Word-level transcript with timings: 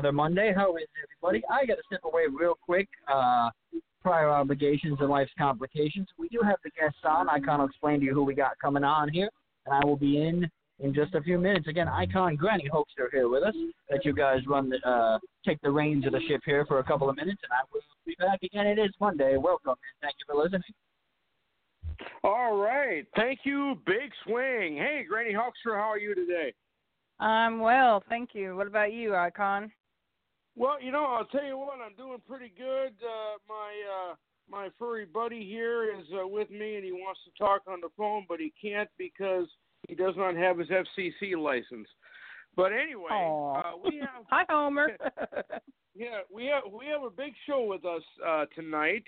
another 0.00 0.12
Monday. 0.12 0.52
How 0.56 0.74
is 0.76 0.84
everybody? 1.04 1.44
I 1.50 1.66
got 1.66 1.74
to 1.74 1.82
step 1.86 2.00
away 2.04 2.22
real 2.32 2.54
quick. 2.64 2.88
Uh, 3.06 3.50
prior 4.00 4.30
obligations 4.30 4.96
and 5.00 5.10
life's 5.10 5.30
complications. 5.38 6.08
We 6.18 6.28
do 6.28 6.40
have 6.42 6.56
the 6.64 6.70
guests 6.70 7.00
on. 7.04 7.28
Icon 7.28 7.58
will 7.60 7.66
explain 7.66 8.00
to 8.00 8.06
you 8.06 8.14
who 8.14 8.24
we 8.24 8.34
got 8.34 8.52
coming 8.62 8.82
on 8.82 9.10
here, 9.10 9.28
and 9.66 9.74
I 9.74 9.84
will 9.84 9.98
be 9.98 10.22
in 10.22 10.48
in 10.78 10.94
just 10.94 11.14
a 11.14 11.20
few 11.20 11.36
minutes. 11.36 11.68
Again, 11.68 11.86
Icon 11.86 12.36
Granny 12.36 12.66
Hulkster 12.72 13.08
here 13.12 13.28
with 13.28 13.42
us. 13.42 13.54
Let 13.90 14.06
you 14.06 14.14
guys 14.14 14.38
run 14.46 14.70
the 14.70 14.78
uh, 14.88 15.18
take 15.46 15.60
the 15.60 15.70
reins 15.70 16.06
of 16.06 16.12
the 16.12 16.20
ship 16.28 16.40
here 16.46 16.64
for 16.64 16.78
a 16.78 16.84
couple 16.84 17.10
of 17.10 17.16
minutes, 17.16 17.42
and 17.42 17.52
I 17.52 17.60
will 17.70 17.82
be 18.06 18.16
back 18.18 18.42
again. 18.42 18.66
It 18.66 18.78
is 18.78 18.90
Monday. 19.00 19.36
Welcome 19.36 19.72
and 19.72 20.00
thank 20.00 20.14
you 20.18 20.34
for 20.34 20.42
listening. 20.42 20.62
All 22.24 22.56
right, 22.56 23.04
thank 23.16 23.40
you, 23.44 23.78
Big 23.84 24.10
Swing. 24.24 24.76
Hey, 24.76 25.04
Granny 25.06 25.34
Hulkster, 25.34 25.76
how 25.76 25.90
are 25.90 25.98
you 25.98 26.14
today? 26.14 26.54
I'm 27.18 27.60
well, 27.60 28.02
thank 28.08 28.30
you. 28.32 28.56
What 28.56 28.66
about 28.66 28.94
you, 28.94 29.14
Icon? 29.14 29.70
Well, 30.60 30.76
you 30.82 30.92
know, 30.92 31.06
I'll 31.06 31.24
tell 31.24 31.42
you 31.42 31.56
what, 31.56 31.78
I'm 31.82 31.96
doing 31.96 32.18
pretty 32.28 32.52
good. 32.54 32.92
Uh, 33.00 33.38
my 33.48 34.10
uh, 34.10 34.14
my 34.46 34.68
furry 34.78 35.06
buddy 35.06 35.42
here 35.42 35.84
is 35.84 36.04
uh, 36.12 36.28
with 36.28 36.50
me, 36.50 36.74
and 36.74 36.84
he 36.84 36.92
wants 36.92 37.20
to 37.24 37.30
talk 37.42 37.62
on 37.66 37.80
the 37.80 37.88
phone, 37.96 38.26
but 38.28 38.40
he 38.40 38.52
can't 38.60 38.90
because 38.98 39.46
he 39.88 39.94
does 39.94 40.12
not 40.18 40.36
have 40.36 40.58
his 40.58 40.68
FCC 40.68 41.34
license. 41.34 41.88
But 42.56 42.72
anyway, 42.74 43.08
uh, 43.10 43.72
we 43.82 44.00
have 44.00 44.26
hi 44.28 44.44
Homer. 44.50 44.98
yeah, 45.94 46.18
we 46.30 46.44
have 46.48 46.64
we 46.70 46.84
have 46.88 47.04
a 47.04 47.10
big 47.10 47.32
show 47.46 47.64
with 47.64 47.86
us 47.86 48.02
uh, 48.28 48.44
tonight. 48.54 49.04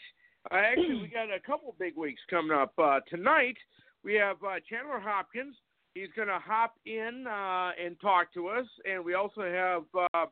Uh, 0.50 0.54
actually, 0.54 1.02
we 1.02 1.08
got 1.08 1.24
a 1.24 1.38
couple 1.38 1.74
big 1.78 1.98
weeks 1.98 2.22
coming 2.30 2.56
up. 2.56 2.72
Uh, 2.78 3.00
tonight, 3.10 3.58
we 4.02 4.14
have 4.14 4.36
uh, 4.42 4.54
Chandler 4.70 5.00
Hopkins. 5.00 5.54
He's 5.94 6.08
going 6.16 6.28
to 6.28 6.38
hop 6.38 6.76
in 6.86 7.26
uh, 7.28 7.72
and 7.78 8.00
talk 8.00 8.32
to 8.32 8.48
us, 8.48 8.64
and 8.90 9.04
we 9.04 9.12
also 9.12 9.42
have 9.42 9.82
uh, 10.14 10.24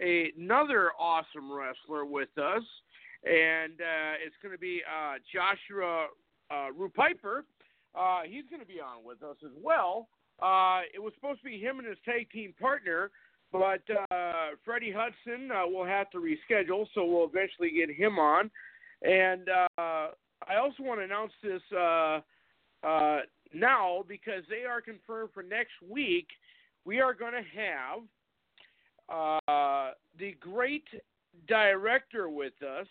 a, 0.00 0.32
another 0.38 0.90
awesome 0.98 1.52
wrestler 1.52 2.04
with 2.04 2.36
us, 2.38 2.62
and 3.24 3.74
uh, 3.80 4.14
it's 4.24 4.34
going 4.42 4.52
to 4.52 4.58
be 4.58 4.82
uh, 4.86 5.14
Joshua 5.32 6.06
uh, 6.50 6.68
Rupiper. 6.78 7.42
Uh, 7.94 8.22
he's 8.24 8.44
going 8.50 8.60
to 8.60 8.66
be 8.66 8.80
on 8.80 9.04
with 9.04 9.22
us 9.22 9.36
as 9.44 9.52
well. 9.62 10.08
Uh, 10.40 10.80
it 10.94 11.00
was 11.00 11.12
supposed 11.14 11.40
to 11.40 11.44
be 11.44 11.58
him 11.58 11.78
and 11.78 11.86
his 11.86 11.98
tag 12.04 12.30
team 12.30 12.54
partner, 12.60 13.10
but 13.52 13.82
uh, 14.10 14.56
Freddie 14.64 14.92
Hudson 14.94 15.50
will 15.72 15.84
have 15.84 16.10
to 16.10 16.18
reschedule, 16.18 16.86
so 16.94 17.04
we'll 17.04 17.28
eventually 17.28 17.70
get 17.70 17.94
him 17.94 18.18
on. 18.18 18.50
And 19.02 19.48
I 19.78 20.56
also 20.60 20.82
want 20.82 21.00
to 21.00 21.04
announce 21.04 21.32
this 21.42 21.62
now 23.54 24.02
because 24.08 24.42
they 24.48 24.64
are 24.64 24.80
confirmed 24.80 25.30
for 25.34 25.42
next 25.42 25.74
week. 25.86 26.26
We 26.84 27.00
are 27.00 27.14
going 27.14 27.32
to 27.32 27.60
have 27.60 28.00
uh, 29.12 29.90
the 30.18 30.34
great 30.40 30.84
director 31.46 32.28
with 32.28 32.54
us, 32.62 32.86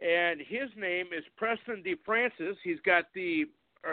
and 0.00 0.40
his 0.40 0.68
name 0.76 1.06
is 1.16 1.24
Preston 1.36 1.82
DeFrancis. 1.84 2.56
He's 2.64 2.80
got 2.84 3.04
the 3.14 3.44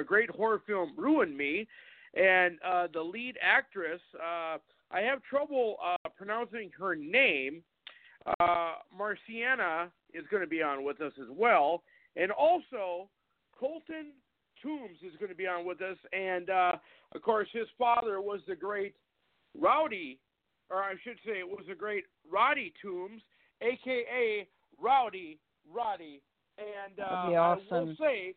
great 0.06 0.30
horror 0.30 0.62
film 0.66 0.94
Ruin 0.98 1.36
Me, 1.36 1.68
and 2.16 2.58
uh, 2.66 2.88
the 2.92 3.02
lead 3.02 3.38
actress. 3.42 4.02
Uh, 4.16 4.58
I 4.92 5.02
have 5.02 5.22
trouble 5.24 5.78
uh, 5.84 6.10
pronouncing 6.18 6.72
her 6.80 6.96
name. 6.96 7.62
Uh, 8.40 8.74
Marciana 8.96 9.92
is 10.14 10.26
going 10.32 10.42
to 10.42 10.50
be 10.50 10.62
on 10.62 10.84
with 10.84 11.02
us 11.02 11.14
as 11.20 11.28
well, 11.32 11.84
and 12.16 12.32
also 12.32 13.10
Colton 13.58 14.12
Toombs 14.62 14.98
is 15.06 15.16
going 15.20 15.30
to 15.30 15.38
be 15.38 15.48
on 15.48 15.66
with 15.66 15.82
us, 15.82 15.98
and 16.12 16.50
of 16.50 17.22
course 17.22 17.48
his 17.54 17.68
father 17.78 18.22
was 18.22 18.42
the 18.48 18.56
great 18.56 18.96
Rowdy 19.58 20.20
or 20.70 20.78
I 20.78 20.94
should 21.04 21.18
say, 21.26 21.40
it 21.40 21.48
was 21.48 21.66
the 21.68 21.76
great 21.76 22.06
Roddy 22.30 22.74
Toombs, 22.82 23.22
aka 23.62 24.48
Rowdy 24.82 25.40
Roddy. 25.72 26.22
And 26.58 27.00
uh, 27.00 27.04
awesome. 27.04 27.66
I 27.72 27.80
will 27.80 27.96
say, 28.00 28.34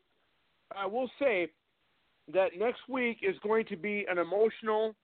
I 0.76 0.87
will 0.87 1.10
say 1.19 1.48
that 2.32 2.50
next 2.59 2.81
week 2.88 3.19
is 3.22 3.37
going 3.42 3.66
to 3.66 3.76
be 3.76 4.06
an 4.09 4.19
emotional 4.19 4.94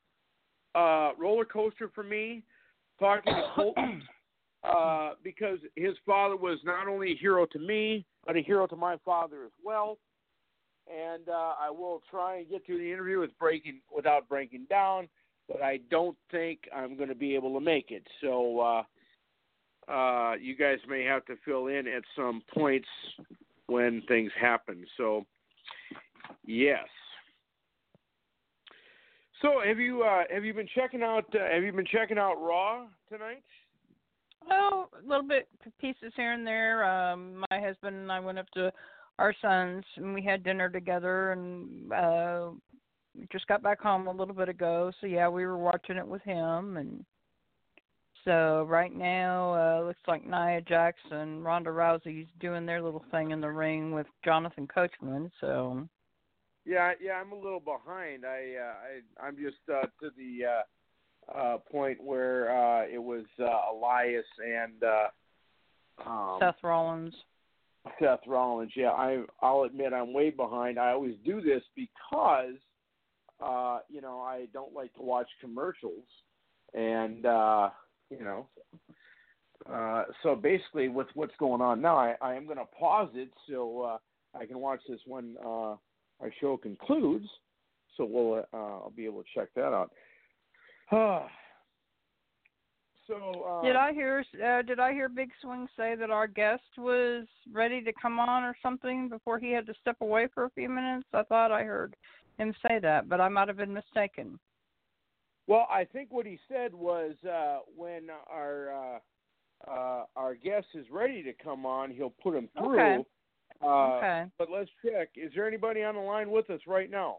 uh, 0.74 1.10
roller 1.18 1.44
coaster 1.44 1.90
for 1.94 2.04
me. 2.04 2.42
Talking 3.00 3.32
to 3.32 3.42
Colton, 3.54 4.02
uh, 4.64 5.10
because 5.22 5.58
his 5.76 5.94
father 6.04 6.36
was 6.36 6.58
not 6.64 6.88
only 6.88 7.12
a 7.12 7.16
hero 7.16 7.46
to 7.46 7.58
me, 7.58 8.04
but 8.26 8.36
a 8.36 8.40
hero 8.40 8.66
to 8.66 8.76
my 8.76 8.96
father 9.04 9.44
as 9.44 9.52
well. 9.64 9.98
And 10.88 11.28
uh, 11.28 11.54
I 11.60 11.70
will 11.70 12.02
try 12.10 12.38
and 12.38 12.48
get 12.48 12.64
through 12.64 12.78
the 12.78 12.92
interview 12.92 13.20
with 13.20 13.36
breaking 13.38 13.80
without 13.94 14.28
breaking 14.28 14.66
down 14.70 15.08
but 15.48 15.62
I 15.62 15.80
don't 15.90 16.16
think 16.30 16.60
I'm 16.74 16.96
going 16.96 17.08
to 17.08 17.14
be 17.14 17.34
able 17.34 17.54
to 17.54 17.60
make 17.60 17.90
it. 17.90 18.06
So 18.20 18.60
uh, 18.60 19.90
uh, 19.90 20.34
you 20.34 20.54
guys 20.56 20.78
may 20.88 21.04
have 21.04 21.24
to 21.26 21.34
fill 21.44 21.68
in 21.68 21.86
at 21.88 22.02
some 22.14 22.42
points 22.54 22.88
when 23.66 24.02
things 24.08 24.30
happen. 24.38 24.84
So 24.96 25.24
yes. 26.46 26.86
So 29.40 29.60
have 29.64 29.78
you 29.78 30.02
uh, 30.02 30.24
have 30.32 30.44
you 30.44 30.52
been 30.52 30.68
checking 30.74 31.02
out 31.02 31.24
uh, 31.34 31.54
have 31.54 31.62
you 31.62 31.72
been 31.72 31.86
checking 31.86 32.18
out 32.18 32.34
Raw 32.34 32.86
tonight? 33.08 33.42
Well, 34.48 34.90
a 34.98 35.08
little 35.08 35.26
bit 35.26 35.48
pieces 35.80 36.12
here 36.16 36.32
and 36.32 36.46
there. 36.46 36.84
Um, 36.84 37.44
my 37.50 37.60
husband 37.60 37.96
and 37.96 38.10
I 38.10 38.20
went 38.20 38.38
up 38.38 38.50
to 38.54 38.72
our 39.18 39.34
son's 39.40 39.84
and 39.96 40.14
we 40.14 40.22
had 40.22 40.44
dinner 40.44 40.68
together 40.68 41.32
and 41.32 41.92
uh 41.92 42.50
just 43.32 43.46
got 43.46 43.62
back 43.62 43.80
home 43.80 44.06
a 44.06 44.12
little 44.12 44.34
bit 44.34 44.48
ago, 44.48 44.92
so 45.00 45.06
yeah, 45.06 45.28
we 45.28 45.44
were 45.46 45.58
watching 45.58 45.96
it 45.96 46.06
with 46.06 46.22
him, 46.22 46.76
and 46.76 47.04
so 48.24 48.66
right 48.68 48.94
now 48.94 49.54
uh 49.54 49.86
looks 49.86 50.00
like 50.06 50.26
Nia 50.26 50.60
Jackson, 50.60 51.42
Ronda 51.42 51.70
Rousey's 51.70 52.28
doing 52.40 52.66
their 52.66 52.82
little 52.82 53.04
thing 53.10 53.30
in 53.30 53.40
the 53.40 53.50
ring 53.50 53.92
with 53.92 54.06
Jonathan 54.24 54.66
Coachman. 54.66 55.30
So 55.40 55.88
yeah, 56.68 56.92
yeah, 57.00 57.12
I'm 57.12 57.32
a 57.32 57.34
little 57.34 57.60
behind. 57.60 58.24
I 58.26 58.54
uh, 58.60 58.74
I 59.22 59.26
I'm 59.26 59.36
just 59.36 59.56
uh, 59.72 59.86
to 60.02 60.10
the 60.16 60.44
uh, 60.44 61.38
uh, 61.38 61.58
point 61.70 62.02
where 62.02 62.50
uh, 62.50 62.84
it 62.86 63.02
was 63.02 63.24
uh, 63.40 63.72
Elias 63.72 64.26
and 64.44 64.82
uh, 64.84 66.08
um, 66.08 66.38
Seth 66.40 66.62
Rollins. 66.62 67.14
Seth 68.00 68.20
Rollins. 68.26 68.72
Yeah, 68.76 68.90
I 68.90 69.22
I'll 69.40 69.62
admit 69.62 69.92
I'm 69.92 70.12
way 70.12 70.30
behind. 70.30 70.78
I 70.78 70.90
always 70.90 71.14
do 71.24 71.40
this 71.40 71.62
because 71.74 72.56
uh, 73.40 73.80
you 73.88 74.00
know, 74.00 74.20
I 74.20 74.46
don't 74.52 74.74
like 74.74 74.94
to 74.94 75.02
watch 75.02 75.28
commercials, 75.40 76.04
and 76.74 77.24
uh, 77.26 77.70
you 78.10 78.24
know, 78.24 78.48
uh, 79.70 80.04
so 80.22 80.34
basically, 80.34 80.88
with 80.88 81.08
what's 81.14 81.34
going 81.38 81.60
on 81.60 81.80
now, 81.80 81.96
I, 81.96 82.14
I 82.22 82.34
am 82.34 82.46
going 82.46 82.58
to 82.58 82.64
pause 82.78 83.10
it 83.14 83.30
so 83.48 83.82
uh, 83.82 83.98
I 84.38 84.46
can 84.46 84.58
watch 84.58 84.80
this 84.88 85.00
when 85.06 85.36
uh, 85.44 85.76
our 86.20 86.32
show 86.40 86.56
concludes. 86.56 87.26
So 87.96 88.04
we'll 88.04 88.44
uh, 88.52 88.56
I'll 88.56 88.92
be 88.96 89.04
able 89.04 89.22
to 89.22 89.28
check 89.34 89.48
that 89.56 89.72
out. 89.72 89.90
so 93.06 93.14
uh, 93.46 93.62
did 93.62 93.76
I 93.76 93.92
hear 93.92 94.24
uh, 94.42 94.62
did 94.62 94.78
I 94.78 94.92
hear 94.92 95.08
Big 95.08 95.30
Swing 95.42 95.66
say 95.76 95.96
that 95.96 96.10
our 96.10 96.26
guest 96.26 96.62
was 96.78 97.26
ready 97.52 97.82
to 97.82 97.92
come 98.00 98.18
on 98.20 98.44
or 98.44 98.56
something 98.62 99.08
before 99.08 99.38
he 99.38 99.50
had 99.50 99.66
to 99.66 99.74
step 99.80 99.96
away 100.00 100.28
for 100.32 100.44
a 100.44 100.50
few 100.50 100.68
minutes? 100.68 101.06
I 101.12 101.24
thought 101.24 101.50
I 101.50 101.64
heard 101.64 101.96
him 102.38 102.54
say 102.66 102.78
that, 102.80 103.08
but 103.08 103.20
I 103.20 103.28
might 103.28 103.48
have 103.48 103.56
been 103.56 103.72
mistaken. 103.72 104.38
Well, 105.46 105.66
I 105.70 105.84
think 105.84 106.12
what 106.12 106.26
he 106.26 106.38
said 106.48 106.74
was 106.74 107.14
uh, 107.28 107.58
when 107.76 108.08
our 108.30 108.70
uh, 109.66 109.70
uh, 109.70 110.04
our 110.14 110.34
guest 110.34 110.66
is 110.74 110.86
ready 110.90 111.22
to 111.22 111.32
come 111.32 111.66
on, 111.66 111.90
he'll 111.90 112.14
put 112.22 112.34
him 112.34 112.48
through. 112.56 112.74
Okay. 112.74 113.04
Uh, 113.62 113.66
okay. 113.66 114.24
But 114.38 114.50
let's 114.50 114.70
check. 114.84 115.08
Is 115.16 115.32
there 115.34 115.48
anybody 115.48 115.82
on 115.82 115.94
the 115.94 116.00
line 116.00 116.30
with 116.30 116.48
us 116.50 116.60
right 116.66 116.90
now? 116.90 117.18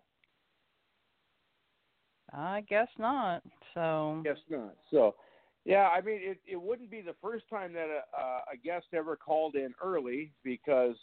I 2.32 2.62
guess 2.70 2.88
not. 2.98 3.42
So. 3.74 4.22
Guess 4.24 4.38
not. 4.50 4.76
So, 4.92 5.16
yeah, 5.66 5.88
I 5.88 6.00
mean, 6.02 6.20
it 6.22 6.40
it 6.46 6.62
wouldn't 6.62 6.92
be 6.92 7.02
the 7.02 7.16
first 7.22 7.50
time 7.50 7.74
that 7.74 7.88
a, 7.90 8.54
a 8.54 8.58
guest 8.64 8.86
ever 8.94 9.16
called 9.16 9.56
in 9.56 9.74
early 9.84 10.32
because 10.44 10.96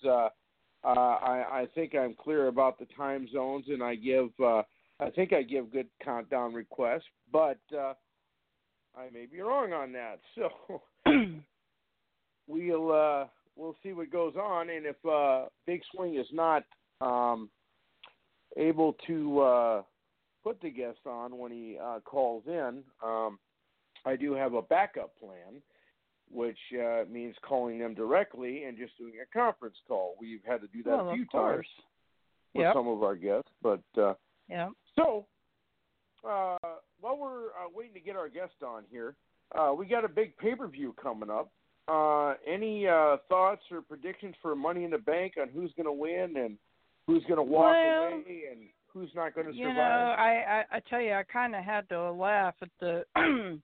uh, 0.87 0.91
I, 0.91 1.63
I 1.63 1.67
think 1.75 1.97
I'm 1.97 2.15
clear 2.15 2.47
about 2.47 2.79
the 2.79 2.87
time 2.97 3.29
zones, 3.33 3.65
and 3.69 3.83
I 3.83 3.97
give 3.97 4.29
uh, 4.43 4.63
I 5.01 5.11
think 5.11 5.33
I 5.33 5.43
give 5.43 5.73
good 5.73 5.89
countdown 6.03 6.55
requests, 6.55 7.05
but 7.33 7.59
uh, 7.77 7.95
I 8.97 9.11
may 9.13 9.27
be 9.27 9.41
wrong 9.41 9.73
on 9.73 9.93
that. 9.93 10.21
So 10.67 10.83
we'll 12.47 12.93
uh, 12.93 13.27
we'll 13.57 13.77
see 13.83 13.93
what 13.93 14.11
goes 14.11 14.35
on, 14.37 14.71
and 14.71 14.87
if 14.87 14.97
uh, 15.05 15.47
Big 15.67 15.83
Swing 15.93 16.17
is 16.17 16.27
not 16.33 16.65
um, 17.01 17.51
able 18.57 18.97
to 19.07 19.41
uh, 19.41 19.83
put 20.45 20.61
the 20.61 20.71
guest 20.71 20.99
on 21.07 21.37
when 21.37 21.51
he 21.51 21.79
uh, 21.83 22.01
calls 22.05 22.45
in, 22.47 22.83
um, 23.05 23.39
I 24.05 24.15
do 24.15 24.35
have 24.35 24.55
a 24.55 24.63
backup 24.63 25.19
plan. 25.19 25.61
Which 26.31 26.59
uh, 26.75 27.05
means 27.11 27.35
calling 27.43 27.79
them 27.79 27.95
directly 27.95 28.65
and 28.65 28.77
just 28.77 28.97
doing 28.99 29.15
a 29.23 29.39
conference 29.39 29.77
call. 29.87 30.15
We've 30.21 30.43
had 30.47 30.61
to 30.61 30.67
do 30.69 30.83
that 30.85 30.97
well, 30.97 31.11
a 31.11 31.15
few 31.15 31.27
times 31.27 31.67
with 32.55 32.65
Yep. 32.65 32.75
some 32.75 32.89
of 32.89 33.03
our 33.03 33.17
guests, 33.17 33.51
but 33.63 33.83
uh, 33.99 34.15
Yeah. 34.49 34.71
so 34.97 35.27
uh, 36.25 36.57
while 37.01 37.17
we're 37.17 37.47
uh, 37.51 37.69
waiting 37.75 37.95
to 37.95 38.01
get 38.01 38.17
our 38.17 38.29
guest 38.29 38.55
on 38.67 38.85
here, 38.91 39.15
uh, 39.55 39.73
we 39.77 39.87
got 39.87 40.05
a 40.05 40.09
big 40.09 40.37
pay 40.39 40.55
per 40.55 40.67
view 40.67 40.95
coming 41.01 41.31
up. 41.31 41.51
Uh, 41.89 42.35
any 42.47 42.89
uh, 42.89 43.17
thoughts 43.29 43.63
or 43.71 43.81
predictions 43.81 44.35
for 44.43 44.57
Money 44.57 44.83
in 44.85 44.91
the 44.91 44.99
Bank 44.99 45.35
on 45.41 45.49
who's 45.49 45.73
going 45.77 45.87
to 45.87 45.93
win 45.93 46.37
and 46.37 46.59
who's 47.07 47.23
going 47.25 47.37
to 47.37 47.43
walk 47.45 47.75
Well, 47.75 48.09
away 48.09 48.43
and 48.51 48.63
who's 48.93 49.11
not 49.15 49.35
going 49.37 49.47
to 49.47 49.53
survive? 49.53 49.69
You 49.69 49.75
know, 49.75 50.15
I, 50.19 50.65
I 50.73 50.77
I 50.79 50.81
tell 50.91 51.01
you, 51.01 51.13
I 51.13 51.23
kind 51.23 51.55
of 51.55 51.63
had 51.63 51.89
to 51.91 52.11
laugh 52.11 52.55
at 52.61 52.71
the 52.81 53.05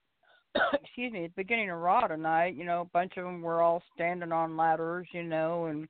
excuse 0.82 1.12
me 1.12 1.25
at 1.25 1.31
the 1.34 1.43
beginning 1.43 1.70
of 1.70 1.78
Raw 1.78 2.06
tonight. 2.06 2.54
You 2.54 2.64
know, 2.64 2.82
a 2.82 2.87
bunch 2.87 3.16
of 3.16 3.25
them 3.25 3.43
were 3.43 3.62
all 3.62 3.82
standing 3.94 4.32
on 4.32 4.56
ladders, 4.56 5.06
you 5.12 5.22
know, 5.22 5.66
and 5.66 5.88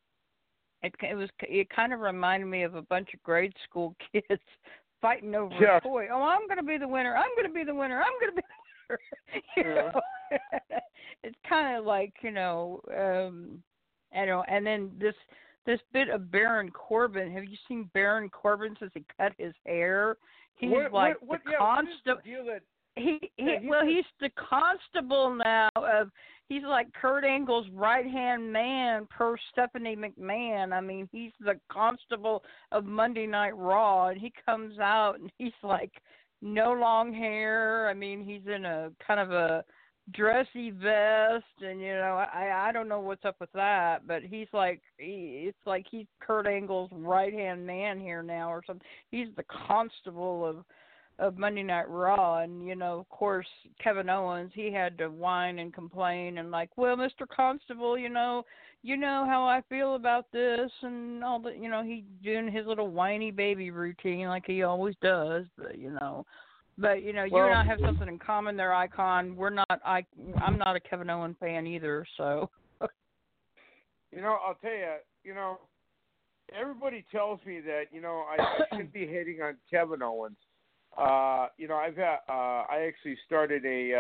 it 0.83 0.95
it 1.03 1.15
was 1.15 1.29
it 1.41 1.69
kind 1.71 1.93
of 1.93 2.01
reminded 2.01 2.47
me 2.47 2.63
of 2.63 2.75
a 2.75 2.83
bunch 2.83 3.09
of 3.15 3.23
grade 3.23 3.55
school 3.69 3.95
kids 4.13 4.43
fighting 5.01 5.35
over 5.35 5.55
Yeah. 5.61 5.79
a 5.79 5.81
toy. 5.81 6.09
Oh, 6.13 6.23
I'm 6.23 6.47
going 6.47 6.59
to 6.59 6.63
be 6.63 6.79
the 6.79 6.89
winner. 6.89 7.17
I'm 7.17 7.35
going 7.37 7.49
to 7.49 7.55
be 7.55 7.65
the 7.65 7.75
winner. 7.75 8.01
I'm 8.03 8.13
going 8.21 8.35
to 8.35 8.37
be 8.37 8.43
the 8.43 8.97
winner. 8.97 9.01
you 9.57 9.75
Yeah. 9.75 9.93
know, 9.93 10.01
it's 11.23 11.39
kind 11.49 11.77
of 11.77 11.85
like 11.85 12.15
you 12.23 12.31
know, 12.31 12.81
um, 12.97 13.63
I 14.17 14.25
know, 14.25 14.45
and 14.49 14.67
then 14.67 14.93
this 14.99 15.15
this 15.67 15.81
bit 15.93 16.09
of 16.09 16.31
Baron 16.31 16.71
Corbin. 16.71 17.33
Have 17.33 17.45
you 17.45 17.57
seen 17.69 17.91
Baron 17.95 18.29
Corbin 18.29 18.77
since 18.79 18.93
he 18.95 19.05
cut 19.19 19.33
his 19.39 19.55
hair? 19.67 20.17
He's 20.57 20.71
what, 20.71 20.93
like 20.93 21.21
what, 21.21 21.29
what, 21.29 21.45
the 21.45 21.53
yeah, 21.53 21.59
is 22.97 23.05
the 23.05 23.11
constable. 23.11 23.37
deal 23.37 23.39
that 23.39 23.39
He, 23.39 23.61
he 23.61 23.69
well, 23.69 23.87
he's 23.87 24.05
the 24.21 24.31
constable 24.51 25.35
now 25.45 25.71
of. 25.77 26.11
He's 26.49 26.65
like 26.65 26.93
Kurt 26.93 27.25
Angle's 27.25 27.67
right 27.73 28.05
hand 28.05 28.53
man 28.53 29.09
per 29.11 29.37
Stephanie 29.53 29.97
McMahon. 29.97 30.73
I 30.73 30.81
mean, 30.81 31.09
he's 31.11 31.33
the 31.41 31.61
constable 31.71 32.43
of 32.73 32.85
Monday 32.85 33.27
Night 33.27 33.57
Raw, 33.57 34.09
and 34.09 34.21
he 34.21 34.33
comes 34.45 34.79
out 34.79 35.19
and 35.21 35.33
he's 35.39 35.53
like 35.63 35.93
no 36.43 36.73
long 36.73 37.15
hair. 37.15 37.89
I 37.89 37.95
mean, 37.95 38.25
he's 38.25 38.53
in 38.53 38.67
a 38.67 38.91
kind 39.07 39.21
of 39.21 39.31
a 39.31 39.65
dressy 40.11 40.71
vest 40.71 41.45
and 41.61 41.81
you 41.81 41.95
know 41.95 42.25
i 42.35 42.69
i 42.69 42.73
don't 42.73 42.89
know 42.89 42.99
what's 42.99 43.25
up 43.25 43.37
with 43.41 43.53
that 43.53 44.05
but 44.07 44.23
he's 44.23 44.49
like 44.53 44.83
he, 44.99 45.45
it's 45.47 45.65
like 45.65 45.87
he's 45.91 46.07
kurt 46.21 46.47
angle's 46.47 46.91
right 46.93 47.33
hand 47.33 47.65
man 47.65 48.01
here 48.01 48.23
now 48.23 48.51
or 48.53 48.63
something 48.67 48.87
he's 49.13 49.29
the 49.37 49.45
constable 49.69 50.45
of 50.45 50.65
of 51.23 51.39
monday 51.39 51.63
night 51.63 51.89
raw 51.89 52.39
and 52.39 52.67
you 52.67 52.75
know 52.75 52.99
of 52.99 53.09
course 53.09 53.47
kevin 53.83 54.11
owens 54.11 54.51
he 54.55 54.73
had 54.73 54.99
to 54.99 55.09
whine 55.09 55.59
and 55.59 55.73
complain 55.73 56.39
and 56.39 56.51
like 56.51 56.71
well 56.77 56.97
mr 56.97 57.27
constable 57.35 57.97
you 57.97 58.09
know 58.09 58.45
you 58.83 58.97
know 58.97 59.25
how 59.27 59.45
i 59.45 59.63
feel 59.69 59.95
about 59.95 60.27
this 60.33 60.71
and 60.83 61.23
all 61.23 61.39
the 61.39 61.53
you 61.53 61.71
know 61.71 61.83
he 61.83 62.05
doing 62.23 62.51
his 62.51 62.67
little 62.67 62.89
whiny 62.89 63.31
baby 63.31 63.71
routine 63.71 64.27
like 64.27 64.45
he 64.47 64.63
always 64.63 64.97
does 65.01 65.45
but 65.57 65.79
you 65.79 65.91
know 66.01 66.27
but 66.79 67.03
you 67.03 67.13
know, 67.13 67.25
you 67.25 67.37
and 67.37 67.55
I 67.55 67.65
have 67.65 67.79
something 67.85 68.09
in 68.09 68.19
common 68.19 68.57
there, 68.57 68.75
Icon. 68.75 69.37
We're 69.37 69.51
not. 69.51 69.81
I. 69.85 70.05
I'm 70.43 70.57
not 70.59 70.75
a 70.75 70.81
Kevin 70.81 71.11
Owens 71.11 71.37
fan 71.39 71.67
either. 71.67 72.07
So. 72.17 72.51
You 74.11 74.21
know, 74.21 74.37
I'll 74.47 74.57
tell 74.57 74.73
you. 74.73 74.97
You 75.25 75.35
know, 75.35 75.59
everybody 76.59 77.05
tells 77.11 77.41
me 77.47 77.61
that 77.61 77.85
you 77.93 78.01
know 78.01 78.25
I, 78.29 78.43
I 78.43 78.59
shouldn't 78.71 78.93
be 78.93 79.07
hating 79.07 79.41
on 79.43 79.57
Kevin 79.71 80.03
Owens. 80.03 80.37
Uh, 80.97 81.47
you 81.57 81.69
know, 81.69 81.77
I've 81.77 81.97
got, 81.97 82.21
uh, 82.29 82.65
I 82.71 82.87
actually 82.87 83.17
started 83.27 83.65
a, 83.65 83.95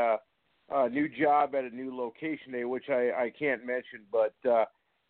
uh, 0.72 0.84
a 0.84 0.88
new 0.88 1.08
job 1.08 1.54
at 1.54 1.64
a 1.64 1.70
new 1.70 1.96
location 1.96 2.52
today, 2.52 2.64
which 2.64 2.88
I, 2.88 3.10
I 3.10 3.32
can't 3.38 3.64
mention, 3.66 4.00
but 4.10 4.34
uh, 4.46 4.64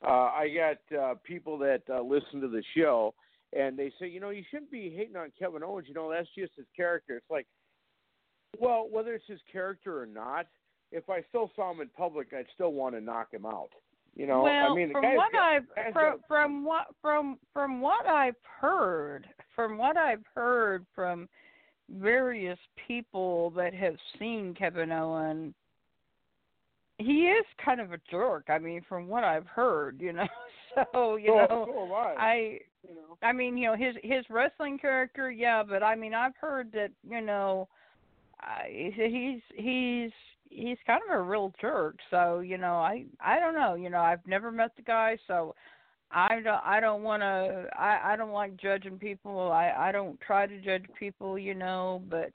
uh, 0.04 0.06
I 0.06 0.48
got 0.54 0.98
uh, 0.98 1.14
people 1.24 1.58
that 1.58 1.82
uh, 1.90 2.02
listen 2.02 2.40
to 2.40 2.48
the 2.48 2.62
show, 2.76 3.14
and 3.52 3.78
they 3.78 3.92
say, 4.00 4.08
you 4.08 4.20
know, 4.20 4.30
you 4.30 4.42
shouldn't 4.50 4.70
be 4.70 4.90
hating 4.96 5.16
on 5.16 5.32
Kevin 5.38 5.62
Owens. 5.62 5.86
You 5.88 5.94
know, 5.94 6.10
that's 6.10 6.28
just 6.36 6.52
his 6.56 6.66
character. 6.76 7.16
It's 7.16 7.30
like, 7.30 7.46
well, 8.58 8.88
whether 8.90 9.14
it's 9.14 9.26
his 9.26 9.40
character 9.50 10.00
or 10.00 10.06
not, 10.06 10.46
if 10.90 11.08
I 11.08 11.22
still 11.28 11.50
saw 11.56 11.70
him 11.72 11.80
in 11.80 11.88
public, 11.88 12.28
I'd 12.36 12.46
still 12.54 12.72
want 12.72 12.94
to 12.94 13.00
knock 13.00 13.32
him 13.32 13.46
out. 13.46 13.70
You 14.14 14.26
know, 14.26 14.42
well, 14.42 14.72
I 14.72 14.74
mean, 14.74 14.92
from 14.92 15.14
what 15.16 15.32
got- 15.32 15.42
I've 15.42 15.92
from, 15.92 15.92
got- 15.94 16.20
from 16.28 16.64
what 16.64 16.86
from 17.00 17.38
from 17.54 17.80
what 17.80 18.06
I've 18.06 18.36
heard, 18.60 19.26
from 19.56 19.78
what 19.78 19.96
I've 19.96 20.24
heard 20.34 20.84
from 20.94 21.28
various 22.00 22.58
people 22.86 23.50
that 23.50 23.74
have 23.74 23.96
seen 24.18 24.54
Kevin 24.58 24.92
Owen, 24.92 25.54
he 26.98 27.28
is 27.28 27.44
kind 27.64 27.80
of 27.80 27.92
a 27.92 27.98
jerk. 28.10 28.44
I 28.48 28.58
mean, 28.58 28.82
from 28.88 29.08
what 29.08 29.24
I've 29.24 29.46
heard, 29.46 30.00
you 30.00 30.12
know. 30.12 30.26
So 30.92 31.16
you 31.16 31.26
so, 31.26 31.54
know, 31.54 31.66
so 31.68 31.92
I. 31.92 32.14
I 32.18 32.34
you 32.88 32.94
know. 32.94 33.18
I 33.22 33.32
mean, 33.34 33.58
you 33.58 33.66
know, 33.66 33.76
his 33.76 33.94
his 34.02 34.24
wrestling 34.30 34.78
character, 34.78 35.30
yeah, 35.30 35.62
but 35.62 35.82
I 35.82 35.94
mean, 35.94 36.14
I've 36.14 36.34
heard 36.40 36.72
that, 36.72 36.92
you 37.06 37.20
know, 37.20 37.68
I, 38.40 38.90
he's 38.94 39.42
he's 39.54 40.10
he's 40.48 40.78
kind 40.86 41.02
of 41.06 41.14
a 41.14 41.20
real 41.20 41.52
jerk. 41.60 41.96
So, 42.10 42.40
you 42.40 42.56
know, 42.56 42.76
I 42.76 43.04
I 43.20 43.38
don't 43.38 43.54
know, 43.54 43.74
you 43.74 43.90
know, 43.90 44.00
I've 44.00 44.26
never 44.26 44.50
met 44.50 44.74
the 44.74 44.82
guy, 44.82 45.18
so 45.26 45.54
I 46.12 46.40
don't 46.42 46.60
I 46.64 46.80
don't 46.80 47.02
want 47.02 47.22
to 47.22 47.66
I 47.78 48.12
I 48.12 48.16
don't 48.16 48.32
like 48.32 48.56
judging 48.56 48.98
people. 48.98 49.50
I 49.50 49.72
I 49.76 49.92
don't 49.92 50.20
try 50.20 50.46
to 50.46 50.60
judge 50.60 50.84
people, 50.98 51.38
you 51.38 51.54
know, 51.54 52.02
but 52.10 52.30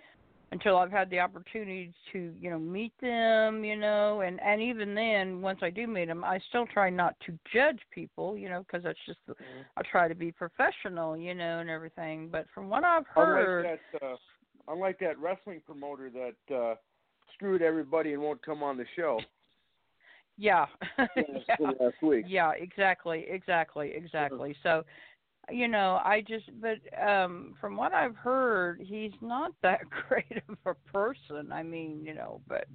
until 0.51 0.77
I've 0.77 0.91
had 0.91 1.09
the 1.09 1.19
opportunity 1.19 1.93
to, 2.13 2.33
you 2.39 2.49
know, 2.49 2.57
meet 2.57 2.93
them, 3.01 3.63
you 3.63 3.75
know, 3.75 4.21
and 4.21 4.39
and 4.41 4.61
even 4.61 4.95
then, 4.95 5.41
once 5.41 5.59
I 5.61 5.69
do 5.69 5.87
meet 5.87 6.05
them, 6.05 6.23
I 6.23 6.39
still 6.49 6.65
try 6.65 6.89
not 6.89 7.15
to 7.25 7.37
judge 7.53 7.79
people, 7.91 8.37
you 8.37 8.49
know, 8.49 8.61
because 8.61 8.83
that's 8.83 8.99
just 9.05 9.19
the 9.27 9.35
I 9.75 9.81
try 9.89 10.07
to 10.07 10.15
be 10.15 10.31
professional, 10.31 11.17
you 11.17 11.33
know, 11.33 11.59
and 11.59 11.69
everything. 11.69 12.29
But 12.31 12.47
from 12.53 12.69
what 12.69 12.83
I've 12.83 13.07
heard, 13.07 13.65
Unlike 13.65 13.79
that, 13.91 14.07
uh, 14.07 14.15
unlike 14.69 14.99
that 14.99 15.19
wrestling 15.19 15.61
promoter 15.65 16.09
that 16.09 16.55
uh, 16.55 16.75
screwed 17.33 17.61
everybody 17.61 18.13
and 18.13 18.21
won't 18.21 18.43
come 18.43 18.63
on 18.63 18.77
the 18.77 18.85
show 18.95 19.19
yeah, 20.37 20.65
yeah, 21.17 21.79
yeah, 22.25 22.51
exactly, 22.57 23.25
exactly, 23.29 23.91
exactly. 23.95 24.55
So, 24.63 24.83
you 25.49 25.67
know, 25.67 25.99
I 26.03 26.23
just, 26.27 26.49
but 26.61 26.77
um 27.01 27.55
from 27.59 27.75
what 27.75 27.93
I've 27.93 28.15
heard, 28.15 28.81
he's 28.81 29.13
not 29.21 29.51
that 29.63 29.81
great 30.07 30.43
of 30.47 30.57
a 30.65 30.91
person. 30.91 31.51
I 31.51 31.63
mean, 31.63 32.03
you 32.03 32.13
know, 32.13 32.41
but 32.47 32.65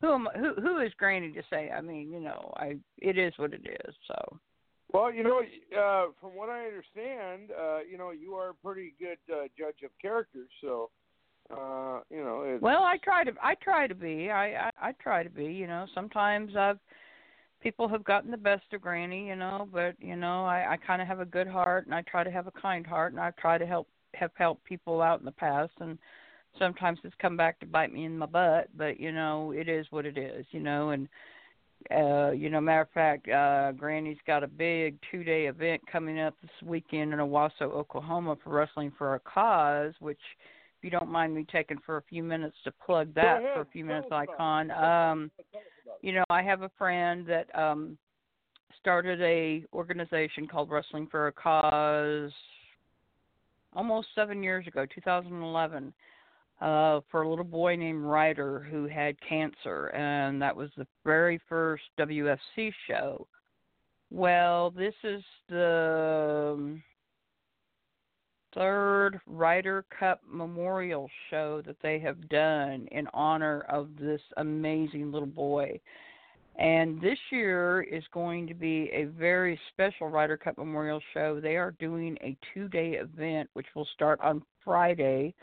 who 0.00 0.12
am 0.12 0.28
who 0.36 0.54
who 0.60 0.78
is 0.80 0.92
Granny 0.98 1.32
to 1.32 1.42
say? 1.48 1.70
I 1.70 1.80
mean, 1.80 2.10
you 2.10 2.20
know, 2.20 2.52
I 2.56 2.76
it 2.98 3.18
is 3.18 3.32
what 3.36 3.52
it 3.52 3.66
is. 3.86 3.94
So. 4.08 4.38
Well, 4.92 5.10
you 5.10 5.22
know, 5.22 5.40
uh, 5.40 6.12
from 6.20 6.36
what 6.36 6.50
I 6.50 6.66
understand, 6.66 7.50
uh, 7.58 7.78
you 7.90 7.96
know, 7.96 8.10
you 8.10 8.34
are 8.34 8.50
a 8.50 8.54
pretty 8.54 8.94
good 9.00 9.16
uh, 9.32 9.44
judge 9.58 9.82
of 9.84 9.90
characters. 10.02 10.50
So, 10.60 10.90
uh, 11.50 12.00
you 12.10 12.22
know, 12.22 12.42
it's, 12.46 12.62
Well, 12.62 12.82
I 12.82 12.98
try 13.02 13.24
to 13.24 13.32
I 13.42 13.54
try 13.54 13.86
to 13.86 13.94
be. 13.94 14.30
I, 14.30 14.66
I 14.66 14.70
I 14.88 14.92
try 15.02 15.22
to 15.22 15.30
be, 15.30 15.46
you 15.46 15.66
know. 15.66 15.86
Sometimes 15.94 16.56
I've 16.56 16.78
people 17.62 17.88
have 17.88 18.04
gotten 18.04 18.30
the 18.30 18.36
best 18.36 18.64
of 18.72 18.80
Granny, 18.80 19.28
you 19.28 19.36
know, 19.36 19.68
but 19.72 19.94
you 20.00 20.16
know, 20.16 20.44
I 20.44 20.72
I 20.72 20.76
kind 20.76 21.00
of 21.00 21.08
have 21.08 21.20
a 21.20 21.24
good 21.24 21.46
heart 21.46 21.86
and 21.86 21.94
I 21.94 22.02
try 22.02 22.24
to 22.24 22.30
have 22.30 22.46
a 22.46 22.52
kind 22.52 22.86
heart 22.86 23.12
and 23.12 23.20
I 23.20 23.30
try 23.40 23.58
to 23.58 23.66
help 23.66 23.88
have 24.14 24.32
helped 24.34 24.64
people 24.64 25.00
out 25.00 25.20
in 25.20 25.24
the 25.24 25.32
past 25.32 25.72
and 25.80 25.98
sometimes 26.58 26.98
it's 27.04 27.14
come 27.18 27.36
back 27.36 27.58
to 27.60 27.66
bite 27.66 27.92
me 27.92 28.04
in 28.04 28.18
my 28.18 28.26
butt, 28.26 28.68
but 28.76 29.00
you 29.00 29.12
know, 29.12 29.52
it 29.52 29.68
is 29.68 29.86
what 29.90 30.04
it 30.04 30.18
is, 30.18 30.44
you 30.50 30.60
know, 30.60 30.90
and 30.90 31.08
uh 31.90 32.30
you 32.30 32.48
know 32.48 32.60
matter 32.60 32.82
of 32.82 32.90
fact 32.90 33.28
uh 33.28 33.72
granny's 33.72 34.18
got 34.24 34.44
a 34.44 34.46
big 34.46 34.96
two 35.10 35.24
day 35.24 35.46
event 35.46 35.80
coming 35.90 36.20
up 36.20 36.32
this 36.40 36.50
weekend 36.64 37.12
in 37.12 37.18
owasso 37.18 37.62
oklahoma 37.62 38.36
for 38.44 38.50
wrestling 38.50 38.92
for 38.96 39.16
a 39.16 39.20
cause 39.20 39.92
which 39.98 40.20
if 40.78 40.84
you 40.84 40.96
don't 40.96 41.10
mind 41.10 41.34
me 41.34 41.44
taking 41.50 41.78
for 41.84 41.96
a 41.96 42.02
few 42.02 42.22
minutes 42.22 42.56
to 42.62 42.72
plug 42.84 43.12
that 43.14 43.40
for 43.54 43.60
a 43.60 43.66
few 43.66 43.84
minutes. 43.84 44.08
Icon. 44.10 44.70
Um, 44.72 45.30
you 46.00 46.12
know, 46.12 46.24
I 46.30 46.42
have 46.42 46.62
a 46.62 46.70
friend 46.78 47.26
that 47.26 47.54
um 47.58 47.96
started 48.80 49.20
a 49.22 49.64
organization 49.72 50.48
called 50.48 50.70
Wrestling 50.70 51.06
for 51.10 51.28
a 51.28 51.32
Cause 51.32 52.32
almost 53.74 54.08
seven 54.14 54.42
years 54.42 54.66
ago, 54.66 54.86
2011, 54.94 55.92
uh, 56.60 57.00
for 57.10 57.22
a 57.22 57.28
little 57.28 57.44
boy 57.44 57.76
named 57.76 58.04
Ryder 58.04 58.66
who 58.70 58.86
had 58.86 59.16
cancer, 59.26 59.86
and 59.88 60.40
that 60.42 60.54
was 60.54 60.70
the 60.76 60.86
very 61.04 61.40
first 61.48 61.84
WFC 61.98 62.72
show. 62.88 63.26
Well, 64.10 64.70
this 64.70 64.94
is 65.04 65.22
the 65.48 66.52
um, 66.54 66.82
third 68.54 69.20
Ryder 69.26 69.84
Cup 69.98 70.20
Memorial 70.30 71.08
show 71.30 71.62
that 71.66 71.76
they 71.82 71.98
have 72.00 72.28
done 72.28 72.88
in 72.90 73.06
honor 73.14 73.64
of 73.68 73.88
this 73.98 74.20
amazing 74.36 75.12
little 75.12 75.26
boy. 75.26 75.80
And 76.56 77.00
this 77.00 77.18
year 77.30 77.82
is 77.82 78.04
going 78.12 78.46
to 78.46 78.54
be 78.54 78.90
a 78.92 79.04
very 79.04 79.58
special 79.72 80.08
Ryder 80.08 80.36
Cup 80.36 80.58
Memorial 80.58 81.00
show. 81.14 81.40
They 81.40 81.56
are 81.56 81.70
doing 81.78 82.18
a 82.22 82.36
two 82.52 82.68
day 82.68 82.92
event, 82.92 83.48
which 83.54 83.66
will 83.74 83.88
start 83.94 84.20
on 84.20 84.42
Friday, 84.64 85.34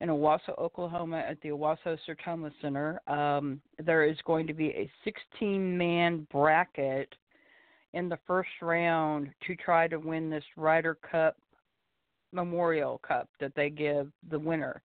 in 0.00 0.08
Owasso, 0.08 0.56
Oklahoma, 0.58 1.18
at 1.18 1.40
the 1.42 1.50
Owasso 1.50 1.96
Sertoma 2.08 2.50
Center. 2.62 3.00
Um, 3.06 3.60
there 3.84 4.04
is 4.04 4.16
going 4.24 4.46
to 4.46 4.54
be 4.54 4.68
a 4.68 4.90
16-man 5.06 6.26
bracket 6.32 7.14
in 7.92 8.08
the 8.08 8.18
first 8.26 8.48
round 8.62 9.30
to 9.46 9.54
try 9.56 9.88
to 9.88 9.98
win 9.98 10.30
this 10.30 10.44
Ryder 10.56 10.96
Cup 11.10 11.36
Memorial 12.32 13.00
Cup 13.06 13.28
that 13.40 13.54
they 13.54 13.70
give 13.70 14.10
the 14.30 14.38
winner. 14.38 14.82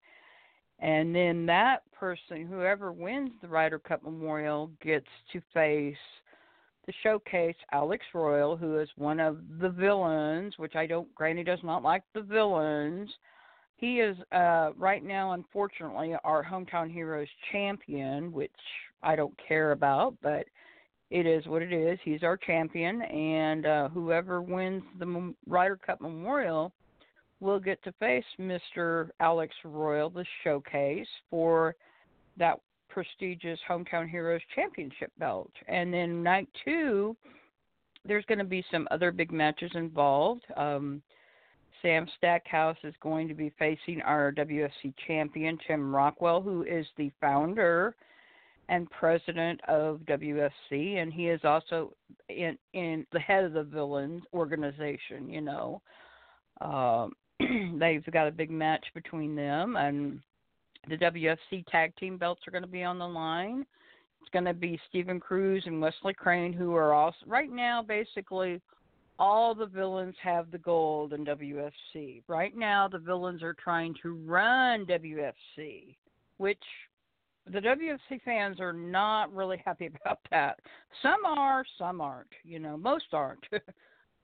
And 0.79 1.15
then 1.15 1.45
that 1.45 1.83
person, 1.97 2.45
whoever 2.45 2.91
wins 2.91 3.31
the 3.41 3.47
Ryder 3.47 3.79
Cup 3.79 4.03
Memorial, 4.03 4.71
gets 4.81 5.07
to 5.31 5.41
face 5.53 5.95
the 6.85 6.93
showcase 7.01 7.55
Alex 7.71 8.05
Royal, 8.13 8.55
who 8.55 8.79
is 8.79 8.89
one 8.95 9.19
of 9.19 9.37
the 9.59 9.69
villains, 9.69 10.53
which 10.57 10.75
I 10.75 10.85
don't. 10.85 11.13
Granny 11.15 11.43
does 11.43 11.59
not 11.63 11.81
like 11.81 12.03
the 12.13 12.21
villains. 12.21 13.09
He 13.77 13.99
is 13.99 14.15
uh, 14.31 14.71
right 14.77 15.03
now, 15.03 15.31
unfortunately, 15.33 16.15
our 16.23 16.43
hometown 16.43 16.91
heroes 16.91 17.27
champion, 17.51 18.31
which 18.31 18.51
I 19.01 19.15
don't 19.15 19.37
care 19.47 19.71
about, 19.71 20.15
but 20.21 20.45
it 21.09 21.25
is 21.25 21.45
what 21.45 21.61
it 21.61 21.73
is. 21.73 21.99
He's 22.03 22.23
our 22.23 22.37
champion, 22.37 23.01
and 23.01 23.65
uh, 23.65 23.89
whoever 23.89 24.41
wins 24.41 24.83
the 24.99 25.33
Ryder 25.47 25.77
Cup 25.77 26.01
Memorial 26.01 26.71
will 27.39 27.59
get 27.59 27.83
to 27.83 27.91
face 27.93 28.25
Mr. 28.39 29.09
Alex 29.19 29.53
Royal, 29.63 30.09
the 30.09 30.25
showcase 30.43 31.07
for 31.29 31.75
that 32.37 32.59
prestigious 32.89 33.59
Hometown 33.69 34.09
Heroes 34.09 34.41
Championship 34.55 35.11
belt. 35.19 35.51
And 35.67 35.93
then 35.93 36.23
night 36.23 36.47
two, 36.63 37.15
there's 38.05 38.25
going 38.25 38.39
to 38.39 38.45
be 38.45 38.63
some 38.71 38.87
other 38.91 39.11
big 39.11 39.31
matches 39.31 39.71
involved. 39.73 40.43
Um, 40.55 41.01
Sam 41.81 42.07
Stackhouse 42.17 42.77
is 42.83 42.93
going 43.01 43.27
to 43.27 43.33
be 43.33 43.51
facing 43.59 44.01
our 44.01 44.31
WFC 44.31 44.93
champion, 45.07 45.57
Tim 45.67 45.93
Rockwell, 45.93 46.41
who 46.41 46.63
is 46.63 46.85
the 46.97 47.11
founder 47.19 47.95
and 48.69 48.89
president 48.89 49.61
of 49.67 49.99
WFC, 50.07 50.97
and 50.97 51.13
he 51.13 51.27
is 51.27 51.41
also 51.43 51.93
in 52.29 52.57
in 52.73 53.05
the 53.11 53.19
head 53.19 53.43
of 53.43 53.53
the 53.53 53.63
Villains 53.63 54.23
organization. 54.33 55.29
You 55.29 55.41
know, 55.41 55.81
um, 56.61 57.13
they've 57.79 58.05
got 58.11 58.27
a 58.27 58.31
big 58.31 58.49
match 58.49 58.85
between 58.93 59.35
them, 59.35 59.75
and 59.75 60.19
the 60.89 60.97
WFC 60.97 61.65
tag 61.67 61.95
team 61.97 62.17
belts 62.17 62.41
are 62.47 62.51
going 62.51 62.63
to 62.63 62.69
be 62.69 62.83
on 62.83 62.99
the 62.99 63.07
line. 63.07 63.65
It's 64.21 64.29
going 64.31 64.45
to 64.45 64.53
be 64.53 64.79
Stephen 64.89 65.19
Cruz 65.19 65.63
and 65.65 65.81
Wesley 65.81 66.13
Crane, 66.13 66.53
who 66.53 66.75
are 66.75 66.93
also 66.93 67.17
right 67.27 67.51
now 67.51 67.81
basically 67.81 68.61
all 69.17 69.55
the 69.55 69.65
villains 69.65 70.15
have 70.21 70.51
the 70.51 70.57
gold 70.57 71.13
in 71.13 71.25
WFC. 71.25 72.21
Right 72.27 72.55
now, 72.55 72.87
the 72.87 72.99
villains 72.99 73.43
are 73.43 73.53
trying 73.53 73.95
to 74.01 74.15
run 74.25 74.85
WFC, 74.85 75.95
which 76.37 76.61
the 77.51 77.59
WFC 77.59 78.21
fans 78.23 78.59
are 78.59 78.73
not 78.73 79.33
really 79.33 79.61
happy 79.65 79.87
about 79.87 80.19
that. 80.31 80.59
Some 81.01 81.25
are, 81.25 81.63
some 81.77 82.01
aren't. 82.01 82.27
You 82.43 82.59
know, 82.59 82.77
most 82.77 83.05
aren't. 83.13 83.45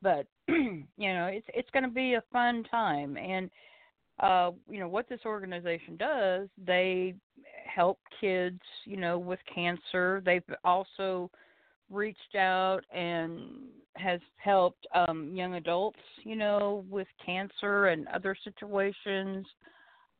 but 0.02 0.28
you 0.48 0.86
know, 0.98 1.28
it's 1.28 1.48
it's 1.54 1.70
going 1.72 1.84
to 1.84 1.90
be 1.90 2.16
a 2.16 2.24
fun 2.32 2.64
time, 2.70 3.18
and 3.18 3.50
uh, 4.20 4.52
you 4.70 4.80
know 4.80 4.88
what 4.88 5.10
this 5.10 5.22
organization 5.26 5.98
does. 5.98 6.48
They 6.66 7.16
help 7.66 8.00
kids, 8.20 8.60
you 8.86 8.98
know, 8.98 9.18
with 9.18 9.40
cancer. 9.54 10.22
They've 10.26 10.44
also 10.64 11.30
reached 11.90 12.36
out 12.36 12.82
and 12.94 13.42
has 13.98 14.22
helped 14.38 14.88
um, 14.96 15.32
young 15.34 15.56
adults, 15.56 16.00
you 16.24 16.36
know, 16.36 16.86
with 16.90 17.08
cancer 17.24 17.88
and 17.88 18.08
other 18.08 18.36
situations. 18.44 19.46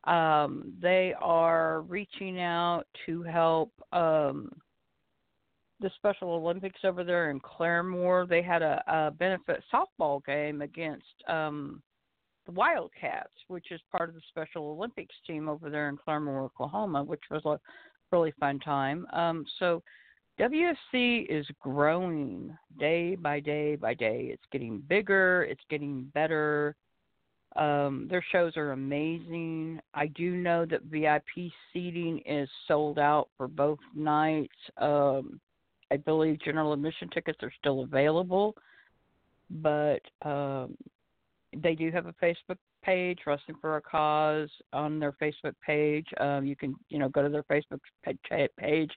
Um, 0.04 0.74
they 0.80 1.14
are 1.20 1.82
reaching 1.82 2.40
out 2.40 2.84
to 3.06 3.22
help 3.22 3.72
um, 3.92 4.50
the 5.82 5.90
Special 5.96 6.30
Olympics 6.30 6.80
over 6.84 7.04
there 7.04 7.30
in 7.30 7.40
Claremore. 7.40 8.28
They 8.28 8.42
had 8.42 8.62
a, 8.62 8.82
a 8.86 9.10
benefit 9.10 9.62
softball 9.72 10.24
game 10.24 10.62
against 10.62 11.04
um, 11.28 11.82
the 12.46 12.52
Wildcats, 12.52 13.32
which 13.48 13.70
is 13.70 13.80
part 13.94 14.08
of 14.08 14.14
the 14.14 14.22
Special 14.28 14.70
Olympics 14.70 15.14
team 15.26 15.48
over 15.48 15.68
there 15.68 15.88
in 15.88 15.96
Claremore, 15.96 16.44
Oklahoma, 16.44 17.02
which 17.02 17.22
was 17.30 17.44
a 17.44 17.58
really 18.10 18.32
fun 18.40 18.60
time. 18.60 19.06
Um, 19.12 19.44
so 19.58 19.82
WFC 20.40 21.26
is 21.28 21.46
growing 21.60 22.56
day 22.78 23.16
by 23.16 23.40
day 23.40 23.76
by 23.76 23.94
day. 23.94 24.28
It's 24.32 24.42
getting 24.50 24.78
bigger, 24.88 25.42
it's 25.44 25.64
getting 25.68 26.04
better. 26.14 26.74
Um, 27.56 28.06
their 28.08 28.24
shows 28.32 28.56
are 28.56 28.72
amazing. 28.72 29.80
I 29.92 30.06
do 30.06 30.36
know 30.36 30.64
that 30.66 30.84
VIP 30.84 31.52
seating 31.72 32.22
is 32.24 32.48
sold 32.66 32.98
out 32.98 33.28
for 33.36 33.46
both 33.46 33.78
nights. 33.94 34.54
Um, 34.78 35.38
I 35.92 35.98
believe 35.98 36.40
general 36.42 36.72
admission 36.72 37.10
tickets 37.10 37.40
are 37.42 37.52
still 37.58 37.82
available, 37.82 38.56
but 39.50 40.00
um, 40.22 40.74
they 41.54 41.74
do 41.74 41.90
have 41.90 42.06
a 42.06 42.14
Facebook 42.14 42.56
page, 42.82 43.18
Wrestling 43.26 43.58
for 43.60 43.76
a 43.76 43.82
Cause, 43.82 44.48
on 44.72 44.98
their 44.98 45.12
Facebook 45.12 45.52
page. 45.64 46.06
Um, 46.18 46.46
you 46.46 46.56
can, 46.56 46.74
you 46.88 46.98
know, 46.98 47.10
go 47.10 47.22
to 47.22 47.28
their 47.28 47.42
Facebook 47.42 47.80
page, 48.58 48.90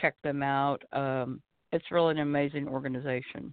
check 0.00 0.14
them 0.24 0.42
out. 0.42 0.82
Um, 0.94 1.42
it's 1.72 1.84
really 1.90 2.12
an 2.12 2.20
amazing 2.20 2.66
organization, 2.68 3.52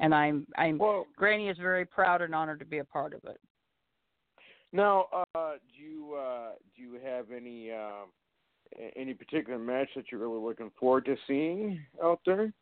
and 0.00 0.14
I'm, 0.14 0.46
I'm. 0.56 0.78
Well, 0.78 1.06
Granny 1.16 1.50
is 1.50 1.58
very 1.58 1.84
proud 1.84 2.22
and 2.22 2.34
honored 2.34 2.60
to 2.60 2.64
be 2.64 2.78
a 2.78 2.84
part 2.84 3.12
of 3.12 3.20
it. 3.24 3.38
Now, 4.72 5.06
uh, 5.12 5.52
do 5.76 5.82
you 5.82 6.14
uh, 6.14 6.52
do 6.74 6.82
you 6.82 6.98
have 7.04 7.26
any 7.30 7.70
uh, 7.72 8.06
any 8.96 9.14
particular 9.14 9.58
match 9.58 9.88
that 9.96 10.06
you're 10.10 10.20
really 10.20 10.40
looking 10.40 10.70
forward 10.78 11.04
to 11.06 11.16
seeing 11.26 11.80
out 12.02 12.20
there? 12.24 12.52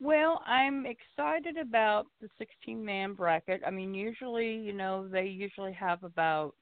Well, 0.00 0.42
I'm 0.46 0.86
excited 0.86 1.58
about 1.58 2.06
the 2.22 2.28
16 2.38 2.82
man 2.82 3.12
bracket. 3.12 3.60
I 3.66 3.70
mean, 3.70 3.92
usually, 3.92 4.54
you 4.54 4.72
know, 4.72 5.06
they 5.06 5.26
usually 5.26 5.74
have 5.74 6.02
about 6.04 6.54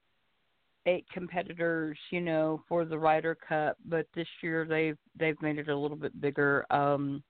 eight 0.86 1.06
competitors, 1.12 1.96
you 2.10 2.20
know, 2.20 2.62
for 2.68 2.84
the 2.84 2.98
Ryder 2.98 3.36
Cup, 3.36 3.76
but 3.84 4.06
this 4.14 4.26
year 4.42 4.64
they've 4.64 4.98
they've 5.18 5.40
made 5.42 5.58
it 5.58 5.68
a 5.68 5.76
little 5.76 5.96
bit 5.96 6.18
bigger. 6.20 6.64
Um 6.70 7.22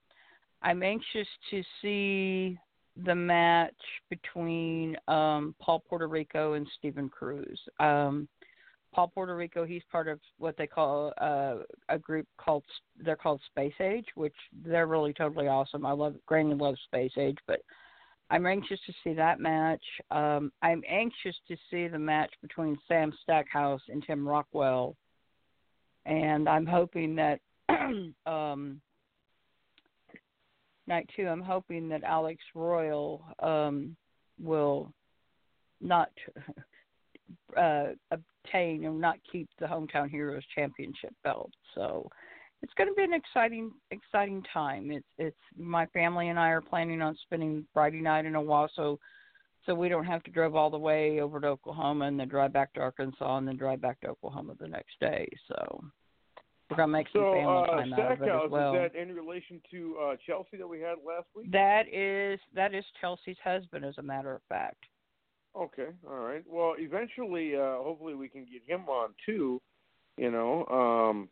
I'm 0.62 0.82
anxious 0.82 1.28
to 1.50 1.62
see 1.82 2.58
the 3.04 3.14
match 3.14 3.74
between 4.08 4.96
um 5.08 5.54
Paul 5.60 5.80
Puerto 5.80 6.08
Rico 6.08 6.54
and 6.54 6.66
Stephen 6.78 7.08
Cruz. 7.08 7.58
Um 7.80 8.28
Paul 8.94 9.08
Puerto 9.08 9.36
Rico, 9.36 9.64
he's 9.64 9.82
part 9.90 10.08
of 10.08 10.18
what 10.38 10.56
they 10.56 10.66
call 10.66 11.12
uh, 11.20 11.56
a 11.88 11.98
group 11.98 12.26
called 12.38 12.64
they're 12.98 13.16
called 13.16 13.40
Space 13.46 13.74
Age, 13.80 14.06
which 14.14 14.34
they're 14.64 14.86
really 14.86 15.12
totally 15.12 15.46
awesome. 15.46 15.84
I 15.84 15.92
love 15.92 16.14
Granny 16.26 16.54
loves 16.54 16.80
Space 16.86 17.12
Age, 17.16 17.38
but 17.46 17.60
I'm 18.30 18.46
anxious 18.46 18.80
to 18.86 18.92
see 19.04 19.14
that 19.14 19.40
match. 19.40 19.82
Um, 20.10 20.52
I'm 20.62 20.82
anxious 20.88 21.36
to 21.48 21.56
see 21.70 21.88
the 21.88 21.98
match 21.98 22.32
between 22.42 22.78
Sam 22.88 23.12
Stackhouse 23.22 23.82
and 23.88 24.02
Tim 24.06 24.26
Rockwell, 24.26 24.96
and 26.06 26.48
I'm 26.48 26.66
hoping 26.66 27.16
that 27.16 27.40
um, 28.26 28.80
night 30.86 31.08
two. 31.14 31.26
I'm 31.26 31.42
hoping 31.42 31.88
that 31.90 32.04
Alex 32.04 32.42
Royal 32.54 33.22
um, 33.42 33.96
will 34.40 34.92
not 35.80 36.10
uh, 37.56 37.88
obtain 38.10 38.84
and 38.84 39.00
not 39.00 39.18
keep 39.30 39.48
the 39.58 39.66
hometown 39.66 40.08
heroes 40.10 40.42
championship 40.54 41.14
belt. 41.22 41.50
So 41.74 42.08
it's 42.62 42.72
going 42.74 42.88
to 42.88 42.94
be 42.94 43.04
an 43.04 43.14
exciting 43.14 43.72
exciting 43.90 44.42
time. 44.52 44.90
It's 44.90 45.06
it's 45.18 45.36
my 45.56 45.86
family 45.86 46.28
and 46.28 46.38
I 46.38 46.48
are 46.48 46.60
planning 46.60 47.02
on 47.02 47.16
spending 47.22 47.66
Friday 47.72 48.00
night 48.00 48.26
in 48.26 48.32
Owasso, 48.32 48.98
so 49.66 49.74
we 49.74 49.88
don't 49.88 50.04
have 50.04 50.22
to 50.24 50.30
drive 50.30 50.54
all 50.54 50.70
the 50.70 50.78
way 50.78 51.20
over 51.20 51.40
to 51.40 51.46
Oklahoma 51.46 52.06
and 52.06 52.18
then 52.18 52.28
drive 52.28 52.52
back 52.52 52.72
to 52.74 52.80
Arkansas 52.80 53.38
and 53.38 53.46
then 53.46 53.56
drive 53.56 53.80
back 53.80 54.00
to 54.00 54.08
Oklahoma 54.08 54.54
the 54.58 54.68
next 54.68 54.98
day. 55.00 55.28
So 55.46 55.84
we're 56.70 56.76
gonna 56.76 56.92
make 56.92 57.06
some 57.12 57.22
so, 57.22 57.32
family 57.32 57.62
uh, 57.62 57.66
time 57.66 57.92
out 57.92 58.12
of 58.12 58.22
it 58.22 58.28
as 58.28 58.50
well. 58.50 58.74
Is 58.74 58.92
that 58.92 59.00
in 59.00 59.14
relation 59.14 59.60
to 59.70 59.96
uh, 60.02 60.16
Chelsea 60.26 60.56
that 60.56 60.68
we 60.68 60.80
had 60.80 60.96
last 61.06 61.26
week? 61.34 61.50
That 61.52 61.84
is 61.92 62.40
that 62.54 62.74
is 62.74 62.84
Chelsea's 63.00 63.36
husband, 63.42 63.84
as 63.84 63.96
a 63.98 64.02
matter 64.02 64.34
of 64.34 64.42
fact. 64.48 64.84
Okay, 65.58 65.88
all 66.08 66.18
right. 66.18 66.44
Well, 66.48 66.74
eventually, 66.78 67.56
uh, 67.56 67.78
hopefully, 67.78 68.14
we 68.14 68.28
can 68.28 68.44
get 68.44 68.62
him 68.66 68.88
on 68.88 69.10
too. 69.26 69.60
You 70.16 70.30
know, 70.30 70.66
um, 70.66 71.28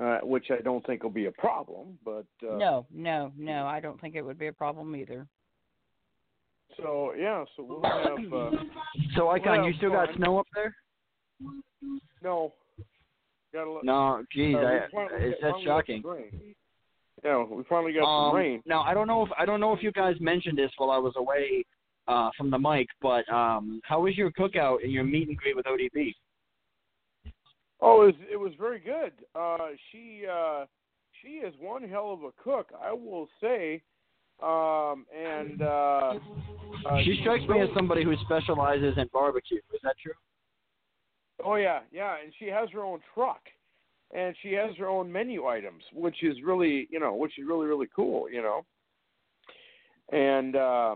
uh, 0.00 0.18
which 0.24 0.46
I 0.50 0.60
don't 0.62 0.84
think 0.86 1.02
will 1.02 1.10
be 1.10 1.26
a 1.26 1.32
problem. 1.32 1.98
But 2.04 2.26
uh, 2.42 2.56
no, 2.56 2.86
no, 2.92 3.32
no, 3.36 3.66
I 3.66 3.80
don't 3.80 4.00
think 4.00 4.14
it 4.14 4.22
would 4.22 4.38
be 4.38 4.48
a 4.48 4.52
problem 4.52 4.94
either. 4.94 5.26
So 6.76 7.12
yeah, 7.18 7.44
so 7.56 7.64
we'll 7.64 7.82
have. 7.82 8.32
Uh, 8.32 8.50
so 9.16 9.28
Icon, 9.30 9.60
we'll 9.60 9.70
you 9.70 9.76
still 9.78 9.90
fun. 9.90 10.06
got 10.06 10.16
snow 10.16 10.38
up 10.38 10.46
there? 10.54 10.74
No. 12.22 12.52
Gotta 13.52 13.78
No, 13.84 14.24
geez, 14.32 14.56
uh, 14.56 14.58
I, 14.58 15.16
is 15.24 15.34
that 15.40 15.54
shocking? 15.64 16.02
some. 16.02 16.28
Yeah, 17.22 17.44
we 17.44 17.62
finally 17.68 17.92
got 17.92 18.02
Um, 18.04 18.30
some 18.30 18.36
rain. 18.36 18.62
Now 18.66 18.82
I 18.82 18.94
don't 18.94 19.06
know 19.06 19.24
if 19.24 19.30
I 19.38 19.44
don't 19.44 19.60
know 19.60 19.72
if 19.72 19.82
you 19.82 19.92
guys 19.92 20.16
mentioned 20.20 20.58
this 20.58 20.72
while 20.76 20.90
I 20.90 20.98
was 20.98 21.14
away 21.16 21.64
uh, 22.08 22.30
from 22.36 22.50
the 22.50 22.58
mic, 22.58 22.88
but 23.00 23.28
um, 23.32 23.80
how 23.84 24.02
was 24.02 24.16
your 24.16 24.30
cookout 24.32 24.82
and 24.82 24.92
your 24.92 25.04
meet 25.04 25.28
and 25.28 25.36
greet 25.36 25.56
with 25.56 25.66
ODB? 25.66 26.14
Oh, 27.80 28.02
it 28.02 28.06
was, 28.06 28.14
it 28.32 28.36
was 28.36 28.52
very 28.58 28.78
good. 28.78 29.12
Uh, 29.34 29.68
she 29.90 30.24
uh, 30.30 30.64
she 31.22 31.28
is 31.28 31.54
one 31.60 31.82
hell 31.82 32.12
of 32.12 32.22
a 32.22 32.30
cook, 32.42 32.70
I 32.82 32.92
will 32.92 33.28
say. 33.40 33.82
Um, 34.42 35.06
and 35.16 35.62
uh, 35.62 36.14
uh, 36.86 36.98
she 37.04 37.18
strikes 37.20 37.44
me 37.48 37.60
as 37.60 37.68
somebody 37.74 38.04
who 38.04 38.14
specializes 38.24 38.94
in 38.96 39.08
barbecue. 39.12 39.58
Is 39.72 39.80
that 39.84 39.94
true? 40.02 40.12
Oh 41.44 41.56
yeah, 41.56 41.80
yeah, 41.92 42.16
and 42.22 42.32
she 42.38 42.46
has 42.46 42.68
her 42.72 42.82
own 42.82 43.00
truck, 43.14 43.40
and 44.14 44.34
she 44.42 44.52
has 44.52 44.76
her 44.76 44.88
own 44.88 45.10
menu 45.10 45.46
items, 45.46 45.82
which 45.92 46.22
is 46.22 46.36
really, 46.44 46.88
you 46.90 47.00
know, 47.00 47.14
which 47.14 47.38
is 47.38 47.46
really 47.46 47.66
really 47.66 47.88
cool, 47.94 48.30
you 48.30 48.42
know. 48.42 48.64
And 50.12 50.56
uh, 50.56 50.94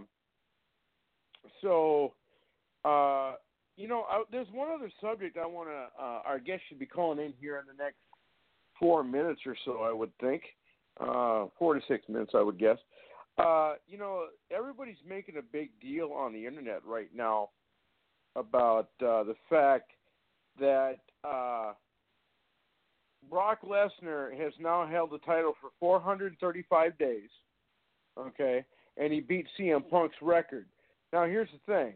so, 1.63 2.13
uh, 2.85 3.35
you 3.77 3.89
know, 3.89 4.05
I, 4.09 4.25
there's 4.31 4.49
one 4.53 4.69
other 4.71 4.91
subject 5.01 5.37
I 5.37 5.47
want 5.47 5.69
to. 5.69 6.03
Uh, 6.03 6.21
our 6.27 6.39
guest 6.39 6.63
should 6.69 6.79
be 6.79 6.87
calling 6.87 7.19
in 7.19 7.33
here 7.41 7.59
in 7.59 7.65
the 7.67 7.83
next 7.83 7.99
four 8.79 9.03
minutes 9.05 9.41
or 9.47 9.57
so, 9.65 9.83
I 9.83 9.93
would 9.93 10.17
think, 10.21 10.43
uh, 11.01 11.47
four 11.59 11.75
to 11.75 11.81
six 11.89 12.09
minutes, 12.09 12.33
I 12.35 12.43
would 12.43 12.59
guess. 12.59 12.79
Uh, 13.39 13.75
you 13.87 13.99
know, 13.99 14.27
everybody's 14.51 14.97
making 15.09 15.37
a 15.37 15.43
big 15.43 15.71
deal 15.81 16.13
on 16.13 16.33
the 16.33 16.45
internet 16.45 16.85
right 16.85 17.11
now 17.15 17.51
about 18.35 18.89
uh, 19.01 19.23
the 19.25 19.35
fact 19.49 19.93
that 20.59 20.99
uh, 21.25 21.73
Brock 23.31 23.61
Lesnar 23.63 24.37
has 24.37 24.53
now 24.59 24.87
held 24.87 25.11
the 25.11 25.19
title 25.19 25.55
for 25.61 25.71
435 25.79 26.99
days. 26.99 27.29
Okay, 28.19 28.65
and 28.97 29.13
he 29.13 29.21
beat 29.21 29.47
CM 29.59 29.89
Punk's 29.89 30.17
record. 30.21 30.67
Now 31.13 31.25
here's 31.25 31.49
the 31.51 31.73
thing. 31.73 31.95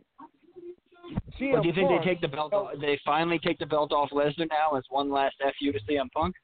CM 1.40 1.53
well, 1.53 1.62
do 1.62 1.68
you 1.68 1.75
think 1.75 1.88
Punk 1.88 2.05
they 2.05 2.11
take 2.11 2.20
the 2.20 2.29
belt? 2.29 2.53
Off, 2.53 2.72
they 2.81 2.98
finally 3.05 3.38
take 3.38 3.59
the 3.59 3.66
belt 3.66 3.92
off 3.92 4.11
Lesnar 4.11 4.48
now 4.48 4.77
as 4.77 4.85
one 4.88 5.11
last 5.11 5.37
fu 5.59 5.72
to 5.72 5.79
CM 5.81 6.11
Punk? 6.12 6.35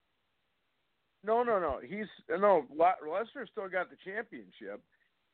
No, 1.24 1.42
no, 1.42 1.58
no. 1.58 1.80
He's 1.82 2.06
no 2.28 2.64
Lesnar 2.78 3.48
still 3.50 3.68
got 3.68 3.88
the 3.90 3.96
championship, 4.04 4.80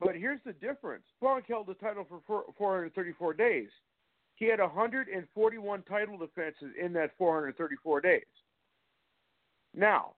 but 0.01 0.15
here's 0.15 0.41
the 0.45 0.53
difference. 0.55 1.05
Punk 1.21 1.47
held 1.49 1.67
the 1.67 1.75
title 1.75 2.07
for 2.27 2.45
434 2.57 3.35
days. 3.35 3.69
He 4.37 4.47
had 4.47 4.61
141 4.61 5.83
title 5.83 6.19
defenses 6.19 6.73
in 6.81 6.93
that 6.95 7.13
434 7.17 8.01
days. 8.01 8.23
Now, 9.75 10.13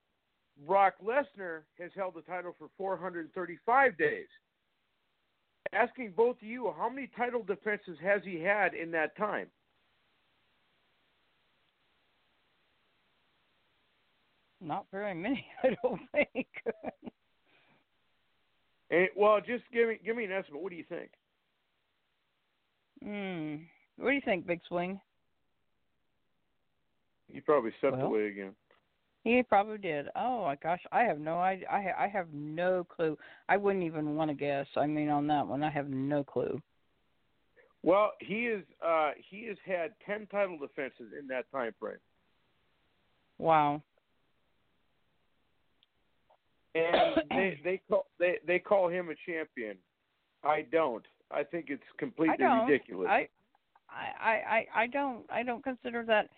Brock 0.66 0.94
Lesnar 1.04 1.60
has 1.78 1.90
held 1.94 2.14
the 2.14 2.22
title 2.22 2.54
for 2.58 2.68
435 2.78 3.98
days. 3.98 4.26
Asking 5.72 6.12
both 6.16 6.36
of 6.36 6.48
you, 6.48 6.72
how 6.76 6.88
many 6.88 7.08
title 7.16 7.42
defenses 7.42 7.98
has 8.02 8.22
he 8.24 8.40
had 8.40 8.74
in 8.74 8.90
that 8.92 9.16
time? 9.16 9.48
Not 14.60 14.86
very 14.90 15.14
many, 15.14 15.46
I 15.62 15.76
don't 15.82 16.00
think. 16.12 16.46
and, 18.90 19.08
well, 19.16 19.38
just 19.40 19.64
give 19.72 19.88
me 19.88 19.98
give 20.04 20.16
me 20.16 20.24
an 20.24 20.32
estimate. 20.32 20.62
What 20.62 20.70
do 20.70 20.76
you 20.76 20.84
think? 20.88 21.10
Hmm. 23.02 23.64
What 23.98 24.10
do 24.10 24.14
you 24.14 24.22
think, 24.24 24.46
Big 24.46 24.60
Swing? 24.68 25.00
He 27.32 27.40
probably 27.40 27.72
stepped 27.78 27.96
well, 27.96 28.06
away 28.06 28.28
again. 28.28 28.54
He 29.26 29.42
probably 29.42 29.78
did. 29.78 30.06
Oh 30.14 30.44
my 30.44 30.54
gosh, 30.54 30.80
I 30.92 31.02
have 31.02 31.18
no 31.18 31.40
idea. 31.40 31.66
I 31.68 31.82
ha- 31.82 32.04
I 32.04 32.06
have 32.06 32.28
no 32.32 32.84
clue. 32.84 33.18
I 33.48 33.56
wouldn't 33.56 33.82
even 33.82 34.14
want 34.14 34.30
to 34.30 34.36
guess. 34.36 34.68
I 34.76 34.86
mean, 34.86 35.08
on 35.08 35.26
that 35.26 35.44
one, 35.44 35.64
I 35.64 35.70
have 35.70 35.88
no 35.88 36.22
clue. 36.22 36.62
Well, 37.82 38.12
he 38.20 38.46
is. 38.46 38.62
Uh, 38.80 39.10
he 39.28 39.46
has 39.46 39.56
had 39.66 39.94
ten 40.06 40.28
title 40.28 40.56
defenses 40.58 41.12
in 41.18 41.26
that 41.26 41.50
time 41.50 41.74
frame. 41.80 41.96
Wow. 43.38 43.82
And 46.76 47.20
they 47.30 47.58
they 47.64 47.80
call 47.88 48.06
they 48.20 48.36
they 48.46 48.60
call 48.60 48.88
him 48.88 49.08
a 49.08 49.14
champion. 49.28 49.76
I 50.44 50.66
don't. 50.70 51.04
I 51.32 51.42
think 51.42 51.66
it's 51.68 51.82
completely 51.98 52.34
I 52.34 52.36
don't. 52.36 52.68
ridiculous. 52.68 53.08
I, 53.10 53.26
I 53.90 54.06
I 54.22 54.66
I 54.82 54.86
don't 54.86 55.24
I 55.28 55.42
don't 55.42 55.64
consider 55.64 56.04
that. 56.04 56.30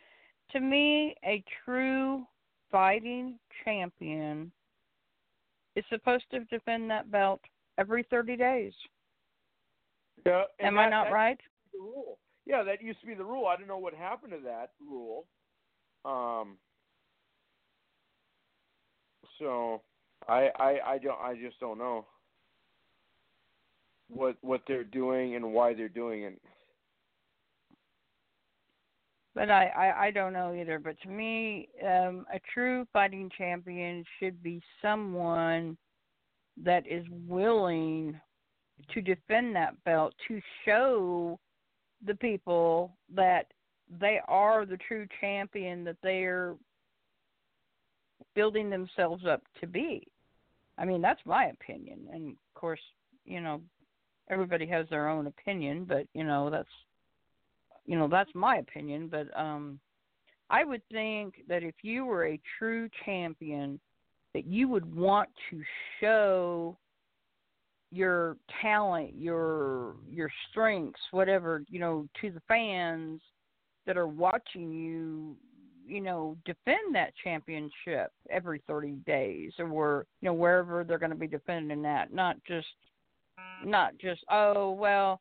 To 0.53 0.61
me, 0.61 1.15
a 1.23 1.45
true 1.67 2.25
fighting 2.71 3.39
champion 3.65 4.53
is 5.77 5.85
supposed 5.89 6.25
to 6.31 6.41
defend 6.45 6.91
that 6.91 7.11
belt 7.11 7.41
every 7.79 8.05
30 8.11 8.37
days. 8.37 8.73
Yeah, 10.27 10.43
Am 10.61 10.75
that, 10.75 10.81
I 10.81 10.89
not 10.91 11.13
right? 11.13 11.39
The 11.73 11.79
rule. 11.79 12.19
Yeah, 12.47 12.63
that 12.65 12.83
used 12.83 13.01
to 13.01 13.07
be 13.07 13.15
the 13.15 13.25
rule. 13.25 13.47
I 13.47 13.57
don't 13.57 13.69
know 13.69 13.79
what 13.79 13.95
happened 13.95 14.33
to 14.33 14.39
that 14.45 14.71
rule. 14.81 15.27
Um. 16.05 16.57
So, 19.39 19.83
I 20.29 20.51
I 20.59 20.79
I 20.87 20.99
don't 20.99 21.21
I 21.21 21.35
just 21.35 21.61
don't 21.61 21.79
know 21.79 22.07
what 24.09 24.37
what 24.41 24.63
they're 24.67 24.85
doing 24.85 25.37
and 25.37 25.53
why 25.53 25.75
they're 25.75 25.89
doing 25.89 26.23
it. 26.23 26.41
But 29.39 29.51
I, 29.51 29.67
I, 29.67 30.07
I 30.07 30.11
don't 30.11 30.33
know 30.33 30.53
either. 30.53 30.81
But 30.81 31.01
to 31.03 31.09
me, 31.09 31.69
um, 31.87 32.27
a 32.35 32.41
true 32.53 32.85
fighting 32.93 33.31
champion 33.39 34.05
should 34.19 34.43
be 34.43 34.61
someone 34.83 35.77
that 36.65 36.83
is 36.91 37.07
willing 37.29 38.21
to 38.93 39.01
defend 39.01 39.55
that 39.55 39.75
belt 39.85 40.13
to 40.27 40.41
show 40.65 41.39
the 42.05 42.17
people 42.17 42.97
that 43.15 43.47
they 44.01 44.19
are 44.27 44.67
the 44.67 44.77
true 44.89 45.07
champion 45.21 45.85
that 45.85 45.99
they're 46.03 46.57
building 48.35 48.69
themselves 48.69 49.23
up 49.25 49.43
to 49.61 49.69
be. 49.69 50.05
I 50.79 50.85
mean, 50.85 51.01
that's 51.01 51.21
my 51.25 51.45
opinion. 51.47 52.09
And 52.13 52.31
of 52.31 52.61
course, 52.61 52.81
you 53.25 53.41
know, 53.41 53.61
everybody 54.29 54.67
has 54.67 54.89
their 54.91 55.09
own 55.09 55.29
opinion, 55.29 55.85
but 55.85 56.09
you 56.13 56.25
know, 56.25 56.51
that's 56.51 56.69
you 57.89 57.99
know 57.99 58.07
that's 58.07 58.31
my 58.35 58.57
opinion 58.59 59.09
but 59.09 59.27
um 59.39 59.81
i 60.51 60.65
would 60.65 60.83
think 60.93 61.35
that 61.49 61.63
if 61.63 61.75
you 61.83 62.05
were 62.05 62.27
a 62.27 62.41
true 62.59 62.89
champion 63.05 63.81
that 64.35 64.47
you 64.47 64.69
would 64.69 64.95
want 64.95 65.29
to 65.51 65.63
show 66.01 66.77
your 67.91 68.37
talent 68.63 69.11
your 69.17 69.97
your 70.09 70.31
strengths 70.51 71.01
whatever 71.11 71.65
you 71.69 71.81
know 71.81 72.07
to 72.21 72.31
the 72.31 72.43
fans 72.47 73.21
that 73.87 73.97
are 73.97 74.07
watching 74.07 74.71
you 74.71 75.35
you 75.89 76.01
know 76.01 76.37
defend 76.45 76.95
that 76.95 77.15
championship 77.25 78.13
every 78.31 78.63
30 78.67 78.93
days 79.07 79.53
or 79.59 80.07
you 80.21 80.27
know 80.27 80.35
wherever 80.35 80.85
they're 80.85 80.99
going 80.99 81.11
to 81.11 81.17
be 81.17 81.27
defending 81.27 81.83
that. 81.83 82.13
Not 82.13 82.37
just 82.47 82.67
not 83.65 83.97
just 83.99 84.23
oh 84.31 84.73
well 84.73 85.21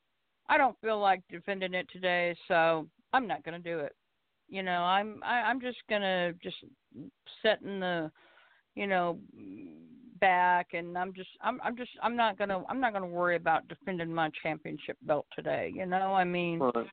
I 0.49 0.57
don't 0.57 0.79
feel 0.81 0.99
like 0.99 1.21
defending 1.29 1.73
it 1.73 1.87
today, 1.91 2.35
so 2.47 2.87
I'm 3.13 3.27
not 3.27 3.43
going 3.43 3.61
to 3.61 3.69
do 3.69 3.79
it. 3.79 3.95
You 4.49 4.63
know, 4.63 4.81
I'm 4.83 5.21
I, 5.23 5.41
I'm 5.41 5.59
just 5.59 5.77
going 5.89 6.01
to 6.01 6.33
just 6.41 6.55
sit 7.41 7.59
in 7.65 7.79
the, 7.79 8.09
you 8.75 8.87
know, 8.87 9.19
back 10.21 10.67
and 10.73 10.97
I'm 10.97 11.13
just 11.13 11.29
I'm 11.41 11.59
I'm 11.63 11.75
just 11.75 11.91
I'm 12.01 12.15
not 12.15 12.37
going 12.37 12.49
to 12.49 12.63
I'm 12.69 12.79
not 12.79 12.93
going 12.93 13.03
to 13.03 13.09
worry 13.09 13.35
about 13.35 13.67
defending 13.67 14.13
my 14.13 14.29
championship 14.41 14.97
belt 15.01 15.25
today, 15.35 15.71
you 15.75 15.85
know? 15.85 16.13
I 16.13 16.23
mean, 16.23 16.59
right. 16.59 16.87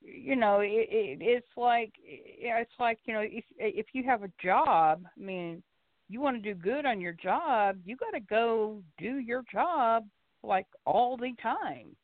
you 0.00 0.36
know, 0.36 0.60
it, 0.60 0.88
it 0.90 1.18
it's 1.20 1.46
like 1.56 1.92
it's 2.02 2.70
like, 2.80 2.98
you 3.04 3.12
know, 3.12 3.22
if 3.22 3.44
if 3.58 3.86
you 3.92 4.04
have 4.04 4.22
a 4.22 4.30
job, 4.42 5.04
I 5.04 5.20
mean, 5.20 5.62
you 6.08 6.22
want 6.22 6.42
to 6.42 6.54
do 6.54 6.58
good 6.58 6.86
on 6.86 6.98
your 6.98 7.12
job, 7.12 7.76
you 7.84 7.96
got 7.96 8.12
to 8.12 8.20
go 8.20 8.82
do 8.98 9.18
your 9.18 9.42
job 9.52 10.06
like 10.42 10.66
all 10.86 11.18
the 11.18 11.32
time 11.42 11.94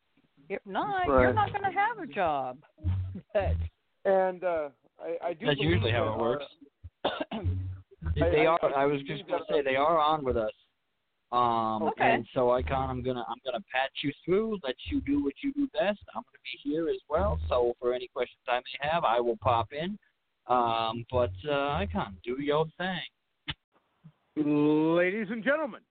if 0.50 0.60
not, 0.66 1.08
right. 1.08 1.22
you're 1.22 1.32
not 1.32 1.52
going 1.52 1.64
to 1.64 1.78
have 1.78 1.98
a 1.98 2.06
job. 2.06 2.58
and 4.04 4.44
uh, 4.44 4.68
I, 5.00 5.28
I 5.28 5.32
do. 5.32 5.46
That's 5.46 5.60
usually 5.60 5.92
how 5.92 6.12
it 6.12 6.20
works. 6.20 6.44
they 8.16 8.46
are. 8.46 8.60
I 8.76 8.84
was 8.84 9.00
just 9.06 9.26
going 9.28 9.40
to 9.40 9.52
say 9.52 9.62
they 9.62 9.76
are 9.76 9.98
on 9.98 10.24
with 10.24 10.36
us. 10.36 10.52
Um, 11.32 11.84
okay. 11.84 12.14
And 12.14 12.26
so, 12.34 12.50
Icon, 12.50 12.90
I'm 12.90 13.04
gonna 13.04 13.24
I'm 13.28 13.36
gonna 13.44 13.62
patch 13.72 13.92
you 14.02 14.12
through, 14.24 14.58
let 14.64 14.74
you 14.90 15.00
do 15.02 15.22
what 15.22 15.34
you 15.44 15.52
do 15.52 15.68
best. 15.68 16.00
I'm 16.12 16.22
gonna 16.22 16.42
be 16.42 16.68
here 16.68 16.88
as 16.88 16.96
well. 17.08 17.38
So 17.48 17.74
for 17.78 17.94
any 17.94 18.08
questions 18.08 18.42
I 18.48 18.56
may 18.56 18.90
have, 18.90 19.04
I 19.04 19.20
will 19.20 19.36
pop 19.40 19.68
in. 19.72 19.96
Um, 20.48 21.04
but 21.08 21.30
uh, 21.48 21.74
Icon, 21.74 22.16
do 22.24 22.42
your 22.42 22.66
thing. 22.78 22.98
Ladies 24.44 25.28
and 25.30 25.44
gentlemen, 25.44 25.82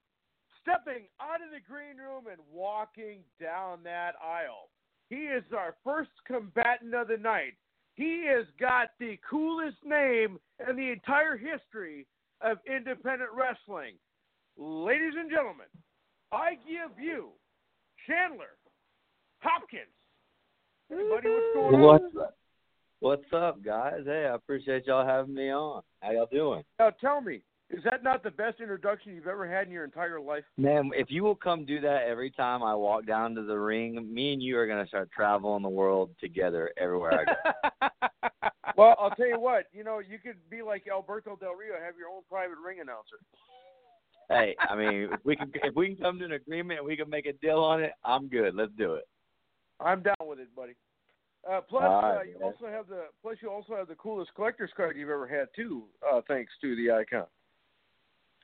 stepping 0.70 1.06
out 1.22 1.42
of 1.42 1.50
the 1.52 1.62
green 1.68 1.98
room 1.98 2.26
and 2.30 2.40
walking 2.54 3.20
down 3.42 3.80
that 3.84 4.14
aisle. 4.24 4.70
He 5.10 5.26
is 5.26 5.44
our 5.58 5.76
first 5.84 6.12
combatant 6.28 6.94
of 6.94 7.08
the 7.08 7.18
night. 7.18 7.54
He 7.96 8.26
has 8.28 8.46
got 8.60 8.90
the 9.00 9.18
coolest 9.28 9.78
name 9.84 10.40
in 10.68 10.76
the 10.76 10.92
entire 10.92 11.38
history 11.38 12.06
of 12.42 12.58
independent 12.68 13.32
wrestling. 13.34 13.96
Ladies 14.58 15.14
and 15.18 15.30
gentlemen, 15.30 15.68
I 16.32 16.52
give 16.68 16.98
you 17.02 17.30
Chandler 18.08 18.58
Hopkins. 19.42 19.84
Hey, 20.90 20.96
buddy, 21.10 21.30
what's 21.30 21.54
going 21.54 21.82
what's 21.82 22.04
on? 22.16 22.28
What's 23.02 23.34
up, 23.34 23.64
guys? 23.64 24.02
Hey, 24.06 24.28
I 24.30 24.36
appreciate 24.36 24.86
y'all 24.86 25.06
having 25.06 25.34
me 25.34 25.50
on. 25.52 25.82
How 26.02 26.12
y'all 26.12 26.28
doing? 26.32 26.64
Now, 26.80 26.92
tell 27.02 27.22
me, 27.22 27.42
is 27.70 27.84
that 27.84 28.04
not 28.04 28.24
the 28.24 28.32
best 28.32 28.60
introduction 28.60 29.14
you've 29.14 29.28
ever 29.28 29.48
had 29.48 29.68
in 29.68 29.74
your 29.74 29.84
entire 29.84 30.20
life? 30.20 30.44
Man, 30.58 30.90
if 30.96 31.08
you 31.10 31.24
will 31.24 31.36
come 31.36 31.66
do 31.66 31.80
that 31.82 32.04
every 32.08 32.32
time 32.32 32.64
I 32.64 32.74
walk 32.74 33.06
down 33.06 33.36
to 33.36 33.44
the 33.44 33.58
ring, 33.58 34.12
me 34.12 34.34
and 34.34 34.42
you 34.42 34.58
are 34.58 34.66
going 34.66 34.84
to 34.84 34.88
start 34.88 35.10
traveling 35.16 35.62
the 35.62 35.70
world 35.70 36.10
together 36.20 36.72
everywhere 36.78 37.22
I 37.22 37.26
go. 37.26 38.10
well, 38.78 38.96
I'll 39.00 39.12
tell 39.12 39.28
you 39.28 39.40
what, 39.40 39.66
you 39.72 39.84
know, 39.84 40.00
you 40.00 40.18
could 40.18 40.38
be 40.50 40.64
like 40.64 40.88
Alberto 40.92 41.36
Del 41.36 41.54
Rio, 41.54 41.74
have 41.74 41.96
your 41.98 42.10
own 42.10 42.24
private 42.28 42.58
ring 42.66 42.80
announcer. 42.82 43.18
Hey, 44.30 44.56
I 44.60 44.76
mean, 44.76 45.10
if 45.12 45.20
we 45.24 45.36
can 45.36 45.52
if 45.56 45.76
we 45.76 45.88
can 45.88 45.98
come 45.98 46.20
to 46.20 46.26
an 46.26 46.34
agreement 46.34 46.80
and 46.80 46.88
we 46.88 46.98
can 46.98 47.10
make 47.10 47.26
a 47.26 47.34
deal 47.34 47.60
on 47.60 47.84
it, 47.84 47.92
I'm 48.04 48.28
good. 48.28 48.56
Let's 48.56 48.72
do 48.78 48.96
it. 48.96 49.08
I'm 49.80 50.02
down 50.02 50.16
with 50.22 50.40
it, 50.40 50.54
buddy. 50.56 50.74
Uh, 51.50 51.62
plus, 51.62 51.84
right, 51.84 52.18
uh, 52.18 52.24
you 52.24 52.36
also 52.44 52.68
have 52.68 52.88
the 52.88 53.06
plus 53.22 53.38
you 53.42 53.50
also 53.50 53.76
have 53.76 53.88
the 53.88 53.96
coolest 53.96 54.32
collector's 54.36 54.72
card 54.76 54.98
you've 54.98 55.10
ever 55.10 55.28
had 55.28 55.48
too, 55.56 55.84
uh, 56.12 56.22
thanks 56.28 56.52
to 56.62 56.76
the 56.76 56.92
icon. 56.92 57.26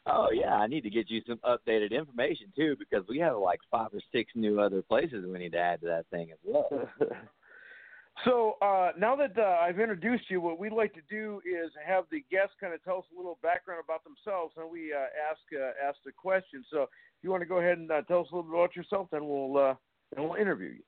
Oh 0.08 0.28
yeah, 0.32 0.54
I 0.54 0.68
need 0.68 0.82
to 0.82 0.90
get 0.90 1.10
you 1.10 1.22
some 1.28 1.40
updated 1.44 1.92
information 1.92 2.54
too 2.56 2.76
because 2.78 3.08
we 3.10 3.18
have 3.20 3.38
like 3.38 3.60
five 3.72 3.90
or 3.92 4.00
six 4.12 4.32
new 4.36 4.60
other 4.60 4.84
places 4.84 5.26
we 5.26 5.40
need 5.40 5.54
to 5.54 5.60
add 5.60 5.82
to 5.82 5.88
that 5.88 6.06
thing 6.12 6.32
as 6.32 6.38
well. 6.44 6.70
so 8.26 8.54
uh, 8.62 8.92
now 8.98 9.16
that 9.16 9.36
uh, 9.38 9.58
I've 9.62 9.80
introduced 9.80 10.26
you, 10.30 10.42
what 10.42 10.60
we'd 10.60 10.74
like 10.74 10.94
to 10.94 11.02
do 11.10 11.42
is 11.44 11.72
have 11.84 12.04
the 12.12 12.24
guests 12.30 12.54
kind 12.62 12.74
of 12.74 12.84
tell 12.84 13.00
us 13.00 13.06
a 13.14 13.18
little 13.18 13.40
background 13.42 13.82
about 13.84 14.04
themselves, 14.04 14.54
and 14.58 14.70
we 14.70 14.94
uh, 14.94 15.08
ask 15.32 15.42
uh, 15.60 15.88
ask 15.88 15.98
the 16.06 16.12
question. 16.12 16.64
So 16.72 16.84
if 16.84 16.90
you 17.24 17.32
want 17.32 17.42
to 17.42 17.50
go 17.50 17.58
ahead 17.58 17.80
and 17.80 17.90
uh, 17.90 18.04
tell 18.04 18.20
us 18.20 18.28
a 18.32 18.36
little 18.36 18.52
bit 18.52 18.60
about 18.60 18.76
yourself, 18.76 19.08
then 19.12 19.28
we'll 19.28 19.58
uh, 19.58 19.74
then 20.14 20.24
we'll 20.24 20.40
interview 20.40 20.70
you. 20.70 20.84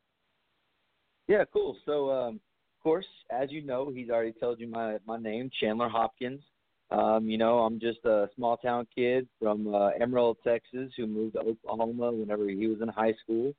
Yeah, 1.28 1.44
cool. 1.52 1.76
So 1.88 2.12
um, 2.12 2.36
of 2.36 2.84
course, 2.84 3.08
as 3.32 3.52
you 3.52 3.64
know, 3.64 3.92
he's 3.92 4.12
already 4.12 4.34
told 4.34 4.60
you 4.60 4.68
my 4.68 4.98
my 5.08 5.18
name, 5.18 5.50
Chandler 5.60 5.90
Hopkins. 5.90 6.42
Um, 6.90 7.28
you 7.28 7.38
know, 7.38 7.60
I'm 7.60 7.80
just 7.80 8.00
a 8.06 8.30
small 8.36 8.58
town 8.58 8.88
kid 8.96 9.28
from 9.42 9.74
uh, 9.74 9.90
Emerald, 10.00 10.38
Texas, 10.44 10.92
who 10.96 11.06
moved 11.06 11.34
to 11.34 11.42
Oklahoma 11.42 12.12
whenever 12.12 12.48
he 12.48 12.68
was 12.68 12.82
in 12.82 12.88
high 12.88 13.14
school. 13.24 13.54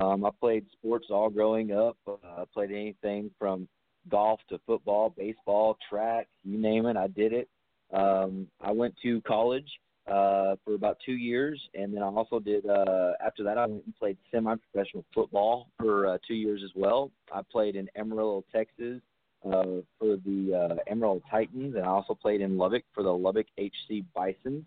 Um, 0.00 0.24
I 0.24 0.30
played 0.40 0.66
sports 0.72 1.06
all 1.10 1.30
growing 1.30 1.72
up. 1.72 1.96
Uh, 2.06 2.16
I 2.24 2.44
played 2.52 2.72
anything 2.72 3.30
from 3.38 3.68
golf 4.08 4.40
to 4.48 4.58
football, 4.66 5.14
baseball, 5.16 5.76
track, 5.88 6.26
you 6.42 6.58
name 6.58 6.86
it, 6.86 6.96
I 6.96 7.06
did 7.06 7.32
it. 7.32 7.48
Um, 7.92 8.48
I 8.60 8.72
went 8.72 8.94
to 9.02 9.20
college 9.22 9.68
uh, 10.06 10.56
for 10.64 10.74
about 10.74 10.98
two 11.04 11.12
years, 11.14 11.60
and 11.74 11.94
then 11.94 12.02
I 12.02 12.06
also 12.06 12.40
did. 12.40 12.66
Uh, 12.66 13.12
after 13.24 13.42
that, 13.44 13.56
I 13.56 13.66
went 13.66 13.84
and 13.84 13.96
played 13.96 14.18
semi-professional 14.30 15.04
football 15.14 15.68
for 15.78 16.08
uh, 16.08 16.18
two 16.26 16.34
years 16.34 16.60
as 16.64 16.70
well. 16.74 17.10
I 17.32 17.40
played 17.50 17.76
in 17.76 17.88
Amarillo, 17.96 18.44
Texas, 18.52 19.00
uh, 19.44 19.82
for 19.98 20.16
the 20.24 20.54
uh, 20.54 20.90
Amarillo 20.90 21.22
Titans, 21.30 21.74
and 21.74 21.84
I 21.84 21.88
also 21.88 22.14
played 22.14 22.40
in 22.40 22.56
Lubbock 22.56 22.84
for 22.94 23.02
the 23.02 23.12
Lubbock 23.12 23.46
HC 23.58 24.04
Bisons. 24.14 24.64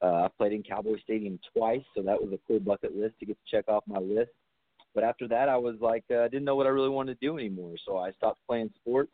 Uh, 0.00 0.24
I 0.24 0.28
played 0.36 0.52
in 0.52 0.62
Cowboy 0.62 1.00
Stadium 1.02 1.38
twice, 1.56 1.82
so 1.96 2.02
that 2.02 2.20
was 2.20 2.32
a 2.32 2.38
cool 2.46 2.60
bucket 2.60 2.96
list 2.96 3.14
to 3.20 3.26
get 3.26 3.36
to 3.36 3.56
check 3.56 3.68
off 3.68 3.84
my 3.86 3.98
list. 3.98 4.30
But 4.94 5.04
after 5.04 5.28
that, 5.28 5.48
I 5.48 5.56
was 5.56 5.76
like, 5.80 6.04
uh, 6.10 6.20
I 6.20 6.28
didn't 6.28 6.44
know 6.44 6.56
what 6.56 6.66
I 6.66 6.70
really 6.70 6.88
wanted 6.88 7.20
to 7.20 7.26
do 7.26 7.38
anymore, 7.38 7.74
so 7.86 7.98
I 7.98 8.12
stopped 8.12 8.40
playing 8.46 8.70
sports 8.80 9.12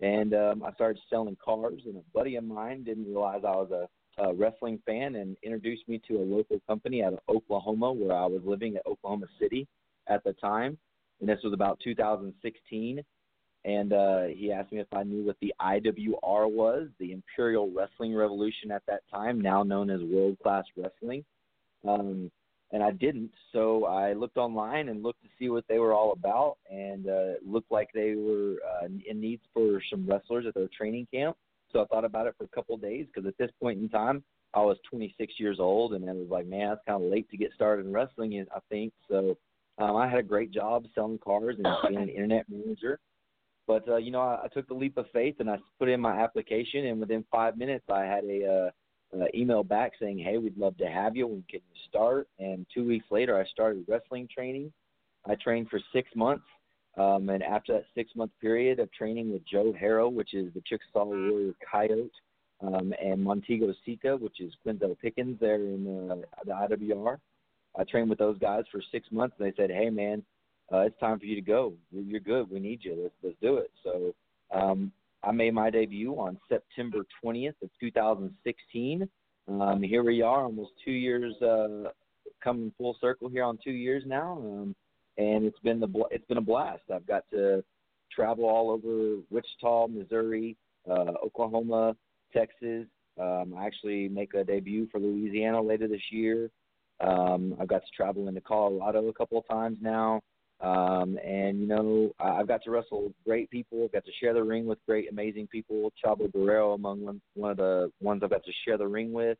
and 0.00 0.34
um, 0.34 0.62
I 0.64 0.72
started 0.72 1.00
selling 1.08 1.36
cars. 1.44 1.82
And 1.84 1.96
a 1.96 2.02
buddy 2.14 2.36
of 2.36 2.44
mine 2.44 2.84
didn't 2.84 3.06
realize 3.06 3.42
I 3.44 3.50
was 3.50 3.70
a, 3.70 4.22
a 4.22 4.34
wrestling 4.34 4.80
fan 4.86 5.16
and 5.16 5.36
introduced 5.42 5.88
me 5.88 6.00
to 6.08 6.16
a 6.16 6.24
local 6.24 6.60
company 6.66 7.02
out 7.02 7.12
of 7.12 7.20
Oklahoma, 7.28 7.92
where 7.92 8.16
I 8.16 8.26
was 8.26 8.40
living 8.44 8.76
at 8.76 8.86
Oklahoma 8.86 9.26
City 9.38 9.66
at 10.08 10.24
the 10.24 10.32
time, 10.34 10.78
and 11.20 11.28
this 11.28 11.38
was 11.44 11.52
about 11.52 11.78
2016 11.84 13.04
and 13.64 13.92
uh, 13.92 14.24
he 14.24 14.52
asked 14.52 14.72
me 14.72 14.80
if 14.80 14.92
I 14.92 15.02
knew 15.02 15.24
what 15.24 15.36
the 15.40 15.52
IWR 15.60 16.50
was, 16.50 16.88
the 16.98 17.12
Imperial 17.12 17.70
Wrestling 17.70 18.14
Revolution 18.14 18.70
at 18.70 18.82
that 18.86 19.02
time, 19.12 19.40
now 19.40 19.62
known 19.62 19.90
as 19.90 20.00
World 20.00 20.38
Class 20.42 20.64
Wrestling. 20.76 21.24
Um, 21.86 22.30
and 22.72 22.82
I 22.82 22.92
didn't, 22.92 23.32
so 23.52 23.84
I 23.84 24.12
looked 24.12 24.36
online 24.36 24.88
and 24.88 25.02
looked 25.02 25.22
to 25.22 25.28
see 25.38 25.50
what 25.50 25.64
they 25.68 25.78
were 25.78 25.92
all 25.92 26.12
about, 26.12 26.56
and 26.70 27.06
uh, 27.06 27.34
it 27.34 27.46
looked 27.46 27.70
like 27.70 27.88
they 27.92 28.14
were 28.14 28.56
uh, 28.64 28.86
in 28.86 29.20
need 29.20 29.40
for 29.52 29.82
some 29.90 30.06
wrestlers 30.06 30.46
at 30.46 30.54
their 30.54 30.68
training 30.68 31.08
camp. 31.12 31.36
So 31.72 31.82
I 31.82 31.86
thought 31.86 32.04
about 32.04 32.28
it 32.28 32.34
for 32.38 32.44
a 32.44 32.48
couple 32.48 32.76
of 32.76 32.80
days 32.80 33.06
because 33.06 33.28
at 33.28 33.36
this 33.38 33.50
point 33.60 33.80
in 33.80 33.88
time, 33.88 34.22
I 34.54 34.60
was 34.60 34.78
26 34.88 35.34
years 35.38 35.58
old, 35.60 35.94
and 35.94 36.08
I 36.08 36.12
was 36.12 36.28
like, 36.30 36.46
man, 36.46 36.72
it's 36.72 36.82
kind 36.86 37.02
of 37.02 37.10
late 37.10 37.28
to 37.30 37.36
get 37.36 37.52
started 37.54 37.86
in 37.86 37.92
wrestling, 37.92 38.44
I 38.54 38.58
think. 38.68 38.92
So 39.08 39.36
um, 39.78 39.96
I 39.96 40.08
had 40.08 40.18
a 40.20 40.24
great 40.24 40.50
job 40.50 40.86
selling 40.94 41.18
cars 41.18 41.56
and 41.62 41.66
being 41.88 42.02
an 42.02 42.08
internet 42.08 42.46
manager 42.48 42.98
but 43.70 43.88
uh, 43.88 43.98
you 43.98 44.10
know, 44.10 44.20
I, 44.20 44.46
I 44.46 44.48
took 44.48 44.66
the 44.66 44.74
leap 44.74 44.96
of 44.96 45.06
faith 45.12 45.36
and 45.38 45.48
I 45.48 45.56
put 45.78 45.88
in 45.88 46.00
my 46.00 46.20
application, 46.20 46.86
and 46.86 46.98
within 46.98 47.24
five 47.30 47.56
minutes, 47.56 47.84
I 47.88 48.02
had 48.02 48.24
a 48.24 48.72
uh, 49.14 49.16
uh, 49.16 49.26
email 49.32 49.62
back 49.62 49.92
saying, 50.00 50.18
"Hey, 50.18 50.38
we'd 50.38 50.58
love 50.58 50.76
to 50.78 50.86
have 50.86 51.14
you. 51.14 51.28
When 51.28 51.44
can 51.48 51.60
start?" 51.88 52.26
And 52.40 52.66
two 52.74 52.84
weeks 52.84 53.06
later, 53.12 53.38
I 53.38 53.44
started 53.44 53.84
wrestling 53.86 54.26
training. 54.26 54.72
I 55.24 55.36
trained 55.36 55.68
for 55.68 55.78
six 55.92 56.08
months, 56.16 56.42
um, 56.96 57.28
and 57.28 57.44
after 57.44 57.74
that 57.74 57.84
six 57.94 58.10
month 58.16 58.32
period 58.40 58.80
of 58.80 58.90
training 58.90 59.32
with 59.32 59.46
Joe 59.46 59.72
Harrow, 59.78 60.08
which 60.08 60.34
is 60.34 60.52
the 60.52 60.62
Chickasaw 60.66 61.04
Warrior 61.04 61.54
Coyote, 61.70 62.10
um, 62.62 62.92
and 63.00 63.22
Montego 63.22 63.72
Sika, 63.86 64.16
which 64.16 64.40
is 64.40 64.52
Quinzel 64.66 64.98
Pickens 65.00 65.38
there 65.38 65.62
in 65.62 66.10
uh, 66.10 66.16
the 66.44 66.74
IWR, 66.74 67.18
I 67.78 67.84
trained 67.84 68.10
with 68.10 68.18
those 68.18 68.38
guys 68.38 68.64
for 68.72 68.82
six 68.90 69.06
months. 69.12 69.36
And 69.38 69.46
they 69.46 69.54
said, 69.56 69.70
"Hey, 69.70 69.90
man, 69.90 70.24
uh, 70.72 70.80
it's 70.80 70.98
time 71.00 71.18
for 71.18 71.26
you 71.26 71.34
to 71.34 71.40
go. 71.40 71.74
You're 71.92 72.20
good. 72.20 72.50
We 72.50 72.60
need 72.60 72.80
you. 72.82 72.98
Let's 73.02 73.14
let's 73.22 73.36
do 73.40 73.56
it. 73.56 73.70
So 73.82 74.14
um, 74.52 74.92
I 75.22 75.32
made 75.32 75.54
my 75.54 75.70
debut 75.70 76.14
on 76.14 76.38
September 76.48 77.04
20th 77.24 77.54
of 77.62 77.70
2016. 77.80 79.08
Um, 79.48 79.82
here 79.82 80.02
we 80.04 80.22
are, 80.22 80.44
almost 80.44 80.70
two 80.84 80.92
years, 80.92 81.34
uh, 81.42 81.90
coming 82.42 82.72
full 82.78 82.96
circle 83.00 83.28
here 83.28 83.44
on 83.44 83.58
two 83.62 83.72
years 83.72 84.04
now, 84.06 84.38
um, 84.38 84.76
and 85.18 85.44
it's 85.44 85.58
been 85.60 85.80
the 85.80 85.88
it's 86.10 86.26
been 86.26 86.38
a 86.38 86.42
blast. 86.42 86.82
I've 86.92 87.06
got 87.06 87.24
to 87.30 87.64
travel 88.14 88.44
all 88.44 88.70
over 88.70 89.16
Wichita, 89.30 89.88
Missouri, 89.88 90.56
uh, 90.88 91.14
Oklahoma, 91.24 91.96
Texas. 92.32 92.86
Um, 93.20 93.54
I 93.58 93.66
actually 93.66 94.08
make 94.08 94.34
a 94.34 94.44
debut 94.44 94.88
for 94.90 95.00
Louisiana 95.00 95.60
later 95.60 95.88
this 95.88 96.00
year. 96.10 96.50
Um, 97.00 97.56
I've 97.60 97.68
got 97.68 97.82
to 97.82 97.96
travel 97.96 98.28
into 98.28 98.40
Colorado 98.40 99.08
a 99.08 99.12
couple 99.12 99.38
of 99.38 99.48
times 99.48 99.78
now. 99.80 100.22
Um, 100.60 101.18
and 101.24 101.60
you 101.60 101.66
know, 101.66 102.12
I've 102.20 102.48
got 102.48 102.62
to 102.64 102.70
wrestle 102.70 103.04
with 103.04 103.12
great 103.24 103.50
people. 103.50 103.84
I've 103.84 103.92
got 103.92 104.04
to 104.04 104.12
share 104.20 104.34
the 104.34 104.42
ring 104.42 104.66
with 104.66 104.78
great, 104.86 105.10
amazing 105.10 105.46
people. 105.46 105.90
Chavo 106.04 106.30
Guerrero 106.32 106.74
among 106.74 107.02
one, 107.02 107.20
one 107.34 107.50
of 107.52 107.56
the 107.56 107.90
ones 108.00 108.22
I've 108.22 108.30
got 108.30 108.44
to 108.44 108.52
share 108.64 108.76
the 108.76 108.86
ring 108.86 109.12
with. 109.12 109.38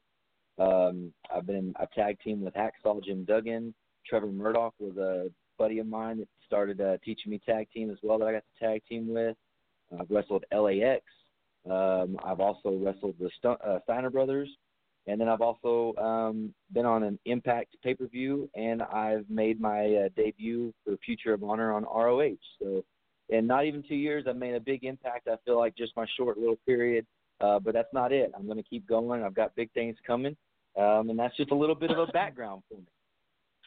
Um, 0.59 1.13
I've 1.35 1.47
been 1.47 1.75
a 1.79 1.87
tag 1.95 2.19
team 2.21 2.43
with 2.43 2.55
Hacksaw 2.55 3.05
Jim 3.05 3.25
Duggan. 3.25 3.75
Trevor 4.07 4.29
Murdoch 4.29 4.75
was 4.79 4.97
a 4.97 5.31
buddy 5.59 5.79
of 5.79 5.87
mine 5.87 6.19
that 6.19 6.29
started 6.47 6.81
uh, 6.81 6.97
teaching 7.05 7.31
me 7.31 7.41
tag 7.45 7.69
team 7.71 7.91
as 7.91 7.99
well 8.03 8.19
that 8.19 8.27
I 8.27 8.33
got 8.33 8.45
to 8.59 8.67
tag 8.67 8.83
team 8.89 9.13
with. 9.13 9.37
I've 9.99 10.11
wrestled 10.11 10.45
LAX. 10.53 11.03
Um, 11.69 12.19
I've 12.25 12.41
also 12.41 12.79
wrestled 12.83 13.17
the 13.21 13.31
St- 13.37 13.61
uh, 13.61 13.81
Steiner 13.85 14.11
Brothers. 14.11 14.49
And 15.11 15.21
then 15.21 15.29
I've 15.29 15.41
also 15.41 15.95
um, 15.97 16.55
been 16.73 16.87
on 16.87 17.03
an 17.03 17.19
Impact 17.25 17.77
pay 17.83 17.95
per 17.95 18.07
view, 18.07 18.49
and 18.55 18.81
I've 18.81 19.29
made 19.29 19.61
my 19.61 19.87
uh, 19.87 20.09
debut 20.17 20.73
for 20.85 20.97
Future 21.05 21.35
of 21.35 21.43
Honor 21.43 21.73
on 21.73 21.83
ROH. 21.83 22.37
So, 22.61 22.85
in 23.29 23.47
not 23.47 23.65
even 23.65 23.83
two 23.87 23.97
years, 23.97 24.25
I've 24.29 24.37
made 24.37 24.55
a 24.55 24.61
big 24.61 24.85
impact. 24.85 25.29
I 25.29 25.37
feel 25.45 25.59
like 25.59 25.77
just 25.77 25.97
my 25.97 26.07
short 26.17 26.39
little 26.39 26.59
period, 26.65 27.07
uh, 27.41 27.59
but 27.59 27.75
that's 27.75 27.93
not 27.93 28.13
it. 28.13 28.33
I'm 28.37 28.45
going 28.47 28.57
to 28.57 28.63
keep 28.63 28.89
going. 28.89 29.23
I've 29.23 29.35
got 29.35 29.55
big 29.57 29.73
things 29.73 29.97
coming, 30.07 30.37
um, 30.79 31.11
and 31.11 31.19
that's 31.19 31.37
just 31.37 31.51
a 31.51 31.57
little 31.57 31.77
bit 31.77 31.91
of 31.91 31.99
a 31.99 32.07
background 32.13 32.63
for 32.69 32.77
me. 32.77 32.87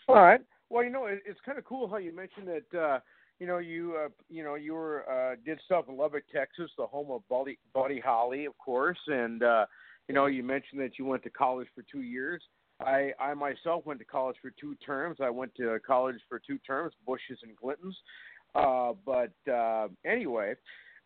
All 0.08 0.16
right. 0.16 0.42
Well, 0.70 0.84
you 0.84 0.90
know, 0.90 1.06
it, 1.08 1.24
it's 1.26 1.40
kind 1.46 1.58
of 1.58 1.66
cool 1.66 1.90
how 1.90 1.98
you 1.98 2.16
mentioned 2.16 2.48
that. 2.48 2.78
Uh, 2.78 3.00
you 3.40 3.48
know, 3.48 3.58
you 3.58 3.98
uh, 3.98 4.10
you 4.30 4.44
know, 4.44 4.56
you 4.56 4.74
were 4.74 5.04
uh, 5.10 5.36
did 5.44 5.60
stuff 5.66 5.86
in 5.90 5.98
Lubbock, 5.98 6.24
Texas, 6.34 6.72
the 6.78 6.86
home 6.86 7.12
of 7.12 7.28
Buddy 7.28 7.58
Buddy 7.74 8.00
Holly, 8.00 8.46
of 8.46 8.58
course, 8.58 9.00
and 9.08 9.44
uh, 9.44 9.66
you 10.08 10.16
know, 10.16 10.26
you 10.26 10.44
mentioned 10.44 10.82
that 10.82 11.00
you 11.00 11.06
went 11.06 11.24
to 11.24 11.30
college 11.30 11.68
for 11.74 11.84
two 11.92 12.02
years. 12.02 12.42
I, 12.80 13.12
I 13.20 13.34
myself 13.34 13.86
went 13.86 14.00
to 14.00 14.06
college 14.06 14.36
for 14.42 14.52
two 14.52 14.76
terms. 14.86 15.18
I 15.22 15.30
went 15.30 15.56
to 15.56 15.78
college 15.86 16.18
for 16.28 16.40
two 16.40 16.58
terms, 16.60 16.94
Bushes 17.06 17.40
and 17.44 17.56
Clintons. 17.56 17.96
Uh, 18.56 18.94
but 19.06 19.34
uh, 19.52 19.88
anyway, 20.06 20.56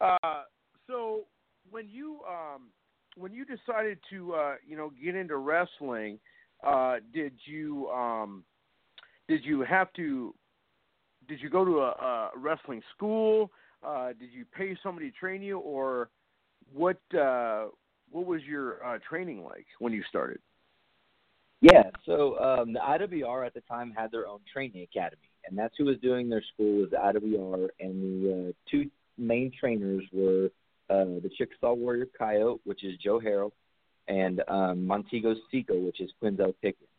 uh, 0.01 0.43
so 0.87 1.21
when 1.69 1.87
you 1.87 2.19
um, 2.27 2.69
when 3.15 3.33
you 3.33 3.45
decided 3.45 3.99
to 4.09 4.33
uh, 4.33 4.55
you 4.67 4.75
know 4.75 4.91
get 5.03 5.15
into 5.15 5.37
wrestling, 5.37 6.19
uh, 6.65 6.95
did 7.13 7.33
you 7.45 7.87
um, 7.89 8.43
did 9.27 9.45
you 9.45 9.61
have 9.61 9.91
to 9.93 10.33
did 11.27 11.41
you 11.41 11.49
go 11.49 11.63
to 11.63 11.79
a, 11.79 11.89
a 11.89 12.29
wrestling 12.35 12.81
school? 12.95 13.51
Uh, 13.85 14.07
did 14.07 14.31
you 14.31 14.43
pay 14.45 14.75
somebody 14.81 15.11
to 15.11 15.17
train 15.17 15.41
you, 15.41 15.59
or 15.59 16.09
what? 16.73 16.99
Uh, 17.17 17.67
what 18.11 18.25
was 18.25 18.41
your 18.43 18.83
uh, 18.83 18.99
training 19.07 19.43
like 19.43 19.65
when 19.79 19.93
you 19.93 20.03
started? 20.09 20.39
Yeah, 21.61 21.89
so 22.05 22.37
um, 22.39 22.73
the 22.73 22.79
IWR 22.79 23.45
at 23.45 23.53
the 23.53 23.61
time 23.61 23.91
had 23.95 24.11
their 24.11 24.27
own 24.27 24.39
training 24.51 24.83
academy, 24.83 25.29
and 25.45 25.57
that's 25.57 25.73
who 25.77 25.85
was 25.85 25.97
doing 26.03 26.29
their 26.29 26.43
school 26.53 26.81
was 26.81 26.91
the 26.91 26.97
IWR, 26.97 27.69
and 27.79 28.03
the 28.03 28.49
uh, 28.49 28.51
two 28.69 28.89
main 29.17 29.51
trainers 29.59 30.03
were 30.13 30.51
uh, 30.89 31.19
the 31.21 31.31
Chickasaw 31.35 31.73
Warrior 31.73 32.07
Coyote, 32.17 32.61
which 32.63 32.83
is 32.83 32.95
Joe 33.03 33.19
Harrell, 33.19 33.51
and 34.07 34.41
um, 34.47 34.85
Montego 34.85 35.35
Seco, 35.51 35.79
which 35.79 35.99
is 35.99 36.11
Quinzel 36.21 36.53
Pickens. 36.61 36.89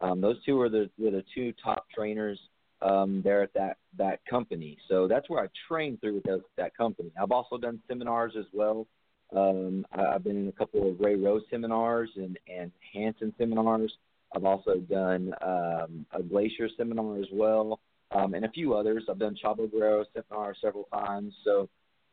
Um, 0.00 0.20
those 0.20 0.42
two 0.44 0.56
were 0.56 0.68
the 0.68 0.88
were 0.98 1.10
the 1.10 1.24
two 1.34 1.52
top 1.62 1.86
trainers 1.94 2.38
um, 2.82 3.20
there 3.22 3.42
at 3.42 3.52
that 3.54 3.78
that 3.98 4.20
company. 4.28 4.78
So 4.88 5.08
that's 5.08 5.28
where 5.28 5.42
I 5.42 5.48
trained 5.68 6.00
through 6.00 6.14
with 6.16 6.24
those, 6.24 6.42
that 6.56 6.76
company. 6.76 7.10
I've 7.20 7.32
also 7.32 7.58
done 7.58 7.80
seminars 7.88 8.34
as 8.38 8.46
well. 8.52 8.86
Um, 9.34 9.84
I've 9.92 10.22
been 10.22 10.36
in 10.36 10.48
a 10.48 10.52
couple 10.52 10.88
of 10.88 11.00
Ray 11.00 11.16
Rose 11.16 11.42
seminars 11.50 12.10
and 12.16 12.38
and 12.52 12.70
Hanson 12.92 13.34
seminars. 13.38 13.92
I've 14.34 14.44
also 14.44 14.76
done 14.76 15.32
um, 15.42 16.06
a 16.12 16.22
Glacier 16.22 16.68
seminar 16.76 17.18
as 17.18 17.26
well, 17.32 17.80
um, 18.10 18.34
and 18.34 18.44
a 18.44 18.50
few 18.50 18.74
others. 18.74 19.04
I've 19.08 19.18
done 19.18 19.36
Chavo 19.42 19.70
Guerrero 19.70 20.04
seminar 20.12 20.54
several 20.60 20.84
times. 20.84 21.32
So 21.44 21.68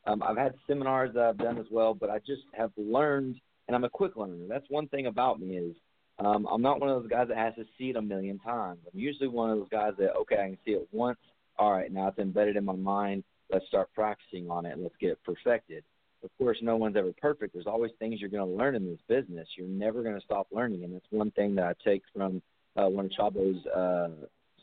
um, 0.06 0.22
I've 0.24 0.38
had 0.38 0.54
seminars 0.68 1.14
that 1.14 1.24
I've 1.24 1.38
done 1.38 1.58
as 1.58 1.66
well, 1.72 1.94
but 1.94 2.10
I 2.10 2.20
just 2.20 2.44
have 2.54 2.72
learned, 2.78 3.40
and 3.68 3.76
I'm 3.76 3.84
a 3.84 3.90
quick 3.90 4.16
learner. 4.16 4.48
That's 4.48 4.70
one 4.70 4.88
thing 4.88 5.08
about 5.08 5.40
me 5.40 5.58
is 5.58 5.76
um, 6.20 6.48
I'm 6.52 6.62
not 6.62 6.80
one 6.80 6.90
of 6.90 7.02
those 7.02 7.10
guys 7.10 7.28
that 7.30 7.38
has 7.38 7.56
to 7.56 7.66
see 7.78 7.90
it 7.90 7.96
a 7.96 8.02
million 8.02 8.40
times. 8.40 8.80
I'm 8.92 9.00
usually 9.00 9.28
one 9.28 9.52
of 9.52 9.58
those 9.58 9.70
guys 9.70 9.94
that 9.98 10.16
okay, 10.22 10.36
I 10.36 10.48
can 10.48 10.58
see 10.66 10.72
it 10.72 10.88
once. 10.92 11.20
All 11.58 11.72
right, 11.72 11.92
now 11.92 12.08
it's 12.08 12.20
embedded 12.20 12.56
in 12.56 12.66
my 12.66 12.76
mind. 12.76 13.24
Let's 13.52 13.68
start 13.68 13.90
practicing 13.94 14.50
on 14.50 14.66
it. 14.66 14.74
and 14.74 14.84
Let's 14.84 14.96
get 15.00 15.12
it 15.12 15.20
perfected. 15.24 15.84
Of 16.24 16.30
course, 16.38 16.58
no 16.62 16.78
one's 16.78 16.96
ever 16.96 17.12
perfect. 17.20 17.54
There's 17.54 17.68
always 17.68 17.92
things 17.98 18.20
you're 18.20 18.30
going 18.30 18.48
to 18.48 18.56
learn 18.58 18.76
in 18.76 18.86
this 18.86 19.00
business. 19.08 19.48
You're 19.58 19.68
never 19.68 20.04
going 20.04 20.16
to 20.16 20.22
stop 20.22 20.48
learning, 20.52 20.84
and 20.84 20.94
that's 20.94 21.06
one 21.10 21.32
thing 21.32 21.56
that 21.56 21.66
I 21.66 21.74
take 21.84 22.04
from 22.16 22.42
uh, 22.76 22.88
one 22.88 23.06
of 23.06 23.12
Chavo's 23.12 23.66
uh, 23.66 24.10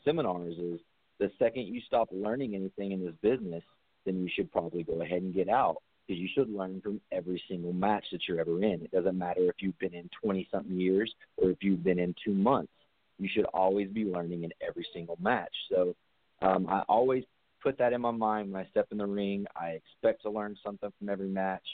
seminars 0.05 0.57
is 0.57 0.79
the 1.19 1.31
second 1.37 1.63
you 1.67 1.81
stop 1.85 2.07
learning 2.11 2.55
anything 2.55 2.93
in 2.93 3.05
this 3.05 3.15
business, 3.21 3.63
then 4.05 4.21
you 4.21 4.29
should 4.33 4.51
probably 4.51 4.83
go 4.83 5.01
ahead 5.01 5.21
and 5.21 5.33
get 5.33 5.49
out 5.49 5.77
because 6.07 6.19
you 6.19 6.29
should 6.33 6.49
learn 6.49 6.81
from 6.81 6.99
every 7.11 7.41
single 7.47 7.73
match 7.73 8.05
that 8.11 8.21
you're 8.27 8.39
ever 8.39 8.63
in. 8.63 8.81
It 8.81 8.91
doesn't 8.91 9.17
matter 9.17 9.41
if 9.41 9.55
you've 9.59 9.77
been 9.79 9.93
in 9.93 10.09
20 10.23 10.47
something 10.51 10.79
years 10.79 11.13
or 11.37 11.51
if 11.51 11.57
you've 11.61 11.83
been 11.83 11.99
in 11.99 12.15
two 12.23 12.33
months. 12.33 12.71
You 13.19 13.29
should 13.31 13.45
always 13.53 13.89
be 13.89 14.05
learning 14.05 14.43
in 14.43 14.51
every 14.65 14.87
single 14.93 15.17
match. 15.21 15.53
So 15.69 15.93
um, 16.41 16.67
I 16.69 16.81
always 16.87 17.25
put 17.61 17.77
that 17.77 17.93
in 17.93 18.01
my 18.01 18.11
mind 18.11 18.51
when 18.51 18.61
I 18.61 18.69
step 18.69 18.87
in 18.91 18.97
the 18.97 19.05
ring. 19.05 19.45
I 19.55 19.69
expect 19.69 20.23
to 20.23 20.29
learn 20.29 20.55
something 20.63 20.91
from 20.97 21.09
every 21.09 21.27
match. 21.27 21.65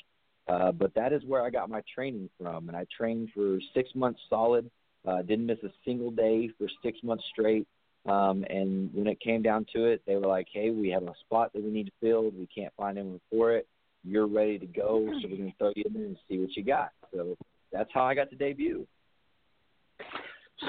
Uh, 0.47 0.71
but 0.71 0.93
that 0.93 1.11
is 1.11 1.23
where 1.25 1.43
I 1.43 1.49
got 1.49 1.69
my 1.69 1.81
training 1.93 2.29
from, 2.39 2.67
and 2.67 2.77
I 2.77 2.85
trained 2.95 3.29
for 3.33 3.59
six 3.73 3.89
months 3.95 4.19
solid. 4.29 4.69
Uh, 5.07 5.21
didn't 5.23 5.47
miss 5.47 5.57
a 5.63 5.71
single 5.83 6.11
day 6.11 6.49
for 6.57 6.67
six 6.83 6.99
months 7.03 7.23
straight. 7.31 7.67
Um, 8.05 8.45
and 8.49 8.93
when 8.93 9.07
it 9.07 9.19
came 9.19 9.41
down 9.41 9.65
to 9.73 9.85
it, 9.85 10.03
they 10.05 10.15
were 10.15 10.27
like, 10.27 10.47
"Hey, 10.51 10.69
we 10.69 10.89
have 10.89 11.03
a 11.03 11.13
spot 11.21 11.51
that 11.53 11.63
we 11.63 11.71
need 11.71 11.87
to 11.87 11.91
fill. 11.99 12.29
We 12.29 12.47
can't 12.53 12.73
find 12.75 12.97
anyone 12.99 13.21
for 13.31 13.53
it 13.53 13.67
you're 14.05 14.27
ready 14.27 14.59
to 14.59 14.67
go, 14.67 15.09
so 15.21 15.27
we're 15.29 15.37
going 15.37 15.51
to 15.51 15.57
throw 15.57 15.71
you 15.75 15.83
in 15.87 15.93
there 15.93 16.05
and 16.05 16.17
see 16.29 16.37
what 16.37 16.55
you 16.55 16.63
got. 16.63 16.91
So 17.13 17.35
that's 17.71 17.89
how 17.93 18.03
I 18.03 18.13
got 18.13 18.29
to 18.29 18.35
debut. 18.35 18.85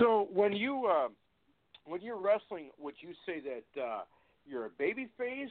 So 0.00 0.28
when 0.32 0.52
you 0.52 0.86
uh, 0.86 1.08
when 1.84 2.00
you're 2.00 2.20
wrestling, 2.20 2.70
would 2.78 2.94
you 3.00 3.10
say 3.26 3.40
that 3.40 3.80
uh, 3.80 4.00
you're 4.46 4.66
a 4.66 4.70
baby 4.70 5.08
face? 5.18 5.50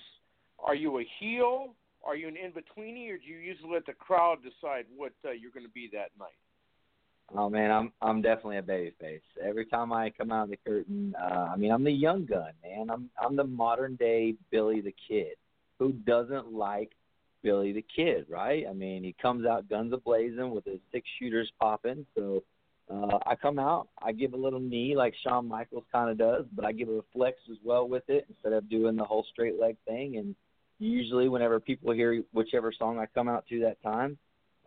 Are 0.60 0.76
you 0.76 1.00
a 1.00 1.06
heel? 1.20 1.76
Are 2.04 2.16
you 2.16 2.28
an 2.28 2.38
in 2.38 2.52
betweeny, 2.52 3.10
or 3.10 3.18
do 3.18 3.26
you 3.26 3.38
usually 3.38 3.74
let 3.74 3.86
the 3.86 3.94
crowd 3.94 4.38
decide 4.44 4.86
what 4.96 5.14
uh, 5.26 5.32
you're 5.32 5.52
going 5.52 5.66
to 5.66 5.72
be 5.72 5.90
that 5.92 6.12
night? 6.20 6.38
Oh 7.36 7.50
man, 7.50 7.72
I'm 7.72 7.92
I'm 8.02 8.22
definitely 8.22 8.58
a 8.58 8.62
baby 8.62 8.94
face. 9.00 9.22
Every 9.44 9.66
time 9.66 9.92
I 9.92 10.12
come 10.12 10.32
out 10.32 10.44
of 10.44 10.50
the 10.52 10.58
curtain, 10.58 11.16
uh, 11.20 11.50
I 11.52 11.56
mean 11.56 11.72
I'm 11.72 11.84
the 11.84 11.92
young 11.92 12.26
gun, 12.26 12.52
man. 12.64 12.90
I'm 12.92 13.10
I'm 13.20 13.36
the 13.36 13.44
modern 13.44 13.96
day 13.96 14.36
Billy 14.52 14.82
the 14.82 14.94
Kid. 15.08 15.36
Who 15.80 15.92
doesn't 15.92 16.54
like 16.54 16.92
Billy 17.42 17.74
the 17.74 17.86
Kid, 17.96 18.28
right? 18.30 18.66
I 18.70 18.74
mean, 18.74 19.04
he 19.04 19.16
comes 19.20 19.46
out 19.46 19.68
guns 19.70 19.92
a 19.94 19.98
blazing 19.98 20.52
with 20.52 20.66
his 20.66 20.80
six 20.92 21.08
shooters 21.18 21.52
popping. 21.60 22.06
So 22.16 22.44
uh, 22.92 23.18
I 23.26 23.36
come 23.36 23.58
out, 23.60 23.88
I 24.02 24.12
give 24.12 24.34
a 24.34 24.38
little 24.38 24.60
knee 24.60 24.96
like 24.96 25.14
Shawn 25.24 25.48
Michaels 25.48 25.86
kind 25.92 26.10
of 26.10 26.18
does, 26.18 26.46
but 26.56 26.66
I 26.66 26.72
give 26.72 26.90
a 26.90 27.02
flex 27.14 27.38
as 27.50 27.58
well 27.64 27.88
with 27.88 28.04
it 28.08 28.26
instead 28.30 28.54
of 28.54 28.70
doing 28.70 28.96
the 28.96 29.04
whole 29.04 29.26
straight 29.32 29.60
leg 29.60 29.78
thing. 29.88 30.18
And 30.18 30.36
usually, 30.80 31.28
whenever 31.28 31.60
people 31.60 31.94
hear 31.94 32.24
whichever 32.32 32.72
song 32.78 33.00
I 33.00 33.08
come 33.08 33.28
out 33.28 33.46
to 33.50 33.60
that 33.62 33.82
time, 33.82 34.18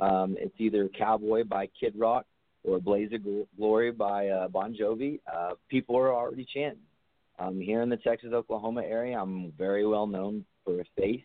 um, 0.00 0.37
it's 0.38 0.54
either 0.59 0.88
Cowboy 0.88 1.44
by 1.44 1.68
Kid 1.78 1.94
Rock 1.96 2.26
or 2.64 2.81
Blaze 2.81 3.12
of 3.12 3.20
Glory 3.57 3.92
by 3.92 4.28
uh, 4.28 4.48
Bon 4.48 4.74
Jovi. 4.74 5.20
Uh, 5.33 5.54
people 5.68 5.96
are 5.96 6.12
already 6.12 6.46
chanting. 6.52 6.83
Um, 7.38 7.61
here 7.61 7.83
in 7.83 7.88
the 7.88 7.96
Texas 7.96 8.33
Oklahoma 8.33 8.83
area, 8.83 9.16
I'm 9.16 9.52
very 9.57 9.87
well 9.87 10.09
known 10.09 10.44
for 10.64 10.81
a 10.81 10.85
face 10.96 11.22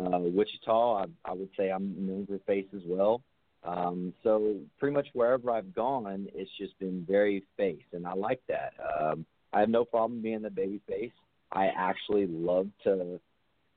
uh, 0.00 0.18
Wichita, 0.18 1.04
I, 1.04 1.04
I 1.24 1.32
would 1.32 1.50
say 1.56 1.70
I'm 1.70 1.94
known 2.06 2.26
for 2.26 2.38
face 2.46 2.66
as 2.74 2.82
well. 2.86 3.22
Um, 3.62 4.14
so 4.22 4.56
pretty 4.78 4.94
much 4.94 5.08
wherever 5.12 5.50
I've 5.50 5.74
gone, 5.74 6.28
it's 6.34 6.50
just 6.58 6.78
been 6.78 7.04
very 7.08 7.44
face, 7.56 7.84
and 7.92 8.06
I 8.06 8.14
like 8.14 8.40
that. 8.48 8.72
Um, 8.98 9.26
I 9.52 9.60
have 9.60 9.68
no 9.68 9.84
problem 9.84 10.22
being 10.22 10.42
the 10.42 10.50
baby 10.50 10.80
face. 10.88 11.12
I 11.52 11.66
actually 11.76 12.26
love 12.26 12.68
to 12.84 13.20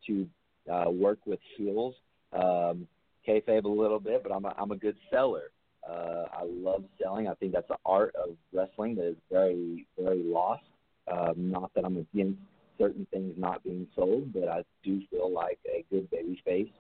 to 0.08 0.28
uh, 0.72 0.90
work 0.90 1.20
with 1.26 1.40
heels, 1.58 1.96
um, 2.34 2.88
kayfabe 3.28 3.64
a 3.64 3.68
little 3.68 4.00
bit, 4.00 4.22
but 4.24 4.32
I'm 4.32 4.46
a, 4.46 4.54
I'm 4.58 4.72
a 4.72 4.78
good 4.78 4.98
seller. 5.10 5.52
Uh, 5.88 6.26
I 6.32 6.44
love 6.46 6.84
selling. 7.02 7.28
I 7.28 7.34
think 7.34 7.52
that's 7.54 7.70
an 7.70 7.78
art 7.86 8.16
of 8.16 8.36
wrestling 8.54 8.96
that 8.96 9.08
is 9.08 9.18
very 9.32 9.86
very 10.00 10.24
lost. 10.24 10.64
Um, 11.12 11.52
not 11.52 11.74
that 11.76 11.84
I'm 11.84 11.98
against 11.98 12.40
certain 12.78 13.06
things 13.12 13.34
not 13.38 13.64
being 13.64 13.88
sold, 13.96 14.34
but 14.34 14.48
I 14.48 14.64
do 14.84 15.02
feel 15.12 15.32
like 15.32 15.60
a 15.68 15.84
good 15.92 16.10
baby 16.10 16.42
face 16.46 16.72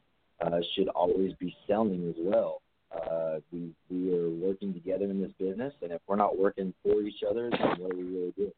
uh, 0.41 0.59
should 0.75 0.87
always 0.89 1.33
be 1.33 1.55
selling 1.67 2.07
as 2.09 2.15
well. 2.17 2.61
Uh, 2.95 3.39
we 3.51 3.71
we 3.89 4.13
are 4.13 4.29
working 4.29 4.73
together 4.73 5.05
in 5.05 5.21
this 5.21 5.31
business, 5.39 5.73
and 5.81 5.91
if 5.91 6.01
we're 6.07 6.15
not 6.15 6.37
working 6.37 6.73
for 6.83 7.01
each 7.01 7.23
other, 7.27 7.49
then 7.49 7.59
what 7.79 7.91
are 7.91 7.97
we 7.97 8.03
really 8.03 8.33
doing? 8.37 8.51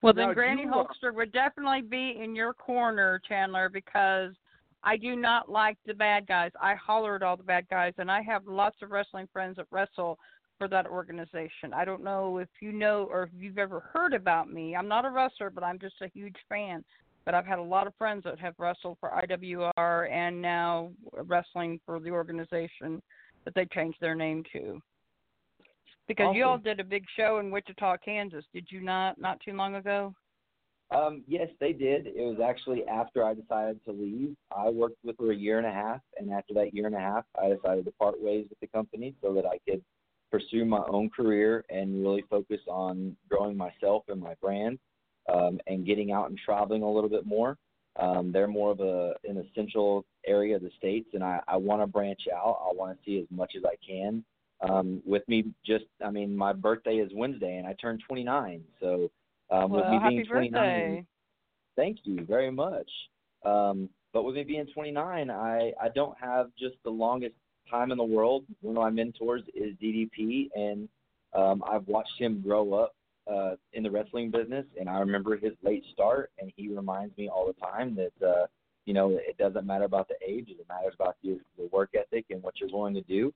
Well, 0.00 0.12
then 0.12 0.28
now, 0.28 0.34
Granny 0.34 0.62
you, 0.62 0.68
Hulkster 0.68 1.14
would 1.14 1.32
definitely 1.32 1.82
be 1.82 2.18
in 2.20 2.34
your 2.34 2.54
corner, 2.54 3.20
Chandler, 3.28 3.68
because 3.68 4.32
I 4.82 4.96
do 4.96 5.14
not 5.14 5.48
like 5.48 5.78
the 5.86 5.94
bad 5.94 6.26
guys. 6.26 6.50
I 6.60 6.74
holler 6.74 7.14
at 7.14 7.22
all 7.22 7.36
the 7.36 7.42
bad 7.42 7.68
guys, 7.68 7.92
and 7.98 8.10
I 8.10 8.22
have 8.22 8.46
lots 8.46 8.76
of 8.82 8.90
wrestling 8.90 9.28
friends 9.32 9.56
that 9.56 9.66
wrestle 9.70 10.18
for 10.58 10.66
that 10.68 10.86
organization. 10.86 11.72
I 11.74 11.84
don't 11.84 12.02
know 12.02 12.38
if 12.38 12.48
you 12.60 12.72
know 12.72 13.08
or 13.10 13.24
if 13.24 13.30
you've 13.38 13.58
ever 13.58 13.80
heard 13.92 14.12
about 14.12 14.50
me. 14.50 14.74
I'm 14.74 14.88
not 14.88 15.04
a 15.04 15.10
wrestler, 15.10 15.50
but 15.50 15.62
I'm 15.62 15.78
just 15.78 15.96
a 16.02 16.08
huge 16.08 16.36
fan. 16.48 16.84
But 17.24 17.34
I've 17.34 17.46
had 17.46 17.58
a 17.58 17.62
lot 17.62 17.86
of 17.86 17.94
friends 17.96 18.24
that 18.24 18.38
have 18.40 18.54
wrestled 18.58 18.98
for 19.00 19.10
IWR 19.10 20.10
and 20.10 20.42
now 20.42 20.90
wrestling 21.12 21.80
for 21.86 22.00
the 22.00 22.10
organization 22.10 23.00
that 23.44 23.54
they 23.54 23.66
changed 23.66 23.98
their 24.00 24.14
name 24.14 24.42
to. 24.52 24.80
Because 26.08 26.26
awesome. 26.26 26.36
you 26.36 26.44
all 26.44 26.58
did 26.58 26.80
a 26.80 26.84
big 26.84 27.04
show 27.16 27.38
in 27.38 27.50
Wichita, 27.50 27.96
Kansas, 28.04 28.44
did 28.52 28.66
you 28.70 28.80
not? 28.80 29.20
Not 29.20 29.40
too 29.40 29.52
long 29.52 29.76
ago. 29.76 30.14
Um, 30.90 31.22
yes, 31.26 31.48
they 31.58 31.72
did. 31.72 32.06
It 32.06 32.18
was 32.18 32.38
actually 32.44 32.84
after 32.86 33.24
I 33.24 33.34
decided 33.34 33.82
to 33.86 33.92
leave. 33.92 34.36
I 34.54 34.68
worked 34.68 34.98
with 35.04 35.16
her 35.20 35.32
a 35.32 35.36
year 35.36 35.58
and 35.58 35.66
a 35.66 35.72
half, 35.72 36.00
and 36.18 36.30
after 36.30 36.52
that 36.54 36.74
year 36.74 36.86
and 36.86 36.94
a 36.94 37.00
half, 37.00 37.24
I 37.40 37.48
decided 37.48 37.86
to 37.86 37.92
part 37.92 38.20
ways 38.20 38.46
with 38.50 38.60
the 38.60 38.66
company 38.66 39.14
so 39.22 39.32
that 39.32 39.46
I 39.46 39.58
could 39.66 39.82
pursue 40.30 40.64
my 40.64 40.82
own 40.88 41.08
career 41.08 41.64
and 41.70 42.02
really 42.02 42.24
focus 42.28 42.60
on 42.68 43.16
growing 43.28 43.56
myself 43.56 44.04
and 44.08 44.20
my 44.20 44.34
brand 44.42 44.78
um, 45.32 45.60
and 45.66 45.86
getting 45.86 46.12
out 46.12 46.30
and 46.30 46.38
traveling 46.38 46.82
a 46.82 46.90
little 46.90 47.10
bit 47.10 47.26
more. 47.26 47.58
Um, 47.96 48.32
they're 48.32 48.48
more 48.48 48.70
of 48.70 48.80
a 48.80 49.14
an 49.28 49.36
essential 49.36 50.04
area 50.26 50.56
of 50.56 50.62
the 50.62 50.70
states, 50.78 51.10
and 51.12 51.22
I, 51.22 51.40
I 51.46 51.56
want 51.56 51.82
to 51.82 51.86
branch 51.86 52.22
out. 52.34 52.58
I 52.62 52.74
want 52.74 52.96
to 52.96 53.04
see 53.04 53.18
as 53.18 53.26
much 53.30 53.52
as 53.56 53.64
I 53.64 53.76
can. 53.86 54.24
Um, 54.62 55.02
with 55.04 55.28
me, 55.28 55.44
just 55.66 55.84
I 56.04 56.10
mean, 56.10 56.36
my 56.36 56.52
birthday 56.52 56.96
is 56.96 57.10
Wednesday, 57.14 57.58
and 57.58 57.66
I 57.66 57.74
turned 57.74 58.02
29. 58.08 58.62
So 58.80 59.10
um, 59.50 59.70
well, 59.70 59.82
with 59.82 60.02
me 60.02 60.08
being 60.08 60.26
29, 60.26 60.52
birthday. 60.52 61.06
thank 61.76 61.98
you 62.04 62.24
very 62.24 62.50
much. 62.50 62.90
Um, 63.44 63.90
but 64.12 64.22
with 64.22 64.36
me 64.36 64.44
being 64.44 64.66
29, 64.72 65.30
I 65.30 65.72
I 65.80 65.88
don't 65.94 66.16
have 66.18 66.50
just 66.58 66.76
the 66.84 66.90
longest 66.90 67.34
time 67.70 67.92
in 67.92 67.98
the 67.98 68.04
world. 68.04 68.44
One 68.62 68.76
of 68.76 68.82
my 68.82 68.90
mentors 68.90 69.42
is 69.54 69.74
DDP, 69.82 70.48
and 70.54 70.88
um, 71.34 71.62
I've 71.66 71.86
watched 71.88 72.18
him 72.18 72.40
grow 72.40 72.72
up 72.74 72.94
uh, 73.30 73.56
in 73.72 73.82
the 73.82 73.90
wrestling 73.90 74.30
business, 74.30 74.66
and 74.78 74.88
I 74.88 74.98
remember 74.98 75.36
his 75.36 75.52
late 75.62 75.84
start, 75.92 76.30
and 76.38 76.52
he 76.56 76.68
reminds 76.68 77.16
me 77.16 77.28
all 77.28 77.46
the 77.46 77.60
time 77.60 77.96
that 77.96 78.26
uh, 78.26 78.46
you 78.84 78.94
know 78.94 79.10
it 79.10 79.36
doesn't 79.38 79.66
matter 79.66 79.84
about 79.84 80.08
the 80.08 80.16
age; 80.26 80.48
it 80.48 80.66
matters 80.68 80.94
about 80.94 81.16
your, 81.22 81.38
your 81.56 81.68
work 81.68 81.90
ethic 81.94 82.26
and 82.30 82.42
what 82.42 82.60
you're 82.60 82.70
willing 82.72 82.94
to 82.94 83.02
do. 83.02 83.32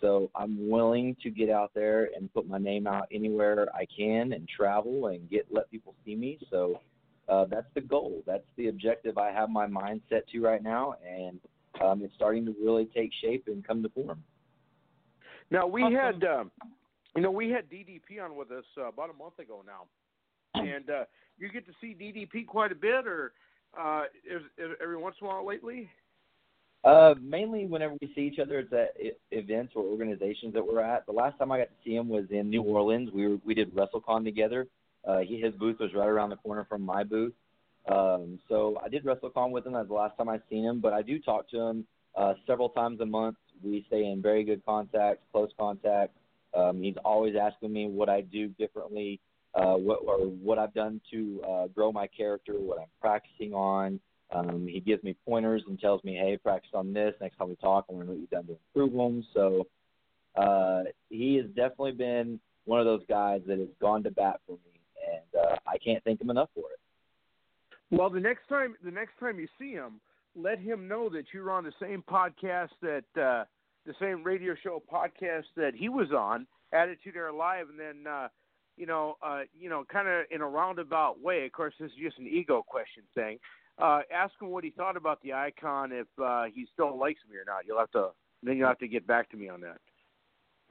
So 0.00 0.30
I'm 0.34 0.68
willing 0.68 1.16
to 1.22 1.30
get 1.30 1.50
out 1.50 1.72
there 1.74 2.10
and 2.16 2.32
put 2.32 2.46
my 2.46 2.58
name 2.58 2.86
out 2.86 3.08
anywhere 3.12 3.66
I 3.74 3.84
can 3.96 4.32
and 4.32 4.48
travel 4.48 5.08
and 5.08 5.28
get 5.28 5.46
let 5.50 5.70
people 5.70 5.94
see 6.04 6.14
me. 6.14 6.38
So 6.50 6.80
uh, 7.28 7.46
that's 7.50 7.66
the 7.74 7.80
goal. 7.80 8.22
That's 8.26 8.46
the 8.56 8.68
objective 8.68 9.18
I 9.18 9.32
have 9.32 9.50
my 9.50 9.66
mind 9.66 10.02
set 10.08 10.28
to 10.28 10.40
right 10.40 10.62
now, 10.62 10.94
and 11.06 11.40
um, 11.82 12.02
it's 12.02 12.14
starting 12.14 12.44
to 12.46 12.54
really 12.62 12.86
take 12.86 13.10
shape 13.20 13.44
and 13.46 13.66
come 13.66 13.82
to 13.82 13.88
form. 13.90 14.22
Now 15.50 15.66
we 15.66 15.82
awesome. 15.82 15.94
had, 15.94 16.24
um, 16.24 16.50
you 17.18 17.24
know, 17.24 17.32
we 17.32 17.50
had 17.50 17.68
DDP 17.68 18.24
on 18.24 18.36
with 18.36 18.52
us 18.52 18.64
uh, 18.76 18.84
about 18.84 19.10
a 19.10 19.12
month 19.12 19.40
ago 19.40 19.64
now, 19.66 19.86
and 20.54 20.88
uh, 20.88 21.04
you 21.36 21.50
get 21.50 21.66
to 21.66 21.72
see 21.80 21.96
DDP 22.00 22.46
quite 22.46 22.70
a 22.70 22.76
bit, 22.76 23.08
or 23.08 23.32
uh, 23.76 24.04
is, 24.24 24.40
is 24.56 24.76
every 24.80 24.96
once 24.96 25.16
in 25.20 25.26
a 25.26 25.30
while 25.30 25.44
lately? 25.44 25.90
Uh, 26.84 27.14
mainly 27.20 27.66
whenever 27.66 27.94
we 28.00 28.12
see 28.14 28.20
each 28.20 28.38
other, 28.38 28.60
it's 28.60 28.72
at 28.72 28.94
events 29.32 29.72
or 29.74 29.82
organizations 29.82 30.54
that 30.54 30.64
we're 30.64 30.80
at. 30.80 31.06
The 31.06 31.12
last 31.12 31.36
time 31.40 31.50
I 31.50 31.58
got 31.58 31.64
to 31.64 31.74
see 31.84 31.96
him 31.96 32.08
was 32.08 32.26
in 32.30 32.50
New 32.50 32.62
Orleans. 32.62 33.10
We 33.12 33.26
were 33.26 33.38
we 33.44 33.52
did 33.52 33.74
WrestleCon 33.74 34.22
together. 34.22 34.68
Uh, 35.04 35.18
he 35.18 35.40
his 35.40 35.54
booth 35.54 35.80
was 35.80 35.92
right 35.94 36.06
around 36.06 36.30
the 36.30 36.36
corner 36.36 36.66
from 36.68 36.82
my 36.82 37.02
booth. 37.02 37.32
Um, 37.90 38.38
so 38.48 38.80
I 38.80 38.88
did 38.88 39.04
WrestleCon 39.04 39.50
with 39.50 39.66
him. 39.66 39.72
That's 39.72 39.88
the 39.88 39.94
last 39.94 40.16
time 40.16 40.28
I 40.28 40.38
seen 40.48 40.64
him. 40.64 40.80
But 40.80 40.92
I 40.92 41.02
do 41.02 41.18
talk 41.18 41.50
to 41.50 41.58
him 41.58 41.84
uh, 42.16 42.34
several 42.46 42.68
times 42.68 43.00
a 43.00 43.06
month. 43.06 43.38
We 43.64 43.84
stay 43.88 44.04
in 44.04 44.22
very 44.22 44.44
good 44.44 44.64
contact, 44.64 45.22
close 45.32 45.50
contact. 45.58 46.12
Um, 46.54 46.82
he's 46.82 46.96
always 47.04 47.34
asking 47.40 47.72
me 47.72 47.88
what 47.88 48.08
I 48.08 48.22
do 48.22 48.48
differently, 48.48 49.20
uh, 49.54 49.74
what 49.74 50.00
or 50.04 50.18
what 50.26 50.58
I've 50.58 50.74
done 50.74 51.00
to 51.10 51.42
uh, 51.48 51.66
grow 51.68 51.92
my 51.92 52.06
character, 52.06 52.54
what 52.54 52.78
I'm 52.78 52.88
practicing 53.00 53.54
on. 53.54 54.00
Um, 54.30 54.66
he 54.68 54.80
gives 54.80 55.02
me 55.02 55.16
pointers 55.26 55.62
and 55.66 55.78
tells 55.80 56.04
me, 56.04 56.14
"Hey, 56.14 56.36
practice 56.36 56.70
on 56.74 56.92
this. 56.92 57.14
Next 57.20 57.36
time 57.38 57.48
we 57.48 57.56
talk, 57.56 57.86
I 57.88 57.92
want 57.92 58.06
to 58.06 58.06
know 58.06 58.12
what 58.12 58.20
you've 58.20 58.30
done 58.30 58.46
to 58.46 58.58
improve 58.74 58.92
them." 58.92 59.24
So 59.34 59.66
uh, 60.36 60.84
he 61.08 61.36
has 61.36 61.46
definitely 61.48 61.92
been 61.92 62.40
one 62.64 62.80
of 62.80 62.86
those 62.86 63.02
guys 63.08 63.40
that 63.46 63.58
has 63.58 63.68
gone 63.80 64.02
to 64.02 64.10
bat 64.10 64.40
for 64.46 64.52
me, 64.52 64.80
and 65.12 65.42
uh, 65.42 65.56
I 65.66 65.78
can't 65.78 66.02
thank 66.04 66.20
him 66.20 66.30
enough 66.30 66.50
for 66.54 66.70
it. 66.72 66.78
Well, 67.90 68.10
the 68.10 68.20
next 68.20 68.48
time 68.48 68.76
the 68.84 68.90
next 68.90 69.18
time 69.18 69.40
you 69.40 69.48
see 69.58 69.72
him, 69.72 70.00
let 70.36 70.58
him 70.58 70.86
know 70.86 71.08
that 71.08 71.24
you're 71.32 71.50
on 71.50 71.64
the 71.64 71.72
same 71.80 72.04
podcast 72.08 72.70
that 72.82 73.20
uh, 73.20 73.44
the 73.88 73.94
same 74.00 74.22
radio 74.22 74.54
show 74.62 74.82
podcast 74.92 75.44
that 75.56 75.72
he 75.74 75.88
was 75.88 76.12
on, 76.12 76.46
Attitude 76.72 77.16
Era 77.16 77.34
Live, 77.34 77.68
and 77.70 77.80
then 77.80 78.06
uh, 78.06 78.28
you 78.76 78.86
know, 78.86 79.16
uh, 79.22 79.40
you 79.58 79.68
know, 79.68 79.84
kind 79.90 80.06
of 80.06 80.26
in 80.30 80.42
a 80.42 80.46
roundabout 80.46 81.20
way. 81.20 81.46
Of 81.46 81.52
course, 81.52 81.74
this 81.80 81.90
is 81.90 81.96
just 82.00 82.18
an 82.18 82.26
ego 82.28 82.62
question 82.64 83.02
thing. 83.14 83.38
Uh, 83.78 84.00
ask 84.14 84.32
him 84.40 84.48
what 84.48 84.62
he 84.62 84.70
thought 84.70 84.96
about 84.96 85.20
the 85.22 85.32
icon, 85.32 85.90
if 85.92 86.06
uh, 86.22 86.44
he 86.54 86.66
still 86.72 86.98
likes 86.98 87.20
me 87.30 87.36
or 87.36 87.44
not. 87.46 87.66
You'll 87.66 87.78
have 87.78 87.90
to 87.92 88.10
then 88.42 88.56
you'll 88.56 88.68
have 88.68 88.78
to 88.78 88.88
get 88.88 89.06
back 89.06 89.30
to 89.30 89.36
me 89.36 89.48
on 89.48 89.60
that. 89.62 89.78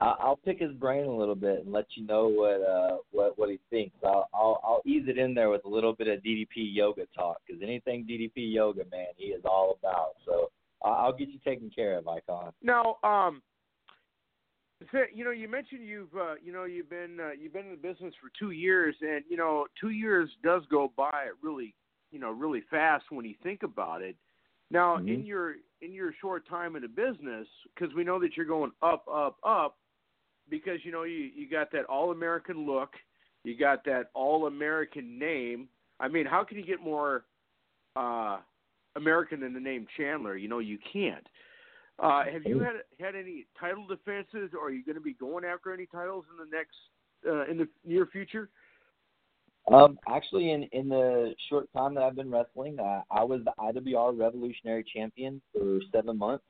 I'll 0.00 0.38
pick 0.44 0.60
his 0.60 0.72
brain 0.74 1.06
a 1.06 1.12
little 1.16 1.34
bit 1.34 1.64
and 1.64 1.72
let 1.72 1.86
you 1.96 2.06
know 2.06 2.28
what 2.28 2.62
uh 2.62 2.98
what 3.10 3.36
what 3.36 3.50
he 3.50 3.58
thinks. 3.68 3.96
I'll 4.04 4.28
I'll, 4.32 4.60
I'll 4.62 4.82
ease 4.86 5.02
it 5.08 5.18
in 5.18 5.34
there 5.34 5.50
with 5.50 5.64
a 5.64 5.68
little 5.68 5.92
bit 5.92 6.06
of 6.06 6.22
DDP 6.22 6.46
yoga 6.54 7.02
talk 7.16 7.38
because 7.44 7.60
anything 7.62 8.06
DDP 8.08 8.30
yoga, 8.54 8.84
man, 8.92 9.08
he 9.16 9.26
is 9.26 9.42
all 9.44 9.76
about. 9.82 10.10
So 10.24 10.50
I'll 10.82 11.12
get 11.12 11.28
you 11.28 11.38
taken 11.44 11.70
care 11.70 11.98
of, 11.98 12.06
Icon. 12.06 12.52
Now, 12.62 12.96
um, 13.02 13.42
so, 14.92 14.98
you 15.12 15.24
know, 15.24 15.32
you 15.32 15.48
mentioned 15.48 15.84
you've 15.84 16.14
uh, 16.16 16.34
you 16.42 16.52
know 16.52 16.64
you've 16.64 16.88
been 16.88 17.18
uh, 17.20 17.30
you've 17.32 17.52
been 17.52 17.66
in 17.66 17.72
the 17.72 17.76
business 17.76 18.14
for 18.20 18.30
two 18.38 18.52
years, 18.52 18.94
and 19.00 19.24
you 19.28 19.36
know, 19.36 19.66
two 19.80 19.90
years 19.90 20.30
does 20.44 20.62
go 20.70 20.92
by 20.96 21.30
really 21.42 21.74
you 22.12 22.20
know 22.20 22.30
really 22.30 22.62
fast 22.70 23.04
when 23.10 23.24
you 23.24 23.34
think 23.42 23.64
about 23.64 24.02
it. 24.02 24.16
Now, 24.70 24.98
Mhm. 24.98 25.08
in 25.08 25.26
your 25.26 25.56
in 25.80 25.92
your 25.92 26.12
short 26.20 26.46
time 26.46 26.76
in 26.76 26.82
the 26.82 26.88
business, 26.88 27.48
because 27.74 27.92
we 27.94 28.04
know 28.04 28.20
that 28.20 28.36
you're 28.36 28.46
going 28.46 28.72
up, 28.82 29.06
up, 29.08 29.38
up, 29.42 29.78
because 30.48 30.84
you 30.84 30.92
know 30.92 31.02
you 31.02 31.30
you 31.34 31.48
got 31.48 31.72
that 31.72 31.84
all 31.86 32.12
American 32.12 32.64
look, 32.64 32.94
you 33.42 33.56
got 33.56 33.84
that 33.84 34.10
all 34.14 34.46
American 34.46 35.18
name. 35.18 35.68
I 35.98 36.06
mean, 36.06 36.24
how 36.24 36.44
can 36.44 36.56
you 36.56 36.64
get 36.64 36.80
more 36.80 37.24
uh, 37.96 38.38
American 38.98 39.42
in 39.42 39.54
the 39.54 39.60
name 39.60 39.86
Chandler? 39.96 40.36
You 40.36 40.48
know, 40.48 40.58
you 40.58 40.78
can't. 40.92 41.26
Uh, 41.98 42.24
have 42.32 42.44
you 42.44 42.60
had 42.60 42.74
had 43.00 43.16
any 43.16 43.46
title 43.58 43.86
defenses, 43.86 44.50
or 44.54 44.68
are 44.68 44.70
you 44.70 44.84
going 44.84 44.94
to 44.94 45.00
be 45.00 45.14
going 45.14 45.44
after 45.44 45.72
any 45.72 45.86
titles 45.86 46.24
in 46.30 46.44
the 46.44 46.56
next 46.56 46.76
uh, 47.26 47.50
in 47.50 47.58
the 47.58 47.68
near 47.84 48.06
future? 48.06 48.50
Um, 49.72 49.98
actually, 50.08 50.52
in 50.52 50.62
in 50.72 50.88
the 50.88 51.34
short 51.48 51.68
time 51.76 51.94
that 51.94 52.04
I've 52.04 52.14
been 52.14 52.30
wrestling, 52.30 52.78
uh, 52.78 53.02
I 53.10 53.24
was 53.24 53.40
the 53.44 53.52
IWR 53.58 54.18
Revolutionary 54.18 54.84
Champion 54.94 55.42
for 55.52 55.80
seven 55.92 56.16
months. 56.16 56.44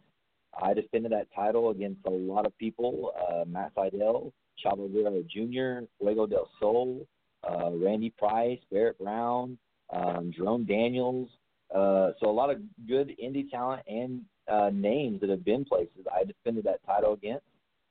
I 0.60 0.74
defended 0.74 1.12
that 1.12 1.28
title 1.34 1.70
against 1.70 2.00
a 2.06 2.10
lot 2.10 2.44
of 2.44 2.56
people: 2.58 3.12
uh, 3.18 3.44
Matt 3.46 3.72
Seidel, 3.74 4.32
Chavo 4.62 4.92
Guerrero 4.92 5.22
Jr., 5.22 5.86
Fuego 5.98 6.26
del 6.26 6.50
Sol, 6.60 7.06
uh, 7.48 7.70
Randy 7.72 8.10
Price, 8.18 8.58
Barrett 8.70 8.98
Brown, 8.98 9.56
um, 9.90 10.30
Jerome 10.36 10.64
Daniels. 10.64 11.28
Uh, 11.74 12.12
so 12.20 12.28
a 12.28 12.32
lot 12.32 12.50
of 12.50 12.58
good 12.86 13.14
indie 13.22 13.48
talent 13.50 13.82
and 13.86 14.22
uh, 14.48 14.70
names 14.72 15.20
that 15.20 15.30
have 15.30 15.44
been 15.44 15.64
places 15.64 16.06
I 16.12 16.24
defended 16.24 16.64
that 16.64 16.84
title 16.86 17.12
against. 17.12 17.44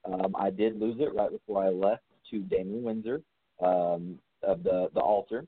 Um, 0.06 0.36
I 0.38 0.50
did 0.50 0.80
lose 0.80 0.98
it 1.00 1.14
right 1.14 1.32
before 1.32 1.64
I 1.64 1.70
left 1.70 2.04
to 2.32 2.40
Damon 2.40 2.84
Windsor. 2.84 3.22
Um, 3.60 4.20
of 4.44 4.64
the 4.64 4.90
the 4.94 5.00
altar. 5.00 5.46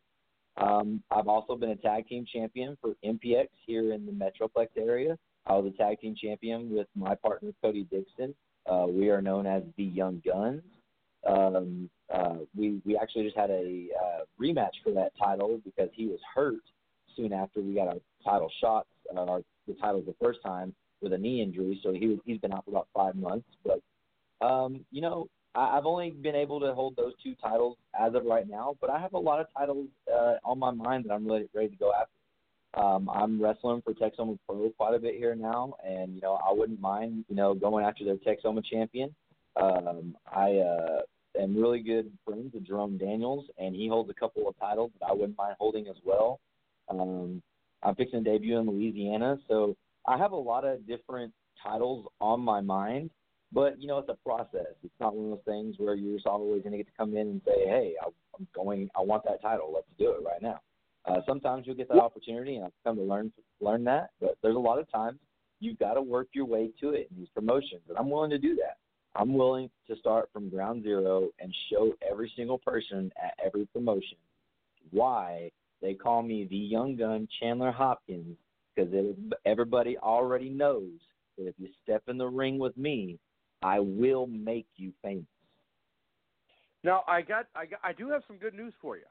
Um, 0.57 1.01
I've 1.09 1.27
also 1.27 1.55
been 1.55 1.69
a 1.69 1.75
tag 1.75 2.07
team 2.07 2.25
champion 2.31 2.77
for 2.81 2.95
MPX 3.05 3.47
here 3.65 3.93
in 3.93 4.05
the 4.05 4.11
Metroplex 4.11 4.67
area. 4.77 5.17
I 5.45 5.53
was 5.53 5.71
a 5.73 5.77
tag 5.77 6.01
team 6.01 6.15
champion 6.21 6.73
with 6.73 6.87
my 6.95 7.15
partner 7.15 7.51
Cody 7.61 7.87
Dixon. 7.89 8.35
Uh, 8.65 8.85
we 8.87 9.09
are 9.09 9.21
known 9.21 9.47
as 9.47 9.63
the 9.77 9.83
Young 9.83 10.21
Guns. 10.25 10.61
Um, 11.25 11.89
uh, 12.13 12.37
we 12.55 12.81
we 12.85 12.97
actually 12.97 13.23
just 13.23 13.37
had 13.37 13.49
a 13.49 13.87
uh, 14.01 14.21
rematch 14.41 14.83
for 14.83 14.91
that 14.93 15.11
title 15.17 15.59
because 15.63 15.89
he 15.93 16.07
was 16.07 16.19
hurt 16.35 16.61
soon 17.15 17.33
after 17.33 17.61
we 17.61 17.73
got 17.73 17.87
our 17.87 17.99
title 18.23 18.51
shots, 18.61 18.87
uh, 19.15 19.39
the 19.67 19.73
titles 19.75 20.05
the 20.05 20.15
first 20.21 20.39
time 20.43 20.73
with 21.01 21.13
a 21.13 21.17
knee 21.17 21.41
injury. 21.41 21.79
So 21.83 21.93
he 21.93 22.07
was, 22.07 22.19
he's 22.25 22.39
been 22.39 22.53
out 22.53 22.65
for 22.65 22.71
about 22.71 22.87
five 22.93 23.15
months. 23.15 23.47
But 23.65 23.81
um, 24.45 24.85
you 24.91 25.01
know, 25.01 25.27
I- 25.55 25.77
I've 25.77 25.85
only 25.85 26.11
been 26.11 26.35
able 26.35 26.59
to 26.59 26.73
hold 26.73 26.95
those 26.95 27.13
two 27.23 27.35
titles 27.35 27.77
as 27.99 28.13
of 28.15 28.25
right 28.25 28.47
now, 28.47 28.75
but 28.81 28.89
I 28.89 28.99
have 28.99 29.13
a 29.13 29.19
lot 29.19 29.39
of 29.39 29.47
titles 29.57 29.87
uh, 30.11 30.35
on 30.43 30.59
my 30.59 30.71
mind 30.71 31.05
that 31.05 31.13
I'm 31.13 31.25
really 31.25 31.47
ready 31.53 31.69
to 31.69 31.75
go 31.75 31.91
after. 31.93 32.11
Um, 32.75 33.09
I'm 33.09 33.41
wrestling 33.41 33.81
for 33.81 33.93
Texoma 33.93 34.37
Pro 34.47 34.69
quite 34.77 34.93
a 34.93 34.99
bit 34.99 35.15
here 35.15 35.33
now, 35.33 35.73
and 35.83 36.13
you 36.13 36.21
know 36.21 36.39
I 36.47 36.53
wouldn't 36.53 36.79
mind 36.79 37.25
you 37.27 37.35
know 37.35 37.53
going 37.53 37.83
after 37.83 38.05
their 38.05 38.17
Texoma 38.17 38.63
champion. 38.63 39.13
Um, 39.55 40.15
I 40.31 40.57
uh, 40.57 41.01
am 41.41 41.57
really 41.57 41.81
good 41.81 42.11
friends 42.23 42.53
with 42.53 42.67
Jerome 42.67 42.97
Daniels, 42.97 43.45
and 43.57 43.75
he 43.75 43.87
holds 43.87 44.09
a 44.11 44.13
couple 44.13 44.47
of 44.47 44.57
titles 44.59 44.91
that 44.99 45.07
I 45.07 45.13
wouldn't 45.13 45.37
mind 45.37 45.55
holding 45.59 45.87
as 45.87 45.95
well. 46.05 46.39
Um, 46.89 47.41
I'm 47.83 47.95
fixing 47.95 48.23
to 48.23 48.31
debut 48.31 48.57
in 48.57 48.69
Louisiana, 48.69 49.37
so 49.47 49.75
I 50.07 50.17
have 50.17 50.31
a 50.31 50.37
lot 50.37 50.65
of 50.65 50.85
different 50.87 51.33
titles 51.63 52.07
on 52.19 52.41
my 52.41 52.61
mind 52.61 53.09
but 53.51 53.81
you 53.81 53.87
know, 53.87 53.97
it's 53.97 54.09
a 54.09 54.17
process. 54.23 54.75
It's 54.83 54.93
not 54.99 55.15
one 55.15 55.31
of 55.31 55.31
those 55.31 55.45
things 55.45 55.75
where 55.79 55.95
you're 55.95 56.15
just 56.15 56.27
always 56.27 56.61
going 56.61 56.71
to 56.71 56.77
get 56.77 56.87
to 56.87 56.93
come 56.97 57.15
in 57.15 57.27
and 57.27 57.41
say, 57.45 57.65
"Hey, 57.65 57.95
I'm 58.03 58.47
going. 58.53 58.89
I 58.95 59.01
want 59.01 59.23
that 59.25 59.41
title. 59.41 59.71
Let's 59.73 59.87
do 59.97 60.11
it 60.11 60.23
right 60.23 60.41
now." 60.41 60.59
Uh, 61.05 61.21
sometimes 61.25 61.65
you'll 61.65 61.75
get 61.75 61.87
that 61.89 61.97
opportunity, 61.97 62.57
and 62.57 62.65
I've 62.65 62.71
come 62.83 62.97
to 62.97 63.01
learn 63.01 63.31
learn 63.59 63.83
that. 63.85 64.11
But 64.21 64.37
there's 64.43 64.55
a 64.55 64.59
lot 64.59 64.79
of 64.79 64.89
times 64.91 65.19
you've 65.59 65.79
got 65.79 65.95
to 65.95 66.01
work 66.01 66.27
your 66.33 66.45
way 66.45 66.69
to 66.79 66.89
it 66.89 67.09
in 67.11 67.17
these 67.17 67.29
promotions, 67.33 67.81
and 67.89 67.97
I'm 67.97 68.09
willing 68.09 68.29
to 68.29 68.37
do 68.37 68.55
that. 68.57 68.77
I'm 69.15 69.33
willing 69.33 69.71
to 69.87 69.95
start 69.95 70.29
from 70.31 70.49
ground 70.49 70.83
zero 70.83 71.29
and 71.39 71.53
show 71.71 71.93
every 72.07 72.31
single 72.35 72.59
person 72.59 73.11
at 73.21 73.33
every 73.43 73.65
promotion 73.73 74.17
why 74.91 75.51
they 75.81 75.93
call 75.93 76.21
me 76.21 76.45
the 76.49 76.55
young 76.55 76.95
gun 76.95 77.27
Chandler 77.39 77.71
Hopkins 77.71 78.37
because 78.75 78.93
everybody 79.45 79.97
already 79.97 80.49
knows 80.49 80.91
that 81.37 81.47
if 81.47 81.55
you 81.57 81.69
step 81.83 82.03
in 82.07 82.17
the 82.17 82.27
ring 82.27 82.59
with 82.59 82.75
me, 82.77 83.17
I 83.61 83.79
will 83.79 84.27
make 84.27 84.67
you 84.77 84.91
famous. 85.01 85.25
Now, 86.83 87.03
I 87.07 87.21
got, 87.21 87.47
I 87.55 87.65
got, 87.65 87.79
I 87.83 87.93
do 87.93 88.09
have 88.09 88.23
some 88.27 88.37
good 88.37 88.53
news 88.53 88.73
for 88.81 88.97
you. 88.97 89.03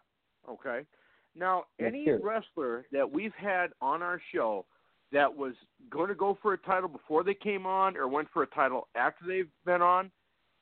Okay. 0.49 0.87
Now, 1.35 1.65
any 1.79 2.07
wrestler 2.23 2.87
that 2.93 3.11
we've 3.11 3.35
had 3.35 3.69
on 3.81 4.03
our 4.03 4.21
show 4.35 4.65
that 5.13 5.35
was 5.35 5.53
going 5.91 6.09
to 6.09 6.15
go 6.15 6.39
for 6.41 6.55
a 6.55 6.59
title 6.59 6.89
before 6.89 7.23
they 7.23 7.35
came 7.35 7.67
on 7.67 7.97
or 7.97 8.09
went 8.09 8.29
for 8.33 8.43
a 8.43 8.47
title 8.47 8.89
after 8.95 9.27
they've 9.27 9.51
been 9.65 9.83
on, 9.83 10.11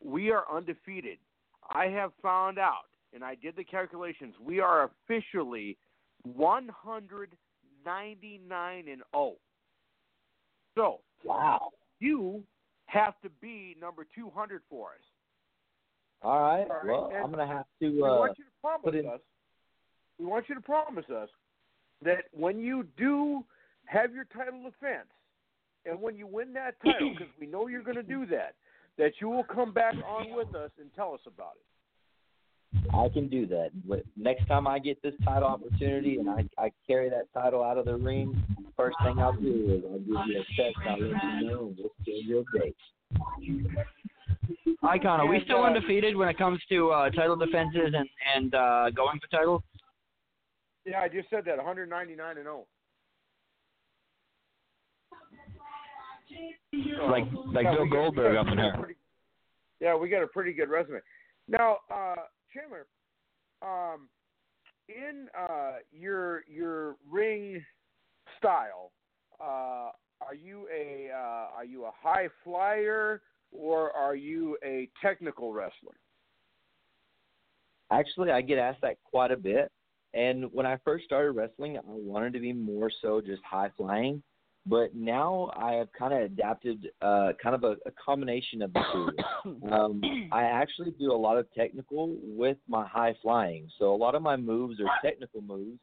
we 0.05 0.31
are 0.31 0.45
undefeated. 0.53 1.19
I 1.71 1.87
have 1.87 2.13
found 2.23 2.59
out, 2.59 2.87
and 3.15 3.25
I 3.25 3.37
did 3.37 3.57
the 3.57 3.65
calculations. 3.65 4.35
We 4.45 4.61
are 4.61 4.91
officially 5.09 5.79
199 6.35 8.89
and 8.89 9.03
0. 9.15 9.33
So 10.75 11.01
Wow. 11.25 11.71
you 12.01 12.43
have 12.87 13.15
to 13.23 13.31
be 13.41 13.77
number 13.81 14.05
200 14.15 14.63
for 14.69 14.91
us. 14.91 14.97
All 16.23 16.41
right. 16.41 16.63
All 16.63 16.69
right, 16.77 16.85
Well, 16.87 17.07
and 17.09 17.17
I'm 17.19 17.31
gonna 17.31 17.47
have 17.47 17.67
We 17.81 17.93
to. 17.99 18.05
Uh, 18.07 18.19
want 18.19 18.39
you 18.39 18.45
to 18.45 18.51
promise 18.61 18.85
put 18.85 18.95
in- 18.95 19.07
us. 19.07 19.21
We 20.19 20.25
want 20.27 20.49
you 20.49 20.55
to 20.55 20.61
promise 20.63 21.09
us 21.11 21.29
that 22.03 22.25
when 22.33 22.59
you 22.59 22.85
do 22.97 23.45
have 23.85 24.15
your 24.15 24.25
title 24.25 24.63
defense, 24.63 25.09
and 25.85 26.01
when 26.01 26.17
you 26.17 26.27
win 26.27 26.53
that 26.55 26.81
title, 26.81 27.11
because 27.11 27.29
we 27.39 27.47
know 27.47 27.67
you're 27.69 27.83
going 27.83 27.97
to 27.97 28.03
do 28.03 28.25
that, 28.27 28.55
that 28.97 29.21
you 29.21 29.29
will 29.29 29.45
come 29.45 29.73
back 29.73 29.95
on 30.05 30.31
with 30.35 30.55
us 30.55 30.71
and 30.81 30.93
tell 30.95 31.13
us 31.15 31.21
about 31.27 31.53
it. 31.57 31.67
I 32.93 33.09
can 33.09 33.29
do 33.29 33.47
that. 33.47 33.71
Next 34.17 34.47
time 34.47 34.67
I 34.67 34.79
get 34.79 35.03
this 35.03 35.15
title 35.25 35.49
opportunity 35.49 36.17
and 36.17 36.29
I, 36.29 36.45
I 36.59 36.71
carry 36.87 37.09
that 37.11 37.33
title 37.33 37.63
out 37.63 37.79
of 37.79 37.85
the 37.87 37.97
ring, 37.97 38.43
first 38.77 38.97
thing 39.03 39.19
I'll 39.19 39.33
do 39.33 39.79
is 39.79 39.85
I'll 39.91 39.99
give 39.99 40.29
you 40.29 40.41
a 40.41 40.45
check. 40.57 40.75
I'll 40.89 41.01
let 41.01 41.23
you 41.41 41.51
know 41.51 41.67
and 41.67 41.79
we'll 41.79 41.91
schedule 42.03 42.45
a 42.55 42.59
date. 42.59 42.77
Icon, 44.83 45.21
are 45.21 45.27
we 45.27 45.41
still 45.45 45.63
undefeated 45.65 46.17
when 46.17 46.29
it 46.29 46.39
comes 46.39 46.61
to 46.69 46.91
uh, 46.91 47.11
title 47.11 47.37
defenses 47.37 47.95
and 47.95 48.09
and 48.35 48.55
uh, 48.55 48.91
going 48.91 49.19
for 49.21 49.29
title? 49.29 49.63
Yeah, 50.85 51.01
I 51.01 51.09
just 51.09 51.31
said 51.31 51.45
that 51.47 51.57
199 51.57 52.37
and 52.37 52.45
0. 52.45 52.67
Like 57.09 57.25
like 57.53 57.77
Bill 57.77 57.89
Goldberg 57.89 58.35
got, 58.35 58.47
up 58.47 58.53
in 58.53 58.59
here. 58.59 58.97
Yeah, 59.81 59.97
we 59.97 60.09
got 60.09 60.23
a 60.23 60.27
pretty 60.27 60.53
good 60.53 60.69
resume. 60.69 61.01
Now, 61.49 61.79
uh, 61.93 62.15
Chandler, 62.57 62.87
um, 63.63 64.09
in 64.89 65.29
uh, 65.39 65.79
your 65.93 66.43
your 66.49 66.97
ring 67.11 67.63
style, 68.39 68.93
uh, 69.41 69.91
are 70.21 70.35
you 70.35 70.67
a 70.75 71.11
uh, 71.13 71.57
are 71.57 71.65
you 71.65 71.85
a 71.85 71.91
high 72.01 72.29
flyer 72.45 73.21
or 73.53 73.93
are 73.93 74.15
you 74.15 74.57
a 74.65 74.89
technical 75.03 75.53
wrestler? 75.53 75.97
Actually, 77.91 78.31
I 78.31 78.41
get 78.41 78.59
asked 78.59 78.81
that 78.83 78.97
quite 79.05 79.31
a 79.31 79.37
bit. 79.37 79.71
And 80.15 80.47
when 80.53 80.67
I 80.67 80.79
first 80.85 81.05
started 81.05 81.33
wrestling, 81.33 81.77
I 81.77 81.81
wanted 81.85 82.33
to 82.33 82.41
be 82.41 82.53
more 82.53 82.91
so 83.03 83.21
just 83.21 83.43
high 83.45 83.71
flying. 83.77 84.23
But 84.69 84.95
now 84.97 85.53
I 85.57 85.75
have 85.75 85.89
kind 85.97 86.13
of 86.13 86.21
adapted, 86.23 86.89
uh, 87.01 87.33
kind 87.41 87.55
of 87.55 87.63
a, 87.63 87.77
a 87.87 87.93
combination 88.05 88.63
of 88.63 88.73
the 88.73 88.83
two. 88.93 89.11
Um, 89.71 90.01
I 90.33 90.43
actually 90.43 90.91
do 90.99 91.13
a 91.13 91.17
lot 91.17 91.39
of 91.39 91.47
technical 91.55 92.17
with 92.23 92.57
my 92.69 92.85
high 92.85 93.15
flying. 93.23 93.69
So 93.79 93.95
a 93.95 93.97
lot 93.97 94.17
of 94.17 94.23
my 94.23 94.37
moves 94.37 94.81
are 94.81 94.89
technical 95.05 95.41
moves. 95.41 95.79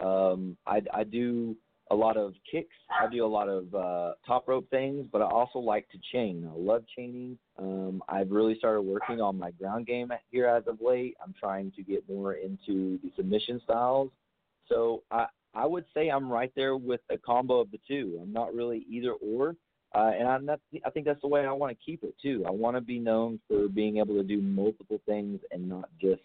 Um, 0.00 0.56
I, 0.66 0.82
I 0.92 1.04
do 1.04 1.56
a 1.90 1.94
lot 1.94 2.16
of 2.16 2.34
kicks. 2.50 2.74
I 2.90 3.08
do 3.08 3.24
a 3.24 3.26
lot 3.26 3.48
of 3.48 3.72
uh, 3.74 4.14
top 4.26 4.48
rope 4.48 4.68
things, 4.70 5.06
but 5.12 5.22
I 5.22 5.26
also 5.26 5.58
like 5.58 5.88
to 5.90 5.98
chain. 6.12 6.48
I 6.50 6.56
love 6.56 6.84
chaining. 6.96 7.38
Um, 7.58 8.02
I've 8.08 8.30
really 8.30 8.56
started 8.58 8.82
working 8.82 9.20
on 9.20 9.38
my 9.38 9.52
ground 9.52 9.86
game 9.86 10.10
here 10.30 10.46
as 10.46 10.64
of 10.66 10.78
late. 10.80 11.16
I'm 11.22 11.34
trying 11.38 11.72
to 11.76 11.82
get 11.82 12.08
more 12.08 12.34
into 12.34 12.98
the 13.02 13.12
submission 13.16 13.60
styles. 13.64 14.10
So 14.68 15.02
I, 15.10 15.26
I 15.54 15.66
would 15.66 15.84
say 15.94 16.08
I'm 16.08 16.30
right 16.30 16.52
there 16.56 16.76
with 16.76 17.00
a 17.10 17.18
combo 17.18 17.60
of 17.60 17.70
the 17.70 17.78
two. 17.86 18.18
I'm 18.22 18.32
not 18.32 18.54
really 18.54 18.84
either 18.88 19.12
or. 19.12 19.56
Uh, 19.94 20.10
and 20.18 20.26
I'm 20.26 20.44
not, 20.44 20.58
I 20.84 20.90
think 20.90 21.06
that's 21.06 21.20
the 21.20 21.28
way 21.28 21.46
I 21.46 21.52
want 21.52 21.70
to 21.70 21.84
keep 21.84 22.02
it 22.02 22.16
too. 22.20 22.44
I 22.46 22.50
want 22.50 22.76
to 22.76 22.80
be 22.80 22.98
known 22.98 23.38
for 23.46 23.68
being 23.68 23.98
able 23.98 24.16
to 24.16 24.24
do 24.24 24.42
multiple 24.42 25.00
things 25.06 25.40
and 25.52 25.68
not 25.68 25.88
just 26.00 26.22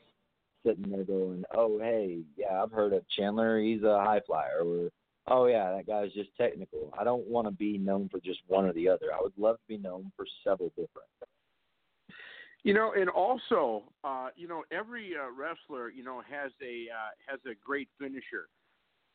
sitting 0.65 0.89
there 0.89 1.03
going, 1.03 1.43
"Oh, 1.53 1.77
hey, 1.79 2.21
yeah, 2.35 2.63
I've 2.63 2.71
heard 2.71 2.93
of 2.93 3.07
Chandler. 3.15 3.59
He's 3.59 3.83
a 3.83 3.99
high 3.99 4.21
flyer," 4.25 4.63
or 4.65 4.89
"Oh, 5.27 5.45
yeah, 5.45 5.71
that 5.71 5.85
guy's 5.85 6.11
just 6.13 6.35
technical." 6.35 6.91
I 6.99 7.03
don't 7.03 7.27
want 7.27 7.47
to 7.47 7.51
be 7.51 7.77
known 7.77 8.09
for 8.09 8.19
just 8.19 8.39
one 8.47 8.65
or 8.65 8.73
the 8.73 8.89
other. 8.89 9.13
I 9.13 9.21
would 9.21 9.37
love 9.37 9.57
to 9.57 9.67
be 9.67 9.77
known 9.77 10.11
for 10.17 10.25
several 10.43 10.69
different. 10.69 11.07
You 12.63 12.73
know, 12.73 12.93
and 12.93 13.09
also, 13.09 13.83
uh, 14.03 14.29
you 14.35 14.47
know, 14.47 14.63
every 14.71 15.13
uh, 15.15 15.31
wrestler, 15.31 15.89
you 15.89 16.03
know, 16.03 16.21
has 16.29 16.51
a 16.61 16.87
uh, 16.91 17.11
has 17.27 17.39
a 17.45 17.55
great 17.63 17.87
finisher. 17.99 18.49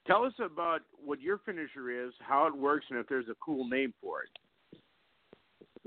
Tell 0.06 0.24
us 0.24 0.34
about 0.38 0.80
what 1.02 1.20
your 1.20 1.38
finisher 1.38 2.06
is, 2.06 2.12
how 2.20 2.46
it 2.46 2.54
works, 2.54 2.86
and 2.90 2.98
if 2.98 3.08
there's 3.08 3.28
a 3.28 3.34
cool 3.44 3.68
name 3.68 3.94
for 4.02 4.22
it. 4.22 4.78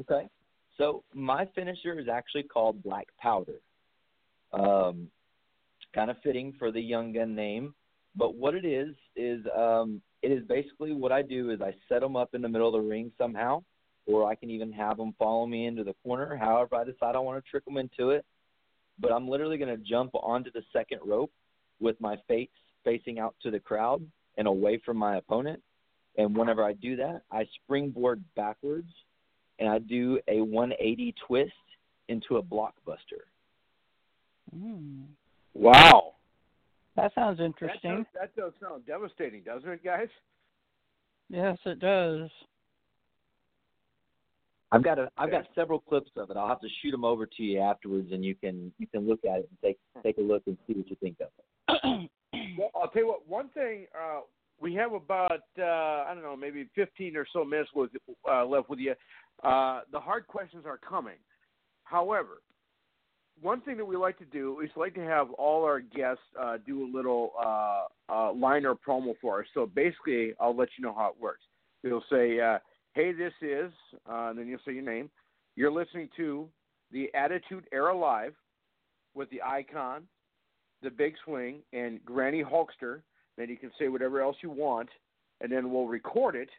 Okay. 0.02 0.28
So 0.78 1.04
my 1.14 1.48
finisher 1.56 2.00
is 2.00 2.08
actually 2.08 2.44
called 2.44 2.84
Black 2.84 3.08
Powder. 3.20 3.60
Um, 4.54 5.10
kind 5.94 6.10
of 6.10 6.18
fitting 6.24 6.54
for 6.58 6.72
the 6.72 6.82
Young 6.82 7.14
Gun 7.14 7.36
name, 7.36 7.74
but 8.16 8.36
what 8.36 8.56
it 8.56 8.66
is 8.66 8.96
is 9.16 9.46
um, 9.56 10.02
it 10.22 10.32
is 10.32 10.44
basically 10.48 10.94
what 10.94 11.12
I 11.12 11.22
do 11.22 11.52
is 11.52 11.62
I 11.62 11.74
set 11.90 12.02
them 12.02 12.16
up 12.16 12.34
in 12.34 12.42
the 12.42 12.50
middle 12.50 12.68
of 12.68 12.74
the 12.74 12.88
ring 12.88 13.12
somehow, 13.18 13.64
or 14.06 14.28
I 14.28 14.36
can 14.36 14.50
even 14.50 14.72
have 14.72 14.98
them 14.98 15.14
follow 15.20 15.46
me 15.46 15.66
into 15.66 15.84
the 15.84 15.96
corner. 16.04 16.36
However, 16.36 16.76
I 16.76 16.84
decide 16.84 17.16
I 17.16 17.20
want 17.20 17.44
to 17.44 17.50
trick 17.50 17.66
them 17.66 17.78
into 17.78 18.12
it. 18.12 18.26
But 19.00 19.12
I'm 19.12 19.28
literally 19.28 19.58
going 19.58 19.76
to 19.76 19.84
jump 19.84 20.12
onto 20.16 20.52
the 20.52 20.64
second 20.74 21.02
rope 21.06 21.32
with 21.80 22.00
my 22.02 22.16
face 22.28 22.50
facing 22.88 23.20
out 23.20 23.36
to 23.44 23.52
the 23.52 23.60
crowd 23.60 24.02
and 24.38 24.48
away 24.48 24.80
from 24.86 24.96
my 24.96 25.18
opponent. 25.18 25.62
And 26.18 26.36
whenever 26.36 26.64
I 26.64 26.72
do 26.72 26.96
that, 26.96 27.24
I 27.32 27.46
springboard 27.64 28.24
backwards 28.36 28.90
and 29.60 29.68
I 29.68 29.80
do 29.80 30.20
a 30.30 30.40
180 30.40 31.14
twist 31.28 31.52
into 32.08 32.38
a 32.38 32.42
blockbuster. 32.44 33.26
Mm. 34.56 35.04
Wow, 35.54 36.14
That 36.96 37.14
sounds 37.14 37.40
that 37.40 37.46
interesting. 37.46 37.98
does, 37.98 38.06
that 38.14 38.36
does 38.36 38.54
sound 38.62 38.86
devastating, 38.86 39.42
doesn't 39.42 39.70
it, 39.70 39.84
guys? 39.84 40.08
Yes, 41.30 41.58
it 41.66 41.80
does. 41.80 42.30
I've 44.72 44.84
got 44.84 45.00
a 45.00 45.10
I've 45.18 45.32
got 45.32 45.46
several 45.56 45.80
clips 45.80 46.12
of 46.16 46.30
it. 46.30 46.38
I'll 46.38 46.48
have 46.48 46.62
to 46.62 46.68
shoot 46.82 46.92
them 46.92 47.06
over 47.06 47.26
to 47.26 47.44
you 47.44 47.60
afterwards, 47.60 48.12
and 48.12 48.24
you 48.24 48.36
can 48.36 48.72
you 48.78 48.88
can 48.88 49.08
look 49.08 49.20
at 49.24 49.40
it 49.40 49.50
and 49.50 49.58
take 49.64 49.78
take 50.04 50.18
a 50.18 50.22
look 50.22 50.44
and 50.46 50.58
see 50.68 50.74
what 50.74 50.90
you 50.90 50.96
think 51.02 51.18
of 51.22 51.30
it. 51.84 52.10
Well, 52.34 52.72
I'll 52.76 52.90
tell 52.90 53.02
you 53.02 53.08
what. 53.08 53.28
One 53.28 53.50
thing 53.50 53.88
uh, 53.96 54.22
we 54.60 54.74
have 54.76 54.94
about 54.94 55.44
uh, 55.60 55.64
I 55.64 56.12
don't 56.14 56.24
know, 56.24 56.36
maybe 56.36 56.68
15 56.76 57.16
or 57.16 57.26
so 57.32 57.44
minutes 57.46 57.70
with, 57.76 57.92
uh, 58.30 58.46
left 58.46 58.70
with 58.70 58.80
you. 58.80 58.94
Uh, 59.44 59.82
the 59.92 60.00
hard 60.00 60.28
questions 60.28 60.66
are 60.66 60.78
coming. 60.78 61.18
However, 61.84 62.42
one 63.42 63.62
thing 63.62 63.78
that 63.78 63.86
we 63.86 63.96
like 63.96 64.18
to 64.18 64.26
do 64.26 64.62
is 64.62 64.70
like 64.76 64.96
to 64.96 65.04
have 65.04 65.32
all 65.32 65.64
our 65.64 65.80
guests 65.80 66.24
uh, 66.40 66.58
do 66.66 66.84
a 66.84 66.90
little 66.92 67.34
uh, 67.40 67.86
uh, 68.10 68.34
line 68.34 68.66
or 68.66 68.76
promo 68.76 69.14
for 69.22 69.42
us. 69.42 69.46
So 69.54 69.68
basically, 69.68 70.34
I'll 70.40 70.56
let 70.56 70.70
you 70.78 70.84
know 70.84 70.94
how 70.94 71.10
it 71.10 71.22
works. 71.22 71.44
You'll 71.84 72.04
say, 72.10 72.40
uh, 72.40 72.58
"Hey, 72.94 73.12
this 73.14 73.34
is," 73.42 73.72
uh, 74.10 74.30
and 74.30 74.40
then 74.40 74.48
you'll 74.48 74.60
say 74.66 74.74
your 74.74 74.84
name. 74.84 75.10
You're 75.56 75.72
listening 75.72 76.10
to 76.18 76.50
the 76.92 77.14
Attitude 77.14 77.66
Era 77.72 77.96
Live 77.96 78.34
with 79.14 79.30
the 79.30 79.42
icon, 79.42 80.04
the 80.82 80.90
Big 80.90 81.16
Swing, 81.26 81.60
and 81.74 82.04
Granny 82.06 82.44
Hulkster. 82.44 83.02
Then 83.38 83.50
you 83.50 83.58
can 83.58 83.72
say 83.80 83.88
whatever 83.88 84.22
else 84.22 84.38
you 84.42 84.50
want, 84.50 84.90
and 85.42 85.52
then 85.52 85.72
we'll 85.72 85.88
record 85.88 86.36
it. 86.36 86.50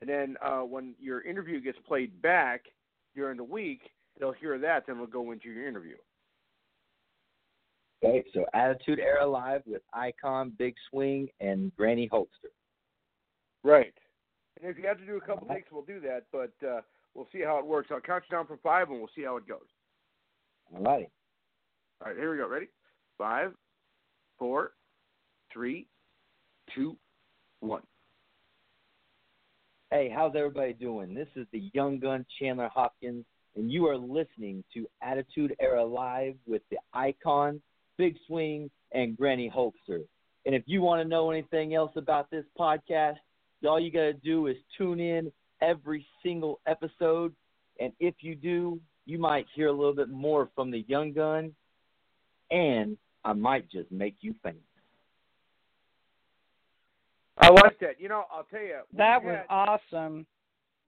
And 0.00 0.08
then 0.08 0.36
uh, 0.44 0.60
when 0.60 0.94
your 1.00 1.22
interview 1.22 1.60
gets 1.60 1.78
played 1.86 2.20
back 2.22 2.62
during 3.14 3.36
the 3.36 3.44
week, 3.44 3.82
they'll 4.18 4.32
hear 4.32 4.58
that. 4.58 4.86
Then 4.86 4.98
we'll 4.98 5.06
go 5.06 5.30
into 5.30 5.48
your 5.50 5.68
interview. 5.68 5.96
Okay, 8.04 8.24
so 8.34 8.44
Attitude 8.52 8.98
Era 8.98 9.24
Live 9.24 9.62
with 9.64 9.82
Icon, 9.92 10.52
Big 10.58 10.74
Swing, 10.90 11.28
and 11.40 11.74
Granny 11.76 12.08
Hulkster. 12.12 12.50
Right. 13.62 13.94
And 14.60 14.68
if 14.68 14.76
you 14.76 14.88
have 14.88 14.98
to 14.98 15.06
do 15.06 15.16
a 15.16 15.20
couple 15.20 15.46
takes, 15.46 15.70
we'll 15.70 15.82
do 15.82 16.00
that. 16.00 16.24
But 16.32 16.52
uh, 16.66 16.80
we'll 17.14 17.28
see 17.32 17.42
how 17.42 17.58
it 17.58 17.66
works. 17.66 17.90
I'll 17.92 18.00
count 18.00 18.24
you 18.28 18.36
down 18.36 18.46
from 18.46 18.58
five, 18.62 18.90
and 18.90 18.98
we'll 18.98 19.10
see 19.14 19.22
how 19.22 19.36
it 19.36 19.46
goes. 19.46 19.60
All 20.74 20.82
righty. 20.82 21.10
All 22.00 22.08
right, 22.08 22.16
here 22.16 22.32
we 22.32 22.38
go. 22.38 22.48
Ready? 22.48 22.66
Five, 23.18 23.52
four, 24.38 24.72
three, 25.52 25.86
two, 26.74 26.96
one. 27.60 27.82
Hey, 29.90 30.10
how's 30.14 30.34
everybody 30.36 30.72
doing? 30.72 31.14
This 31.14 31.28
is 31.36 31.46
the 31.52 31.70
Young 31.74 31.98
Gun 31.98 32.24
Chandler 32.38 32.70
Hopkins, 32.72 33.24
and 33.56 33.70
you 33.70 33.86
are 33.86 33.96
listening 33.96 34.64
to 34.72 34.86
Attitude 35.02 35.54
Era 35.60 35.84
Live 35.84 36.34
with 36.46 36.62
the 36.70 36.78
Icon, 36.94 37.60
Big 37.98 38.16
Swing, 38.26 38.70
and 38.92 39.16
Granny 39.16 39.52
Hulkster. 39.54 40.02
And 40.46 40.54
if 40.54 40.62
you 40.66 40.80
want 40.80 41.02
to 41.02 41.08
know 41.08 41.30
anything 41.30 41.74
else 41.74 41.92
about 41.96 42.30
this 42.30 42.44
podcast, 42.58 43.16
all 43.66 43.78
you 43.78 43.92
got 43.92 44.00
to 44.00 44.12
do 44.14 44.46
is 44.46 44.56
tune 44.76 44.98
in 44.98 45.30
every 45.60 46.06
single 46.22 46.60
episode. 46.66 47.34
And 47.78 47.92
if 48.00 48.14
you 48.20 48.34
do, 48.34 48.80
you 49.06 49.18
might 49.18 49.46
hear 49.54 49.68
a 49.68 49.72
little 49.72 49.94
bit 49.94 50.08
more 50.08 50.48
from 50.54 50.70
the 50.70 50.84
Young 50.88 51.12
Gun, 51.12 51.52
and 52.50 52.96
I 53.24 53.32
might 53.32 53.70
just 53.70 53.90
make 53.92 54.16
you 54.20 54.34
famous. 54.42 54.60
I 57.38 57.48
like 57.48 57.78
that. 57.80 58.00
You 58.00 58.08
know, 58.08 58.24
I'll 58.32 58.44
tell 58.44 58.60
you. 58.60 58.80
That 58.96 59.22
was 59.22 59.36
had- 59.36 59.46
awesome. 59.48 60.26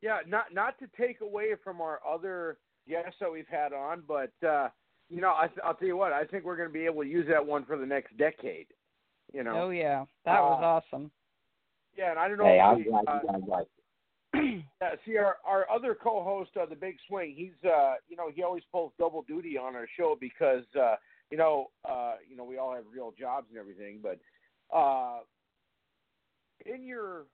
Yeah, 0.02 0.18
not 0.26 0.52
not 0.52 0.78
to 0.80 0.86
take 0.98 1.22
away 1.22 1.54
from 1.62 1.80
our 1.80 2.00
other 2.06 2.58
guests 2.86 3.16
that 3.20 3.32
we've 3.32 3.48
had 3.48 3.72
on, 3.72 4.02
but 4.06 4.32
uh, 4.46 4.68
you 5.08 5.22
know, 5.22 5.30
I, 5.30 5.48
I'll 5.64 5.74
tell 5.74 5.88
you 5.88 5.96
what. 5.96 6.12
I 6.12 6.24
think 6.24 6.44
we're 6.44 6.56
going 6.56 6.68
to 6.68 6.72
be 6.72 6.84
able 6.84 7.02
to 7.02 7.08
use 7.08 7.26
that 7.30 7.44
one 7.44 7.64
for 7.64 7.78
the 7.78 7.86
next 7.86 8.16
decade. 8.18 8.66
You 9.32 9.44
know. 9.44 9.62
Oh 9.64 9.70
yeah, 9.70 10.04
that 10.26 10.40
was 10.40 10.60
Uh, 10.62 10.66
awesome. 10.96 11.10
Yeah, 11.96 12.10
and 12.10 12.18
I 12.18 12.28
don't 12.28 12.38
know. 12.38 12.44
Hey, 12.44 12.58
if 12.58 12.64
I'm 12.64 12.82
glad 12.82 13.04
uh, 13.08 13.20
you 13.22 13.32
guys 13.32 13.48
like 13.48 13.66
it. 14.34 14.64
Yeah, 14.82 14.90
see, 15.06 15.16
our 15.16 15.36
our 15.46 15.70
other 15.70 15.94
co-host, 15.94 16.50
uh, 16.60 16.66
the 16.66 16.74
Big 16.76 16.96
Swing, 17.08 17.32
he's 17.34 17.52
uh, 17.70 17.94
you 18.08 18.16
know, 18.16 18.30
he 18.34 18.42
always 18.42 18.64
pulls 18.70 18.92
double 18.98 19.22
duty 19.22 19.56
on 19.56 19.74
our 19.74 19.86
show 19.96 20.16
because 20.20 20.64
uh, 20.78 20.96
you 21.30 21.38
know, 21.38 21.70
uh, 21.88 22.14
you 22.28 22.36
know, 22.36 22.44
we 22.44 22.58
all 22.58 22.74
have 22.74 22.84
real 22.92 23.12
jobs 23.18 23.46
and 23.50 23.58
everything, 23.58 24.00
but 24.02 24.18
uh, 24.76 25.20
in 26.66 26.84
your 26.84 27.24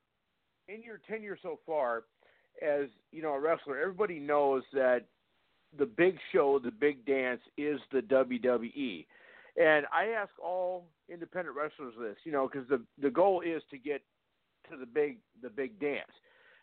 in 0.68 0.82
your 0.82 1.00
tenure 1.08 1.38
so 1.42 1.58
far, 1.66 2.04
as 2.62 2.86
you 3.12 3.22
know, 3.22 3.34
a 3.34 3.40
wrestler, 3.40 3.78
everybody 3.78 4.18
knows 4.18 4.62
that 4.72 5.04
the 5.78 5.86
big 5.86 6.16
show, 6.32 6.58
the 6.62 6.70
big 6.70 7.04
dance, 7.06 7.40
is 7.56 7.80
the 7.92 8.00
WWE. 8.00 9.06
And 9.56 9.86
I 9.92 10.06
ask 10.06 10.30
all 10.42 10.86
independent 11.08 11.56
wrestlers 11.56 11.94
this, 12.00 12.16
you 12.24 12.32
know, 12.32 12.48
because 12.50 12.68
the 12.68 12.80
the 13.00 13.10
goal 13.10 13.42
is 13.42 13.62
to 13.70 13.78
get 13.78 14.02
to 14.70 14.76
the 14.76 14.86
big 14.86 15.18
the 15.42 15.50
big 15.50 15.78
dance. 15.80 16.10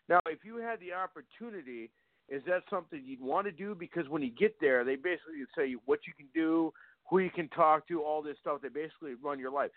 Now, 0.08 0.20
if 0.26 0.38
you 0.44 0.56
had 0.56 0.80
the 0.80 0.92
opportunity, 0.94 1.90
is 2.28 2.42
that 2.46 2.62
something 2.70 3.02
you'd 3.04 3.20
want 3.20 3.46
to 3.46 3.52
do? 3.52 3.74
Because 3.74 4.08
when 4.08 4.22
you 4.22 4.30
get 4.30 4.58
there, 4.60 4.84
they 4.84 4.96
basically 4.96 5.44
say 5.56 5.76
what 5.84 6.00
you 6.06 6.14
can 6.16 6.28
do, 6.34 6.72
who 7.08 7.18
you 7.18 7.30
can 7.30 7.48
talk 7.48 7.88
to, 7.88 8.02
all 8.02 8.22
this 8.22 8.36
stuff. 8.40 8.60
They 8.62 8.68
basically 8.68 9.14
run 9.22 9.38
your 9.38 9.50
life. 9.50 9.70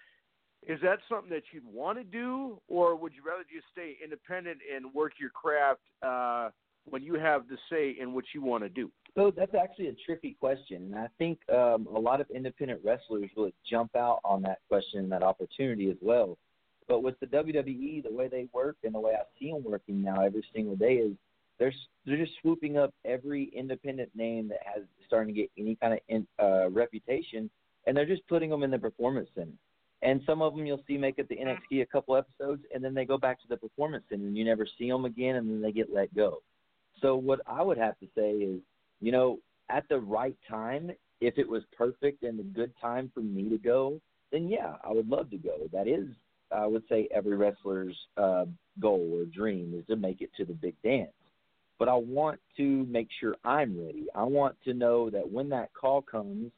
Is 0.67 0.79
that 0.83 0.99
something 1.09 1.29
that 1.31 1.43
you'd 1.51 1.65
want 1.65 1.97
to 1.97 2.03
do, 2.03 2.61
or 2.67 2.95
would 2.95 3.13
you 3.13 3.23
rather 3.25 3.43
just 3.43 3.65
stay 3.71 3.97
independent 4.03 4.59
and 4.73 4.93
work 4.93 5.13
your 5.19 5.31
craft 5.31 5.81
uh, 6.03 6.49
when 6.85 7.01
you 7.01 7.15
have 7.15 7.47
the 7.47 7.57
say 7.69 7.95
in 7.99 8.13
what 8.13 8.25
you 8.33 8.43
want 8.43 8.63
to 8.63 8.69
do? 8.69 8.91
So 9.15 9.31
that's 9.35 9.55
actually 9.55 9.87
a 9.87 9.95
tricky 10.05 10.37
question, 10.39 10.93
and 10.93 10.95
I 10.95 11.07
think 11.17 11.39
um, 11.49 11.87
a 11.93 11.99
lot 11.99 12.21
of 12.21 12.29
independent 12.29 12.81
wrestlers 12.83 13.29
really 13.35 13.53
jump 13.69 13.95
out 13.95 14.19
on 14.23 14.41
that 14.43 14.59
question 14.69 15.09
that 15.09 15.23
opportunity 15.23 15.89
as 15.89 15.97
well. 15.99 16.37
But 16.87 17.03
with 17.03 17.19
the 17.19 17.25
WWE, 17.25 18.03
the 18.03 18.11
way 18.11 18.27
they 18.27 18.47
work 18.53 18.77
and 18.83 18.93
the 18.93 18.99
way 18.99 19.13
I 19.13 19.23
see 19.39 19.51
them 19.51 19.63
working 19.63 20.01
now 20.01 20.23
every 20.23 20.45
single 20.53 20.75
day 20.75 20.95
is 20.95 21.13
they're 21.61 21.73
they're 22.07 22.17
just 22.17 22.31
swooping 22.41 22.79
up 22.79 22.91
every 23.05 23.51
independent 23.55 24.09
name 24.15 24.47
that 24.47 24.61
has 24.65 24.83
starting 25.05 25.33
to 25.33 25.39
get 25.41 25.51
any 25.59 25.75
kind 25.75 25.93
of 25.93 25.99
in, 26.07 26.27
uh, 26.41 26.67
reputation, 26.71 27.51
and 27.85 27.95
they're 27.95 28.07
just 28.07 28.27
putting 28.27 28.49
them 28.49 28.63
in 28.63 28.71
the 28.71 28.79
performance 28.79 29.29
center. 29.35 29.51
And 30.01 30.21
some 30.25 30.41
of 30.41 30.55
them 30.55 30.65
you'll 30.65 30.83
see 30.87 30.97
make 30.97 31.19
it 31.19 31.29
to 31.29 31.35
the 31.35 31.41
NXT 31.41 31.83
a 31.83 31.85
couple 31.85 32.17
episodes, 32.17 32.63
and 32.73 32.83
then 32.83 32.95
they 32.95 33.05
go 33.05 33.19
back 33.19 33.39
to 33.41 33.47
the 33.47 33.57
performance 33.57 34.03
center, 34.09 34.25
and 34.25 34.35
you 34.35 34.43
never 34.43 34.65
see 34.79 34.89
them 34.89 35.05
again, 35.05 35.35
and 35.35 35.47
then 35.47 35.61
they 35.61 35.71
get 35.71 35.93
let 35.93 36.13
go. 36.15 36.41
So 36.99 37.15
what 37.15 37.41
I 37.45 37.61
would 37.61 37.77
have 37.77 37.99
to 37.99 38.07
say 38.17 38.31
is, 38.31 38.59
you 38.99 39.11
know, 39.11 39.37
at 39.69 39.87
the 39.87 39.99
right 39.99 40.35
time, 40.49 40.91
if 41.19 41.37
it 41.37 41.47
was 41.47 41.61
perfect 41.77 42.23
and 42.23 42.39
a 42.39 42.43
good 42.43 42.71
time 42.81 43.11
for 43.13 43.19
me 43.19 43.49
to 43.49 43.59
go, 43.59 44.01
then 44.31 44.49
yeah, 44.49 44.77
I 44.83 44.91
would 44.91 45.07
love 45.07 45.29
to 45.29 45.37
go. 45.37 45.69
That 45.71 45.87
is, 45.87 46.07
I 46.51 46.65
would 46.65 46.83
say, 46.89 47.07
every 47.13 47.37
wrestler's 47.37 47.95
uh, 48.17 48.45
goal 48.79 49.11
or 49.13 49.25
dream 49.25 49.75
is 49.77 49.85
to 49.85 49.95
make 49.95 50.21
it 50.21 50.31
to 50.37 50.45
the 50.45 50.53
big 50.53 50.73
dance. 50.81 51.11
But 51.81 51.89
I 51.89 51.95
want 51.95 52.39
to 52.57 52.85
make 52.91 53.07
sure 53.19 53.35
I'm 53.43 53.75
ready. 53.83 54.05
I 54.13 54.21
want 54.21 54.55
to 54.65 54.73
know 54.75 55.09
that 55.09 55.27
when 55.27 55.49
that 55.49 55.73
call 55.73 56.03
comes 56.03 56.51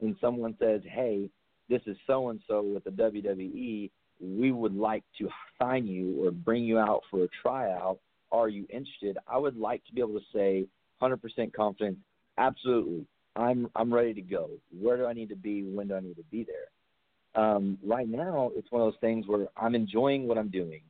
and 0.00 0.16
someone 0.22 0.56
says, 0.58 0.80
"Hey, 0.84 1.28
this 1.68 1.82
is 1.84 1.98
so 2.06 2.30
and 2.30 2.40
so 2.48 2.62
with 2.62 2.84
the 2.84 2.90
WWE. 2.92 3.90
We 4.22 4.52
would 4.52 4.74
like 4.74 5.04
to 5.18 5.28
sign 5.58 5.86
you 5.86 6.24
or 6.24 6.30
bring 6.30 6.64
you 6.64 6.78
out 6.78 7.02
for 7.10 7.24
a 7.24 7.28
tryout. 7.42 7.98
Are 8.32 8.48
you 8.48 8.66
interested?" 8.70 9.18
I 9.26 9.36
would 9.36 9.58
like 9.58 9.84
to 9.84 9.92
be 9.92 10.00
able 10.00 10.18
to 10.18 10.24
say, 10.32 10.66
100% 11.02 11.52
confident, 11.52 11.98
absolutely. 12.38 13.04
I'm 13.36 13.70
I'm 13.76 13.92
ready 13.92 14.14
to 14.14 14.22
go. 14.22 14.48
Where 14.80 14.96
do 14.96 15.04
I 15.04 15.12
need 15.12 15.28
to 15.28 15.36
be? 15.36 15.62
When 15.62 15.88
do 15.88 15.94
I 15.94 16.00
need 16.00 16.16
to 16.16 16.24
be 16.30 16.44
there? 16.44 17.44
Um, 17.44 17.78
right 17.84 18.08
now, 18.08 18.50
it's 18.56 18.72
one 18.72 18.80
of 18.80 18.86
those 18.86 19.00
things 19.02 19.26
where 19.26 19.46
I'm 19.58 19.74
enjoying 19.74 20.26
what 20.26 20.38
I'm 20.38 20.48
doing. 20.48 20.80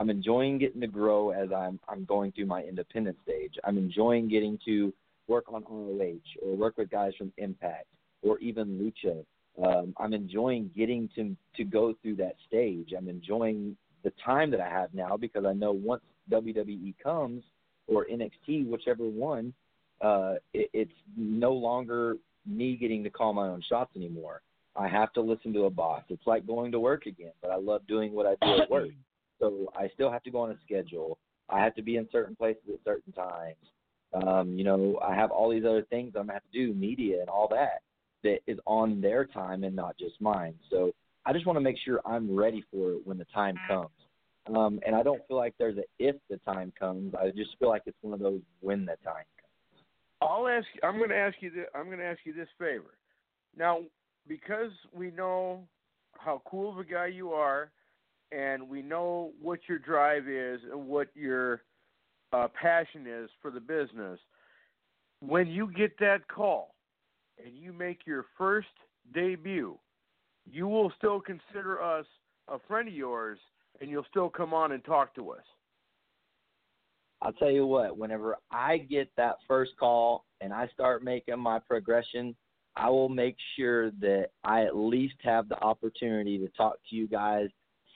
I'm 0.00 0.08
enjoying 0.08 0.56
getting 0.56 0.80
to 0.80 0.86
grow 0.86 1.30
as 1.30 1.50
I'm 1.54 1.78
I'm 1.86 2.04
going 2.06 2.32
through 2.32 2.46
my 2.46 2.62
independent 2.62 3.18
stage. 3.22 3.54
I'm 3.64 3.76
enjoying 3.76 4.28
getting 4.28 4.58
to 4.64 4.94
work 5.28 5.52
on 5.52 5.62
ROH 5.68 6.16
or 6.42 6.56
work 6.56 6.78
with 6.78 6.90
guys 6.90 7.12
from 7.18 7.32
Impact 7.36 7.86
or 8.22 8.38
even 8.38 8.78
Lucha. 8.80 9.24
Um, 9.62 9.92
I'm 9.98 10.14
enjoying 10.14 10.70
getting 10.74 11.10
to 11.16 11.36
to 11.56 11.64
go 11.64 11.94
through 12.00 12.16
that 12.16 12.36
stage. 12.48 12.94
I'm 12.96 13.08
enjoying 13.08 13.76
the 14.02 14.12
time 14.24 14.50
that 14.52 14.60
I 14.60 14.70
have 14.70 14.94
now 14.94 15.18
because 15.18 15.44
I 15.44 15.52
know 15.52 15.72
once 15.72 16.02
WWE 16.30 16.94
comes 17.02 17.44
or 17.86 18.06
NXT, 18.10 18.66
whichever 18.68 19.04
one, 19.04 19.52
uh, 20.00 20.36
it, 20.54 20.70
it's 20.72 20.92
no 21.14 21.52
longer 21.52 22.16
me 22.46 22.74
getting 22.76 23.04
to 23.04 23.10
call 23.10 23.34
my 23.34 23.48
own 23.48 23.62
shots 23.68 23.90
anymore. 23.96 24.40
I 24.76 24.88
have 24.88 25.12
to 25.12 25.20
listen 25.20 25.52
to 25.52 25.64
a 25.64 25.70
boss. 25.70 26.04
It's 26.08 26.26
like 26.26 26.46
going 26.46 26.72
to 26.72 26.80
work 26.80 27.04
again, 27.04 27.32
but 27.42 27.50
I 27.50 27.56
love 27.56 27.86
doing 27.86 28.14
what 28.14 28.24
I 28.24 28.36
do 28.40 28.62
at 28.62 28.70
work. 28.70 28.88
So 29.40 29.72
I 29.76 29.88
still 29.94 30.10
have 30.10 30.22
to 30.24 30.30
go 30.30 30.40
on 30.40 30.50
a 30.50 30.58
schedule. 30.64 31.18
I 31.48 31.62
have 31.64 31.74
to 31.74 31.82
be 31.82 31.96
in 31.96 32.08
certain 32.12 32.36
places 32.36 32.62
at 32.72 32.78
certain 32.84 33.12
times. 33.12 33.56
Um, 34.12 34.56
you 34.56 34.64
know, 34.64 34.98
I 35.06 35.14
have 35.14 35.30
all 35.30 35.50
these 35.50 35.64
other 35.64 35.82
things 35.82 36.12
I'm 36.14 36.22
gonna 36.26 36.34
have 36.34 36.42
to 36.52 36.66
do, 36.66 36.74
media 36.74 37.20
and 37.20 37.28
all 37.28 37.48
that, 37.48 37.82
that 38.22 38.38
is 38.46 38.58
on 38.66 39.00
their 39.00 39.24
time 39.24 39.64
and 39.64 39.74
not 39.74 39.98
just 39.98 40.20
mine. 40.20 40.54
So 40.70 40.92
I 41.26 41.32
just 41.32 41.46
want 41.46 41.56
to 41.56 41.60
make 41.60 41.76
sure 41.84 42.00
I'm 42.06 42.34
ready 42.34 42.64
for 42.72 42.92
it 42.92 43.06
when 43.06 43.18
the 43.18 43.26
time 43.26 43.58
comes. 43.68 43.90
Um, 44.54 44.80
and 44.86 44.96
I 44.96 45.02
don't 45.02 45.20
feel 45.28 45.36
like 45.36 45.54
there's 45.58 45.78
a 45.78 45.84
if 45.98 46.16
the 46.28 46.38
time 46.38 46.72
comes. 46.78 47.14
I 47.14 47.30
just 47.30 47.50
feel 47.58 47.68
like 47.68 47.82
it's 47.86 47.96
one 48.00 48.14
of 48.14 48.20
those 48.20 48.40
when 48.60 48.80
the 48.80 48.96
time 49.04 49.24
comes. 49.40 49.82
I'll 50.22 50.48
ask. 50.48 50.66
I'm 50.82 50.96
going 50.98 51.10
to 51.10 51.16
ask 51.16 51.36
you. 51.40 51.50
This, 51.50 51.66
I'm 51.74 51.86
going 51.86 51.98
to 51.98 52.04
ask 52.04 52.20
you 52.24 52.32
this 52.32 52.48
favor. 52.58 52.94
Now, 53.56 53.80
because 54.26 54.70
we 54.94 55.10
know 55.10 55.60
how 56.18 56.42
cool 56.46 56.72
of 56.72 56.78
a 56.78 56.84
guy 56.84 57.06
you 57.06 57.30
are, 57.30 57.70
and 58.32 58.68
we 58.68 58.82
know 58.82 59.32
what 59.40 59.60
your 59.68 59.78
drive 59.78 60.28
is 60.28 60.60
and 60.70 60.86
what 60.86 61.08
your 61.14 61.62
uh, 62.32 62.48
passion 62.60 63.06
is 63.06 63.28
for 63.42 63.50
the 63.50 63.60
business. 63.60 64.18
When 65.20 65.46
you 65.48 65.70
get 65.72 65.98
that 65.98 66.26
call 66.28 66.74
and 67.44 67.56
you 67.56 67.72
make 67.72 68.06
your 68.06 68.26
first 68.38 68.68
debut, 69.12 69.76
you 70.50 70.68
will 70.68 70.92
still 70.96 71.20
consider 71.20 71.82
us 71.82 72.06
a 72.48 72.58
friend 72.68 72.88
of 72.88 72.94
yours 72.94 73.38
and 73.80 73.90
you'll 73.90 74.06
still 74.10 74.28
come 74.28 74.54
on 74.54 74.72
and 74.72 74.84
talk 74.84 75.14
to 75.16 75.30
us. 75.30 75.42
I'll 77.22 77.32
tell 77.34 77.50
you 77.50 77.66
what, 77.66 77.98
whenever 77.98 78.38
I 78.50 78.78
get 78.78 79.10
that 79.16 79.36
first 79.46 79.72
call 79.78 80.24
and 80.40 80.52
I 80.54 80.68
start 80.68 81.04
making 81.04 81.38
my 81.38 81.58
progression, 81.58 82.34
I 82.76 82.88
will 82.88 83.10
make 83.10 83.36
sure 83.56 83.90
that 84.00 84.28
I 84.42 84.64
at 84.64 84.76
least 84.76 85.16
have 85.22 85.48
the 85.48 85.60
opportunity 85.62 86.38
to 86.38 86.48
talk 86.56 86.76
to 86.88 86.96
you 86.96 87.06
guys 87.06 87.48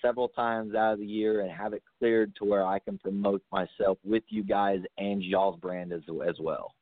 several 0.04 0.28
times 0.28 0.74
out 0.74 0.94
of 0.94 0.98
the 0.98 1.06
year 1.06 1.40
and 1.40 1.50
have 1.50 1.72
it 1.72 1.82
cleared 1.98 2.34
to 2.36 2.44
where 2.44 2.66
I 2.66 2.78
can 2.78 2.98
promote 2.98 3.42
myself 3.50 3.98
with 4.04 4.22
you 4.28 4.44
guys 4.44 4.80
and 4.98 5.22
y'all's 5.22 5.58
brand 5.60 5.92
as 5.92 6.02
as 6.26 6.36
well. 6.40 6.74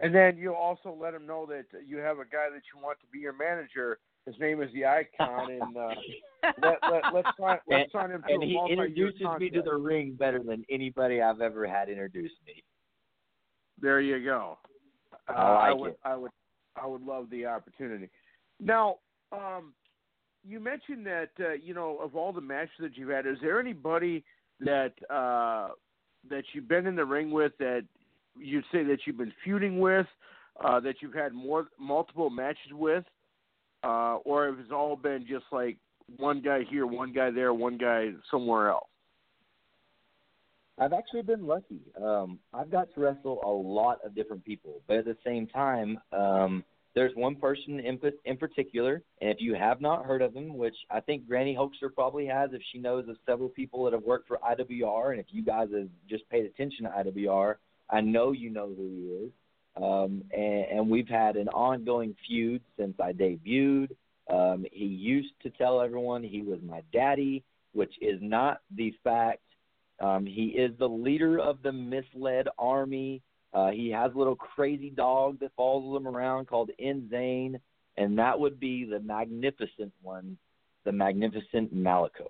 And 0.00 0.14
then 0.14 0.38
you'll 0.38 0.54
also 0.54 0.96
let 0.98 1.12
them 1.12 1.26
know 1.26 1.46
that 1.46 1.64
you 1.86 1.98
have 1.98 2.18
a 2.18 2.24
guy 2.24 2.48
that 2.52 2.62
you 2.72 2.80
want 2.82 2.98
to 3.00 3.06
be 3.12 3.18
your 3.18 3.34
manager. 3.34 3.98
His 4.24 4.36
name 4.38 4.62
is 4.62 4.70
the 4.72 4.86
Icon, 4.86 5.50
and 5.50 5.76
uh, 5.76 5.88
let, 6.62 6.78
let, 6.90 7.02
let's 7.12 7.28
sign 7.38 7.58
let's 7.68 7.92
sign 7.92 8.10
him 8.10 8.22
to 8.26 8.32
and 8.32 8.42
he 8.42 8.58
introduces 8.70 9.26
me 9.38 9.50
to 9.50 9.62
the 9.62 9.74
ring 9.74 10.16
better 10.18 10.38
than 10.42 10.64
anybody 10.70 11.20
I've 11.20 11.40
ever 11.40 11.66
had 11.66 11.88
introduce 11.88 12.30
me. 12.46 12.62
There 13.80 14.00
you 14.00 14.24
go. 14.24 14.58
Uh, 15.28 15.32
I 15.32 15.70
like 15.70 15.80
would, 15.80 15.90
it. 15.90 15.98
I 16.04 16.16
would, 16.16 16.30
I 16.80 16.86
would 16.86 17.02
love 17.02 17.28
the 17.30 17.46
opportunity. 17.46 18.08
Now, 18.60 18.98
um, 19.32 19.74
you 20.46 20.60
mentioned 20.60 21.06
that 21.06 21.30
uh, 21.40 21.52
you 21.52 21.74
know 21.74 21.98
of 21.98 22.16
all 22.16 22.32
the 22.32 22.40
matches 22.40 22.74
that 22.80 22.96
you've 22.96 23.10
had, 23.10 23.26
is 23.26 23.36
there 23.40 23.60
anybody 23.60 24.24
that 24.60 24.92
uh, 25.10 25.68
that 26.28 26.44
you've 26.52 26.68
been 26.68 26.86
in 26.86 26.96
the 26.96 27.04
ring 27.04 27.30
with 27.30 27.52
that 27.58 27.84
you'd 28.36 28.64
say 28.72 28.82
that 28.84 28.98
you've 29.06 29.18
been 29.18 29.32
feuding 29.44 29.78
with, 29.78 30.06
uh, 30.64 30.80
that 30.80 30.96
you've 31.00 31.14
had 31.14 31.32
more 31.32 31.68
multiple 31.78 32.30
matches 32.30 32.72
with, 32.72 33.04
uh, 33.84 34.16
or 34.24 34.48
if 34.48 34.58
it's 34.58 34.72
all 34.72 34.96
been 34.96 35.26
just 35.28 35.44
like 35.52 35.76
one 36.16 36.40
guy 36.40 36.60
here, 36.70 36.86
one 36.86 37.12
guy 37.12 37.30
there, 37.30 37.52
one 37.52 37.76
guy 37.76 38.10
somewhere 38.30 38.70
else? 38.70 38.86
I've 40.78 40.92
actually 40.92 41.22
been 41.22 41.46
lucky. 41.46 41.80
Um, 42.02 42.38
I've 42.54 42.70
got 42.70 42.92
to 42.94 43.00
wrestle 43.00 43.40
a 43.44 43.50
lot 43.50 43.98
of 44.04 44.14
different 44.14 44.44
people, 44.44 44.80
but 44.88 44.96
at 44.96 45.04
the 45.04 45.16
same 45.24 45.46
time, 45.46 45.98
um, 46.12 46.64
there's 46.94 47.14
one 47.14 47.36
person 47.36 47.80
in, 47.80 47.98
in 48.24 48.36
particular, 48.36 49.02
and 49.20 49.30
if 49.30 49.38
you 49.40 49.54
have 49.54 49.80
not 49.80 50.04
heard 50.04 50.20
of 50.20 50.34
him, 50.34 50.56
which 50.56 50.74
I 50.90 51.00
think 51.00 51.26
Granny 51.26 51.54
Hulkster 51.54 51.92
probably 51.94 52.26
has, 52.26 52.50
if 52.52 52.62
she 52.70 52.78
knows 52.78 53.08
of 53.08 53.16
several 53.26 53.48
people 53.48 53.84
that 53.84 53.92
have 53.92 54.02
worked 54.02 54.28
for 54.28 54.38
IWR, 54.38 55.12
and 55.12 55.20
if 55.20 55.26
you 55.30 55.42
guys 55.42 55.68
have 55.74 55.88
just 56.08 56.28
paid 56.28 56.44
attention 56.44 56.84
to 56.84 56.90
IWR, 56.90 57.54
I 57.88 58.00
know 58.00 58.32
you 58.32 58.50
know 58.50 58.72
who 58.76 58.88
he 58.88 59.26
is. 59.26 59.30
Um, 59.76 60.22
and, 60.32 60.64
and 60.78 60.90
we've 60.90 61.08
had 61.08 61.36
an 61.36 61.48
ongoing 61.48 62.14
feud 62.26 62.62
since 62.78 62.94
I 63.00 63.12
debuted. 63.12 63.90
Um, 64.30 64.66
he 64.70 64.84
used 64.84 65.32
to 65.42 65.50
tell 65.50 65.80
everyone 65.80 66.22
he 66.22 66.42
was 66.42 66.58
my 66.62 66.82
daddy, 66.92 67.42
which 67.72 67.94
is 68.00 68.18
not 68.20 68.60
the 68.76 68.94
fact. 69.02 69.40
Um, 70.00 70.26
he 70.26 70.46
is 70.48 70.72
the 70.78 70.88
leader 70.88 71.38
of 71.38 71.62
the 71.62 71.72
misled 71.72 72.48
army. 72.58 73.22
Uh, 73.54 73.70
he 73.70 73.90
has 73.90 74.12
a 74.14 74.18
little 74.18 74.36
crazy 74.36 74.90
dog 74.90 75.38
that 75.40 75.52
follows 75.56 75.96
him 75.96 76.08
around 76.08 76.46
called 76.46 76.70
Inzane, 76.82 77.60
and 77.96 78.18
that 78.18 78.38
would 78.38 78.58
be 78.58 78.84
the 78.84 79.00
magnificent 79.00 79.92
one, 80.02 80.36
the 80.84 80.92
magnificent 80.92 81.72
Malico. 81.72 82.28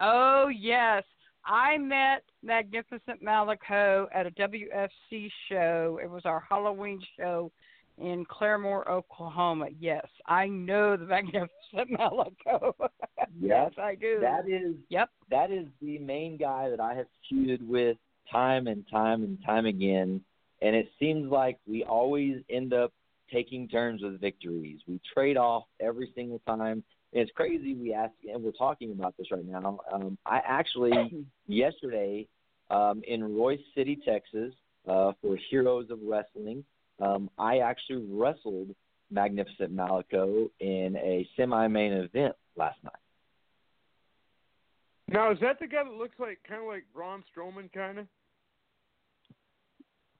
Oh 0.00 0.48
yes, 0.48 1.04
I 1.44 1.78
met 1.78 2.24
Magnificent 2.42 3.22
Malico 3.22 4.08
at 4.12 4.26
a 4.26 4.30
WFC 4.32 5.30
show. 5.48 6.00
It 6.02 6.10
was 6.10 6.22
our 6.24 6.44
Halloween 6.48 7.00
show 7.16 7.52
in 7.98 8.24
Claremore, 8.26 8.88
Oklahoma. 8.88 9.68
Yes, 9.78 10.06
I 10.26 10.48
know 10.48 10.96
the 10.96 11.04
Magnificent 11.06 11.90
Malico. 11.90 12.74
yes, 13.40 13.72
I 13.78 13.94
do. 13.94 14.18
That 14.20 14.48
is 14.48 14.74
Yep. 14.88 15.10
that 15.30 15.50
is 15.50 15.66
the 15.80 15.98
main 15.98 16.36
guy 16.36 16.70
that 16.70 16.80
I 16.80 16.94
have 16.94 17.06
feuded 17.30 17.64
with 17.66 17.96
time 18.30 18.66
and 18.66 18.84
time 18.90 19.22
and 19.22 19.38
time 19.44 19.66
again, 19.66 20.20
and 20.62 20.74
it 20.76 20.88
seems 20.98 21.30
like 21.30 21.58
we 21.66 21.84
always 21.84 22.42
end 22.48 22.72
up 22.72 22.92
taking 23.32 23.68
turns 23.68 24.02
with 24.02 24.20
victories. 24.20 24.80
We 24.86 25.00
trade 25.12 25.36
off 25.36 25.64
every 25.80 26.12
single 26.14 26.40
time. 26.46 26.84
And 27.12 27.22
it's 27.22 27.30
crazy 27.32 27.74
we 27.74 27.94
ask, 27.94 28.12
and 28.32 28.42
we're 28.42 28.52
talking 28.52 28.92
about 28.92 29.16
this 29.16 29.28
right 29.30 29.44
now. 29.44 29.78
Um, 29.92 30.18
I 30.26 30.40
actually 30.46 31.24
yesterday 31.46 32.26
um, 32.70 33.02
in 33.06 33.22
Royse 33.22 33.62
City, 33.74 33.98
Texas, 34.04 34.52
uh, 34.88 35.12
for 35.22 35.38
Heroes 35.50 35.90
of 35.90 35.98
Wrestling, 36.02 36.64
um, 37.00 37.30
I 37.38 37.58
actually 37.58 38.04
wrestled 38.10 38.74
Magnificent 39.10 39.72
Malico 39.72 40.48
in 40.60 40.96
a 40.96 41.26
semi-main 41.36 41.92
event 41.92 42.34
last 42.56 42.82
night. 42.82 42.92
Now, 45.08 45.30
is 45.30 45.38
that 45.40 45.58
the 45.58 45.66
guy 45.66 45.84
that 45.84 45.92
looks 45.92 46.18
like 46.18 46.38
kind 46.48 46.62
of 46.62 46.68
like 46.68 46.84
Braun 46.94 47.22
Strowman, 47.36 47.72
kind 47.72 47.98
of? 47.98 48.06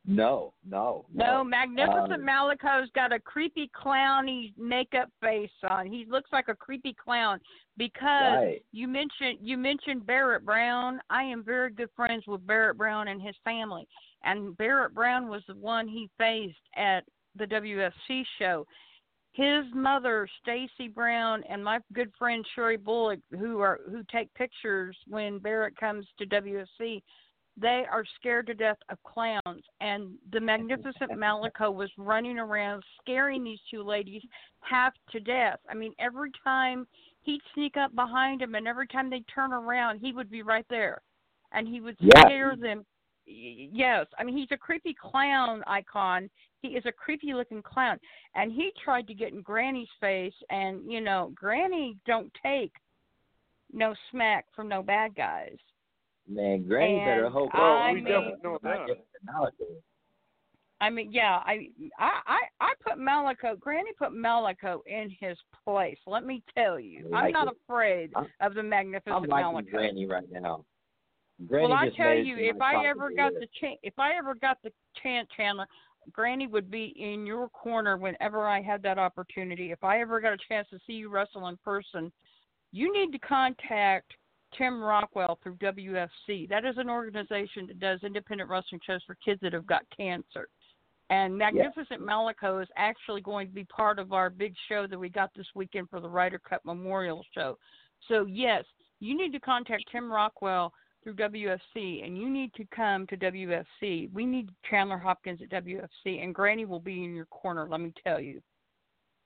No, 0.06 0.52
no, 0.68 1.06
No, 1.14 1.42
Magnificent 1.42 2.12
Um, 2.12 2.24
Malico's 2.24 2.90
got 2.90 3.10
a 3.10 3.18
creepy 3.18 3.68
clowny 3.74 4.52
makeup 4.58 5.08
face 5.22 5.50
on. 5.70 5.86
He 5.86 6.04
looks 6.04 6.30
like 6.30 6.48
a 6.48 6.54
creepy 6.54 6.92
clown 6.92 7.40
because 7.78 8.34
Right. 8.34 8.62
you 8.70 8.86
mentioned 8.86 9.38
you 9.40 9.56
mentioned 9.56 10.04
Barrett 10.04 10.44
Brown. 10.44 11.00
I 11.08 11.22
am 11.22 11.42
very 11.42 11.70
good 11.70 11.90
friends 11.92 12.26
with 12.26 12.46
Barrett 12.46 12.76
Brown 12.76 13.08
and 13.08 13.22
his 13.22 13.34
family. 13.44 13.88
And 14.24 14.54
Barrett 14.58 14.92
Brown 14.92 15.28
was 15.28 15.42
the 15.46 15.54
one 15.54 15.88
he 15.88 16.10
faced 16.18 16.68
at 16.76 17.06
the 17.34 17.46
WFC 17.46 18.26
show. 18.38 18.66
His 19.34 19.64
mother, 19.74 20.28
Stacy 20.40 20.86
Brown, 20.88 21.42
and 21.48 21.62
my 21.62 21.80
good 21.92 22.12
friend 22.16 22.46
Sherry 22.54 22.76
Bullock, 22.76 23.18
who 23.32 23.58
are 23.58 23.80
who 23.90 24.04
take 24.10 24.32
pictures 24.34 24.96
when 25.08 25.40
Barrett 25.40 25.76
comes 25.76 26.06
to 26.18 26.26
WSC, 26.26 27.02
they 27.56 27.84
are 27.90 28.04
scared 28.14 28.46
to 28.46 28.54
death 28.54 28.78
of 28.90 29.02
clowns. 29.02 29.64
And 29.80 30.12
the 30.32 30.38
magnificent 30.38 31.10
Malico 31.18 31.72
was 31.72 31.90
running 31.98 32.38
around 32.38 32.84
scaring 33.00 33.42
these 33.42 33.58
two 33.68 33.82
ladies 33.82 34.22
half 34.60 34.92
to 35.10 35.18
death. 35.18 35.58
I 35.68 35.74
mean, 35.74 35.94
every 35.98 36.30
time 36.44 36.86
he'd 37.22 37.42
sneak 37.54 37.76
up 37.76 37.92
behind 37.96 38.40
them, 38.40 38.54
and 38.54 38.68
every 38.68 38.86
time 38.86 39.10
they'd 39.10 39.26
turn 39.34 39.52
around, 39.52 39.98
he 39.98 40.12
would 40.12 40.30
be 40.30 40.42
right 40.42 40.66
there, 40.70 41.02
and 41.50 41.66
he 41.66 41.80
would 41.80 41.96
Yeah. 41.98 42.20
scare 42.20 42.54
them. 42.54 42.86
Yes, 43.26 44.06
I 44.18 44.24
mean 44.24 44.36
he's 44.36 44.48
a 44.52 44.56
creepy 44.56 44.94
clown 45.00 45.62
icon. 45.66 46.28
He 46.62 46.68
is 46.68 46.84
a 46.86 46.92
creepy 46.92 47.34
looking 47.34 47.62
clown, 47.62 47.98
and 48.34 48.52
he 48.52 48.70
tried 48.82 49.06
to 49.08 49.14
get 49.14 49.32
in 49.32 49.42
Granny's 49.42 49.88
face, 50.00 50.34
and 50.50 50.90
you 50.90 51.00
know 51.00 51.32
Granny 51.34 51.96
don't 52.06 52.30
take 52.42 52.72
no 53.72 53.94
smack 54.10 54.46
from 54.54 54.68
no 54.68 54.82
bad 54.82 55.14
guys. 55.14 55.56
Man, 56.28 56.66
Granny 56.66 56.98
better 57.00 57.28
hope. 57.28 57.50
I 57.54 57.90
we 57.92 58.00
mean- 58.00 58.04
definitely 58.04 58.40
know 58.42 58.58
that. 58.62 58.68
Magnificent 58.78 59.04
I 60.80 60.90
mean, 60.90 61.12
yeah, 61.12 61.40
I, 61.46 61.68
I, 61.98 62.10
I, 62.26 62.38
I 62.60 62.74
put 62.86 62.98
Malico. 62.98 63.56
Granny 63.58 63.92
put 63.96 64.12
Malico 64.12 64.82
in 64.86 65.08
his 65.18 65.38
place. 65.64 65.96
Let 66.06 66.26
me 66.26 66.42
tell 66.54 66.78
you, 66.78 67.10
I 67.14 67.26
I'm 67.26 67.32
not 67.32 67.46
it. 67.46 67.54
afraid 67.64 68.10
I'm- 68.14 68.26
of 68.40 68.54
the 68.54 68.60
I'm 68.60 69.22
liking 69.24 69.52
Malico. 69.52 69.70
Granny 69.70 70.04
right 70.06 70.30
now. 70.30 70.64
Granny 71.46 71.68
well, 71.68 71.76
I 71.76 71.90
tell 71.96 72.14
you, 72.14 72.36
if 72.38 72.60
I 72.60 72.86
ever 72.86 73.10
got 73.10 73.32
the 73.32 73.48
chance, 73.60 73.78
if 73.82 73.98
I 73.98 74.16
ever 74.16 74.34
got 74.34 74.58
the 74.62 74.70
chance, 75.02 75.28
Chandler, 75.36 75.66
Granny 76.12 76.46
would 76.46 76.70
be 76.70 76.94
in 76.96 77.26
your 77.26 77.48
corner 77.48 77.96
whenever 77.96 78.46
I 78.46 78.62
had 78.62 78.82
that 78.82 78.98
opportunity. 78.98 79.72
If 79.72 79.82
I 79.82 80.00
ever 80.00 80.20
got 80.20 80.32
a 80.32 80.38
chance 80.48 80.68
to 80.70 80.78
see 80.86 80.92
you 80.92 81.08
wrestle 81.08 81.48
in 81.48 81.56
person, 81.58 82.12
you 82.72 82.92
need 82.92 83.12
to 83.12 83.18
contact 83.18 84.12
Tim 84.56 84.82
Rockwell 84.82 85.38
through 85.42 85.56
WFC. 85.56 86.48
That 86.48 86.64
is 86.64 86.76
an 86.78 86.88
organization 86.88 87.66
that 87.66 87.80
does 87.80 88.00
independent 88.04 88.48
wrestling 88.48 88.80
shows 88.86 89.02
for 89.06 89.16
kids 89.24 89.40
that 89.42 89.52
have 89.52 89.66
got 89.66 89.82
cancer. 89.96 90.48
And 91.10 91.36
Magnificent 91.36 92.00
Malico 92.00 92.60
is 92.60 92.68
actually 92.76 93.20
going 93.20 93.48
to 93.48 93.52
be 93.52 93.64
part 93.64 93.98
of 93.98 94.12
our 94.12 94.30
big 94.30 94.54
show 94.68 94.86
that 94.86 94.98
we 94.98 95.08
got 95.08 95.30
this 95.36 95.46
weekend 95.54 95.90
for 95.90 96.00
the 96.00 96.08
Ryder 96.08 96.38
Cup 96.38 96.62
Memorial 96.64 97.24
Show. 97.34 97.58
So, 98.08 98.26
yes, 98.26 98.64
you 99.00 99.16
need 99.16 99.32
to 99.32 99.40
contact 99.40 99.84
Tim 99.92 100.10
Rockwell 100.10 100.72
through 101.04 101.14
WFC, 101.14 102.04
and 102.04 102.18
you 102.18 102.28
need 102.28 102.52
to 102.54 102.64
come 102.74 103.06
to 103.08 103.16
WFC. 103.16 104.10
We 104.12 104.26
need 104.26 104.48
Chandler 104.68 104.98
Hopkins 104.98 105.40
at 105.42 105.64
WFC, 105.64 106.24
and 106.24 106.34
Granny 106.34 106.64
will 106.64 106.80
be 106.80 107.04
in 107.04 107.14
your 107.14 107.26
corner, 107.26 107.68
let 107.70 107.80
me 107.80 107.92
tell 108.02 108.18
you. 108.18 108.40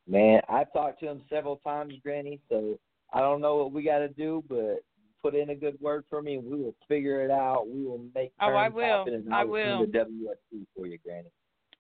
Man, 0.07 0.41
I've 0.49 0.73
talked 0.73 1.01
to 1.01 1.07
him 1.07 1.23
several 1.31 1.57
times, 1.57 1.95
Granny. 2.03 2.41
So 2.49 2.79
I 3.13 3.21
don't 3.21 3.41
know 3.41 3.57
what 3.57 3.73
we 3.73 3.83
got 3.83 3.99
to 3.99 4.09
do, 4.09 4.43
but 4.49 4.83
put 5.23 5.35
in 5.35 5.51
a 5.51 5.55
good 5.55 5.79
word 5.81 6.05
for 6.11 6.23
me, 6.23 6.37
and 6.37 6.45
we 6.45 6.59
will 6.59 6.75
figure 6.89 7.25
it 7.25 7.31
out. 7.31 7.69
We 7.69 7.85
will 7.85 8.01
make 8.15 8.33
Oh, 8.41 8.55
I 8.55 8.69
will. 8.69 9.05
and 9.07 9.33
I 9.33 9.45
will 9.45 9.87
come 9.87 9.93
WSC 9.93 10.67
for 10.77 10.87
you, 10.87 10.99
Granny. 11.05 11.31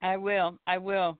I 0.02 0.16
will. 0.16 0.58
I 0.66 0.78
will. 0.78 1.18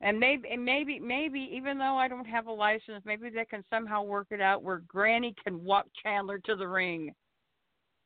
And 0.00 0.18
maybe, 0.18 0.48
and 0.50 0.64
maybe, 0.64 0.98
maybe, 0.98 1.50
even 1.52 1.76
though 1.76 1.96
I 1.96 2.08
don't 2.08 2.24
have 2.24 2.46
a 2.46 2.52
license, 2.52 3.02
maybe 3.04 3.28
they 3.30 3.44
can 3.44 3.64
somehow 3.68 4.02
work 4.02 4.28
it 4.30 4.40
out 4.40 4.62
where 4.62 4.82
Granny 4.88 5.34
can 5.44 5.62
walk 5.62 5.86
Chandler 6.02 6.38
to 6.46 6.56
the 6.56 6.66
ring. 6.66 7.14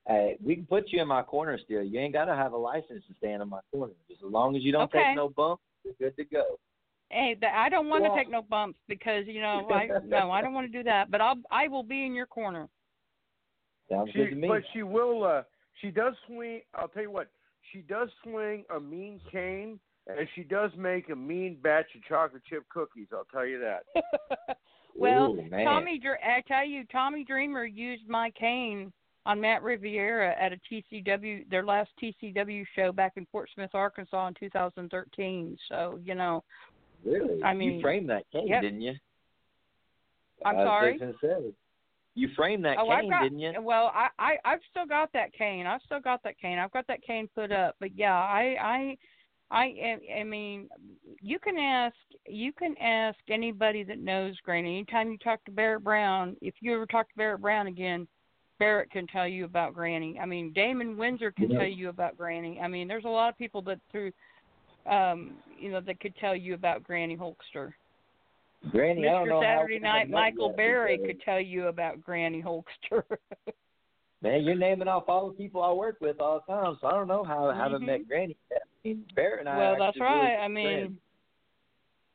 Hey, 0.09 0.39
we 0.43 0.55
can 0.55 0.65
put 0.65 0.91
you 0.91 1.03
in 1.03 1.09
my 1.09 1.23
corner 1.23 1.59
still. 1.63 1.83
You 1.83 2.01
ain't 2.01 2.15
got 2.15 2.25
to 2.25 2.35
have 2.35 2.53
a 2.53 2.57
license 2.57 3.05
to 3.09 3.15
stand 3.19 3.43
in 3.43 3.49
my 3.49 3.61
corner. 3.71 3.93
Just 4.09 4.23
as 4.25 4.33
long 4.33 4.57
as 4.57 4.63
you 4.63 4.73
don't 4.73 4.85
Okay. 4.85 5.05
take 5.05 5.17
no 5.17 5.29
bumps, 5.29 5.63
you're 5.85 5.95
good 6.01 6.17
to 6.17 6.25
go. 6.25 6.59
Hey, 7.11 7.37
th- 7.39 7.53
I 7.55 7.69
don't 7.69 7.89
want 7.89 8.05
to 8.05 8.15
take 8.15 8.31
no 8.31 8.43
bumps 8.43 8.79
because 8.89 9.27
you 9.27 9.41
know, 9.43 9.69
I 9.71 9.89
no, 10.07 10.31
I 10.31 10.41
don't 10.41 10.55
want 10.55 10.71
to 10.71 10.73
do 10.73 10.83
that. 10.85 11.11
But 11.11 11.21
I'll, 11.21 11.37
I 11.51 11.69
will 11.69 11.83
be 11.83 12.07
in 12.07 12.15
your 12.15 12.27
corner. 12.27 12.69
Sounds 13.91 14.11
She, 14.13 14.19
good 14.19 14.31
to 14.31 14.37
me. 14.37 14.49
but 14.49 14.63
she 14.73 14.83
will. 14.83 15.25
Uh, 15.25 15.43
she 15.83 15.91
does 15.91 16.15
swing. 16.27 16.63
I'll 16.75 16.89
tell 16.89 17.03
you 17.03 17.11
what. 17.11 17.29
She 17.73 17.81
does 17.81 18.09
swing 18.23 18.65
a 18.75 18.81
mean 18.81 19.21
cane, 19.31 19.79
and 20.07 20.27
she 20.35 20.43
does 20.43 20.71
make 20.77 21.11
a 21.11 21.17
mean 21.17 21.59
batch 21.63 21.87
of 21.95 22.03
chocolate 22.05 22.43
chip 22.49 22.65
cookies. 22.71 23.09
I'll 23.13 23.27
tell 23.31 23.47
you 23.47 23.61
that. 23.61 24.57
well, 24.97 25.33
Ooh. 25.35 25.51
Tommy, 25.51 25.99
Dr- 25.99 26.21
I 26.25 26.43
tell 26.49 26.65
you, 26.65 26.85
Tommy 26.91 27.25
Dreamer 27.25 27.67
used 27.67 28.09
my 28.09 28.31
cane 28.31 28.91
on 29.29 29.41
Matt 29.41 29.63
Riviera 29.63 30.35
at 30.41 30.53
a 30.53 30.59
TCW, 30.69 31.49
their 31.51 31.65
last 31.65 31.91
TCW 32.03 32.65
show 32.75 32.91
back 32.91 33.13
in 33.17 33.27
Fort 33.31 33.49
Smith, 33.55 33.71
Arkansas, 33.75 34.27
in 34.27 34.35
2013. 34.41 35.57
So 35.69 36.01
you 36.03 36.17
know, 36.17 36.43
Really? 37.05 37.43
I 37.43 37.55
mean, 37.55 37.75
you 37.75 37.81
framed 37.81 38.11
that 38.11 38.25
cane, 38.33 38.49
yep. 38.49 38.63
didn't 38.63 38.81
you? 38.81 38.95
I'm 40.45 40.57
I 40.57 40.65
sorry? 40.65 40.93
fixing 40.93 41.13
to 41.13 41.19
say. 41.23 41.55
You 42.15 42.29
framed 42.37 42.65
that 42.65 42.79
oh, 42.79 42.89
cane, 42.89 43.11
got. 43.11 43.23
didn't 43.23 43.39
you? 43.39 43.53
Well, 43.61 43.93
I, 43.95 44.09
I, 44.19 44.37
I've 44.45 44.61
still 44.71 44.87
got 44.87 45.13
that 45.13 45.33
cane. 45.33 45.67
I've 45.67 45.81
still 45.87 46.01
got 46.01 46.23
that 46.25 46.39
cane. 46.41 46.59
I've 46.59 46.73
got 46.73 46.87
that 46.89 47.03
cane 47.03 47.29
put 47.35 47.53
up. 47.53 47.77
But 47.79 47.97
yeah, 47.97 48.15
I, 48.15 48.57
I, 48.61 49.57
I, 49.57 49.99
I 50.21 50.25
mean, 50.25 50.69
you 51.21 51.39
can 51.39 51.59
ask, 51.59 51.95
you 52.27 52.53
can 52.53 52.77
ask 52.79 53.19
anybody 53.29 53.85
that 53.85 53.99
knows 53.99 54.37
Granny. 54.45 54.79
Anytime 54.79 55.13
you 55.13 55.19
talk 55.19 55.45
to 55.45 55.53
Barrett 55.53 55.85
Brown, 55.85 56.37
if 56.43 56.55
you 56.61 56.75
ever 56.75 56.87
talk 56.87 57.09
to 57.09 57.17
Barrett 57.17 57.41
Brown 57.41 57.69
again, 57.69 58.09
Barrett 58.59 58.91
can 58.91 59.07
tell 59.07 59.27
you 59.29 59.45
about 59.45 59.75
Granny. 59.75 60.19
I 60.21 60.27
mean, 60.27 60.53
Damon 60.53 60.97
Windsor 60.97 61.31
can 61.31 61.51
Yeah. 61.51 61.59
tell 61.59 61.69
you 61.69 61.89
about 61.89 62.17
Granny. 62.17 62.61
I 62.61 62.69
mean, 62.69 62.89
there's 62.89 63.05
a 63.05 63.09
lot 63.09 63.29
of 63.29 63.39
people 63.39 63.63
that 63.63 63.79
through, 63.91 64.13
um, 64.87 65.37
you 65.59 65.71
know, 65.71 65.81
that 65.81 66.01
could 66.01 66.17
tell 66.17 66.35
you 66.35 66.55
about 66.55 66.83
Granny 66.83 67.17
Hulkster. 67.17 67.73
Granny, 68.71 69.07
I 69.07 69.13
don't 69.13 69.29
Mr. 69.29 69.43
Saturday 69.43 69.79
Night 69.79 70.11
Michael 70.11 70.49
because- 70.49 70.57
could 71.07 71.21
tell 71.23 71.41
you 71.41 71.69
about 71.69 72.01
Granny 72.03 72.43
Hulkster. 72.43 73.05
Man, 74.21 74.43
you're 74.43 74.57
naming 74.57 74.89
off 74.89 75.09
all 75.09 75.29
the 75.31 75.37
people 75.37 75.63
I 75.63 75.71
work 75.71 75.99
with 76.01 76.21
all 76.21 76.41
the 76.45 76.53
time, 76.53 76.77
so 76.81 76.89
I 76.89 76.91
don't 76.91 77.07
know 77.07 77.23
how 77.23 77.49
I 77.49 77.55
haven't 77.55 77.83
Mhm. 77.83 77.87
met 77.87 78.09
Granny 78.09 78.37
yet. 78.51 79.15
Barrett 79.15 79.41
and 79.41 79.49
I. 79.49 79.57
well, 79.59 79.77
that's 79.79 79.89
actually 79.97 80.03
really 80.03 80.19
right. 80.19 80.39
I 80.41 80.49
mean, 80.49 80.65
friends. 80.65 80.99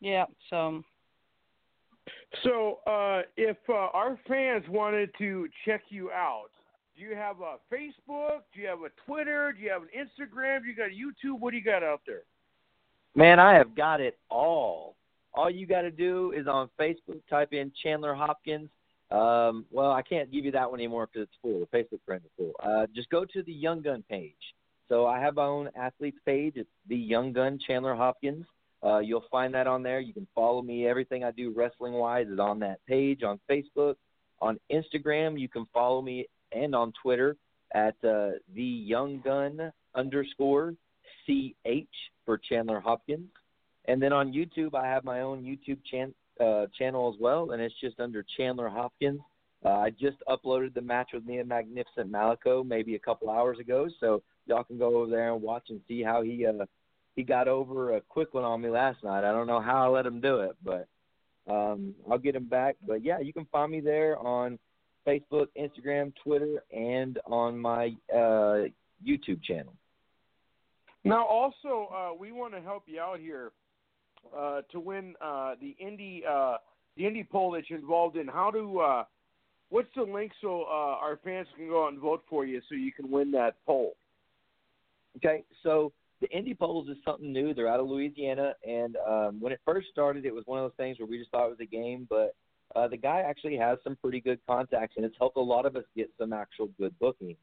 yeah. 0.02 0.26
So 0.50 0.84
So, 2.42 2.80
uh, 2.88 3.22
if 3.38 3.58
uh, 3.70 3.74
our 3.74 4.18
fans 4.28 4.64
wanted 4.68 5.12
to 5.20 5.48
check 5.66 5.84
you 5.90 6.12
out, 6.12 6.50
do 6.98 7.04
you 7.04 7.16
have 7.16 7.38
a 7.42 7.58
Facebook? 7.74 8.42
Do 8.54 8.62
you 8.62 8.68
have 8.68 8.80
a 8.80 8.90
Twitter? 9.06 9.54
Do 9.54 9.62
you 9.62 9.70
have 9.70 9.84
an 9.84 9.90
Instagram? 9.96 10.62
Do 10.62 10.68
you 10.68 10.76
got 10.76 10.88
a 10.88 10.90
YouTube? 10.90 11.40
What 11.40 11.52
do 11.52 11.58
you 11.58 11.64
got 11.64 11.84
out 11.84 12.02
there? 12.08 12.24
Man, 13.16 13.40
I 13.40 13.54
have 13.54 13.76
got 13.76 14.02
it 14.02 14.18
all. 14.30 14.96
All 15.36 15.50
you 15.50 15.68
got 15.68 15.82
to 15.82 15.92
do 15.92 16.34
is 16.36 16.48
on 16.48 16.70
Facebook, 16.80 17.22
type 17.30 17.54
in 17.54 17.72
Chandler 17.82 18.14
Hopkins. 18.14 18.70
Um, 19.12 19.66
well, 19.72 19.92
I 19.92 20.02
can't 20.02 20.32
give 20.32 20.46
you 20.46 20.52
that 20.52 20.70
one 20.70 20.80
anymore 20.80 21.08
because 21.12 21.28
it's 21.28 21.38
full. 21.42 21.60
The 21.60 21.78
Facebook 21.78 22.00
friend 22.06 22.22
is 22.26 22.32
full. 22.38 22.54
Uh, 22.64 22.88
just 22.96 23.10
go 23.10 23.26
to 23.26 23.44
the 23.44 23.54
Young 23.54 23.82
Gun 23.82 24.04
page. 24.10 24.34
So 24.90 25.06
I 25.06 25.20
have 25.20 25.36
my 25.36 25.46
own 25.46 25.70
athletes 25.76 26.18
page. 26.26 26.54
It's 26.56 26.70
the 26.88 26.98
Young 26.98 27.32
Gun 27.32 27.60
Chandler 27.66 27.96
Hopkins. 27.96 28.46
Uh, 28.84 29.00
you'll 29.00 29.26
find 29.32 29.54
that 29.54 29.68
on 29.68 29.82
there. 29.82 30.00
You 30.00 30.14
can 30.14 30.28
follow 30.36 30.62
me. 30.62 30.88
Everything 30.88 31.24
I 31.24 31.32
do 31.32 31.54
wrestling 31.56 31.94
wise 31.94 32.28
is 32.28 32.40
on 32.40 32.60
that 32.60 32.86
page 32.86 33.24
on 33.24 33.40
Facebook. 33.50 33.96
On 34.42 34.60
Instagram, 34.72 35.40
you 35.40 35.48
can 35.48 35.66
follow 35.74 36.02
me 36.02 36.28
and 36.52 36.76
on 36.76 36.94
Twitter 37.02 37.38
at 37.74 37.96
uh, 38.04 38.32
the 38.54 38.64
Young 38.64 39.22
Gun 39.22 39.72
underscore 39.96 40.74
CH 41.26 41.96
for 42.26 42.38
Chandler 42.38 42.80
Hopkins. 42.80 43.30
And 43.86 44.02
then 44.02 44.14
on 44.14 44.34
YouTube, 44.34 44.76
I 44.76 44.86
have 44.88 45.04
my 45.04 45.22
own 45.22 45.44
YouTube 45.44 45.80
chan- 45.90 46.14
uh, 46.40 46.66
channel 46.78 47.14
as 47.14 47.20
well, 47.20 47.52
and 47.52 47.62
it's 47.62 47.76
just 47.82 48.00
under 48.00 48.26
Chandler 48.38 48.70
Hopkins. 48.70 49.22
Uh, 49.66 49.70
I 49.70 49.90
just 49.92 50.18
uploaded 50.28 50.74
the 50.74 50.82
match 50.82 51.12
with 51.14 51.26
me 51.26 51.38
and 51.38 51.48
Magnificent 51.48 52.10
Malico 52.12 52.64
maybe 52.64 52.96
a 52.96 53.00
couple 53.00 53.30
hours 53.30 53.60
ago, 53.60 53.88
so 54.00 54.22
y'all 54.46 54.64
can 54.64 54.78
go 54.78 54.98
over 54.98 55.10
there 55.10 55.34
and 55.34 55.42
watch 55.42 55.66
and 55.70 55.80
see 55.88 56.04
how 56.04 56.22
he 56.22 56.46
uh, 56.46 56.66
he 57.16 57.24
got 57.24 57.47
over 57.47 57.95
a 57.95 58.01
quick 58.01 58.34
one 58.34 58.43
on 58.43 58.61
me 58.61 58.70
last 58.70 59.03
night. 59.03 59.24
I 59.28 59.32
don't 59.32 59.47
know 59.47 59.61
how 59.61 59.86
I 59.86 59.88
let 59.88 60.05
him 60.05 60.20
do 60.20 60.41
it, 60.41 60.55
but 60.64 60.88
um, 61.47 61.93
I'll 62.09 62.18
get 62.18 62.36
him 62.36 62.45
back. 62.45 62.76
But 62.88 63.03
yeah, 63.03 63.20
you 63.20 63.34
can 63.34 63.45
find 63.51 63.72
me 63.72 63.80
there 63.80 64.18
on 64.18 64.57
Facebook, 65.07 65.47
Instagram, 65.57 66.14
Twitter, 66.24 66.64
and 66.72 67.20
on 67.26 67.57
my 67.57 67.95
uh, 68.14 68.68
YouTube 69.05 69.43
channel. 69.43 69.74
Now, 71.03 71.26
also, 71.26 71.89
uh, 71.93 72.14
we 72.18 72.32
want 72.32 72.53
to 72.53 72.61
help 72.61 72.84
you 72.88 73.01
out 73.01 73.20
here 73.20 73.51
uh, 74.36 74.61
to 74.72 74.80
win 74.80 75.16
uh, 75.22 75.55
the 75.59 75.76
indie 75.84 76.22
uh, 76.26 76.57
the 76.95 77.03
indie 77.03 77.28
poll 77.28 77.51
that 77.51 77.70
you're 77.70 77.80
involved 77.80 78.16
in. 78.16 78.28
How 78.28 78.49
do 78.49 78.80
uh, 78.80 79.03
what's 79.70 79.89
the 79.95 80.03
link 80.03 80.32
so 80.41 80.64
uh, 80.64 80.97
our 81.01 81.20
fans 81.24 81.47
can 81.57 81.68
go 81.68 81.86
out 81.86 81.91
and 81.91 81.99
vote 81.99 82.24
for 82.30 82.45
you 82.45 82.61
so 82.70 82.76
you 82.76 82.93
can 82.93 83.11
win 83.11 83.32
that 83.32 83.55
poll? 83.66 83.95
Okay, 85.18 85.43
so 85.61 85.91
the 86.24 86.30
Indy 86.30 86.53
Polls 86.53 86.88
is 86.88 86.95
something 87.03 87.34
new. 87.34 87.53
They're 87.53 87.67
out 87.67 87.82
of 87.82 87.89
Louisiana, 87.89 88.53
and 88.65 88.95
um, 89.05 89.41
when 89.41 89.51
it 89.51 89.59
first 89.65 89.88
started, 89.91 90.26
it 90.26 90.34
was 90.34 90.45
one 90.45 90.57
of 90.57 90.63
those 90.63 90.78
things 90.78 90.97
where 90.97 91.05
we 91.05 91.17
just 91.17 91.30
thought 91.32 91.47
it 91.47 91.49
was 91.49 91.59
a 91.59 91.65
game, 91.65 92.07
but 92.09 92.34
uh, 92.78 92.88
the 92.88 92.95
guy 92.95 93.24
actually 93.28 93.57
has 93.57 93.78
some 93.84 93.97
pretty 93.97 94.21
good 94.21 94.39
contacts, 94.47 94.95
and 94.95 95.05
it's 95.05 95.17
helped 95.19 95.36
a 95.36 95.41
lot 95.41 95.65
of 95.65 95.76
us 95.76 95.84
get 95.97 96.09
some 96.17 96.32
actual 96.32 96.69
good 96.80 96.97
bookings. 96.97 97.36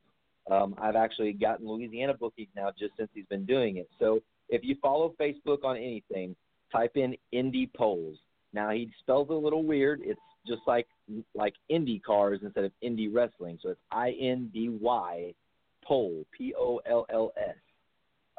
Um, 0.51 0.75
I've 0.81 0.97
actually 0.97 1.35
gotten 1.35 1.69
Louisiana 1.69 2.15
bookings 2.15 2.49
now 2.57 2.71
just 2.71 2.97
since 2.97 3.11
he's 3.13 3.27
been 3.27 3.45
doing 3.45 3.77
it. 3.77 3.91
So 3.99 4.23
if 4.49 4.65
you 4.65 4.77
follow 4.81 5.15
Facebook 5.21 5.63
on 5.63 5.77
anything, 5.77 6.35
type 6.73 6.93
in 6.95 7.15
Indy 7.33 7.71
Polls. 7.77 8.17
Now 8.55 8.71
he 8.71 8.91
spells 9.01 9.29
it 9.29 9.35
a 9.35 9.39
little 9.39 9.63
weird. 9.63 10.01
It's 10.03 10.19
just 10.47 10.63
like 10.67 10.89
like 11.35 11.53
Indy 11.69 11.99
cars 11.99 12.41
instead 12.43 12.65
of 12.65 12.73
Indie 12.83 13.13
wrestling. 13.13 13.59
So 13.63 13.69
it's 13.69 13.81
I 13.93 14.13
N 14.19 14.51
D 14.55 14.71
Y 14.71 15.35
Pole 15.85 16.25
P 16.33 16.55
O 16.59 16.81
L 16.87 17.05
L 17.11 17.33
S. 17.37 17.57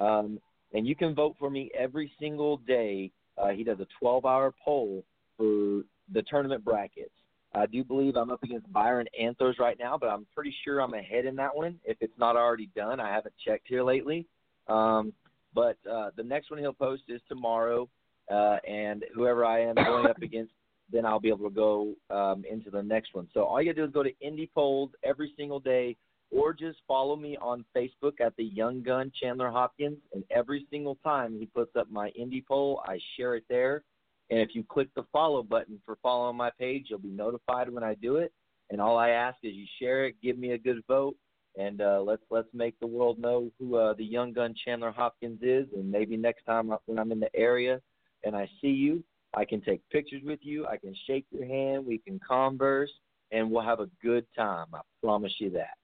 Um, 0.02 0.40
and 0.74 0.88
you 0.88 0.96
can 0.96 1.14
vote 1.14 1.36
for 1.38 1.50
me 1.50 1.70
every 1.78 2.12
single 2.20 2.58
day. 2.58 3.12
Uh, 3.38 3.50
he 3.50 3.64
does 3.64 3.78
a 3.80 3.88
12-hour 4.04 4.54
poll 4.64 5.04
for 5.38 5.84
the 6.14 6.24
tournament 6.30 6.64
brackets. 6.64 7.12
I 7.54 7.66
do 7.66 7.84
believe 7.84 8.16
I'm 8.16 8.32
up 8.32 8.44
against 8.44 8.72
Byron 8.72 9.08
Anthos 9.22 9.60
right 9.60 9.78
now, 9.78 9.98
but 9.98 10.08
I'm 10.08 10.26
pretty 10.34 10.56
sure 10.64 10.80
I'm 10.80 10.94
ahead 10.94 11.26
in 11.26 11.36
that 11.36 11.56
one. 11.56 11.80
If 11.84 11.98
it's 12.00 12.18
not 12.18 12.38
already 12.38 12.70
done, 12.76 13.00
I 13.00 13.14
haven't 13.14 13.36
checked 13.46 13.68
here 13.68 13.84
lately. 13.84 14.26
Um, 14.68 15.14
but 15.54 15.78
uh, 15.90 16.12
the 16.16 16.24
next 16.24 16.50
one 16.50 16.60
he'll 16.60 16.72
post 16.72 17.04
is 17.10 17.22
tomorrow, 17.28 17.90
uh, 18.32 18.58
and 18.68 19.04
whoever 19.14 19.44
I 19.44 19.62
am 19.62 19.76
going 19.76 20.08
up 20.08 20.22
against, 20.22 20.54
then 20.92 21.06
I'll 21.06 21.20
be 21.20 21.28
able 21.28 21.50
to 21.50 21.54
go 21.54 21.94
um, 22.10 22.44
into 22.50 22.70
the 22.70 22.82
next 22.82 23.14
one. 23.14 23.28
So 23.34 23.44
all 23.44 23.62
you 23.62 23.74
gotta 23.74 23.82
do 23.82 23.86
is 23.86 23.94
go 23.94 24.04
to 24.04 24.18
Indy 24.22 24.50
Polls 24.54 24.92
every 25.04 25.34
single 25.36 25.60
day, 25.60 25.98
or 26.32 26.54
just 26.54 26.80
follow 26.88 27.16
me 27.16 27.38
on 27.38 27.66
Facebook 27.76 28.22
at 28.22 28.36
the 28.38 28.46
Young 28.46 28.82
Gun 28.82 29.12
Chandler 29.22 29.52
Hopkins. 29.52 29.98
And 30.14 30.24
every 30.32 30.66
single 30.72 30.96
time 31.04 31.38
he 31.38 31.46
puts 31.46 31.76
up 31.76 31.92
my 31.92 32.10
Indy 32.10 32.44
poll, 32.48 32.82
I 32.86 33.00
share 33.18 33.36
it 33.36 33.44
there. 33.50 33.84
And 34.30 34.40
if 34.40 34.56
you 34.56 34.64
click 34.64 34.88
the 34.96 35.06
follow 35.12 35.44
button 35.44 35.80
for 35.86 35.98
following 36.02 36.38
my 36.38 36.50
page, 36.58 36.86
you'll 36.90 37.00
be 37.00 37.10
notified 37.10 37.70
when 37.70 37.84
I 37.84 37.96
do 37.96 38.16
it. 38.16 38.32
And 38.70 38.80
all 38.80 38.98
I 38.98 39.10
ask 39.10 39.38
is 39.44 39.54
you 39.54 39.66
share 39.80 40.06
it, 40.06 40.16
give 40.24 40.38
me 40.38 40.52
a 40.52 40.58
good 40.58 40.82
vote, 40.88 41.18
and 41.58 41.82
uh, 41.82 42.02
let's 42.02 42.24
let's 42.30 42.48
make 42.54 42.80
the 42.80 42.88
world 42.88 43.20
know 43.20 43.52
who 43.60 43.76
uh, 43.76 43.94
the 43.94 44.06
young 44.06 44.32
gun 44.32 44.56
Chandler 44.64 44.92
Hopkins 44.92 45.40
is. 45.42 45.68
And 45.76 45.92
maybe 45.92 46.16
next 46.16 46.46
time 46.46 46.72
when 46.86 46.98
I'm 46.98 47.12
in 47.12 47.20
the 47.20 47.36
area 47.36 47.82
and 48.24 48.34
I 48.34 48.50
see 48.62 48.70
you, 48.70 49.04
I 49.34 49.44
can 49.44 49.60
take 49.60 49.82
pictures 49.90 50.22
with 50.24 50.40
you. 50.44 50.66
I 50.66 50.78
can 50.78 50.96
shake 51.06 51.26
your 51.32 51.46
hand. 51.46 51.86
We 51.86 51.98
can 51.98 52.20
converse, 52.26 52.92
and 53.32 53.52
we'll 53.52 53.64
have 53.64 53.82
a 53.82 53.90
good 54.02 54.26
time. 54.34 54.68
I 54.74 54.80
promise 55.04 55.34
you 55.40 55.50
that. 55.52 55.81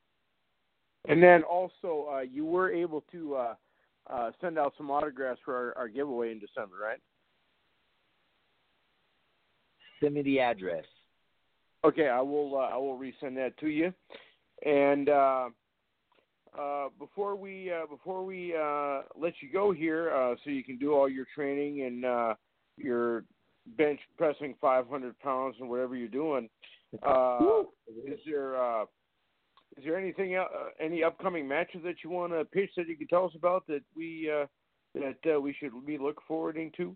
And 1.07 1.23
then 1.23 1.43
also, 1.43 2.07
uh, 2.11 2.19
you 2.19 2.45
were 2.45 2.71
able 2.71 3.03
to 3.11 3.35
uh, 3.35 3.53
uh, 4.09 4.31
send 4.41 4.59
out 4.59 4.73
some 4.77 4.91
autographs 4.91 5.39
for 5.43 5.55
our, 5.55 5.77
our 5.77 5.87
giveaway 5.87 6.31
in 6.31 6.39
December, 6.39 6.75
right? 6.81 6.99
Send 10.01 10.13
me 10.13 10.21
the 10.21 10.39
address. 10.39 10.85
Okay, 11.85 12.07
I 12.09 12.21
will. 12.21 12.55
Uh, 12.55 12.69
I 12.73 12.77
will 12.77 12.97
resend 12.97 13.35
that 13.35 13.57
to 13.59 13.67
you. 13.67 13.93
And 14.65 15.09
uh, 15.09 15.49
uh, 16.57 16.89
before 16.99 17.35
we 17.35 17.71
uh, 17.71 17.85
before 17.87 18.25
we 18.25 18.55
uh, 18.55 19.01
let 19.19 19.33
you 19.41 19.51
go 19.51 19.71
here, 19.71 20.11
uh, 20.13 20.35
so 20.43 20.49
you 20.49 20.63
can 20.63 20.77
do 20.77 20.93
all 20.93 21.07
your 21.07 21.25
training 21.33 21.83
and 21.83 22.05
uh, 22.05 22.33
your 22.77 23.23
bench 23.77 23.99
pressing 24.17 24.55
500 24.59 25.19
pounds 25.19 25.55
and 25.59 25.69
whatever 25.69 25.95
you're 25.95 26.07
doing, 26.07 26.49
uh, 27.05 27.39
is 28.05 28.19
there 28.25 28.61
uh, 28.61 28.85
is 29.77 29.83
there 29.83 29.97
anything 29.97 30.35
uh, 30.35 30.45
any 30.79 31.03
upcoming 31.03 31.47
matches 31.47 31.81
that 31.83 31.95
you 32.03 32.09
want 32.09 32.33
to 32.33 32.45
pitch 32.45 32.71
that 32.77 32.87
you 32.87 32.97
can 32.97 33.07
tell 33.07 33.25
us 33.25 33.31
about 33.35 33.65
that 33.67 33.81
we 33.95 34.29
uh, 34.31 34.45
that 34.95 35.35
uh, 35.35 35.39
we 35.39 35.55
should 35.59 35.71
be 35.85 35.97
look 35.97 36.21
forwarding 36.27 36.71
to? 36.77 36.95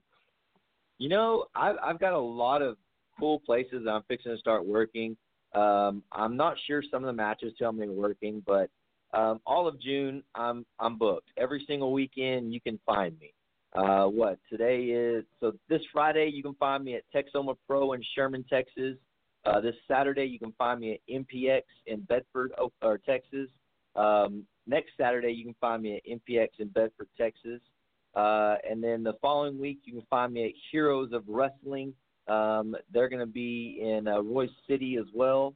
You 0.97 1.09
know, 1.09 1.45
I've 1.55 1.75
I've 1.83 1.99
got 1.99 2.13
a 2.13 2.19
lot 2.19 2.61
of 2.61 2.77
cool 3.19 3.39
places 3.39 3.85
I'm 3.89 4.03
fixing 4.07 4.31
to 4.31 4.37
start 4.37 4.65
working. 4.65 5.15
Um, 5.53 6.03
I'm 6.11 6.37
not 6.37 6.55
sure 6.65 6.81
some 6.89 7.03
of 7.03 7.07
the 7.07 7.13
matches 7.13 7.53
tell 7.57 7.71
me 7.71 7.87
working, 7.87 8.41
but 8.47 8.69
um, 9.13 9.41
all 9.45 9.67
of 9.67 9.79
June 9.79 10.23
I'm 10.35 10.65
I'm 10.79 10.97
booked. 10.97 11.29
Every 11.37 11.63
single 11.67 11.93
weekend 11.93 12.53
you 12.53 12.61
can 12.61 12.79
find 12.85 13.17
me. 13.19 13.33
Uh, 13.73 14.05
what 14.05 14.37
today 14.49 14.85
is? 14.85 15.23
So 15.39 15.53
this 15.69 15.81
Friday 15.93 16.29
you 16.33 16.43
can 16.43 16.55
find 16.55 16.83
me 16.83 16.95
at 16.95 17.03
Texoma 17.13 17.55
Pro 17.67 17.93
in 17.93 18.03
Sherman, 18.15 18.43
Texas. 18.49 18.97
Uh, 19.45 19.59
this 19.59 19.75
Saturday 19.87 20.25
you 20.25 20.39
can 20.39 20.53
find 20.53 20.79
me 20.79 20.93
at 20.93 21.13
MPX 21.13 21.61
in 21.87 22.01
Bedford, 22.01 22.51
or 22.81 22.97
Texas. 22.99 23.49
Um, 23.95 24.45
next 24.67 24.91
Saturday 24.99 25.31
you 25.31 25.43
can 25.43 25.55
find 25.59 25.81
me 25.81 25.97
at 25.97 26.05
MPX 26.05 26.49
in 26.59 26.67
Bedford, 26.69 27.07
Texas. 27.17 27.59
Uh, 28.15 28.55
and 28.69 28.83
then 28.83 29.03
the 29.03 29.13
following 29.21 29.59
week 29.59 29.79
you 29.85 29.93
can 29.93 30.05
find 30.09 30.33
me 30.33 30.45
at 30.45 30.51
Heroes 30.71 31.11
of 31.13 31.23
Wrestling 31.27 31.93
um, 32.27 32.75
they're 32.93 33.09
going 33.09 33.19
to 33.19 33.25
be 33.25 33.79
in 33.81 34.07
uh, 34.07 34.17
Royse 34.17 34.49
City 34.67 34.97
as 34.97 35.07
well. 35.13 35.53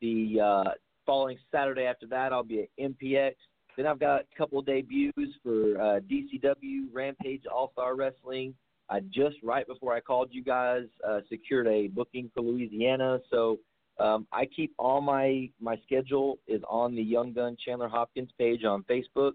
The 0.00 0.40
uh, 0.40 0.70
following 1.06 1.38
Saturday 1.50 1.84
after 1.84 2.06
that, 2.08 2.32
I'll 2.32 2.44
be 2.44 2.62
at 2.62 2.68
MPX. 2.80 3.34
Then 3.76 3.86
I've 3.86 3.98
got 3.98 4.20
a 4.20 4.38
couple 4.38 4.62
debuts 4.62 5.32
for 5.42 5.80
uh, 5.80 6.00
DCW, 6.00 6.84
Rampage, 6.92 7.42
All 7.52 7.70
Star 7.72 7.96
Wrestling. 7.96 8.54
I 8.88 9.00
just 9.00 9.36
right 9.42 9.66
before 9.66 9.94
I 9.94 10.00
called 10.00 10.28
you 10.32 10.42
guys 10.42 10.84
uh, 11.06 11.20
secured 11.28 11.66
a 11.66 11.88
booking 11.88 12.30
for 12.34 12.42
Louisiana, 12.42 13.18
so 13.30 13.58
um, 13.98 14.26
I 14.32 14.46
keep 14.46 14.74
all 14.78 15.00
my 15.00 15.48
my 15.60 15.76
schedule 15.86 16.38
is 16.46 16.62
on 16.68 16.94
the 16.94 17.02
Young 17.02 17.32
Gun 17.32 17.56
Chandler 17.64 17.88
Hopkins 17.88 18.30
page 18.38 18.64
on 18.64 18.84
Facebook. 18.84 19.32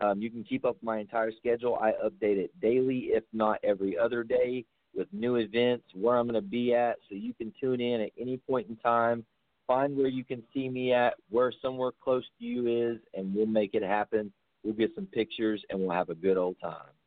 Um, 0.00 0.20
you 0.22 0.30
can 0.30 0.44
keep 0.44 0.64
up 0.64 0.76
my 0.82 0.98
entire 0.98 1.32
schedule. 1.32 1.76
I 1.80 1.92
update 2.04 2.38
it 2.38 2.50
daily, 2.60 3.08
if 3.12 3.24
not 3.32 3.58
every 3.64 3.98
other 3.98 4.22
day 4.22 4.64
with 4.94 5.08
new 5.12 5.36
events, 5.36 5.84
where 5.94 6.16
I'm 6.16 6.26
going 6.26 6.42
to 6.42 6.48
be 6.48 6.74
at, 6.74 6.96
so 7.08 7.14
you 7.14 7.34
can 7.34 7.52
tune 7.60 7.80
in 7.80 8.00
at 8.00 8.10
any 8.18 8.36
point 8.36 8.68
in 8.68 8.76
time. 8.76 9.24
Find 9.66 9.96
where 9.96 10.08
you 10.08 10.24
can 10.24 10.42
see 10.54 10.68
me 10.68 10.92
at, 10.92 11.14
where 11.30 11.52
somewhere 11.60 11.92
close 12.02 12.24
to 12.38 12.44
you 12.44 12.66
is, 12.66 12.98
and 13.14 13.34
we'll 13.34 13.46
make 13.46 13.74
it 13.74 13.82
happen. 13.82 14.32
We'll 14.64 14.74
get 14.74 14.94
some 14.94 15.06
pictures, 15.06 15.62
and 15.68 15.80
we'll 15.80 15.90
have 15.90 16.08
a 16.08 16.14
good 16.14 16.36
old 16.36 16.56
time. 16.60 16.97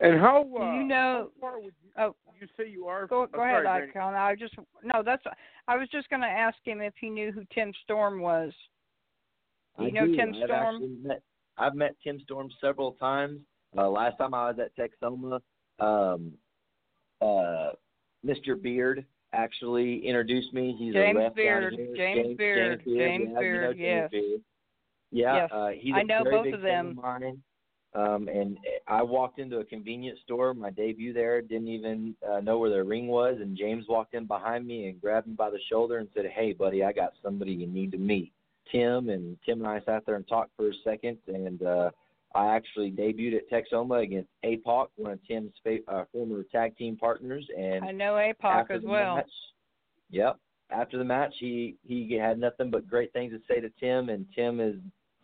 And 0.00 0.20
how 0.20 0.42
uh, 0.58 0.74
you 0.74 0.84
know? 0.84 1.30
How 1.40 1.40
far 1.40 1.60
would 1.60 1.74
you, 1.82 1.90
oh, 1.98 2.14
you 2.40 2.46
say 2.56 2.68
you 2.70 2.86
are? 2.86 3.06
Go, 3.06 3.26
go 3.26 3.42
ahead, 3.42 3.64
sorry, 3.64 3.88
Icon. 3.90 4.14
I 4.14 4.34
just 4.36 4.54
no. 4.84 5.02
That's. 5.04 5.22
I 5.66 5.76
was 5.76 5.88
just 5.90 6.08
going 6.08 6.22
to 6.22 6.28
ask 6.28 6.56
him 6.64 6.80
if 6.80 6.94
he 7.00 7.10
knew 7.10 7.32
who 7.32 7.42
Tim 7.52 7.72
Storm 7.84 8.20
was. 8.20 8.52
You 9.78 9.88
I 9.88 9.90
know 9.90 10.06
do. 10.06 10.16
Tim 10.16 10.34
I've 10.34 10.44
Storm? 10.44 11.02
Met, 11.02 11.22
I've 11.56 11.74
met 11.74 11.96
Tim 12.02 12.20
Storm 12.20 12.48
several 12.60 12.92
times. 12.92 13.40
Uh, 13.76 13.88
last 13.88 14.16
time 14.18 14.34
I 14.34 14.50
was 14.50 14.58
at 14.60 14.72
Texoma, 14.76 15.40
um, 15.80 16.32
uh, 17.20 17.70
Mr. 18.24 18.60
Beard 18.60 19.04
actually 19.32 20.06
introduced 20.06 20.54
me. 20.54 20.74
He's 20.78 20.94
James 20.94 21.16
a 21.16 21.20
ref 21.20 21.34
Beard. 21.34 21.76
down 21.76 21.86
here. 21.86 21.96
James 21.96 22.36
Beard. 22.36 22.82
James 22.84 22.98
James 22.98 22.98
Yeah, 22.98 23.06
you 23.18 23.28
know 23.34 23.40
Beard, 23.40 23.76
James 23.76 23.80
yes. 23.80 24.10
Beard. 24.10 24.40
Yeah, 25.10 25.34
Yes. 25.36 25.50
uh, 25.52 25.68
he's 25.76 25.94
I 25.94 26.00
a 26.00 26.04
know 26.04 26.24
both 26.24 26.54
of 26.54 26.60
friend 26.60 26.64
them. 26.64 27.00
mine. 27.02 27.42
Um, 27.94 28.28
and 28.28 28.58
I 28.86 29.02
walked 29.02 29.38
into 29.38 29.58
a 29.58 29.64
convenience 29.64 30.18
store, 30.24 30.52
my 30.52 30.70
debut 30.70 31.14
there, 31.14 31.40
didn't 31.40 31.68
even 31.68 32.14
uh, 32.28 32.40
know 32.40 32.58
where 32.58 32.70
the 32.70 32.84
ring 32.84 33.06
was, 33.06 33.38
and 33.40 33.56
James 33.56 33.86
walked 33.88 34.14
in 34.14 34.26
behind 34.26 34.66
me 34.66 34.88
and 34.88 35.00
grabbed 35.00 35.26
me 35.26 35.34
by 35.34 35.48
the 35.50 35.58
shoulder 35.70 35.98
and 35.98 36.08
said, 36.14 36.26
"Hey, 36.26 36.52
buddy, 36.52 36.84
I 36.84 36.92
got 36.92 37.14
somebody 37.22 37.52
you 37.52 37.66
need 37.66 37.92
to 37.92 37.98
meet." 37.98 38.32
Tim 38.70 39.08
and 39.08 39.38
Tim 39.44 39.60
and 39.60 39.66
I 39.66 39.80
sat 39.86 40.04
there 40.04 40.16
and 40.16 40.28
talked 40.28 40.50
for 40.56 40.68
a 40.68 40.74
second, 40.84 41.16
and 41.26 41.62
uh, 41.62 41.90
I 42.34 42.54
actually 42.54 42.90
debuted 42.90 43.38
at 43.38 43.50
Texoma 43.50 44.02
against 44.02 44.28
APOC, 44.44 44.88
one 44.96 45.12
of 45.12 45.26
Tim's 45.26 45.52
fa- 45.62 45.78
uh, 45.88 46.04
former 46.12 46.42
tag 46.52 46.76
team 46.76 46.96
partners, 46.96 47.46
and 47.56 47.82
I 47.82 47.92
know 47.92 48.14
APOC 48.14 48.70
as 48.70 48.82
well. 48.84 49.16
Match, 49.16 49.30
yep. 50.10 50.38
After 50.70 50.98
the 50.98 51.04
match, 51.04 51.32
he 51.40 51.76
he 51.82 52.12
had 52.20 52.38
nothing 52.38 52.70
but 52.70 52.86
great 52.86 53.14
things 53.14 53.32
to 53.32 53.40
say 53.48 53.60
to 53.60 53.70
Tim, 53.80 54.10
and 54.10 54.26
Tim 54.34 54.60
is 54.60 54.76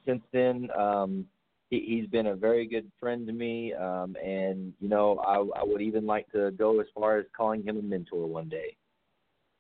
since 0.07 0.23
then 0.33 0.69
um, 0.77 1.27
he, 1.75 1.97
he's 1.97 2.09
been 2.09 2.27
a 2.27 2.37
very 2.37 2.67
good 2.67 2.91
friend 3.01 3.27
to 3.27 3.33
me, 3.33 3.73
um, 3.75 4.17
and 4.23 4.73
you 4.81 4.89
know 4.89 5.19
I, 5.19 5.61
I 5.61 5.65
would 5.65 5.83
even 5.83 6.07
like 6.07 6.31
to 6.33 6.51
go 6.53 6.81
as 6.81 6.87
far 6.95 7.19
as 7.19 7.27
calling 7.37 7.63
him 7.63 7.79
a 7.79 7.83
mentor 7.83 8.27
one 8.27 8.49
day. 8.49 8.77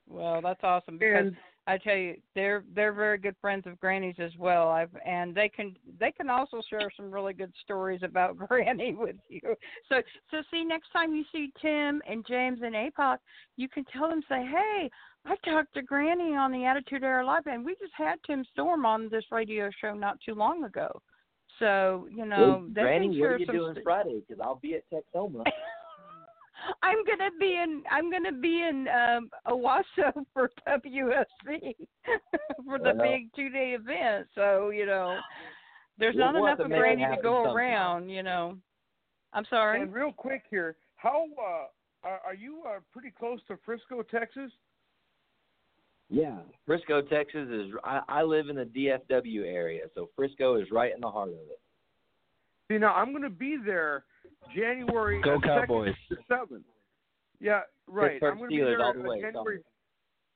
Well, 0.08 0.40
that's 0.42 0.60
awesome 0.62 0.98
because 0.98 1.26
And 1.28 1.36
I 1.66 1.78
tell 1.78 1.96
you, 1.96 2.16
they're 2.34 2.62
they're 2.74 2.92
very 2.92 3.18
good 3.18 3.36
friends 3.40 3.66
of 3.66 3.80
Granny's 3.80 4.16
as 4.18 4.32
well. 4.38 4.68
I've 4.68 4.94
and 5.04 5.34
they 5.34 5.48
can 5.48 5.74
they 5.98 6.12
can 6.12 6.28
also 6.28 6.60
share 6.68 6.90
some 6.96 7.10
really 7.10 7.32
good 7.32 7.52
stories 7.62 8.02
about 8.02 8.36
Granny 8.48 8.94
with 8.94 9.16
you. 9.28 9.40
So 9.88 10.02
so 10.30 10.42
see 10.50 10.64
next 10.64 10.90
time 10.92 11.14
you 11.14 11.24
see 11.32 11.50
Tim 11.60 12.02
and 12.08 12.24
James 12.28 12.60
and 12.62 12.74
APOC, 12.74 13.18
you 13.56 13.68
can 13.68 13.84
tell 13.84 14.08
them 14.08 14.22
say, 14.28 14.44
hey, 14.44 14.90
I 15.26 15.36
talked 15.36 15.72
to 15.74 15.82
Granny 15.82 16.36
on 16.36 16.52
the 16.52 16.66
Attitude 16.66 17.02
Era 17.02 17.24
Live, 17.24 17.46
and 17.46 17.64
we 17.64 17.74
just 17.80 17.94
had 17.96 18.16
Tim 18.26 18.44
Storm 18.52 18.84
on 18.84 19.08
this 19.08 19.24
radio 19.32 19.70
show 19.80 19.94
not 19.94 20.18
too 20.24 20.34
long 20.34 20.64
ago. 20.64 21.00
So 21.58 22.08
you 22.10 22.24
know 22.26 22.36
Well, 22.60 22.64
they 22.72 22.82
Granny, 22.82 23.06
can 23.08 23.10
what 23.10 23.18
share 23.18 23.34
are 23.34 23.38
you 23.38 23.46
doing 23.46 23.74
st- 23.74 23.84
Friday? 23.84 24.22
Because 24.26 24.40
I'll 24.44 24.56
be 24.56 24.74
at 24.74 24.82
Texoma. 24.90 25.44
I'm 26.82 26.98
gonna 27.04 27.30
be 27.38 27.56
in 27.62 27.82
I'm 27.90 28.10
gonna 28.10 28.32
be 28.32 28.62
in 28.62 28.86
um 28.88 29.30
Owasso 29.46 30.12
for 30.32 30.50
WSC 30.66 31.74
for 32.64 32.78
the 32.78 32.94
Well. 32.96 33.02
big 33.02 33.32
two 33.34 33.50
day 33.50 33.76
event. 33.78 34.26
So, 34.34 34.70
you 34.70 34.86
know, 34.86 35.18
there's 35.98 36.14
We'll- 36.14 36.24
not 36.26 36.34
we'll 36.34 36.46
enough 36.46 36.58
to 36.58 36.64
of 36.64 36.70
Granny 36.70 37.04
to 37.04 37.20
go 37.22 37.44
sometime. 37.44 37.56
around, 37.56 38.08
you 38.08 38.22
know. 38.22 38.56
I'm 39.32 39.44
sorry. 39.50 39.82
And 39.82 39.92
real 39.92 40.12
quick 40.12 40.44
here, 40.48 40.76
how 40.96 41.26
uh, 41.38 42.06
are, 42.08 42.20
are 42.24 42.34
you 42.34 42.62
uh, 42.66 42.78
pretty 42.92 43.10
close 43.10 43.40
to 43.48 43.58
Frisco, 43.64 44.02
Texas? 44.02 44.50
Yeah, 46.10 46.38
Frisco, 46.66 47.02
Texas 47.02 47.48
is. 47.50 47.72
I, 47.82 48.00
I 48.08 48.22
live 48.22 48.48
in 48.48 48.56
the 48.56 48.64
DFW 48.64 49.44
area, 49.46 49.84
so 49.94 50.10
Frisco 50.14 50.56
is 50.56 50.70
right 50.70 50.94
in 50.94 51.00
the 51.00 51.10
heart 51.10 51.30
of 51.30 51.34
it. 51.34 51.60
See, 52.70 52.78
now 52.78 52.94
I'm 52.94 53.10
going 53.10 53.22
to 53.22 53.30
be 53.30 53.56
there 53.64 54.04
January 54.54 55.20
Go 55.22 55.38
2nd 55.38 55.42
Cowboys. 55.42 55.94
seventh. 56.28 56.64
Yeah, 57.40 57.60
right. 57.86 58.22
I'm 58.22 58.38
going 58.38 58.50
to 58.50 58.56
be 58.56 58.58
there 58.58 58.82
all 58.82 58.94
the 58.94 59.00
way, 59.00 59.20
January. 59.20 59.60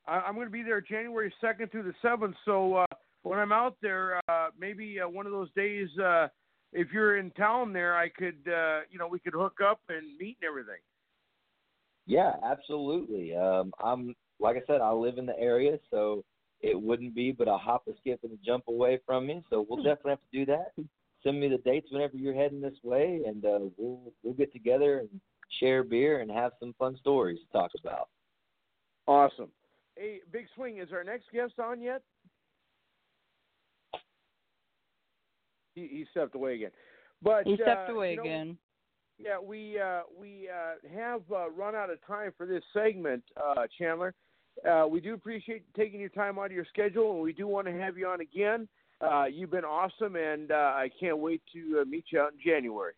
I, 0.06 0.20
I'm 0.20 0.34
going 0.34 0.46
to 0.46 0.52
be 0.52 0.62
there 0.62 0.80
January 0.80 1.32
second 1.40 1.70
through 1.70 1.84
the 1.84 1.94
seventh. 2.02 2.34
So 2.44 2.74
uh, 2.74 2.86
when 3.22 3.38
I'm 3.38 3.52
out 3.52 3.76
there, 3.82 4.20
uh, 4.28 4.48
maybe 4.58 5.00
uh, 5.00 5.08
one 5.08 5.26
of 5.26 5.32
those 5.32 5.50
days, 5.54 5.88
uh, 5.98 6.28
if 6.72 6.88
you're 6.92 7.18
in 7.18 7.30
town 7.32 7.72
there, 7.72 7.96
I 7.96 8.08
could, 8.08 8.38
uh, 8.46 8.80
you 8.90 8.98
know, 8.98 9.06
we 9.06 9.18
could 9.18 9.34
hook 9.34 9.58
up 9.64 9.80
and 9.88 10.16
meet 10.18 10.36
and 10.40 10.48
everything. 10.48 10.80
Yeah, 12.06 12.32
absolutely. 12.44 13.36
Um, 13.36 13.72
I'm 13.82 14.14
like 14.40 14.56
I 14.56 14.62
said, 14.66 14.80
I 14.80 14.92
live 14.92 15.18
in 15.18 15.26
the 15.26 15.38
area, 15.38 15.78
so 15.90 16.24
it 16.60 16.80
wouldn't 16.80 17.14
be 17.14 17.32
but 17.32 17.48
a 17.48 17.56
hop, 17.56 17.86
a 17.88 17.92
skip, 18.00 18.20
and 18.22 18.32
a 18.32 18.36
jump 18.44 18.64
away 18.68 18.98
from 19.06 19.26
me. 19.26 19.42
So 19.50 19.66
we'll 19.68 19.82
definitely 19.82 20.10
have 20.10 20.20
to 20.20 20.38
do 20.38 20.46
that. 20.46 20.72
Send 21.22 21.40
me 21.40 21.48
the 21.48 21.58
dates 21.58 21.88
whenever 21.90 22.16
you're 22.16 22.34
heading 22.34 22.60
this 22.60 22.78
way, 22.82 23.22
and 23.26 23.44
uh, 23.44 23.58
we'll 23.76 24.12
we'll 24.22 24.34
get 24.34 24.52
together 24.52 25.00
and 25.00 25.20
share 25.60 25.82
beer 25.82 26.20
and 26.20 26.30
have 26.30 26.52
some 26.60 26.74
fun 26.78 26.96
stories 27.00 27.38
to 27.40 27.58
talk 27.58 27.70
about. 27.80 28.08
Awesome. 29.06 29.50
Hey, 29.96 30.20
Big 30.30 30.46
Swing, 30.54 30.78
is 30.78 30.92
our 30.92 31.02
next 31.02 31.24
guest 31.32 31.54
on 31.58 31.80
yet? 31.80 32.02
He, 35.74 35.88
he 35.88 36.06
stepped 36.10 36.34
away 36.34 36.54
again. 36.54 36.70
But 37.22 37.46
he 37.46 37.56
stepped 37.56 37.90
uh, 37.90 37.94
away 37.94 38.12
you 38.12 38.16
know, 38.18 38.22
again. 38.22 38.58
Yeah, 39.18 39.40
we 39.40 39.80
uh, 39.80 40.02
we 40.18 40.48
uh, 40.48 40.96
have 40.96 41.22
uh, 41.32 41.50
run 41.50 41.74
out 41.74 41.90
of 41.90 42.04
time 42.06 42.32
for 42.36 42.46
this 42.46 42.62
segment, 42.72 43.24
uh, 43.36 43.66
Chandler. 43.76 44.14
Uh, 44.66 44.86
we 44.88 45.00
do 45.00 45.14
appreciate 45.14 45.62
taking 45.76 46.00
your 46.00 46.08
time 46.08 46.38
out 46.38 46.46
of 46.46 46.52
your 46.52 46.66
schedule, 46.66 47.12
and 47.12 47.22
we 47.22 47.32
do 47.32 47.46
want 47.46 47.66
to 47.66 47.72
have 47.72 47.96
you 47.96 48.06
on 48.08 48.20
again. 48.20 48.68
Uh, 49.00 49.24
you've 49.24 49.50
been 49.50 49.64
awesome, 49.64 50.16
and 50.16 50.50
uh, 50.50 50.72
I 50.74 50.90
can't 50.98 51.18
wait 51.18 51.42
to 51.52 51.80
uh, 51.82 51.84
meet 51.84 52.06
you 52.10 52.20
out 52.20 52.32
in 52.32 52.38
January. 52.44 52.94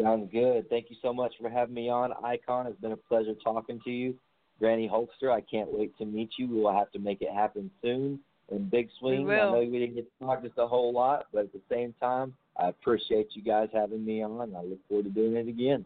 Sounds 0.00 0.28
good. 0.32 0.68
Thank 0.70 0.90
you 0.90 0.96
so 1.02 1.12
much 1.12 1.34
for 1.40 1.48
having 1.48 1.74
me 1.74 1.88
on. 1.88 2.12
Icon, 2.24 2.66
it's 2.66 2.80
been 2.80 2.92
a 2.92 2.96
pleasure 2.96 3.34
talking 3.42 3.80
to 3.84 3.90
you. 3.90 4.14
Granny 4.58 4.88
Hulkster, 4.88 5.32
I 5.32 5.40
can't 5.40 5.72
wait 5.72 5.96
to 5.98 6.04
meet 6.04 6.30
you. 6.38 6.48
We 6.48 6.60
will 6.60 6.76
have 6.76 6.90
to 6.92 6.98
make 6.98 7.22
it 7.22 7.32
happen 7.32 7.70
soon. 7.82 8.20
And 8.50 8.70
Big 8.70 8.88
Swing, 8.98 9.28
I 9.30 9.36
know 9.36 9.66
we 9.68 9.78
didn't 9.78 9.94
get 9.94 10.06
to 10.18 10.24
talk 10.24 10.42
just 10.42 10.58
a 10.58 10.66
whole 10.66 10.92
lot, 10.92 11.26
but 11.32 11.44
at 11.44 11.52
the 11.52 11.60
same 11.70 11.94
time, 11.98 12.34
I 12.56 12.68
appreciate 12.68 13.28
you 13.32 13.42
guys 13.42 13.68
having 13.72 14.04
me 14.04 14.22
on. 14.22 14.54
I 14.54 14.62
look 14.62 14.78
forward 14.88 15.04
to 15.04 15.10
doing 15.10 15.36
it 15.36 15.48
again. 15.48 15.84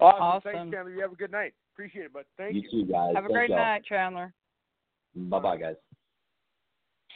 Awesome. 0.00 0.22
Awesome. 0.22 0.52
Thanks, 0.52 0.72
Chandler. 0.72 0.92
You 0.92 1.02
have 1.02 1.12
a 1.12 1.16
good 1.16 1.32
night. 1.32 1.54
Appreciate 1.74 2.06
it, 2.06 2.12
but 2.12 2.26
thank 2.36 2.54
you 2.54 2.62
you. 2.70 2.84
too, 2.84 2.92
guys. 2.92 3.14
Have 3.14 3.24
a 3.24 3.28
Thank 3.28 3.32
great 3.36 3.50
y'all. 3.50 3.58
night, 3.58 3.82
Chandler. 3.88 4.32
Bye 5.14 5.38
bye, 5.40 5.56
guys. 5.56 5.76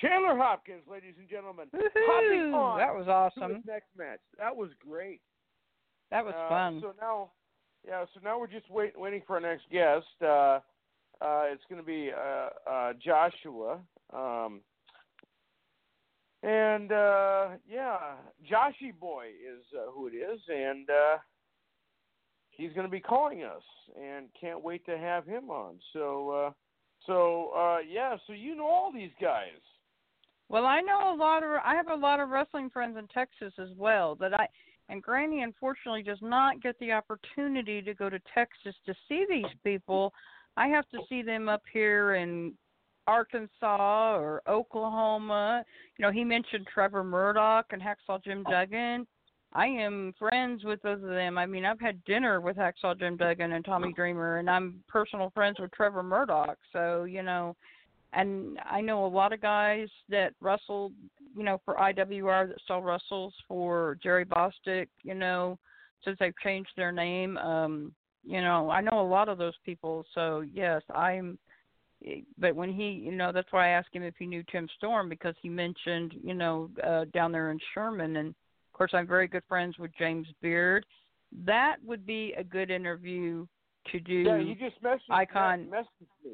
Chandler 0.00 0.36
Hopkins, 0.36 0.82
ladies 0.90 1.14
and 1.18 1.28
gentlemen. 1.28 1.66
Hopping 1.72 2.52
Woohoo! 2.52 2.54
on 2.54 2.78
That 2.78 2.94
was 2.94 3.08
awesome. 3.08 3.62
next 3.66 3.88
match. 3.96 4.20
That 4.38 4.54
was 4.54 4.70
great. 4.86 5.20
That 6.10 6.24
was 6.24 6.34
Uh, 6.34 6.48
fun. 6.48 6.80
So 6.80 6.92
now, 7.00 7.30
yeah. 7.86 8.04
So 8.14 8.20
now 8.22 8.38
we're 8.38 8.46
just 8.46 8.68
wait, 8.70 8.98
waiting 8.98 9.22
for 9.26 9.34
our 9.36 9.40
next 9.40 9.68
guest. 9.70 10.06
Uh, 10.22 10.60
uh, 11.20 11.44
it's 11.48 11.64
going 11.70 11.80
to 11.80 11.86
be 11.86 12.10
uh, 12.12 12.48
uh, 12.70 12.92
Joshua. 13.02 13.80
Um, 14.12 14.60
and 16.42 16.92
uh, 16.92 17.48
yeah, 17.68 18.16
Joshy 18.50 18.92
Boy 18.98 19.28
is 19.28 19.64
uh, 19.74 19.90
who 19.90 20.06
it 20.08 20.12
is, 20.14 20.40
and 20.48 20.88
uh, 20.90 21.16
he's 22.56 22.72
going 22.72 22.86
to 22.86 22.90
be 22.90 23.00
calling 23.00 23.42
us, 23.42 23.62
and 24.00 24.26
can't 24.38 24.62
wait 24.62 24.84
to 24.86 24.98
have 24.98 25.26
him 25.26 25.50
on. 25.50 25.76
So, 25.92 26.30
uh, 26.30 26.50
so 27.06 27.50
uh, 27.56 27.78
yeah. 27.88 28.16
So 28.26 28.32
you 28.32 28.56
know 28.56 28.66
all 28.66 28.92
these 28.92 29.10
guys. 29.20 29.60
Well, 30.48 30.64
I 30.64 30.80
know 30.80 31.14
a 31.14 31.16
lot 31.16 31.42
of 31.42 31.50
I 31.64 31.74
have 31.74 31.88
a 31.88 31.94
lot 31.94 32.20
of 32.20 32.28
wrestling 32.28 32.70
friends 32.70 32.96
in 32.96 33.06
Texas 33.08 33.52
as 33.58 33.76
well 33.76 34.14
that 34.16 34.32
I 34.34 34.46
and 34.88 35.02
Granny 35.02 35.42
unfortunately 35.42 36.02
does 36.02 36.18
not 36.22 36.62
get 36.62 36.78
the 36.78 36.92
opportunity 36.92 37.82
to 37.82 37.94
go 37.94 38.08
to 38.08 38.20
Texas 38.32 38.74
to 38.86 38.94
see 39.08 39.26
these 39.28 39.52
people. 39.64 40.12
I 40.56 40.68
have 40.68 40.88
to 40.90 40.98
see 41.08 41.22
them 41.22 41.48
up 41.48 41.62
here 41.72 42.14
in 42.14 42.54
Arkansas 43.06 44.16
or 44.16 44.42
Oklahoma. 44.48 45.64
You 45.98 46.04
know, 46.04 46.12
he 46.12 46.24
mentioned 46.24 46.66
Trevor 46.72 47.04
Murdoch 47.04 47.66
and 47.70 47.82
Hacksaw 47.82 48.22
Jim 48.22 48.44
Duggan. 48.44 49.06
I 49.56 49.68
am 49.68 50.12
friends 50.18 50.64
with 50.64 50.82
both 50.82 51.02
of 51.02 51.08
them. 51.08 51.38
I 51.38 51.46
mean, 51.46 51.64
I've 51.64 51.80
had 51.80 52.04
dinner 52.04 52.42
with 52.42 52.58
Hacksaw 52.58 52.98
Jim 52.98 53.16
Duggan 53.16 53.52
and 53.52 53.64
Tommy 53.64 53.90
Dreamer, 53.90 54.36
and 54.36 54.50
I'm 54.50 54.84
personal 54.86 55.30
friends 55.30 55.58
with 55.58 55.72
Trevor 55.72 56.02
Murdoch. 56.02 56.58
So, 56.74 57.04
you 57.04 57.22
know, 57.22 57.56
and 58.12 58.58
I 58.70 58.82
know 58.82 59.06
a 59.06 59.08
lot 59.08 59.32
of 59.32 59.40
guys 59.40 59.88
that 60.10 60.34
wrestled, 60.42 60.92
you 61.34 61.42
know, 61.42 61.58
for 61.64 61.74
IWR 61.76 62.48
that 62.48 62.60
still 62.64 62.82
wrestles 62.82 63.32
for 63.48 63.96
Jerry 64.02 64.26
Bostick, 64.26 64.88
you 65.02 65.14
know, 65.14 65.58
since 66.04 66.18
they've 66.20 66.38
changed 66.44 66.72
their 66.76 66.92
name. 66.92 67.38
Um, 67.38 67.92
you 68.24 68.42
know, 68.42 68.68
I 68.68 68.82
know 68.82 69.00
a 69.00 69.08
lot 69.08 69.30
of 69.30 69.38
those 69.38 69.56
people. 69.64 70.04
So 70.14 70.44
yes, 70.52 70.82
I'm. 70.94 71.38
But 72.36 72.54
when 72.54 72.74
he, 72.74 72.90
you 72.90 73.12
know, 73.12 73.32
that's 73.32 73.50
why 73.52 73.68
I 73.68 73.70
asked 73.70 73.94
him 73.94 74.02
if 74.02 74.14
he 74.18 74.26
knew 74.26 74.44
Tim 74.52 74.68
Storm 74.76 75.08
because 75.08 75.34
he 75.40 75.48
mentioned, 75.48 76.12
you 76.22 76.34
know, 76.34 76.68
uh, 76.86 77.06
down 77.14 77.32
there 77.32 77.50
in 77.50 77.58
Sherman, 77.72 78.16
and 78.16 78.34
course 78.76 78.90
I'm 78.94 79.06
very 79.06 79.26
good 79.26 79.42
friends 79.48 79.78
with 79.78 79.90
James 79.98 80.26
Beard. 80.42 80.84
That 81.44 81.76
would 81.84 82.06
be 82.06 82.34
a 82.36 82.44
good 82.44 82.70
interview 82.70 83.46
to 83.92 84.00
do. 84.00 84.22
Yeah, 84.22 84.38
he 84.38 84.54
just 84.54 84.80
messaged, 84.82 85.10
Icon. 85.10 85.66
messaged 85.72 86.24
me. 86.24 86.32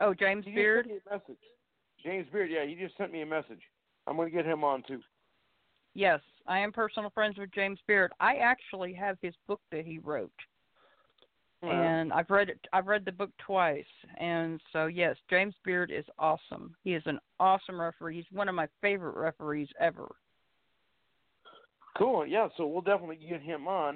oh, 0.00 0.14
James 0.14 0.44
He 0.44 0.52
Beard. 0.52 0.86
sent 0.86 0.94
me 0.94 1.00
a 1.06 1.12
message. 1.14 1.42
James 2.02 2.26
Beard, 2.32 2.50
yeah, 2.50 2.64
he 2.64 2.74
just 2.74 2.96
sent 2.96 3.12
me 3.12 3.22
a 3.22 3.26
message. 3.26 3.60
I'm 4.06 4.16
going 4.16 4.30
to 4.30 4.34
get 4.36 4.46
him 4.46 4.64
on 4.64 4.82
too. 4.86 5.00
Yes, 5.94 6.20
I 6.46 6.58
am 6.60 6.72
personal 6.72 7.10
friends 7.10 7.36
with 7.36 7.52
James 7.52 7.78
Beard. 7.86 8.12
I 8.20 8.36
actually 8.36 8.94
have 8.94 9.18
his 9.20 9.34
book 9.46 9.60
that 9.72 9.84
he 9.84 9.98
wrote, 9.98 10.30
and 11.62 12.12
I've 12.12 12.30
read 12.30 12.48
it. 12.48 12.58
I've 12.72 12.86
read 12.86 13.04
the 13.04 13.12
book 13.12 13.30
twice, 13.44 13.84
and 14.18 14.60
so 14.72 14.86
yes, 14.86 15.16
James 15.28 15.54
Beard 15.64 15.90
is 15.90 16.04
awesome. 16.18 16.74
He 16.84 16.94
is 16.94 17.02
an 17.06 17.18
awesome 17.38 17.80
referee. 17.80 18.16
He's 18.16 18.24
one 18.32 18.48
of 18.48 18.54
my 18.54 18.68
favorite 18.80 19.16
referees 19.16 19.68
ever. 19.80 20.08
Cool. 21.96 22.26
Yeah, 22.26 22.48
so 22.56 22.66
we'll 22.66 22.82
definitely 22.82 23.16
get 23.16 23.42
him 23.42 23.68
on. 23.68 23.94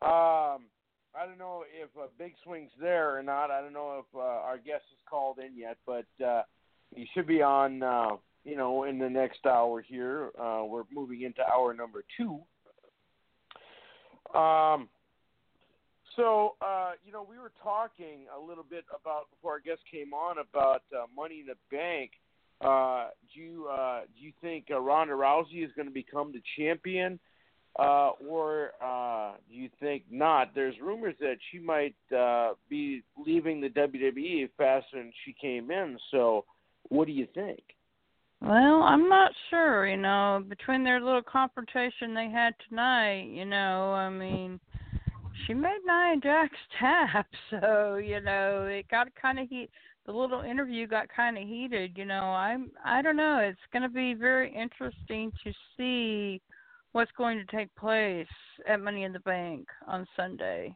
Um, 0.00 0.66
I 1.14 1.26
don't 1.26 1.38
know 1.38 1.64
if 1.72 1.90
uh, 1.98 2.06
Big 2.18 2.34
Swing's 2.44 2.70
there 2.80 3.16
or 3.16 3.22
not. 3.22 3.50
I 3.50 3.60
don't 3.60 3.72
know 3.72 4.00
if 4.00 4.14
uh, 4.14 4.20
our 4.20 4.56
guest 4.56 4.84
has 4.90 4.98
called 5.08 5.38
in 5.38 5.56
yet, 5.56 5.76
but 5.86 6.06
uh, 6.24 6.42
he 6.94 7.06
should 7.14 7.26
be 7.26 7.42
on. 7.42 7.82
Uh, 7.82 8.16
you 8.44 8.56
know, 8.56 8.84
in 8.84 8.98
the 8.98 9.08
next 9.08 9.46
hour 9.46 9.80
here. 9.80 10.30
Uh, 10.38 10.64
we're 10.64 10.84
moving 10.92 11.22
into 11.22 11.42
hour 11.46 11.74
number 11.74 12.04
two. 12.16 12.40
Um. 14.38 14.88
So, 16.16 16.56
uh, 16.60 16.92
you 17.06 17.10
know, 17.10 17.26
we 17.26 17.38
were 17.38 17.52
talking 17.62 18.26
a 18.36 18.38
little 18.38 18.66
bit 18.68 18.84
about 18.94 19.30
before 19.30 19.52
our 19.52 19.60
guest 19.60 19.80
came 19.90 20.12
on 20.12 20.36
about 20.38 20.82
uh, 20.94 21.06
Money 21.16 21.40
in 21.40 21.46
the 21.46 21.54
Bank. 21.74 22.10
Uh, 22.60 23.08
do 23.32 23.40
you 23.40 23.66
uh, 23.66 24.00
do 24.14 24.22
you 24.22 24.32
think 24.42 24.66
Ronda 24.68 25.14
Rousey 25.14 25.64
is 25.64 25.70
going 25.74 25.88
to 25.88 25.94
become 25.94 26.30
the 26.32 26.42
champion, 26.58 27.18
uh, 27.78 28.10
or 28.28 28.72
uh, 28.84 29.32
do 29.48 29.54
you 29.54 29.70
think 29.80 30.04
not? 30.10 30.54
There's 30.54 30.74
rumors 30.82 31.14
that 31.20 31.36
she 31.50 31.58
might 31.58 31.94
uh, 32.16 32.52
be 32.68 33.02
leaving 33.24 33.60
the 33.60 33.68
WWE 33.68 34.50
faster 34.58 34.98
than 34.98 35.12
she 35.24 35.34
came 35.40 35.70
in. 35.70 35.98
So, 36.10 36.44
what 36.88 37.06
do 37.06 37.12
you 37.12 37.26
think? 37.34 37.60
Well, 38.42 38.82
I'm 38.82 39.08
not 39.08 39.32
sure. 39.50 39.86
You 39.86 39.96
know, 39.96 40.44
between 40.48 40.84
their 40.84 41.00
little 41.00 41.22
confrontation 41.22 42.12
they 42.12 42.28
had 42.28 42.54
tonight, 42.68 43.28
you 43.30 43.44
know, 43.44 43.92
I 43.92 44.10
mean, 44.10 44.58
she 45.46 45.54
made 45.54 45.78
Nia 45.86 46.16
Jax 46.22 46.54
tap, 46.80 47.26
so 47.50 47.96
you 47.96 48.20
know 48.20 48.66
it 48.66 48.88
got 48.88 49.08
kind 49.20 49.38
of 49.38 49.48
heat. 49.48 49.70
The 50.04 50.12
little 50.12 50.40
interview 50.40 50.88
got 50.88 51.06
kind 51.14 51.38
of 51.38 51.46
heated. 51.46 51.92
You 51.96 52.04
know, 52.04 52.14
I'm 52.20 52.72
I 52.84 53.00
don't 53.00 53.16
know. 53.16 53.38
It's 53.38 53.58
going 53.72 53.82
to 53.82 53.88
be 53.88 54.14
very 54.14 54.52
interesting 54.52 55.32
to 55.44 55.52
see 55.76 56.40
what's 56.92 57.10
going 57.16 57.38
to 57.38 57.56
take 57.56 57.74
place 57.74 58.26
at 58.68 58.80
Money 58.80 59.04
in 59.04 59.12
the 59.12 59.20
Bank 59.20 59.66
on 59.86 60.06
Sunday. 60.16 60.74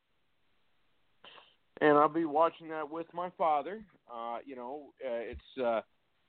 And 1.81 1.97
I'll 1.99 2.09
be 2.09 2.25
watching 2.25 2.69
that 2.69 2.91
with 2.91 3.07
my 3.13 3.31
father. 3.37 3.83
Uh, 4.13 4.39
you 4.45 4.57
know, 4.57 4.93
uh, 5.05 5.11
it's 5.13 5.59
uh, 5.63 5.81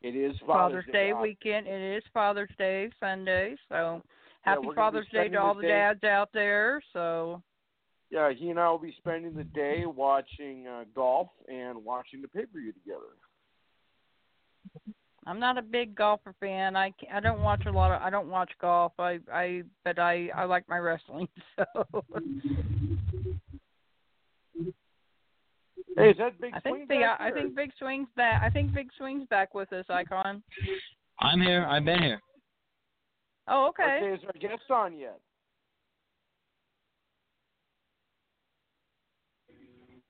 it 0.01 0.15
is 0.15 0.35
Father's, 0.45 0.85
Day 0.91 1.11
Uh, 1.11 1.21
weekend. 1.21 1.67
It 1.67 1.97
is 1.97 2.03
Father's 2.13 2.49
Day 2.57 2.89
Sunday, 2.99 3.55
so 3.69 4.01
happy 4.41 4.67
be 4.67 4.75
Father's 4.75 5.07
Day 5.09 5.29
to 5.29 5.37
all 5.37 5.53
the 5.53 5.61
the 5.61 5.67
day- 5.67 5.73
dads 5.73 6.03
out 6.03 6.29
there. 6.33 6.81
So 6.91 7.41
Yeah, 8.09 8.31
he 8.31 8.49
and 8.49 8.59
I 8.59 8.69
will 8.69 8.77
be 8.77 8.93
spending 8.97 9.33
the 9.33 9.43
day 9.45 9.85
watching 9.85 10.67
uh, 10.67 10.83
golf 10.93 11.29
and 11.47 11.83
watching 11.83 12.21
the 12.21 12.27
pay 12.27 12.45
per 12.45 12.59
view 12.59 12.73
together. 12.73 13.15
I'm 15.27 15.39
not 15.41 15.57
a 15.57 15.61
big 15.61 15.93
golfer 15.93 16.33
fan. 16.39 16.75
I 16.77 16.91
ca- 16.91 17.13
I 17.13 17.19
don't 17.19 17.41
watch 17.41 17.65
a 17.65 17.71
lot 17.71 17.91
of 17.91 18.01
I 18.01 18.09
don't 18.09 18.29
watch 18.29 18.49
golf. 18.61 18.93
I 18.97 19.19
I 19.31 19.63
but 19.83 19.99
I 19.99 20.29
I 20.33 20.45
like 20.45 20.67
my 20.69 20.77
wrestling. 20.77 21.27
So 21.57 22.03
Hey, 25.95 26.11
is 26.11 26.17
that 26.17 26.39
big 26.39 26.53
I 26.53 26.59
swing 26.59 26.73
think 26.75 26.89
big 26.89 26.99
back 27.01 27.19
I 27.19 27.25
here? 27.25 27.33
think 27.33 27.55
Big 27.55 27.71
Swing's 27.79 28.07
back. 28.15 28.41
I 28.43 28.49
think 28.51 28.71
Big 28.73 28.89
Swing's 28.99 29.27
back 29.29 29.55
with 29.55 29.73
us, 29.73 29.85
Icon. 29.89 30.43
I'm 31.19 31.41
here. 31.41 31.65
I've 31.65 31.85
been 31.85 32.03
here. 32.03 32.21
Oh, 33.47 33.67
okay. 33.69 33.97
Okay, 33.97 34.13
is 34.13 34.19
our 34.25 34.39
guest 34.39 34.69
on 34.69 34.95
yet? 34.95 35.19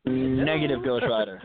Negative 0.06 0.84
Ghost 0.84 1.06
Rider. 1.10 1.42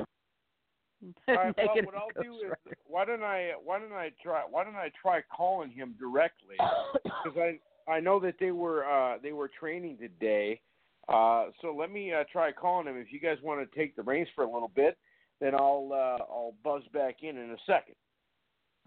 All 1.28 1.34
right, 1.34 1.54
well, 1.56 1.84
what 1.84 1.94
I'll 1.94 2.08
Ghost 2.14 2.28
do 2.28 2.46
is 2.46 2.76
why 2.86 3.04
don't 3.04 3.22
I 3.22 3.52
why 3.62 3.78
don't 3.78 3.92
I 3.92 4.10
try 4.22 4.42
why 4.48 4.64
don't 4.64 4.76
I 4.76 4.90
try 5.00 5.20
calling 5.34 5.70
him 5.70 5.94
directly 5.98 6.56
because 7.04 7.36
I 7.36 7.58
I 7.90 8.00
know 8.00 8.20
that 8.20 8.34
they 8.38 8.52
were 8.52 8.84
uh 8.84 9.18
they 9.22 9.32
were 9.32 9.48
training 9.48 9.98
today. 9.98 10.60
Uh, 11.08 11.46
so 11.60 11.74
let 11.76 11.90
me 11.90 12.12
uh, 12.12 12.22
try 12.30 12.52
calling 12.52 12.86
him. 12.86 12.96
If 12.96 13.12
you 13.12 13.18
guys 13.18 13.36
want 13.42 13.68
to 13.68 13.78
take 13.78 13.96
the 13.96 14.02
reins 14.02 14.28
for 14.36 14.44
a 14.44 14.50
little 14.50 14.70
bit, 14.74 14.96
then 15.40 15.54
I'll 15.54 15.90
uh, 15.92 16.22
I'll 16.32 16.54
buzz 16.62 16.82
back 16.92 17.16
in 17.22 17.36
in 17.36 17.50
a 17.50 17.56
second. 17.66 17.96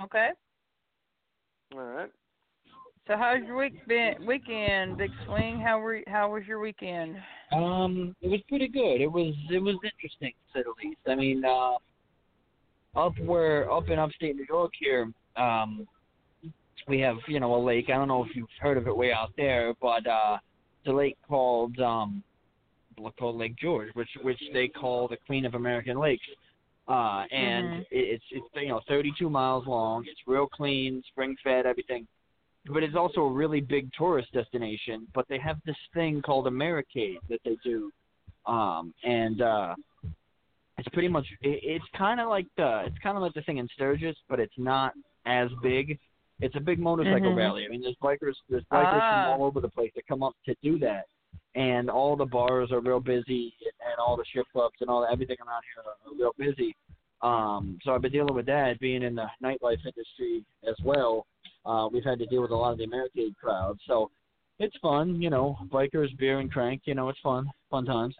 Okay. 0.02 0.30
All 1.74 1.82
right. 1.82 2.10
So 3.08 3.16
how's 3.18 3.44
your 3.46 3.58
week 3.58 3.86
been? 3.88 4.26
Weekend, 4.26 4.98
Big 4.98 5.12
Swing. 5.26 5.60
How 5.60 5.80
were 5.80 6.02
how 6.08 6.34
was 6.34 6.44
your 6.48 6.60
weekend? 6.60 7.18
Um, 7.52 8.16
it 8.22 8.30
was 8.30 8.40
pretty 8.50 8.68
good. 8.68 9.02
It 9.02 9.12
was 9.12 9.36
it 9.52 9.60
was 9.60 9.76
interesting 9.84 10.32
to 10.32 10.60
say 10.60 10.64
the 10.64 10.74
least. 10.84 11.02
I 11.08 11.14
mean, 11.14 11.44
uh, 11.46 11.74
up 12.96 13.18
where 13.20 13.72
up 13.72 13.90
in 13.90 14.00
upstate 14.00 14.36
New 14.36 14.46
York 14.48 14.72
here, 14.80 15.12
um, 15.36 15.88
we 16.88 17.00
have 17.00 17.18
you 17.28 17.40
know 17.40 17.56
a 17.56 17.62
lake. 17.62 17.90
I 17.90 17.94
don't 17.94 18.08
know 18.08 18.24
if 18.24 18.36
you've 18.36 18.48
heard 18.60 18.78
of 18.78 18.88
it 18.88 18.96
way 18.96 19.12
out 19.12 19.32
there, 19.38 19.74
but 19.82 20.06
uh, 20.08 20.38
it's 20.82 20.90
a 20.90 20.96
lake 20.96 21.18
called 21.28 21.80
um, 21.80 22.24
called 23.20 23.38
Lake 23.38 23.56
George, 23.58 23.90
which 23.94 24.10
which 24.22 24.42
they 24.54 24.68
call 24.68 25.08
the 25.08 25.18
Queen 25.26 25.46
of 25.46 25.56
American 25.56 26.00
Lakes. 26.00 26.26
Uh, 26.88 27.26
and 27.32 27.70
Mhm. 27.70 27.86
it's 27.92 28.24
it's 28.32 28.46
you 28.56 28.68
know 28.68 28.82
32 28.88 29.30
miles 29.30 29.66
long. 29.66 30.06
It's 30.08 30.22
real 30.28 30.48
clean, 30.48 31.02
spring 31.08 31.36
fed, 31.44 31.66
everything. 31.66 32.08
But 32.68 32.84
it's 32.84 32.96
also 32.96 33.22
a 33.22 33.32
really 33.32 33.62
big 33.62 33.92
tourist 33.94 34.32
destination. 34.34 35.08
But 35.14 35.28
they 35.28 35.40
have 35.40 35.58
this 35.66 35.78
thing 35.94 36.22
called 36.22 36.48
Americade 36.48 37.20
that 37.30 37.40
they 37.44 37.58
do, 37.64 37.92
um, 38.46 38.94
and 39.04 39.42
uh, 39.42 39.76
it's 40.78 40.88
pretty 40.90 41.08
much 41.08 41.26
it, 41.42 41.60
it's 41.64 41.86
kind 41.98 42.20
of 42.20 42.28
like 42.30 42.48
the 42.58 42.84
it's 42.86 42.98
kind 43.00 43.18
of 43.18 43.24
like 43.24 43.34
the 43.34 43.42
thing 43.44 43.58
in 43.58 43.68
Sturgis, 43.76 44.16
but 44.30 44.40
it's 44.40 44.58
not 44.58 44.94
as 45.26 45.50
big. 45.64 45.98
It's 46.42 46.56
a 46.56 46.60
big 46.60 46.80
motorcycle 46.80 47.32
Mhm. 47.32 47.38
rally. 47.38 47.66
I 47.66 47.70
mean, 47.70 47.82
there's 47.82 47.96
bikers 48.02 48.36
there's 48.50 48.64
bikers 48.66 49.02
Ah. 49.02 49.10
from 49.10 49.26
all 49.26 49.46
over 49.46 49.62
the 49.62 49.70
place 49.70 49.92
that 49.96 50.06
come 50.08 50.22
up 50.24 50.34
to 50.46 50.56
do 50.62 50.78
that, 50.80 51.06
and 51.56 51.90
all 51.90 52.16
the 52.16 52.26
bars 52.26 52.72
are 52.72 52.82
real 52.82 53.00
busy, 53.00 53.54
and 53.90 54.00
all 54.00 54.18
the 54.18 54.26
strip 54.26 54.48
clubs 54.52 54.76
and 54.82 54.90
all 54.90 55.02
that, 55.02 55.12
everything 55.12 55.38
around 55.46 55.64
here 55.74 55.84
are, 55.86 56.12
are 56.12 56.16
real 56.16 56.34
busy. 56.38 56.76
Um, 57.22 57.80
so 57.84 57.94
I've 57.96 58.02
been 58.02 58.12
dealing 58.12 58.36
with 58.36 58.46
that, 58.48 58.78
being 58.80 59.02
in 59.02 59.16
the 59.16 59.28
nightlife 59.42 59.84
industry 59.86 60.44
as 60.68 60.76
well. 60.84 61.26
Uh, 61.66 61.90
we've 61.92 62.04
had 62.04 62.20
to 62.20 62.26
deal 62.28 62.42
with 62.42 62.52
a 62.52 62.56
lot 62.56 62.74
of 62.74 62.78
the 62.78 62.84
Americade 62.84 63.36
crowd, 63.38 63.80
so 63.88 64.12
it's 64.60 64.76
fun, 64.78 65.22
you 65.22 65.30
know, 65.30 65.58
bikers, 65.70 66.16
beer 66.18 66.40
and 66.40 66.52
crank, 66.52 66.82
you 66.86 66.94
know, 66.94 67.10
it's 67.10 67.20
fun, 67.20 67.50
fun 67.72 67.86
times. 67.86 68.16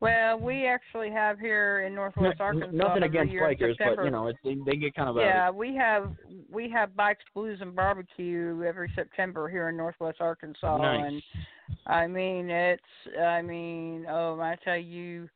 Well, 0.00 0.38
we 0.40 0.66
actually 0.66 1.10
have 1.10 1.38
here 1.38 1.80
in 1.86 1.94
Northwest 1.94 2.38
No- 2.38 2.44
Arkansas. 2.46 2.70
nothing 2.72 3.02
against 3.02 3.34
bikers, 3.34 3.74
but 3.78 4.02
you 4.02 4.10
know, 4.10 4.28
it, 4.28 4.36
they, 4.42 4.56
they 4.64 4.76
get 4.76 4.94
kind 4.94 5.10
of. 5.10 5.16
Yeah, 5.16 5.50
we 5.50 5.74
have 5.76 6.12
we 6.50 6.70
have 6.70 6.96
bikes, 6.96 7.24
blues, 7.34 7.58
and 7.60 7.76
barbecue 7.76 8.62
every 8.66 8.90
September 8.94 9.48
here 9.48 9.68
in 9.68 9.76
Northwest 9.76 10.18
Arkansas, 10.20 10.78
Nice. 10.78 11.04
and 11.06 11.22
I 11.86 12.06
mean 12.06 12.48
it's 12.48 12.82
I 13.20 13.42
mean 13.42 14.06
oh 14.08 14.40
I 14.40 14.56
tell 14.64 14.78
you, 14.78 15.28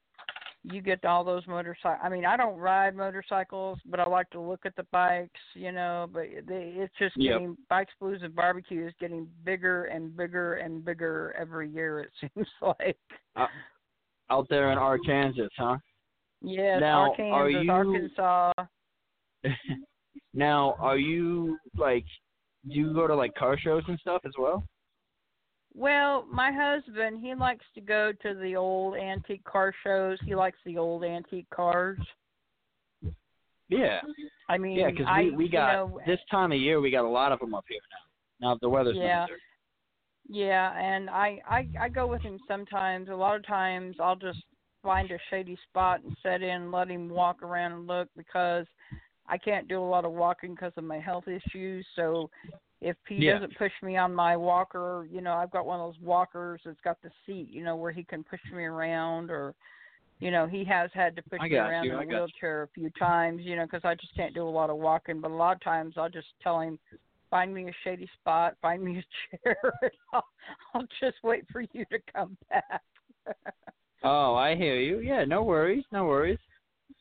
you 0.62 0.80
get 0.80 1.04
all 1.04 1.24
those 1.24 1.46
motorcycles. 1.46 2.00
I 2.02 2.08
mean 2.08 2.24
I 2.24 2.38
don't 2.38 2.56
ride 2.56 2.96
motorcycles, 2.96 3.78
but 3.84 4.00
I 4.00 4.08
like 4.08 4.30
to 4.30 4.40
look 4.40 4.64
at 4.64 4.74
the 4.76 4.86
bikes, 4.90 5.40
you 5.52 5.72
know. 5.72 6.08
But 6.10 6.22
they, 6.48 6.72
it's 6.76 6.94
just 6.98 7.14
Yep. 7.18 7.34
getting 7.34 7.56
bikes, 7.68 7.92
blues, 8.00 8.20
and 8.22 8.34
barbecue 8.34 8.86
is 8.86 8.94
getting 8.98 9.28
bigger 9.44 9.84
and 9.84 10.16
bigger 10.16 10.54
and 10.54 10.82
bigger 10.82 11.34
every 11.38 11.68
year. 11.68 12.00
It 12.00 12.10
seems 12.34 12.48
like. 12.62 12.96
Out 14.30 14.46
there 14.48 14.72
in 14.72 14.78
Arkansas, 14.78 15.48
huh? 15.58 15.76
Yes, 16.40 16.78
Now, 16.80 17.10
Arkansas, 17.10 17.34
are 17.34 17.50
you- 17.50 17.70
Arkansas. 17.70 18.52
now, 20.34 20.74
are 20.78 20.96
you 20.98 21.58
like, 21.76 22.04
do 22.68 22.74
you 22.78 22.94
go 22.94 23.06
to 23.06 23.14
like 23.14 23.34
car 23.34 23.58
shows 23.58 23.82
and 23.88 23.98
stuff 24.00 24.22
as 24.24 24.32
well? 24.38 24.64
Well, 25.74 26.24
my 26.30 26.52
husband, 26.52 27.18
he 27.20 27.34
likes 27.34 27.64
to 27.74 27.80
go 27.80 28.12
to 28.22 28.34
the 28.34 28.54
old 28.56 28.96
antique 28.96 29.44
car 29.44 29.72
shows. 29.82 30.18
He 30.24 30.34
likes 30.34 30.58
the 30.64 30.78
old 30.78 31.02
antique 31.04 31.48
cars. 31.50 31.98
Yeah, 33.68 34.00
I 34.48 34.58
mean, 34.58 34.76
yeah, 34.78 34.90
because 34.90 35.06
we 35.18 35.30
we 35.32 35.44
you 35.46 35.50
got 35.50 35.72
know, 35.72 36.00
this 36.06 36.20
time 36.30 36.52
of 36.52 36.58
year 36.58 36.80
we 36.80 36.90
got 36.90 37.04
a 37.04 37.08
lot 37.08 37.32
of 37.32 37.40
them 37.40 37.54
up 37.54 37.64
here 37.68 37.80
now. 38.40 38.48
Now 38.50 38.58
the 38.60 38.68
weather's 38.68 38.96
Yeah. 38.96 39.20
nicer. 39.20 39.38
Yeah, 40.28 40.72
and 40.78 41.10
I, 41.10 41.40
I 41.46 41.68
I 41.80 41.88
go 41.88 42.06
with 42.06 42.22
him 42.22 42.38
sometimes. 42.48 43.08
A 43.08 43.14
lot 43.14 43.36
of 43.36 43.46
times, 43.46 43.96
I'll 44.00 44.16
just 44.16 44.42
find 44.82 45.10
a 45.10 45.18
shady 45.30 45.58
spot 45.68 46.02
and 46.02 46.16
set 46.22 46.42
in, 46.42 46.48
and 46.62 46.72
let 46.72 46.88
him 46.88 47.08
walk 47.08 47.42
around 47.42 47.72
and 47.72 47.86
look 47.86 48.08
because 48.16 48.66
I 49.26 49.36
can't 49.38 49.68
do 49.68 49.82
a 49.82 49.84
lot 49.84 50.04
of 50.04 50.12
walking 50.12 50.54
because 50.54 50.72
of 50.76 50.84
my 50.84 50.98
health 50.98 51.24
issues. 51.28 51.86
So 51.94 52.30
if 52.80 52.96
he 53.08 53.20
Yeah. 53.20 53.34
doesn't 53.34 53.56
push 53.56 53.72
me 53.82 53.96
on 53.96 54.14
my 54.14 54.36
walker, 54.36 55.06
you 55.10 55.20
know, 55.20 55.34
I've 55.34 55.50
got 55.50 55.66
one 55.66 55.80
of 55.80 55.92
those 55.94 56.00
walkers 56.02 56.60
that's 56.64 56.80
got 56.80 57.00
the 57.02 57.10
seat, 57.26 57.48
you 57.50 57.64
know, 57.64 57.76
where 57.76 57.92
he 57.92 58.04
can 58.04 58.24
push 58.24 58.40
me 58.52 58.64
around 58.64 59.30
or. 59.30 59.54
You 60.20 60.30
know, 60.30 60.46
he 60.46 60.64
has 60.64 60.90
had 60.94 61.16
to 61.16 61.22
push 61.22 61.40
me 61.40 61.56
around 61.56 61.86
you, 61.86 61.90
in 61.90 61.96
a 61.96 61.98
got 61.98 62.10
you. 62.10 62.16
wheelchair 62.16 62.62
a 62.62 62.68
few 62.68 62.88
times, 62.90 63.42
you 63.42 63.56
know, 63.56 63.64
because 63.66 63.84
I 63.84 63.94
just 63.96 64.14
can't 64.14 64.32
do 64.32 64.46
a 64.46 64.48
lot 64.48 64.70
of 64.70 64.76
walking. 64.76 65.20
But 65.20 65.32
a 65.32 65.34
lot 65.34 65.56
of 65.56 65.60
times, 65.60 65.94
I'll 65.98 66.08
just 66.08 66.28
tell 66.40 66.60
him, 66.60 66.78
find 67.34 67.52
me 67.52 67.64
a 67.68 67.72
shady 67.82 68.08
spot, 68.20 68.54
find 68.62 68.80
me 68.80 69.00
a 69.00 69.38
chair, 69.42 69.56
and 69.82 69.90
I'll, 70.12 70.24
I'll 70.72 70.86
just 71.00 71.16
wait 71.24 71.44
for 71.50 71.62
you 71.72 71.84
to 71.90 71.98
come 72.14 72.38
back. 72.48 72.82
Oh, 74.06 74.34
I 74.34 74.54
hear 74.54 74.76
you. 74.76 75.00
Yeah, 75.00 75.24
no 75.24 75.42
worries, 75.42 75.82
no 75.90 76.04
worries. 76.04 76.38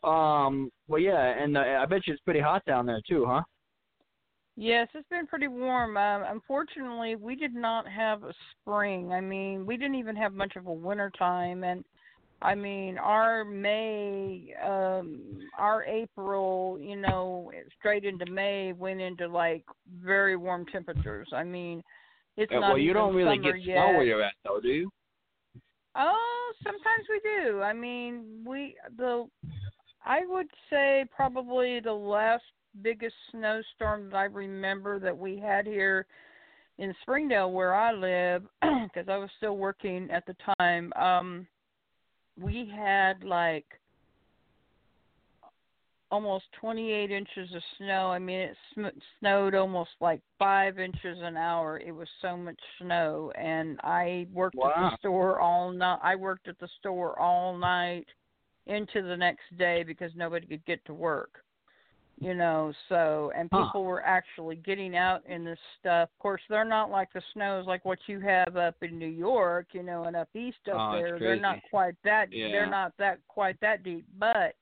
Um, 0.04 0.72
well, 0.88 1.02
yeah, 1.02 1.20
and 1.38 1.58
uh, 1.58 1.62
I 1.82 1.86
bet 1.86 2.08
you 2.08 2.14
it's 2.14 2.24
pretty 2.24 2.40
hot 2.40 2.64
down 2.66 2.86
there 2.86 3.02
too, 3.06 3.26
huh? 3.28 3.42
yes, 4.56 4.88
it's 4.94 5.08
been 5.10 5.28
pretty 5.28 5.48
warm. 5.48 5.98
Um, 5.98 6.24
unfortunately, 6.28 7.16
we 7.16 7.36
did 7.36 7.54
not 7.54 7.88
have 7.88 8.24
a 8.24 8.34
spring. 8.52 9.12
I 9.12 9.22
mean, 9.22 9.66
we 9.66 9.78
didn't 9.78 9.96
even 9.96 10.16
have 10.16 10.34
much 10.34 10.56
of 10.56 10.68
a 10.68 10.74
winter 10.74 11.12
time, 11.18 11.64
and 11.64 11.84
I 12.44 12.56
mean, 12.56 12.98
our 12.98 13.46
May, 13.46 14.54
um, 14.64 15.22
our 15.58 15.84
April, 15.86 16.78
you 16.80 16.96
know, 16.98 17.52
straight 17.80 18.04
into 18.04 18.26
May 18.30 18.74
went 18.74 19.00
into 19.02 19.28
like 19.28 19.64
very 20.02 20.36
warm 20.36 20.66
temperatures. 20.66 21.30
I 21.34 21.44
mean, 21.44 21.82
it's 22.36 22.52
Uh, 22.52 22.60
not 22.60 22.70
well, 22.70 22.78
you 22.78 22.94
don't 22.94 23.16
really 23.16 23.38
get 23.38 23.62
yet. 23.62 23.76
snow 23.76 23.98
where 23.98 24.04
you're 24.04 24.22
at, 24.22 24.34
though, 24.44 24.60
do 24.60 24.68
you? 24.68 24.92
Oh, 25.96 26.54
sometimes 26.64 27.06
we 27.10 27.20
do. 27.24 27.62
I 27.62 27.74
mean, 27.74 28.44
we 28.46 28.76
the 28.98 29.30
I 30.06 30.26
would 30.26 30.48
say 30.70 31.06
probably 31.16 31.80
the 31.80 31.94
last 31.94 32.44
biggest 32.82 33.16
snowstorm 33.32 34.10
that 34.10 34.16
I 34.18 34.24
remember 34.26 35.00
that 35.00 35.18
we 35.18 35.38
had 35.38 35.66
here 35.66 36.08
in 36.80 36.94
Springdale 37.04 37.52
where 37.52 37.74
I 37.76 37.92
live 37.94 38.44
because 38.62 39.08
I 39.08 39.18
was 39.18 39.30
still 39.38 39.56
working 39.58 40.10
at 40.12 40.26
the 40.26 40.36
time. 40.60 40.92
Um 40.94 41.48
we 42.40 42.72
had 42.76 43.24
like 43.24 43.66
almost 46.12 46.46
28 46.62 47.10
inches 47.12 47.54
of 47.56 47.62
snow. 47.78 48.12
I 48.12 48.20
mean, 48.20 48.40
it 48.40 48.58
sm- 48.74 49.00
snowed 49.20 49.56
almost 49.56 49.92
like 50.00 50.22
5 50.38 50.78
inches 50.78 51.18
an 51.22 51.38
hour. 51.38 51.80
It 51.80 51.92
was 51.92 52.08
so 52.22 52.38
much 52.38 52.60
snow 52.80 53.32
and 53.36 53.80
I 53.84 54.28
worked 54.32 54.56
at 54.56 54.92
the 54.92 54.98
store 54.98 55.40
all 55.40 55.72
night. 55.72 56.00
I 56.04 56.16
worked 56.16 56.48
at 56.48 56.60
the 56.60 56.70
store 56.80 57.20
all 57.20 57.58
night 57.58 58.08
into 58.68 59.02
the 59.02 59.18
next 59.18 59.58
day 59.58 59.84
because 59.84 60.12
nobody 60.16 60.46
could 60.46 60.66
get 60.66 60.84
to 60.86 60.94
work. 60.94 61.44
You 62.20 62.34
know, 62.36 62.72
so 62.90 63.32
and 63.36 63.50
Huh. 63.52 63.66
people 63.66 63.84
were 63.84 64.04
actually 64.04 64.56
getting 64.58 64.96
out 64.96 65.26
in 65.26 65.44
this 65.44 65.60
stuff. 65.80 66.10
Of 66.14 66.20
course, 66.20 66.42
they're 66.48 66.64
not 66.64 66.90
like 66.90 67.12
the 67.12 67.22
snows 67.34 67.66
like 67.66 67.84
what 67.86 68.00
you 68.08 68.20
have 68.22 68.56
up 68.56 68.76
in 68.82 68.98
New 68.98 69.08
York, 69.08 69.68
you 69.74 69.84
know, 69.84 70.04
and 70.04 70.16
up 70.16 70.30
east 70.36 70.58
up 70.72 70.80
Oh, 70.92 70.96
there. 70.96 71.20
They're 71.20 71.40
not 71.40 71.58
quite 71.70 71.96
that 72.04 72.28
Yeah. 72.32 72.52
they're 72.52 72.70
not 72.70 72.94
that 72.98 73.20
quite 73.28 73.60
that 73.62 73.84
deep, 73.84 74.06
but 74.20 74.56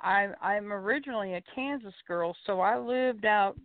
I 0.00 0.28
I'm 0.40 0.72
originally 0.72 1.34
a 1.34 1.42
Kansas 1.54 1.94
girl, 2.06 2.34
so 2.46 2.60
I 2.60 2.78
lived 2.78 3.24
out 3.26 3.56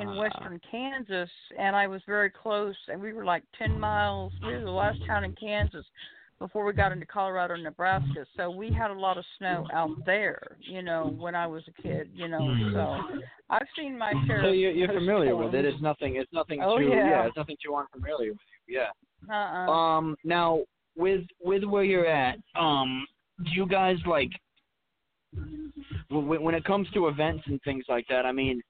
in 0.00 0.08
Ah. 0.08 0.18
western 0.18 0.60
Kansas 0.68 1.30
and 1.58 1.76
I 1.76 1.86
was 1.86 2.02
very 2.06 2.30
close 2.30 2.74
and 2.88 3.00
we 3.00 3.12
were 3.12 3.24
like 3.24 3.44
10 3.58 3.78
miles 3.78 4.32
we 4.42 4.52
were 4.52 4.60
the 4.60 4.70
last 4.70 4.98
town 5.06 5.24
in 5.24 5.32
Kansas 5.34 5.86
before 6.44 6.66
we 6.66 6.74
got 6.74 6.92
into 6.92 7.06
Colorado 7.06 7.54
and 7.54 7.62
Nebraska. 7.62 8.26
So 8.36 8.50
we 8.50 8.70
had 8.70 8.90
a 8.90 8.94
lot 8.94 9.16
of 9.16 9.24
snow 9.38 9.66
out 9.72 10.04
there, 10.04 10.58
you 10.60 10.82
know, 10.82 11.14
when 11.16 11.34
I 11.34 11.46
was 11.46 11.62
a 11.68 11.82
kid, 11.82 12.10
you 12.12 12.28
know. 12.28 12.54
So 12.74 13.18
I've 13.48 13.66
seen 13.78 13.96
my 13.96 14.12
share. 14.26 14.42
So 14.42 14.48
of 14.48 14.54
you're, 14.54 14.70
you're 14.72 14.92
familiar 14.92 15.34
with 15.34 15.54
it. 15.54 15.64
It's 15.64 15.80
nothing. 15.80 16.16
It's 16.16 16.30
nothing 16.34 16.60
Oh, 16.62 16.76
too. 16.76 16.84
yeah. 16.84 17.26
it's 17.26 17.36
nothing 17.38 17.56
too 17.64 17.74
unfamiliar 17.74 18.32
with 18.32 18.40
you. 18.68 18.76
Yeah. 18.76 19.34
Uh-uh. 19.34 19.72
Um. 19.72 20.16
Now, 20.22 20.64
with 20.98 21.22
with 21.42 21.64
where 21.64 21.84
you're 21.84 22.06
at, 22.06 22.36
um, 22.60 23.06
do 23.42 23.50
you 23.52 23.66
guys 23.66 23.96
like 24.06 24.28
when, 26.10 26.42
when 26.42 26.54
it 26.54 26.64
comes 26.64 26.88
to 26.92 27.08
events 27.08 27.44
and 27.46 27.58
things 27.62 27.86
like 27.88 28.04
that? 28.10 28.26
I 28.26 28.32
mean, 28.32 28.60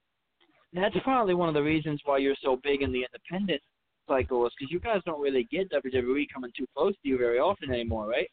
that's 0.72 0.94
probably 1.02 1.34
one 1.34 1.48
of 1.48 1.54
the 1.54 1.62
reasons 1.62 2.00
why 2.04 2.18
you're 2.18 2.36
so 2.40 2.60
big 2.62 2.82
in 2.82 2.92
the 2.92 3.04
independent 3.04 3.60
cycle 4.08 4.46
is 4.46 4.52
because 4.58 4.70
you 4.72 4.80
guys 4.80 5.00
don't 5.06 5.20
really 5.20 5.46
get 5.50 5.70
WWE 5.70 6.26
coming 6.32 6.50
too 6.56 6.66
close 6.76 6.94
to 7.02 7.08
you 7.08 7.18
very 7.18 7.38
often 7.38 7.70
anymore, 7.70 8.06
right? 8.08 8.30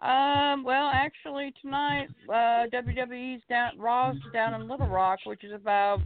Um, 0.00 0.64
well, 0.64 0.90
actually, 0.92 1.52
tonight, 1.62 2.08
uh, 2.28 2.66
WWE's 2.72 3.42
down, 3.48 3.78
Raw's 3.78 4.16
down 4.32 4.60
in 4.60 4.68
Little 4.68 4.88
Rock, 4.88 5.20
which 5.24 5.44
is 5.44 5.52
about 5.52 6.00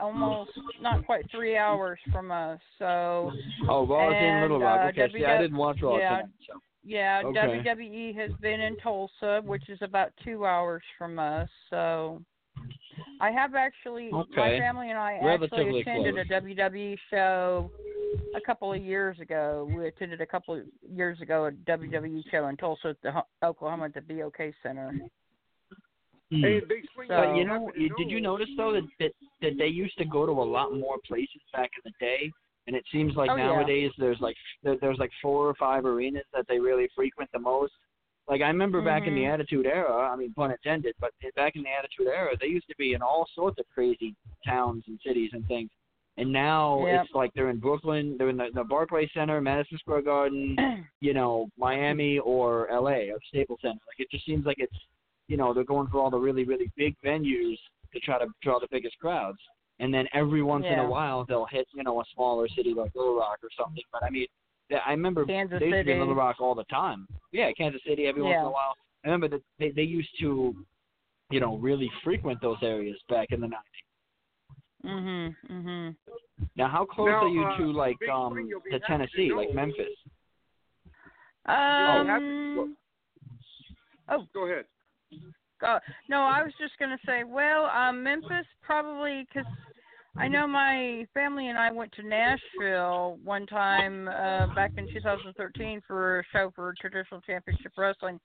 almost 0.00 0.50
not 0.80 1.04
quite 1.04 1.30
three 1.30 1.56
hours 1.56 1.98
from 2.12 2.30
us. 2.30 2.58
So, 2.78 3.32
Oh, 3.68 3.86
Raw's 3.86 4.14
in 4.14 4.40
Little 4.42 4.60
Rock. 4.60 4.80
uh, 4.80 4.88
Okay, 4.88 5.12
see, 5.12 5.24
I 5.24 5.40
didn't 5.40 5.56
watch 5.56 5.78
Raw 5.82 5.98
yeah. 5.98 6.08
tonight. 6.16 6.24
So. 6.48 6.60
yeah, 6.84 7.22
Okay. 7.24 7.38
WWE 7.38 8.14
has 8.16 8.30
been 8.40 8.60
in 8.60 8.76
Tulsa, 8.78 9.42
which 9.44 9.68
is 9.68 9.78
about 9.82 10.12
two 10.24 10.46
hours 10.46 10.82
from 10.98 11.18
us. 11.18 11.48
So, 11.68 12.22
I 13.20 13.30
have 13.30 13.54
actually, 13.54 14.10
my 14.10 14.24
family 14.58 14.90
and 14.90 14.98
I 14.98 15.18
Relatively 15.22 15.80
actually 15.80 15.80
attended 15.82 16.14
close. 16.14 16.26
a 16.30 16.40
WWE 16.42 16.96
show 17.10 17.70
a 18.34 18.40
couple 18.40 18.72
of 18.72 18.82
years 18.82 19.18
ago. 19.20 19.68
We 19.76 19.86
attended 19.88 20.20
a 20.20 20.26
couple 20.26 20.54
of 20.54 20.62
years 20.90 21.20
ago 21.20 21.46
a 21.46 21.52
WWE 21.52 22.22
show 22.30 22.46
in 22.48 22.56
Tulsa, 22.56 22.88
at 22.88 22.96
the, 23.02 23.46
Oklahoma, 23.46 23.86
at 23.86 23.94
the 23.94 24.00
BOK 24.00 24.38
Center. 24.62 24.90
Hmm. 26.30 26.42
Hey, 26.42 26.60
So- 26.60 26.68
But 27.08 27.34
you 27.34 27.40
you 27.40 27.44
know, 27.46 27.72
you, 27.76 27.94
did 27.96 28.10
you 28.10 28.20
notice 28.20 28.48
though 28.56 28.72
that, 28.72 28.86
that 29.00 29.12
that 29.42 29.58
they 29.58 29.66
used 29.66 29.98
to 29.98 30.04
go 30.04 30.26
to 30.26 30.32
a 30.32 30.48
lot 30.56 30.72
more 30.72 30.96
places 31.06 31.40
back 31.52 31.70
in 31.76 31.90
the 31.90 32.04
day, 32.06 32.30
and 32.68 32.76
it 32.76 32.84
seems 32.92 33.16
like 33.16 33.30
Oh, 33.30 33.36
yeah. 33.36 33.46
nowadays 33.46 33.90
there's 33.98 34.20
like 34.20 34.36
there, 34.62 34.76
there's 34.80 34.98
like 34.98 35.10
four 35.20 35.48
or 35.48 35.54
five 35.54 35.84
arenas 35.84 36.24
that 36.32 36.46
they 36.48 36.58
really 36.60 36.88
frequent 36.94 37.30
the 37.32 37.38
most. 37.40 37.72
Like 38.30 38.42
I 38.42 38.46
remember 38.46 38.80
back 38.80 39.08
in 39.08 39.14
the 39.16 39.22
Mhm. 39.22 39.32
Attitude 39.34 39.66
Era, 39.66 40.08
I 40.08 40.14
mean 40.14 40.32
pun 40.32 40.52
intended, 40.52 40.94
but 41.00 41.12
back 41.34 41.56
in 41.56 41.64
the 41.64 41.68
Attitude 41.68 42.06
Era, 42.06 42.36
they 42.40 42.46
used 42.46 42.68
to 42.68 42.76
be 42.76 42.94
in 42.94 43.02
all 43.02 43.26
sorts 43.34 43.58
of 43.58 43.68
crazy 43.74 44.14
towns 44.46 44.84
and 44.86 45.00
cities 45.00 45.30
and 45.32 45.44
things. 45.48 45.68
And 46.16 46.32
now 46.32 46.86
Yep. 46.86 47.04
it's 47.06 47.14
like 47.14 47.32
they're 47.34 47.50
in 47.50 47.58
Brooklyn, 47.58 48.16
they're 48.16 48.28
in 48.28 48.36
the, 48.36 48.50
the 48.54 48.62
Barclay 48.62 49.08
Center, 49.08 49.40
Madison 49.40 49.78
Square 49.78 50.02
Garden, 50.02 50.56
you 51.00 51.12
know, 51.12 51.50
Miami 51.58 52.20
or 52.20 52.68
LA 52.70 53.10
or 53.12 53.20
Staples 53.28 53.60
Center. 53.62 53.80
Like 53.88 53.98
it 53.98 54.10
just 54.12 54.24
seems 54.24 54.46
like 54.46 54.60
it's 54.60 54.78
you 55.26 55.36
know, 55.36 55.52
they're 55.52 55.64
going 55.64 55.88
for 55.88 55.98
all 56.00 56.10
the 56.10 56.18
really, 56.18 56.44
really 56.44 56.70
big 56.76 56.96
venues 57.04 57.58
to 57.92 58.00
try 58.00 58.18
to 58.18 58.26
draw 58.42 58.58
the 58.58 58.66
biggest 58.70 58.98
crowds. 58.98 59.38
And 59.78 59.92
then 59.94 60.08
every 60.12 60.42
once 60.42 60.66
in 60.66 60.78
a 60.78 60.88
while 60.88 61.24
they'll 61.24 61.46
hit, 61.46 61.66
you 61.72 61.82
know, 61.82 62.00
a 62.00 62.04
smaller 62.14 62.46
city 62.48 62.74
like 62.74 62.94
Little 62.94 63.16
Rock 63.16 63.38
or 63.42 63.50
something. 63.56 63.82
But 63.92 64.04
I 64.04 64.10
mean 64.10 64.22
yeah, 64.22 64.36
I 64.78 64.90
remember 64.90 65.24
Kansas 65.24 65.58
they 65.58 65.66
used 65.66 65.78
to 65.78 65.84
be 65.84 65.90
in 65.92 65.96
City. 65.96 65.98
Little 65.98 66.14
Rock 66.14 66.36
all 66.40 66.54
the 66.54 66.64
time. 66.64 67.06
Yeah, 67.32 67.50
Kansas 67.56 67.80
City 67.86 68.06
every 68.06 68.22
once 68.22 68.36
in 68.40 68.46
a 68.46 68.50
while. 68.50 68.74
I 69.04 69.08
remember 69.08 69.28
that 69.28 69.42
they 69.58 69.70
they 69.70 69.82
used 69.82 70.10
to, 70.20 70.54
you 71.30 71.40
know, 71.40 71.56
really 71.56 71.90
frequent 72.04 72.40
those 72.40 72.58
areas 72.62 72.98
back 73.08 73.32
in 73.32 73.40
the 73.40 73.48
nineties. 73.48 73.66
Mhm. 74.84 75.36
Mhm. 75.48 75.96
Now 76.56 76.68
how 76.68 76.84
close 76.84 77.06
Now, 77.06 77.24
are 77.24 77.28
you 77.28 77.44
uh, 77.44 77.56
to 77.58 77.72
like 77.72 77.98
Big 77.98 78.08
um 78.08 78.32
Swing, 78.32 78.48
to 78.48 78.54
happy 78.54 78.70
to 78.70 78.80
Tennessee, 78.86 79.32
like 79.32 79.54
Memphis? 79.54 79.96
Um. 81.46 82.76
Oh, 84.08 84.26
go 84.34 84.46
ahead. 84.46 84.66
Uh, 85.62 85.78
no, 86.08 86.22
I 86.22 86.42
was 86.42 86.52
just 86.58 86.78
gonna 86.78 86.98
say. 87.04 87.24
Well, 87.24 87.66
um, 87.66 88.02
Memphis 88.02 88.46
probably 88.62 89.26
because 89.28 89.50
I 90.16 90.28
know 90.28 90.46
my 90.46 91.06
family 91.14 91.48
and 91.48 91.58
I 91.58 91.70
went 91.70 91.92
to 91.92 92.02
Nashville 92.02 93.18
one 93.24 93.46
time 93.46 94.08
uh, 94.08 94.52
back 94.54 94.72
in 94.76 94.86
2013 94.92 95.82
for 95.86 96.20
a 96.20 96.24
show 96.32 96.52
for 96.54 96.74
Traditional 96.80 97.20
Championship 97.20 97.72
Wrestling, 97.78 98.18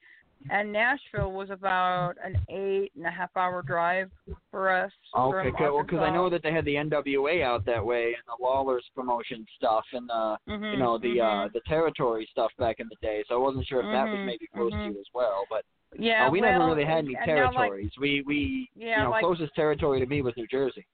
and 0.49 0.71
Nashville 0.73 1.31
was 1.31 1.49
about 1.51 2.15
an 2.23 2.37
eight 2.49 2.91
and 2.97 3.05
a 3.05 3.11
half 3.11 3.29
hour 3.37 3.61
drive 3.61 4.09
for 4.51 4.69
us. 4.69 4.91
Okay, 5.15 5.51
from 5.57 5.85
because 5.85 5.99
I 5.99 6.09
know 6.11 6.29
that 6.29 6.41
they 6.43 6.51
had 6.51 6.65
the 6.65 6.75
NWA 6.75 7.43
out 7.43 7.65
that 7.65 7.85
way 7.85 8.05
and 8.07 8.23
the 8.27 8.43
Lawler's 8.43 8.85
promotion 8.95 9.45
stuff 9.55 9.85
and 9.93 10.09
the 10.09 10.37
Mhm, 10.49 10.71
you 10.71 10.77
know 10.77 10.97
the 10.97 11.21
uh 11.21 11.25
mhm. 11.47 11.53
the 11.53 11.61
territory 11.67 12.27
stuff 12.31 12.51
back 12.57 12.79
in 12.79 12.89
the 12.89 12.95
day. 13.01 13.23
So 13.27 13.35
I 13.35 13.37
wasn't 13.37 13.67
sure 13.67 13.79
if 13.79 13.91
that 13.91 14.09
was 14.09 14.19
Mhm, 14.19 14.25
maybe 14.25 14.47
close 14.47 14.71
to 14.71 14.77
mhm. 14.77 14.93
you 14.93 14.99
as 14.99 15.07
well. 15.13 15.45
But 15.49 15.63
yeah, 15.97 16.27
uh, 16.27 16.31
we 16.31 16.41
well, 16.41 16.51
never 16.51 16.65
really 16.65 16.83
had 16.83 17.05
any 17.05 17.13
now, 17.13 17.19
like, 17.19 17.25
territories. 17.25 17.91
we 17.99 18.21
we 18.25 18.69
Yeah, 18.75 18.97
you 18.97 19.03
know 19.05 19.09
like- 19.11 19.21
closest 19.23 19.53
territory 19.55 19.99
to 19.99 20.05
me 20.07 20.21
was 20.21 20.35
New 20.35 20.47
Jersey. 20.47 20.85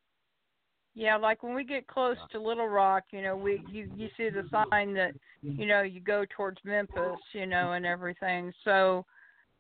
Yeah, 0.94 1.16
like 1.16 1.42
when 1.42 1.56
we 1.56 1.64
get 1.64 1.88
close 1.88 2.18
to 2.32 2.40
Little 2.42 2.68
Rock, 2.68 3.06
you 3.12 3.22
know, 3.22 3.36
we 3.38 3.64
you 3.66 3.90
you 3.96 4.10
see 4.18 4.30
the 4.30 4.44
sign 4.52 4.94
that 4.96 5.14
you 5.42 5.66
know 5.66 5.82
you 5.82 6.02
go 6.02 6.26
towards 6.36 6.58
Memphis, 6.66 7.20
you 7.34 7.46
know, 7.46 7.74
and 7.74 7.86
everything. 7.86 8.52
So, 8.66 9.06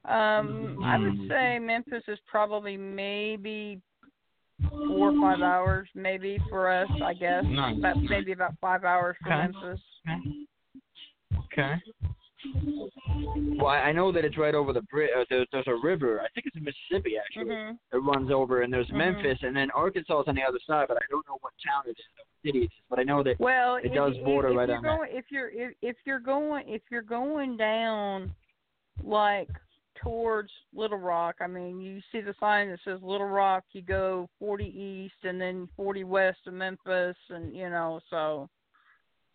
um, 0.05 0.77
I 0.83 0.97
would 0.97 1.13
Mm. 1.13 1.27
say 1.29 1.59
Memphis 1.59 2.03
is 2.07 2.19
probably 2.27 2.75
maybe 2.75 3.81
four 4.87 5.09
or 5.09 5.13
five 5.21 5.41
hours, 5.41 5.87
maybe 5.95 6.37
for 6.49 6.69
us. 6.69 6.89
I 7.01 7.13
guess 7.13 7.45
about 7.77 8.03
maybe 8.03 8.33
about 8.33 8.55
five 8.59 8.83
hours 8.83 9.15
for 9.23 9.29
Okay. 9.29 9.39
Memphis. 9.39 9.79
Okay. 11.45 11.75
Well, 13.57 13.67
I 13.67 13.91
know 13.91 14.11
that 14.11 14.25
it's 14.25 14.37
right 14.37 14.55
over 14.55 14.73
the 14.73 14.81
bridge. 14.83 15.11
Uh, 15.17 15.23
there's, 15.29 15.47
there's 15.51 15.67
a 15.67 15.75
river. 15.75 16.19
I 16.21 16.27
think 16.33 16.47
it's 16.47 16.55
in 16.55 16.63
Mississippi 16.63 17.13
actually. 17.17 17.53
Mhm. 17.53 17.77
It 17.93 17.97
runs 17.97 18.31
over, 18.31 18.61
and 18.61 18.73
there's 18.73 18.87
Mhm. 18.89 18.97
Memphis, 18.97 19.37
and 19.43 19.55
then 19.55 19.69
Arkansas 19.71 20.21
is 20.21 20.27
on 20.27 20.35
the 20.35 20.43
other 20.43 20.59
side. 20.65 20.87
But 20.87 20.97
I 20.97 21.05
don't 21.09 21.27
know 21.27 21.37
what 21.41 21.53
town 21.65 21.83
it 21.85 21.91
is, 21.91 22.05
city 22.43 22.59
it 22.59 22.63
is. 22.65 22.71
But 22.89 22.99
I 22.99 23.03
know 23.03 23.21
that 23.23 23.39
Well, 23.39 23.75
It 23.75 23.85
if, 23.87 23.93
does 23.93 24.15
if- 24.17 24.23
border 24.25 24.49
if 24.49 24.57
right 24.57 24.67
you're 24.69 24.77
on 24.77 24.83
that. 24.83 24.97
going, 24.97 25.11
If 25.15 25.31
you're 25.31 25.49
if, 25.49 25.73
if 25.81 25.95
you're 26.05 26.19
going 26.19 26.67
if 26.67 26.81
you're 26.89 27.01
going 27.03 27.57
down 27.57 28.33
like 29.03 29.49
towards 29.95 30.51
Little 30.73 30.97
Rock, 30.97 31.35
I 31.41 31.47
mean, 31.47 31.79
you 31.79 32.01
see 32.11 32.21
the 32.21 32.33
sign 32.39 32.69
that 32.69 32.79
says 32.83 33.01
Little 33.03 33.27
Rock. 33.27 33.63
You 33.73 33.83
go 33.83 34.27
40 34.39 34.65
east 34.65 35.23
and 35.23 35.39
then 35.39 35.67
40 35.75 36.03
west 36.03 36.39
of 36.47 36.53
Memphis, 36.55 37.15
and 37.29 37.55
you 37.55 37.69
know, 37.69 37.99
so 38.09 38.49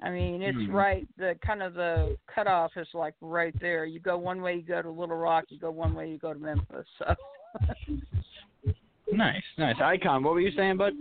I 0.02 0.10
mean, 0.10 0.43
it's 0.43 0.56
Hmm. 0.59 0.73
right. 0.73 1.09
The 1.16 1.39
kind 1.44 1.62
of 1.62 1.74
the 1.74 2.16
cutoff 2.27 2.77
is 2.77 2.89
like 2.93 3.14
right 3.20 3.59
there. 3.60 3.86
You 3.86 3.98
go 3.98 4.18
one 4.18 4.43
way, 4.43 4.56
you 4.56 4.62
go 4.62 4.82
to 4.82 4.90
Little 4.90 5.16
Rock. 5.16 5.44
You 5.48 5.59
go 5.59 5.70
one 5.70 5.94
way, 5.94 6.10
you 6.10 6.18
go 6.18 6.32
to 6.35 6.39
Memphis. 6.39 6.86
So. 6.98 7.14
nice, 9.12 9.43
nice. 9.56 9.77
Icon, 9.81 10.23
what 10.23 10.35
were 10.35 10.40
you 10.40 10.52
saying, 10.56 10.77
bud? 10.77 10.93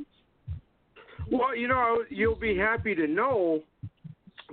Well, 1.30 1.56
you 1.56 1.68
know, 1.68 2.04
you'll 2.10 2.36
be 2.36 2.56
happy 2.58 2.96
to 2.96 3.08
know 3.08 3.62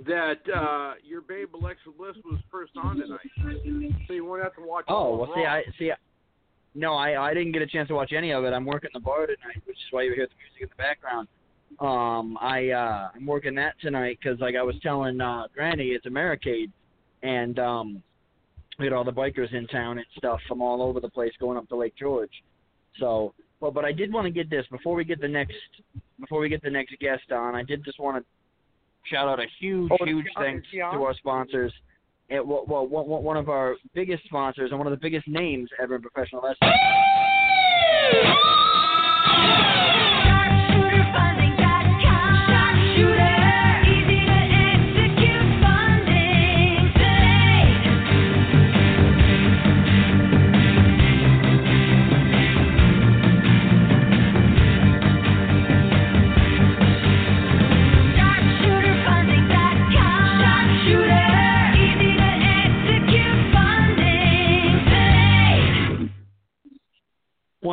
that 0.05 0.39
uh, 0.53 0.93
your 1.03 1.21
babe 1.21 1.55
Alexa 1.55 1.89
Bliss 1.97 2.15
was 2.25 2.39
first 2.51 2.73
on 2.75 2.97
tonight, 2.97 3.19
so 4.07 4.13
you 4.13 4.25
won't 4.25 4.43
have 4.43 4.55
to 4.55 4.61
watch. 4.61 4.85
Oh 4.87 5.15
well, 5.15 5.31
see, 5.35 5.43
Raw. 5.43 5.53
I 5.53 5.63
see. 5.77 5.91
No, 6.75 6.95
I 6.95 7.29
I 7.29 7.33
didn't 7.33 7.51
get 7.51 7.61
a 7.61 7.67
chance 7.67 7.87
to 7.89 7.93
watch 7.93 8.11
any 8.11 8.31
of 8.31 8.43
it. 8.43 8.51
I'm 8.53 8.65
working 8.65 8.89
the 8.93 8.99
bar 8.99 9.27
tonight, 9.27 9.61
which 9.65 9.77
is 9.77 9.83
why 9.91 10.01
you 10.01 10.13
hear 10.13 10.25
the 10.25 10.33
music 10.35 10.63
in 10.63 10.69
the 10.69 10.75
background. 10.75 11.27
Um, 11.79 12.37
I 12.41 12.69
uh, 12.69 13.09
I'm 13.15 13.25
working 13.25 13.55
that 13.55 13.73
tonight 13.81 14.19
'cause 14.23 14.37
like 14.39 14.55
I 14.55 14.61
was 14.63 14.75
telling 14.81 15.19
uh, 15.21 15.47
Granny, 15.53 15.87
it's 15.89 16.05
Americade, 16.05 16.71
and 17.23 17.57
um, 17.59 18.03
we 18.79 18.85
had 18.85 18.93
all 18.93 19.03
the 19.03 19.11
bikers 19.13 19.53
in 19.53 19.67
town 19.67 19.97
and 19.97 20.05
stuff 20.17 20.39
from 20.47 20.61
all 20.61 20.81
over 20.81 20.99
the 20.99 21.09
place 21.09 21.31
going 21.39 21.57
up 21.57 21.67
to 21.69 21.75
Lake 21.75 21.95
George. 21.97 22.31
So, 22.99 23.33
well, 23.59 23.71
but 23.71 23.85
I 23.85 23.91
did 23.91 24.13
want 24.13 24.25
to 24.25 24.31
get 24.31 24.49
this 24.49 24.65
before 24.71 24.95
we 24.95 25.03
get 25.03 25.19
the 25.19 25.27
next 25.27 25.55
before 26.19 26.39
we 26.39 26.49
get 26.49 26.61
the 26.61 26.69
next 26.69 26.95
guest 26.99 27.31
on. 27.31 27.55
I 27.55 27.63
did 27.63 27.83
just 27.83 27.99
want 27.99 28.17
to 28.23 29.09
shout 29.09 29.27
out 29.27 29.39
a 29.39 29.45
huge, 29.59 29.91
Oh, 29.99 30.05
huge 30.05 30.25
she 30.25 30.35
on? 30.35 30.43
thanks 30.43 30.65
Is 30.67 30.71
she 30.71 30.77
to 30.77 30.83
our 30.83 31.13
sponsors. 31.15 31.73
It, 32.29 32.45
well, 32.45 32.65
well, 32.67 32.87
one 32.87 33.23
one 33.23 33.37
of 33.37 33.49
our 33.49 33.75
biggest 33.93 34.23
sponsors 34.25 34.69
and 34.71 34.79
one 34.79 34.87
of 34.87 34.91
the 34.91 34.97
biggest 35.01 35.27
names 35.27 35.69
ever 35.81 35.95
in 35.95 36.01
professional 36.01 36.41
wrestling. 36.41 36.71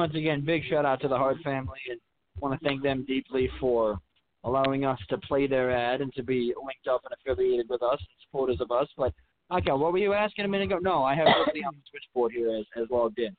Once 0.01 0.15
again, 0.15 0.43
big 0.43 0.63
shout 0.65 0.87
out 0.87 0.99
to 0.99 1.09
the 1.09 1.17
Hart 1.17 1.37
family 1.45 1.79
and 1.91 2.01
want 2.41 2.59
to 2.59 2.67
thank 2.67 2.83
them 2.83 3.05
deeply 3.07 3.51
for 3.61 3.99
allowing 4.45 4.87
us 4.87 4.99
to 5.11 5.19
play 5.19 5.47
their 5.47 5.71
ad 5.71 6.01
and 6.01 6.11
to 6.15 6.23
be 6.23 6.55
linked 6.57 6.89
up 6.91 7.03
and 7.05 7.13
affiliated 7.13 7.69
with 7.69 7.83
us 7.83 7.99
and 7.99 8.09
supporters 8.27 8.63
of 8.63 8.71
us. 8.71 8.89
But 8.97 9.13
Okay, 9.53 9.73
what 9.73 9.93
were 9.93 9.99
you 9.99 10.15
asking 10.15 10.47
a 10.47 10.49
minute 10.49 10.73
ago? 10.73 10.79
No, 10.81 11.05
I 11.05 11.15
have 11.15 11.27
nobody 11.27 11.63
on 11.65 11.75
the 11.75 11.83
switchboard 11.91 12.33
here 12.33 12.49
as 12.57 12.65
as 12.83 12.89
logged 12.91 13.19
in. 13.19 13.37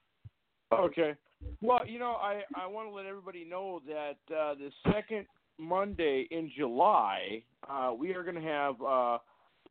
Okay. 0.72 1.16
Well, 1.64 1.80
you 1.88 1.98
know, 1.98 2.12
I 2.12 2.42
I 2.56 2.68
want 2.68 2.88
to 2.88 2.94
let 2.94 3.08
everybody 3.08 3.44
know 3.44 3.82
that 3.88 4.20
uh, 4.32 4.54
the 4.54 4.70
second 4.94 5.26
Monday 5.58 6.28
in 6.30 6.52
July, 6.56 7.42
uh, 7.68 7.92
we 7.98 8.14
are 8.14 8.22
going 8.22 8.36
to 8.36 8.42
have 8.42 8.76
uh, 8.84 9.18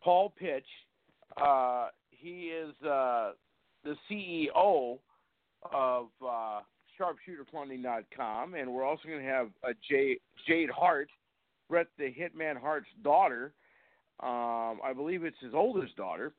Paul 0.03 0.35
Pitch. 0.37 0.67
Uh, 1.41 1.91
he 2.11 2.49
is 2.49 2.75
uh, 2.83 3.31
the 3.85 3.95
CEO 4.11 4.99
of 5.73 6.09
uh, 6.27 6.61
Sharpshooterfunding.com, 7.01 8.55
and 8.55 8.73
we're 8.73 8.85
also 8.85 9.09
going 9.09 9.21
to 9.21 9.29
have 9.29 9.49
uh, 9.65 9.73
Jade, 9.89 10.19
Jade 10.47 10.71
Hart, 10.71 11.09
Brett 11.69 11.87
the 11.99 12.13
Hitman 12.13 12.61
Hart's 12.61 12.89
daughter. 13.03 13.53
Um, 14.23 14.81
I 14.85 14.93
believe 14.95 15.25
it's 15.25 15.41
his 15.41 15.55
oldest 15.55 15.97
daughter, 15.97 16.35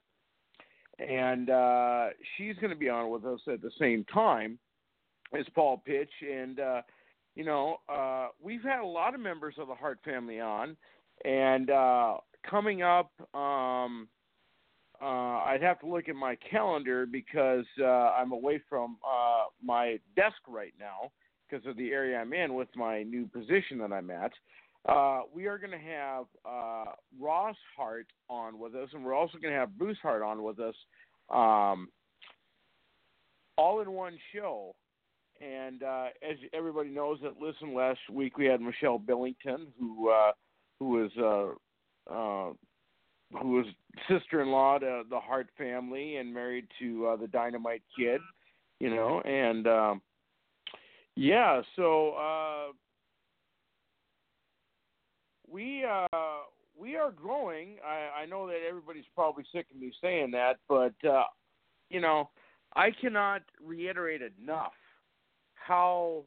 and 1.00 1.50
uh, 1.50 2.08
she's 2.38 2.56
going 2.58 2.70
to 2.70 2.76
be 2.76 2.90
on 2.90 3.10
with 3.10 3.26
us 3.26 3.40
at 3.52 3.62
the 3.62 3.72
same 3.80 4.06
time 4.14 4.60
as 5.38 5.46
Paul 5.56 5.82
Pitch. 5.84 6.12
And 6.22 6.60
uh, 6.60 6.82
you 7.36 7.44
know, 7.44 7.78
uh, 7.90 8.28
we've 8.42 8.64
had 8.64 8.80
a 8.80 8.86
lot 8.86 9.16
of 9.16 9.22
members 9.22 9.56
of 9.58 9.68
the 9.68 9.76
Hart 9.76 10.00
family 10.06 10.40
on, 10.40 10.78
and 11.26 11.70
uh, 11.70 12.18
coming 12.48 12.84
up. 12.84 13.12
Um, 13.34 14.08
uh, 15.02 15.44
I'd 15.45 15.61
have 15.61 15.80
to 15.80 15.88
look 15.88 16.10
at 16.10 16.15
my 16.15 16.38
calendar 16.49 17.06
because 17.06 17.65
uh, 17.80 17.86
I'm 17.86 18.32
away 18.32 18.61
from 18.69 18.98
uh, 19.06 19.45
my 19.64 19.99
desk 20.15 20.38
right 20.48 20.73
now 20.80 21.11
because 21.49 21.65
of 21.65 21.76
the 21.78 21.90
area 21.90 22.18
I'm 22.18 22.34
in 22.34 22.53
with 22.53 22.69
my 22.76 23.03
new 23.03 23.26
position 23.28 23.80
that 23.80 23.91
I'm 23.91 24.11
at. 24.11 24.32
Uh, 24.88 25.22
we 25.34 25.48
are 25.48 25.57
going 25.57 25.72
to 25.72 25.78
have 25.78 26.26
uh, 26.45 26.91
Ross 27.19 27.56
Hart 27.76 28.07
on 28.30 28.60
with 28.60 28.76
us, 28.76 28.90
and 28.94 29.03
we're 29.03 29.14
also 29.14 29.38
going 29.40 29.53
to 29.53 29.60
have 29.60 29.78
Bruce 29.78 29.98
Hart 30.02 30.23
on 30.23 30.44
with 30.44 30.60
us, 30.60 30.76
um, 31.30 31.90
all 33.57 33.82
in 33.82 33.91
one 33.91 34.18
show. 34.34 34.76
And 35.40 35.82
uh, 35.84 36.07
as 36.28 36.38
everybody 36.53 36.90
knows 36.90 37.19
that 37.23 37.41
listen 37.41 37.73
last 37.76 37.99
week 38.11 38.38
we 38.38 38.45
had 38.45 38.61
Michelle 38.61 38.99
Billington, 38.99 39.68
who 39.80 40.10
uh, 40.10 40.32
who 40.80 40.90
was 40.90 41.57
uh, 42.10 42.52
who 43.40 43.52
was 43.52 43.66
sister-in-law 44.10 44.80
to 44.80 45.03
the 45.10 45.20
Hart 45.20 45.48
family 45.58 46.18
and 46.18 46.34
married 46.34 46.68
to 46.80 47.08
uh, 47.08 47.16
the 47.16 47.28
Dynamite 47.28 47.84
Kid, 47.98 48.22
you 48.80 48.90
know, 48.90 49.22
and 49.22 49.68
um, 49.68 50.02
yeah, 51.16 51.62
so 51.76 52.12
uh, 52.12 52.72
we 55.49 55.84
uh, 55.84 56.08
we 56.80 56.95
are 56.95 57.12
growing. 57.12 57.78
I, 57.86 58.24
I 58.24 58.26
know 58.26 58.48
that 58.48 58.60
everybody's 58.68 59.06
probably 59.16 59.44
sick 59.53 59.68
of 59.74 59.80
me 59.80 59.91
saying 60.02 60.32
that, 60.32 60.58
but 60.68 60.94
uh, 61.08 61.24
you 61.90 62.02
know, 62.02 62.30
I 62.76 62.91
cannot 62.91 63.41
reiterate 63.64 64.22
enough 64.41 64.74
how 65.53 66.24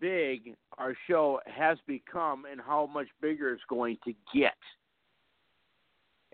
big 0.00 0.54
our 0.78 0.94
show 1.08 1.40
has 1.46 1.78
become 1.86 2.44
and 2.50 2.60
how 2.60 2.86
much 2.86 3.08
bigger 3.20 3.52
it's 3.52 3.62
going 3.68 3.98
to 4.04 4.14
get. 4.34 4.54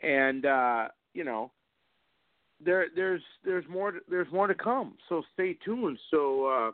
And 0.02 0.46
uh, 0.46 0.88
you 1.14 1.24
know, 1.24 1.50
there 2.64 2.86
there's 2.94 3.22
there's 3.44 3.64
more 3.68 3.94
there's 4.08 4.30
more 4.32 4.46
to 4.46 4.54
come. 4.54 4.94
So 5.08 5.22
stay 5.34 5.56
tuned. 5.64 5.98
So 6.10 6.46
uh, 6.46 6.70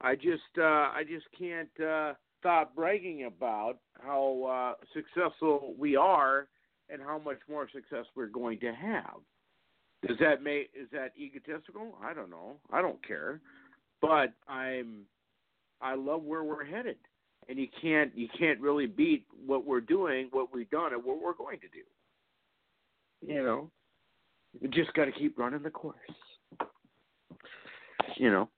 I 0.00 0.14
just 0.14 0.42
uh, 0.58 0.62
I 0.62 1.02
just 1.08 1.26
can't 1.38 1.68
uh, 1.80 2.14
stop 2.40 2.74
bragging 2.74 3.24
about 3.24 3.78
how 4.00 4.76
uh, 4.78 4.84
successful 4.94 5.74
we 5.78 5.96
are 5.96 6.48
and 6.88 7.00
how 7.02 7.18
much 7.18 7.38
more 7.48 7.68
success 7.72 8.04
we're 8.14 8.26
going 8.26 8.60
to 8.60 8.72
have. 8.72 9.16
Does 10.06 10.18
that 10.20 10.42
make 10.42 10.70
is 10.80 10.88
that 10.92 11.12
egotistical? 11.18 11.94
I 12.02 12.14
don't 12.14 12.30
know. 12.30 12.56
I 12.70 12.82
don't 12.82 13.04
care, 13.06 13.40
but 14.00 14.32
I'm 14.48 15.02
I 15.80 15.94
love 15.94 16.22
where 16.22 16.44
we're 16.44 16.64
headed, 16.64 16.96
and 17.48 17.58
you 17.58 17.66
can't 17.80 18.12
you 18.14 18.28
can't 18.38 18.60
really 18.60 18.86
beat 18.86 19.26
what 19.44 19.66
we're 19.66 19.80
doing, 19.80 20.28
what 20.30 20.54
we've 20.54 20.70
done, 20.70 20.92
and 20.92 21.02
what 21.02 21.20
we're 21.20 21.34
going 21.34 21.58
to 21.60 21.68
do. 21.68 21.82
You 23.26 23.42
know, 23.42 23.70
you 24.60 24.68
just 24.68 24.92
got 24.94 25.06
to 25.06 25.12
keep 25.12 25.36
running 25.36 25.62
the 25.62 25.70
course. 25.70 25.96
You 28.16 28.30
know. 28.30 28.48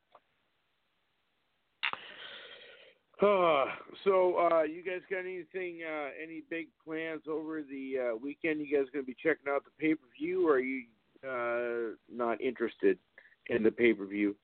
Uh, 3.20 3.64
so, 4.04 4.48
uh, 4.52 4.62
you 4.62 4.84
guys 4.84 5.00
got 5.10 5.20
anything, 5.20 5.80
uh, 5.82 6.10
any 6.22 6.42
big 6.50 6.68
plans 6.84 7.22
over 7.28 7.62
the 7.62 8.12
uh, 8.12 8.16
weekend? 8.16 8.60
You 8.60 8.76
guys 8.76 8.86
going 8.92 9.04
to 9.04 9.06
be 9.06 9.16
checking 9.20 9.50
out 9.50 9.64
the 9.64 9.70
pay 9.80 9.94
per 9.94 10.06
view, 10.16 10.46
or 10.46 10.56
are 10.56 10.60
you 10.60 10.84
uh, 11.26 11.96
not 12.14 12.40
interested 12.40 12.98
in 13.46 13.62
the 13.62 13.72
pay 13.72 13.94
per 13.94 14.04
view? 14.04 14.36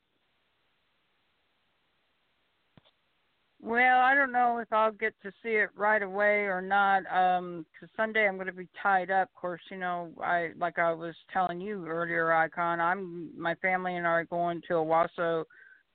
Well, 3.65 4.01
I 4.01 4.15
don't 4.15 4.31
know 4.31 4.59
if 4.59 4.71
I'll 4.75 4.93
get 4.93 5.15
to 5.23 5.31
see 5.43 5.53
it 5.53 5.71
right 5.75 6.03
away 6.03 6.43
or 6.43 6.61
not. 6.61 7.07
Um, 7.11 7.65
'cause 7.81 7.89
Sunday 7.97 8.29
I'm 8.29 8.35
going 8.35 8.47
to 8.47 8.53
be 8.53 8.69
tied 8.83 9.11
up. 9.11 9.31
Of 9.31 9.35
course, 9.37 9.63
you 9.71 9.79
know, 9.79 10.13
I 10.23 10.53
like 10.57 10.79
I 10.79 10.93
was 10.93 11.17
telling 11.33 11.63
you 11.63 11.87
earlier, 11.87 12.31
Icon. 12.31 12.79
I'm 12.79 13.31
my 13.41 13.55
family 13.57 13.97
and 13.97 14.07
I 14.07 14.11
are 14.11 14.25
going 14.25 14.61
to 14.69 14.75
Owasso 14.75 15.47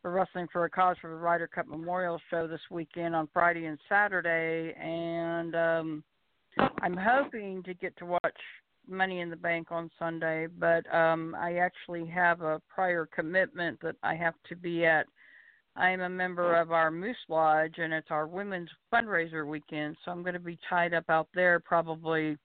for 0.01 0.09
Wrestling 0.09 0.47
for 0.51 0.65
a 0.65 0.69
Cause 0.69 0.97
for 0.99 1.11
the 1.11 1.15
Ryder 1.15 1.45
Cup 1.45 1.67
Memorial 1.67 2.19
Show 2.31 2.47
this 2.47 2.71
weekend 2.71 3.15
on 3.15 3.27
Friday 3.27 3.65
and 3.65 3.77
Saturday, 3.87 4.73
and 4.73 5.55
um, 5.55 6.03
I'm 6.81 6.97
hoping 6.97 7.61
to 7.63 7.75
get 7.75 7.95
to 7.97 8.05
watch 8.07 8.39
Money 8.87 9.19
in 9.19 9.29
the 9.29 9.35
Bank 9.35 9.71
on 9.71 9.91
Sunday. 9.99 10.47
But 10.47 10.91
um, 10.91 11.35
I 11.35 11.57
actually 11.57 12.07
have 12.07 12.41
a 12.41 12.59
prior 12.67 13.05
commitment 13.05 13.79
that 13.81 13.95
I 14.01 14.15
have 14.15 14.33
to 14.47 14.55
be 14.55 14.87
at 14.87 15.05
I 15.75 15.91
am 15.91 16.01
a 16.01 16.09
member 16.09 16.55
oh. 16.55 16.61
of 16.61 16.71
our 16.71 16.91
Moose 16.91 17.15
Lodge, 17.27 17.75
and 17.77 17.93
it's 17.93 18.11
our 18.11 18.27
women's 18.27 18.69
fundraiser 18.93 19.47
weekend, 19.47 19.97
so 20.03 20.11
I'm 20.11 20.21
going 20.21 20.33
to 20.33 20.39
be 20.39 20.57
tied 20.69 20.93
up 20.93 21.05
out 21.09 21.27
there 21.33 21.59
probably 21.59 22.37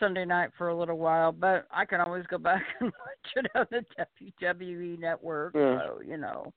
Sunday 0.00 0.24
night 0.24 0.50
for 0.56 0.68
a 0.68 0.76
little 0.76 0.98
while. 0.98 1.32
But 1.32 1.66
I 1.70 1.84
can 1.84 2.00
always 2.00 2.26
go 2.26 2.38
back 2.38 2.62
and 2.80 2.90
watch 2.90 3.44
it 3.44 3.50
on 3.54 3.66
the 3.70 3.84
WWE 4.42 4.98
Network. 4.98 5.54
Yeah. 5.54 5.78
So 5.78 6.00
you 6.02 6.16
know. 6.16 6.52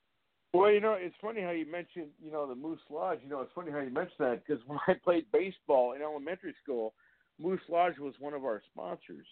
Well, 0.53 0.69
you 0.69 0.81
know, 0.81 0.97
it's 0.99 1.15
funny 1.22 1.41
how 1.41 1.51
you 1.51 1.65
mentioned, 1.65 2.09
you 2.22 2.30
know, 2.30 2.45
the 2.45 2.55
Moose 2.55 2.81
Lodge. 2.89 3.19
You 3.23 3.30
know, 3.30 3.39
it's 3.39 3.53
funny 3.55 3.72
how 3.72 3.80
you 3.80 3.89
mentioned 3.89 4.19
that 4.19 4.43
because 4.45 4.61
when 4.68 4.80
I 4.88 4.93
played 5.01 5.26
baseball 5.31 5.93
in 5.93 6.01
elementary 6.01 6.55
school, 6.61 6.93
Moose 7.39 7.61
Lodge 7.69 7.97
was 7.99 8.13
one 8.19 8.34
of 8.34 8.43
our 8.43 8.61
sponsors. 8.72 9.27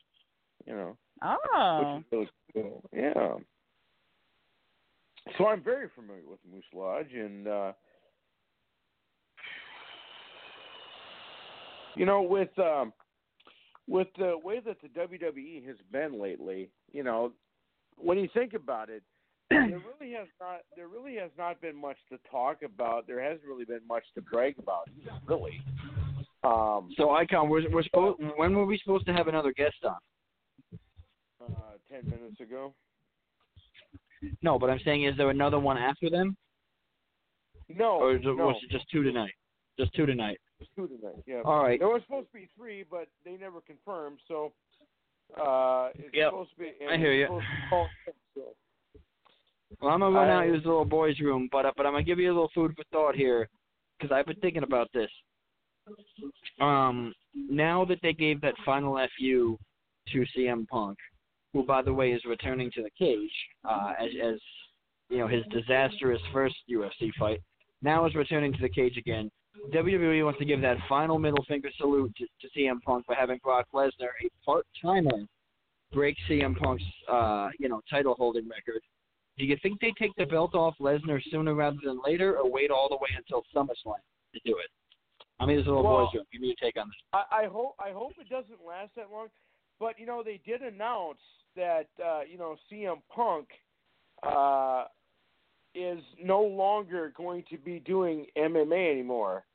You 0.66 0.74
know, 0.74 0.98
Oh. 1.24 1.96
which 1.96 2.04
is 2.04 2.30
really 2.56 2.70
cool. 2.70 2.84
Yeah. 2.94 3.36
So 5.38 5.48
I'm 5.48 5.64
very 5.64 5.88
familiar 5.96 6.24
with 6.28 6.40
Moose 6.52 6.64
Lodge, 6.74 7.14
and 7.14 7.48
uh, 7.48 7.72
you 11.96 12.06
know, 12.06 12.22
with 12.22 12.50
um, 12.60 12.94
with 13.88 14.08
the 14.18 14.38
way 14.44 14.60
that 14.66 14.78
the 14.82 14.88
WWE 14.88 15.66
has 15.68 15.78
been 15.92 16.22
lately, 16.22 16.70
you 16.92 17.04
know, 17.04 17.34
when 17.98 18.18
you 18.18 18.30
think 18.34 18.54
about 18.54 18.90
it, 18.90 19.04
there 19.50 19.82
really 20.00 20.14
has 20.14 20.28
not 20.40 20.62
there 20.76 20.88
really 20.88 21.16
has 21.16 21.32
not 21.38 21.60
been 21.62 21.76
much 21.76 21.98
to 22.12 22.18
talk 22.30 22.62
about. 22.64 23.08
There 23.08 23.22
hasn't 23.22 23.48
really 23.48 23.66
been 23.66 23.86
much 23.88 24.04
to 24.16 24.22
brag 24.22 24.56
about, 24.60 24.90
really. 25.26 25.62
Um, 26.44 26.90
So, 26.96 27.12
Icon, 27.12 27.50
we're, 27.50 27.70
we're 27.70 27.84
supposed. 27.84 28.22
When 28.38 28.56
were 28.56 28.66
we 28.66 28.78
supposed 28.78 29.06
to 29.08 29.14
have 29.14 29.28
another 29.28 29.52
guest 29.52 29.76
on? 29.84 29.98
uh, 31.42 31.48
ten 31.92 32.10
minutes 32.10 32.40
ago. 32.40 32.74
No, 34.42 34.60
but 34.60 34.70
I'm 34.70 34.80
saying, 34.84 35.04
is 35.06 35.16
there 35.18 35.30
another 35.30 35.60
one 35.60 35.78
after 35.78 36.10
them, 36.10 36.36
No, 37.70 38.00
or 38.00 38.16
is 38.16 38.22
it, 38.22 38.26
no, 38.26 38.48
was 38.48 38.56
it 38.64 38.70
just 38.72 38.90
two 38.92 39.04
tonight? 39.04 39.32
Just 39.80 39.94
two 39.94 40.06
tonight. 40.06 40.38
it's 40.60 40.70
two 40.76 40.88
tonight. 40.88 41.24
Yeah. 41.26 41.42
All 41.46 41.64
right. 41.64 41.80
There 41.80 41.88
was 41.88 42.02
supposed 42.06 42.28
to 42.28 42.34
be 42.34 42.50
three, 42.58 42.84
but 42.90 43.08
they 43.24 43.38
never 43.38 43.62
confirmed. 43.62 44.20
So 44.28 44.52
uh, 45.40 45.90
it's 45.96 46.14
Yep. 46.14 46.32
supposed 46.32 46.50
to 46.52 46.58
be. 46.58 46.72
I 46.90 46.98
hear 46.98 47.14
you. 47.14 47.22
ya. 47.22 47.28
supposed 47.28 47.46
to 47.46 47.56
be 47.56 47.70
called 47.70 47.88
so. 48.36 48.42
Well, 49.82 49.94
I'm 49.94 50.00
gonna 50.02 50.16
run 50.16 50.30
out 50.30 50.44
I- 50.44 50.46
of 50.48 50.54
this 50.54 50.66
little 50.66 50.84
boy's 50.84 51.20
room, 51.22 51.48
but 51.52 51.66
uh, 51.66 51.72
but 51.78 51.86
I'm 51.86 51.94
gonna 51.94 52.04
give 52.04 52.20
you 52.20 52.28
a 52.30 52.34
little 52.34 52.52
food 52.54 52.76
for 52.76 52.84
thought 52.92 53.16
here, 53.16 53.48
because 53.98 54.12
I've 54.14 54.26
been 54.26 54.40
thinking 54.42 54.64
about 54.64 54.90
this. 54.94 55.10
Um, 56.60 57.14
now 57.36 57.86
that 57.86 58.00
they 58.02 58.14
gave 58.14 58.42
that 58.42 58.56
final 58.66 58.96
fu 59.18 59.58
to 60.12 60.26
CM 60.36 60.68
Punk, 60.68 60.98
who 61.54 61.64
by 61.64 61.82
the 61.82 61.94
way 61.94 62.12
is 62.12 62.24
returning 62.26 62.72
to 62.72 62.84
the 62.84 62.90
cage, 62.98 63.32
uh, 63.68 63.94
as 64.00 64.10
as 64.24 64.40
you 65.10 65.18
know 65.18 65.28
his 65.28 65.44
disastrous 65.52 66.22
first 66.32 66.56
UFC 66.70 67.12
fight, 67.18 67.42
now 67.82 68.06
is 68.06 68.16
returning 68.16 68.54
to 68.54 68.62
the 68.62 68.70
cage 68.70 68.98
again. 68.98 69.32
WWE 69.74 70.24
wants 70.24 70.40
to 70.40 70.46
give 70.46 70.62
that 70.62 70.78
final 70.88 71.20
middle 71.20 71.44
finger 71.48 71.70
salute 71.78 72.14
to, 72.18 72.26
to 72.26 72.60
CM 72.60 72.82
Punk 72.82 73.06
for 73.06 73.16
having 73.16 73.40
Brock 73.44 73.66
Lesnar, 73.74 74.12
a 74.24 74.46
part 74.46 74.66
timer, 74.82 75.26
break 75.92 76.16
CM 76.30 76.58
Punk's 76.58 76.84
uh, 77.12 77.50
you 77.60 77.68
know 77.70 77.82
title 77.90 78.16
holding 78.18 78.48
record. 78.48 78.82
Do 79.38 79.46
you 79.46 79.58
think 79.64 79.80
they 79.80 79.94
take 79.98 80.16
the 80.18 80.26
belt 80.26 80.54
off 80.54 80.76
Lesnar 80.80 81.22
sooner 81.32 81.56
rather 81.56 81.78
than 81.84 82.00
later, 82.06 82.38
or 82.38 82.50
wait 82.50 82.72
all 82.72 82.90
the 82.90 82.98
way 82.98 83.10
until 83.16 83.44
SummerSlam 83.56 83.96
to 84.34 84.40
do 84.46 84.58
it? 84.58 84.70
I 85.40 85.46
mean, 85.46 85.56
this 85.56 85.64
is 85.64 85.68
a 85.68 85.72
little 85.72 85.84
Well- 85.84 86.06
boys' 86.06 86.16
room. 86.16 86.26
Give 86.32 86.42
me 86.42 86.48
your 86.48 86.56
take 86.62 86.80
on 86.80 86.90
this. 86.90 86.98
I, 87.14 87.44
I 87.44 87.46
hope 87.46 87.76
I 87.80 87.92
hope 87.92 88.14
it 88.20 88.30
doesn't 88.30 88.64
last 88.66 88.94
that 88.96 89.10
long. 89.12 89.30
But 89.80 90.00
you 90.00 90.06
know 90.06 90.24
they 90.24 90.40
did 90.46 90.62
announce 90.62 91.20
that 91.56 91.88
uh, 92.04 92.22
you 92.30 92.38
know 92.38 92.56
CM 92.72 93.02
Punk 93.14 93.48
uh, 94.24 94.86
is 95.76 96.00
no 96.22 96.42
longer 96.42 97.14
going 97.16 97.44
to 97.50 97.58
be 97.58 97.80
doing 97.80 98.26
MMA 98.38 98.92
anymore. 98.92 99.46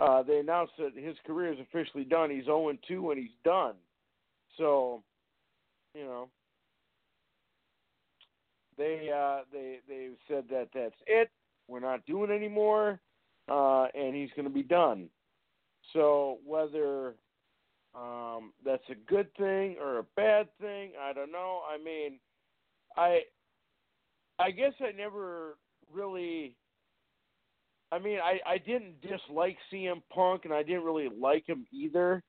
Uh, 0.00 0.22
they 0.22 0.38
announced 0.38 0.72
that 0.78 0.92
his 0.96 1.16
career 1.26 1.52
is 1.52 1.58
officially 1.60 2.04
done. 2.04 2.30
He's 2.30 2.44
0 2.44 2.72
2 2.88 3.10
and 3.10 3.20
he's 3.20 3.36
done. 3.44 3.74
So, 4.56 5.02
you 5.94 6.04
know, 6.04 6.28
they 8.78 9.10
uh, 9.14 9.42
they 9.52 9.80
they 9.88 10.08
said 10.28 10.44
that 10.50 10.68
that's 10.74 10.94
it. 11.06 11.30
We're 11.68 11.80
not 11.80 12.04
doing 12.06 12.30
anymore, 12.30 13.00
uh, 13.50 13.86
and 13.94 14.14
he's 14.14 14.30
going 14.34 14.48
to 14.48 14.54
be 14.54 14.62
done. 14.62 15.08
So 15.92 16.38
whether 16.46 17.14
um, 17.94 18.52
that's 18.64 18.88
a 18.90 18.94
good 18.94 19.34
thing 19.36 19.76
or 19.80 19.98
a 19.98 20.04
bad 20.16 20.48
thing, 20.60 20.92
I 21.00 21.12
don't 21.12 21.32
know. 21.32 21.60
I 21.68 21.82
mean, 21.82 22.18
I 22.96 23.20
I 24.38 24.50
guess 24.50 24.72
I 24.80 24.92
never 24.92 25.56
really. 25.92 26.56
I 27.90 27.98
mean, 27.98 28.18
I 28.22 28.38
I 28.46 28.58
didn't 28.58 29.00
dislike 29.02 29.56
CM 29.72 30.02
Punk, 30.12 30.44
and 30.44 30.54
I 30.54 30.62
didn't 30.62 30.84
really 30.84 31.08
like 31.08 31.46
him 31.46 31.66
either. 31.72 32.22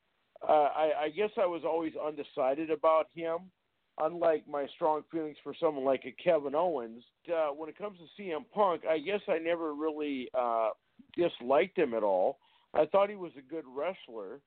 Uh, 0.48 0.52
I 0.76 0.92
I 1.04 1.10
guess 1.10 1.32
I 1.38 1.46
was 1.46 1.64
always 1.66 1.94
undecided 1.96 2.70
about 2.70 3.08
him 3.16 3.52
unlike 4.00 4.48
my 4.48 4.66
strong 4.76 5.04
feelings 5.12 5.38
for 5.44 5.54
someone 5.60 5.86
like 5.86 6.04
a 6.06 6.24
Kevin 6.24 6.56
Owens, 6.56 7.04
uh, 7.30 7.50
when 7.50 7.70
it 7.70 7.78
comes 7.78 7.98
to 8.00 8.22
CM 8.22 8.44
Punk, 8.54 8.84
I 8.90 8.98
guess 8.98 9.22
I 9.28 9.38
never 9.38 9.74
really 9.74 10.30
uh, 10.38 10.70
disliked 11.16 11.78
him 11.78 11.94
at 11.94 12.04
all. 12.04 12.40
I 12.74 12.86
thought 12.86 13.10
he 13.10 13.16
was 13.16 13.32
a 13.38 13.54
good 13.54 13.66
wrestler, 13.68 14.40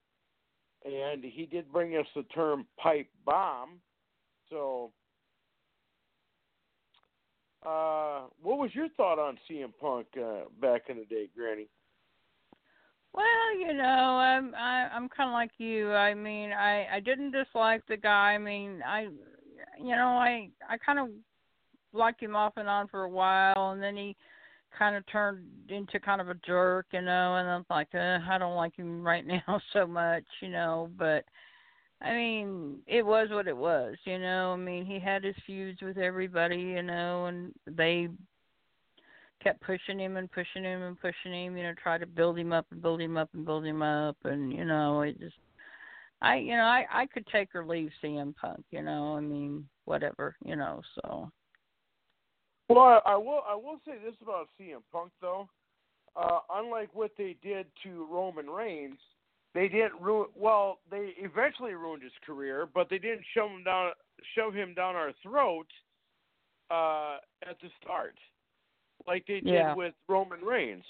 and 0.86 1.24
he 1.24 1.46
did 1.46 1.72
bring 1.72 1.96
us 1.96 2.06
the 2.14 2.22
term 2.24 2.66
pipe 2.78 3.08
bomb. 3.24 3.80
So, 4.50 4.92
uh, 7.64 8.22
what 8.40 8.58
was 8.58 8.70
your 8.74 8.88
thought 8.96 9.18
on 9.18 9.38
CM 9.50 9.72
Punk 9.80 10.06
uh, 10.16 10.44
back 10.60 10.82
in 10.88 10.98
the 10.98 11.04
day, 11.04 11.28
Granny? 11.36 11.66
Well, 13.12 13.58
you 13.58 13.72
know, 13.72 13.82
I'm 13.82 14.54
I, 14.54 14.88
I'm 14.92 15.08
kind 15.08 15.30
of 15.30 15.32
like 15.32 15.52
you. 15.58 15.92
I 15.92 16.14
mean, 16.14 16.52
I 16.52 16.86
I 16.96 17.00
didn't 17.00 17.32
dislike 17.32 17.82
the 17.88 17.96
guy. 17.96 18.32
I 18.34 18.38
mean, 18.38 18.82
I 18.86 19.08
you 19.78 19.96
know, 19.96 20.18
I 20.18 20.50
I 20.68 20.76
kind 20.78 20.98
of 20.98 21.08
liked 21.92 22.22
him 22.22 22.36
off 22.36 22.52
and 22.56 22.68
on 22.68 22.88
for 22.88 23.04
a 23.04 23.08
while, 23.08 23.70
and 23.70 23.82
then 23.82 23.96
he 23.96 24.16
kind 24.78 24.96
of 24.96 25.06
turned 25.06 25.44
into 25.68 26.00
kind 26.00 26.20
of 26.20 26.28
a 26.28 26.34
jerk, 26.46 26.86
you 26.92 27.02
know. 27.02 27.36
And 27.36 27.48
I'm 27.48 27.64
like, 27.70 27.88
uh, 27.94 28.18
I 28.28 28.36
don't 28.38 28.56
like 28.56 28.76
him 28.76 29.02
right 29.02 29.26
now 29.48 29.60
so 29.72 29.86
much, 29.86 30.24
you 30.40 30.48
know. 30.48 30.90
But 30.98 31.24
I 32.00 32.12
mean, 32.12 32.78
it 32.86 33.04
was 33.04 33.28
what 33.30 33.48
it 33.48 33.56
was, 33.56 33.96
you 34.04 34.18
know. 34.18 34.52
I 34.52 34.56
mean, 34.56 34.84
he 34.84 34.98
had 34.98 35.24
his 35.24 35.36
feuds 35.46 35.80
with 35.82 35.98
everybody, 35.98 36.56
you 36.56 36.82
know, 36.82 37.26
and 37.26 37.52
they 37.66 38.08
kept 39.42 39.60
pushing 39.62 39.98
him 39.98 40.16
and 40.16 40.30
pushing 40.30 40.64
him 40.64 40.82
and 40.82 41.00
pushing 41.00 41.32
him, 41.32 41.56
you 41.56 41.62
know, 41.62 41.74
try 41.82 41.98
to 41.98 42.06
build 42.06 42.38
him 42.38 42.52
up 42.52 42.66
and 42.70 42.82
build 42.82 43.00
him 43.00 43.16
up 43.16 43.30
and 43.32 43.44
build 43.44 43.64
him 43.64 43.82
up, 43.82 44.16
and 44.24 44.52
you 44.52 44.64
know, 44.64 45.02
it 45.02 45.18
just 45.20 45.36
I 46.20 46.36
you 46.36 46.56
know 46.56 46.64
I 46.64 46.84
I 46.90 47.06
could 47.06 47.26
take 47.28 47.54
or 47.54 47.64
leave 47.66 47.90
CM 48.02 48.34
Punk. 48.36 48.64
You 48.70 48.82
know, 48.82 49.16
I 49.16 49.20
mean 49.20 49.68
whatever. 49.84 50.36
You 50.44 50.56
know, 50.56 50.82
so. 50.96 51.30
Well, 52.68 52.80
I, 52.80 53.00
I 53.12 53.16
will 53.16 53.42
I 53.48 53.54
will 53.54 53.78
say 53.86 53.94
this 54.04 54.14
about 54.22 54.48
CM 54.60 54.82
Punk 54.92 55.12
though. 55.20 55.48
Uh, 56.16 56.38
unlike 56.54 56.88
what 56.94 57.10
they 57.18 57.36
did 57.42 57.66
to 57.82 58.06
Roman 58.10 58.48
Reigns, 58.48 58.98
they 59.54 59.68
didn't 59.68 60.00
ruin. 60.00 60.28
Well, 60.34 60.78
they 60.90 61.12
eventually 61.18 61.74
ruined 61.74 62.02
his 62.02 62.12
career, 62.24 62.68
but 62.74 62.88
they 62.90 62.98
didn't 62.98 63.24
shove 63.34 63.50
him 63.50 63.64
down 63.64 63.92
shove 64.34 64.54
him 64.54 64.74
down 64.74 64.96
our 64.96 65.12
throat 65.22 65.66
uh, 66.70 67.18
at 67.48 67.56
the 67.62 67.68
start, 67.82 68.14
like 69.06 69.24
they 69.26 69.40
did 69.40 69.54
yeah. 69.54 69.74
with 69.74 69.94
Roman 70.08 70.40
Reigns. 70.40 70.84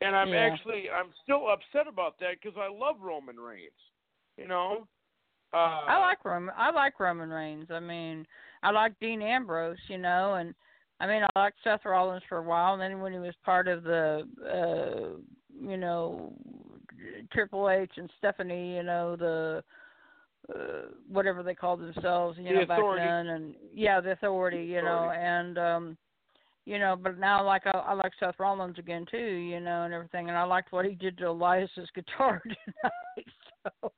And 0.00 0.14
I'm 0.14 0.28
yeah. 0.28 0.48
actually 0.52 0.84
I'm 0.90 1.10
still 1.22 1.48
upset 1.48 1.88
about 1.88 2.18
that 2.20 2.36
because 2.42 2.58
I 2.60 2.68
love 2.68 2.96
Roman 3.00 3.36
Reigns. 3.36 3.72
You 4.36 4.46
know. 4.46 4.86
Uh, 5.52 5.56
I 5.56 5.98
like 5.98 6.24
Roman. 6.24 6.54
I 6.56 6.70
like 6.70 7.00
Roman 7.00 7.30
Reigns. 7.30 7.68
I 7.70 7.80
mean, 7.80 8.26
I 8.62 8.70
like 8.70 8.92
Dean 9.00 9.22
Ambrose. 9.22 9.78
You 9.88 9.98
know, 9.98 10.34
and 10.34 10.54
I 11.00 11.06
mean, 11.06 11.22
I 11.22 11.38
liked 11.38 11.58
Seth 11.62 11.84
Rollins 11.84 12.22
for 12.28 12.38
a 12.38 12.42
while, 12.42 12.72
and 12.74 12.82
then 12.82 13.00
when 13.00 13.12
he 13.12 13.18
was 13.18 13.34
part 13.44 13.68
of 13.68 13.84
the, 13.84 14.26
uh, 14.44 15.20
you 15.60 15.76
know, 15.76 16.32
Triple 17.32 17.70
H 17.70 17.92
and 17.96 18.10
Stephanie, 18.18 18.76
you 18.76 18.82
know, 18.82 19.14
the 19.16 19.62
uh, 20.52 20.88
whatever 21.08 21.42
they 21.42 21.54
called 21.54 21.80
themselves, 21.80 22.38
you 22.38 22.44
the 22.48 22.54
know, 22.54 22.62
authority. 22.62 23.04
back 23.06 23.24
then, 23.24 23.26
and 23.28 23.54
yeah, 23.72 24.00
the 24.00 24.12
authority, 24.12 24.64
you 24.64 24.82
know, 24.82 25.12
and 25.14 25.58
um 25.58 25.96
you 26.64 26.78
know, 26.78 26.96
but 27.00 27.18
now 27.18 27.44
like 27.44 27.66
I, 27.66 27.70
I 27.70 27.92
like 27.94 28.12
Seth 28.20 28.38
Rollins 28.38 28.78
again 28.78 29.06
too, 29.10 29.16
you 29.16 29.60
know, 29.60 29.84
and 29.84 29.94
everything, 29.94 30.28
and 30.28 30.36
I 30.36 30.42
liked 30.44 30.72
what 30.72 30.84
he 30.84 30.94
did 30.94 31.16
to 31.18 31.28
Elias's 31.28 31.88
guitar 31.94 32.42
tonight. 32.42 33.26
So 33.62 33.92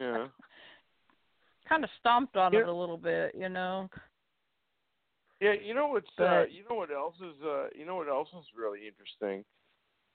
yeah. 0.00 0.26
kind 1.68 1.84
of 1.84 1.90
stomped 1.98 2.36
on 2.36 2.52
Yeah. 2.52 2.60
it 2.60 2.68
a 2.68 2.72
little 2.72 2.96
bit, 2.98 3.34
you 3.34 3.48
know. 3.48 3.88
Yeah, 5.40 5.54
you 5.64 5.74
know 5.74 5.88
what's 5.88 6.06
uh, 6.18 6.44
you 6.50 6.64
know 6.68 6.76
what 6.76 6.90
else 6.90 7.14
is 7.20 7.42
uh, 7.44 7.68
you 7.74 7.86
know 7.86 7.96
what 7.96 8.08
else 8.08 8.28
is 8.38 8.44
really 8.56 8.80
interesting. 8.86 9.44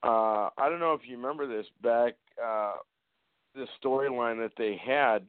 Uh, 0.04 0.50
I 0.58 0.70
don't 0.70 0.80
know 0.80 0.94
if 0.94 1.02
you 1.08 1.18
remember 1.18 1.48
this 1.48 1.66
back 1.82 2.14
uh, 2.44 2.74
the 3.56 3.66
storyline 3.84 4.38
that 4.38 4.52
they 4.58 4.80
had 4.86 5.26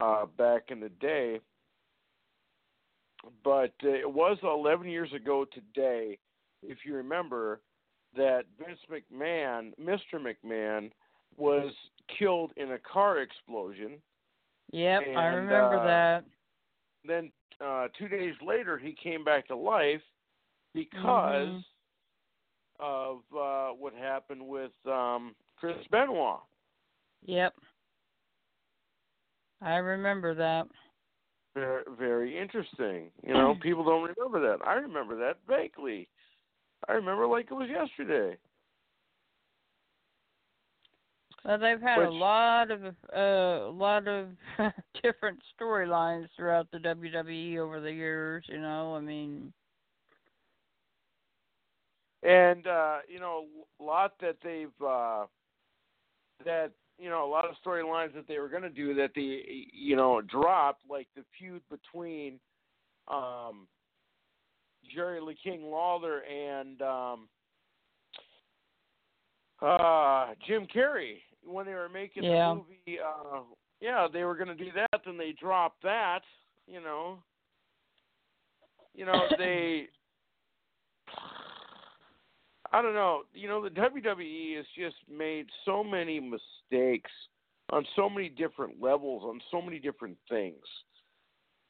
uh, 0.00 0.26
back 0.38 0.64
in 0.68 0.80
the 0.80 0.88
day, 0.88 1.40
but 3.44 3.74
uh, 3.84 3.88
it 3.88 4.10
was 4.10 4.38
11 4.42 4.88
years 4.88 5.12
ago 5.12 5.44
today, 5.52 6.18
if 6.62 6.78
you 6.84 6.94
remember, 6.94 7.60
that 8.16 8.44
Vince 8.58 8.78
McMahon, 8.90 9.72
Mr. 9.78 10.14
McMahon, 10.14 10.90
was 11.36 11.72
killed 12.18 12.52
in 12.56 12.72
a 12.72 12.78
car 12.78 13.18
explosion. 13.18 13.98
Yep, 14.72 15.02
I 15.16 15.24
remember 15.26 15.78
uh, 15.78 15.84
that. 15.84 16.24
Then 17.08 17.32
uh, 17.64 17.88
two 17.98 18.08
days 18.08 18.34
later 18.46 18.78
he 18.78 18.92
came 19.02 19.24
back 19.24 19.46
to 19.48 19.56
life 19.56 20.02
because 20.74 21.48
Mhm. 21.48 21.64
of 22.80 23.18
uh, 23.36 23.70
what 23.74 23.92
happened 23.94 24.46
with 24.46 24.70
um, 24.86 25.34
Chris 25.56 25.76
Benoit. 25.90 26.40
Yep. 27.24 27.54
I 29.60 29.76
remember 29.76 30.34
that. 30.34 30.68
Very, 31.54 31.82
very 31.98 32.38
interesting. 32.38 33.10
You 33.26 33.34
know, 33.34 33.56
people 33.62 33.84
don't 33.84 34.08
remember 34.16 34.40
that. 34.40 34.64
I 34.64 34.74
remember 34.74 35.16
that 35.16 35.38
vaguely. 35.48 36.08
I 36.88 36.92
remember 36.92 37.26
like 37.26 37.46
it 37.50 37.54
was 37.54 37.68
yesterday. 37.68 38.36
Well, 41.44 41.58
they've 41.58 41.80
had 41.80 42.00
a 42.00 42.10
lot 42.10 42.70
of 42.70 42.84
uh, 42.84 43.18
a 43.18 43.72
lot 43.72 44.08
of 44.08 44.28
different 45.02 45.38
storylines 45.58 46.26
throughout 46.36 46.68
the 46.72 46.78
WWE 46.78 47.58
over 47.58 47.80
the 47.80 47.92
years. 47.92 48.44
You 48.48 48.60
know, 48.60 48.94
I 48.94 49.00
mean, 49.00 49.52
and 52.22 52.66
uh, 52.66 52.98
you 53.08 53.20
know, 53.20 53.46
a 53.80 53.82
lot 53.82 54.14
that 54.20 54.36
they've 54.42 54.86
uh, 54.86 55.26
that 56.44 56.72
you 56.98 57.08
know, 57.08 57.24
a 57.24 57.30
lot 57.30 57.44
of 57.44 57.54
storylines 57.64 58.12
that 58.14 58.26
they 58.26 58.38
were 58.38 58.48
going 58.48 58.62
to 58.62 58.70
do 58.70 58.92
that 58.94 59.12
they 59.14 59.66
you 59.72 59.96
know 59.96 60.20
dropped, 60.20 60.82
like 60.90 61.06
the 61.16 61.22
feud 61.38 61.62
between 61.70 62.40
um, 63.06 63.68
Jerry 64.94 65.20
Lee 65.20 65.36
King 65.42 65.70
Lawler 65.70 66.22
and 66.24 66.82
um, 66.82 67.28
uh, 69.62 70.34
Jim 70.46 70.66
Carrey 70.74 71.18
when 71.48 71.66
they 71.66 71.74
were 71.74 71.88
making 71.88 72.24
Yeah. 72.24 72.50
the 72.50 72.54
movie. 72.56 72.98
Uh, 73.00 73.40
yeah, 73.80 74.06
they 74.12 74.24
were 74.24 74.34
going 74.34 74.48
to 74.48 74.54
do 74.54 74.70
that, 74.72 75.00
then 75.04 75.16
they 75.16 75.32
dropped 75.32 75.82
that. 75.82 76.20
You 76.66 76.80
know, 76.80 77.18
you 78.94 79.06
know 79.06 79.26
they. 79.38 79.88
I 82.70 82.82
don't 82.82 82.94
know. 82.94 83.22
You 83.32 83.48
know, 83.48 83.62
the 83.62 83.70
WWE 83.70 84.56
has 84.56 84.66
just 84.76 84.96
made 85.10 85.46
so 85.64 85.82
many 85.82 86.20
mistakes 86.20 87.10
on 87.70 87.86
so 87.96 88.10
many 88.10 88.28
different 88.28 88.80
levels, 88.80 89.22
on 89.24 89.40
so 89.50 89.62
many 89.62 89.78
different 89.78 90.16
things. 90.28 90.64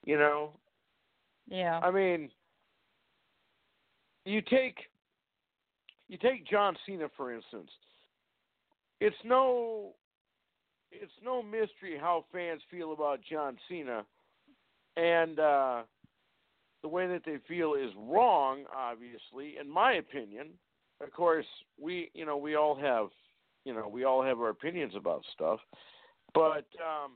You 0.05 0.19
know, 0.19 0.53
yeah, 1.49 1.79
I 1.81 1.91
mean, 1.91 2.31
you 4.25 4.41
take 4.43 4.77
you 6.09 6.19
take 6.19 6.47
John 6.47 6.77
Cena 6.87 7.09
for 7.17 7.33
instance. 7.33 7.71
It's 9.01 9.17
no 9.25 9.93
it's 10.91 11.13
no 11.23 11.43
mystery 11.43 11.97
how 12.01 12.25
fans 12.33 12.63
feel 12.71 12.93
about 12.93 13.21
John 13.31 13.57
Cena, 13.69 14.05
and 14.97 15.39
uh, 15.39 15.83
the 16.83 16.89
way 16.89 17.07
that 17.07 17.23
they 17.25 17.37
feel 17.47 17.75
is 17.75 17.91
wrong. 17.97 18.65
Obviously, 18.75 19.57
in 19.61 19.69
my 19.69 19.95
opinion. 19.95 20.49
Of 21.01 21.13
course, 21.13 21.47
we 21.81 22.11
you 22.13 22.27
know 22.27 22.37
we 22.37 22.57
all 22.57 22.75
have 22.75 23.09
you 23.65 23.73
know 23.73 23.89
we 23.89 24.03
all 24.03 24.21
have 24.21 24.41
our 24.41 24.49
opinions 24.49 24.95
about 24.97 25.23
stuff, 25.33 25.61
but 26.35 26.67
um, 26.83 27.13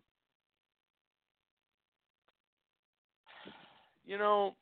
you 4.05 4.19
know, 4.19 4.55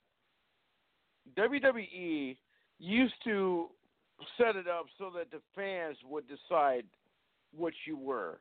WWE 1.37 2.37
used 2.79 3.15
to 3.25 3.67
set 4.37 4.57
it 4.57 4.69
up 4.69 4.87
so 4.99 5.11
that 5.17 5.31
the 5.31 5.41
fans 5.55 5.97
would 6.09 6.25
decide 6.29 6.85
what 7.57 7.73
you 7.87 7.97
were. 7.97 8.41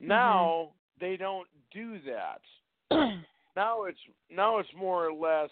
Mm-hmm. 0.00 0.08
Now 0.08 0.70
they 1.00 1.16
don't 1.16 1.48
do 1.72 1.98
that. 2.06 2.40
now 3.56 3.84
it's 3.84 3.98
now 4.30 4.58
it's 4.58 4.68
more 4.76 5.06
or 5.06 5.12
less 5.12 5.50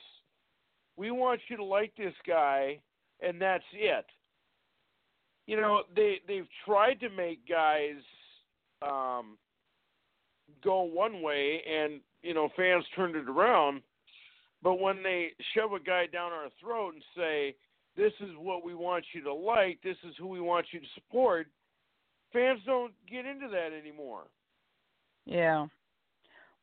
we 0.96 1.10
want 1.10 1.40
you 1.48 1.56
to 1.56 1.64
like 1.64 1.92
this 1.96 2.14
guy 2.26 2.78
and 3.20 3.40
that's 3.40 3.64
it. 3.72 4.06
You 5.46 5.60
know, 5.60 5.82
they 5.94 6.20
they've 6.26 6.48
tried 6.64 7.00
to 7.00 7.10
make 7.10 7.48
guys 7.48 8.00
um 8.82 9.36
go 10.62 10.82
one 10.82 11.22
way 11.22 11.62
and 11.68 12.00
you 12.22 12.34
know 12.34 12.48
fans 12.56 12.84
turned 12.94 13.16
it 13.16 13.28
around 13.28 13.82
but 14.62 14.80
when 14.80 15.02
they 15.02 15.28
shove 15.54 15.72
a 15.72 15.80
guy 15.80 16.06
down 16.06 16.32
our 16.32 16.48
throat 16.60 16.94
and 16.94 17.02
say 17.16 17.54
this 17.96 18.12
is 18.20 18.30
what 18.38 18.64
we 18.64 18.74
want 18.74 19.04
you 19.12 19.22
to 19.22 19.32
like 19.32 19.78
this 19.82 19.96
is 20.08 20.14
who 20.18 20.26
we 20.26 20.40
want 20.40 20.66
you 20.72 20.80
to 20.80 20.86
support 20.94 21.46
fans 22.34 22.60
don't 22.66 22.92
get 23.10 23.24
into 23.24 23.48
that 23.48 23.70
anymore 23.72 24.24
Yeah. 25.24 25.66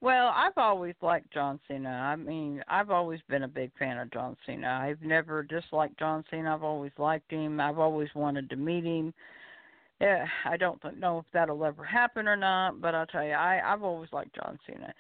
Well, 0.02 0.34
I've 0.35 0.57
always 0.57 0.95
liked 1.03 1.31
John 1.31 1.60
Cena. 1.68 1.89
I 1.89 2.15
mean, 2.15 2.64
I've 2.68 2.89
always 2.89 3.19
been 3.30 3.43
a 3.43 3.48
big 3.48 3.72
fan 3.77 3.99
of 3.99 4.11
John 4.11 4.35
Cena. 4.48 4.81
I've 4.84 5.02
never 5.03 5.43
disliked 5.43 5.99
John 5.99 6.23
Cena. 6.31 6.56
I've 6.56 6.64
always 6.64 6.91
liked 6.98 7.31
him. 7.31 7.60
I've 7.60 7.77
always 7.77 8.10
wanted 8.15 8.49
to 8.49 8.56
meet 8.56 8.84
him. 8.84 9.14
Yeah, 9.99 10.26
I 10.45 10.57
don't 10.57 10.81
know 10.99 11.19
if 11.19 11.26
that'll 11.31 11.64
ever 11.64 11.84
happen 11.84 12.27
or 12.27 12.35
not, 12.35 12.81
but 12.81 12.95
I'll 12.95 13.06
tell 13.06 13.23
you, 13.23 13.34
I 13.34 13.61
I've 13.64 13.84
always 13.84 14.11
liked 14.11 14.35
John 14.35 14.57
Cena. 14.65 14.91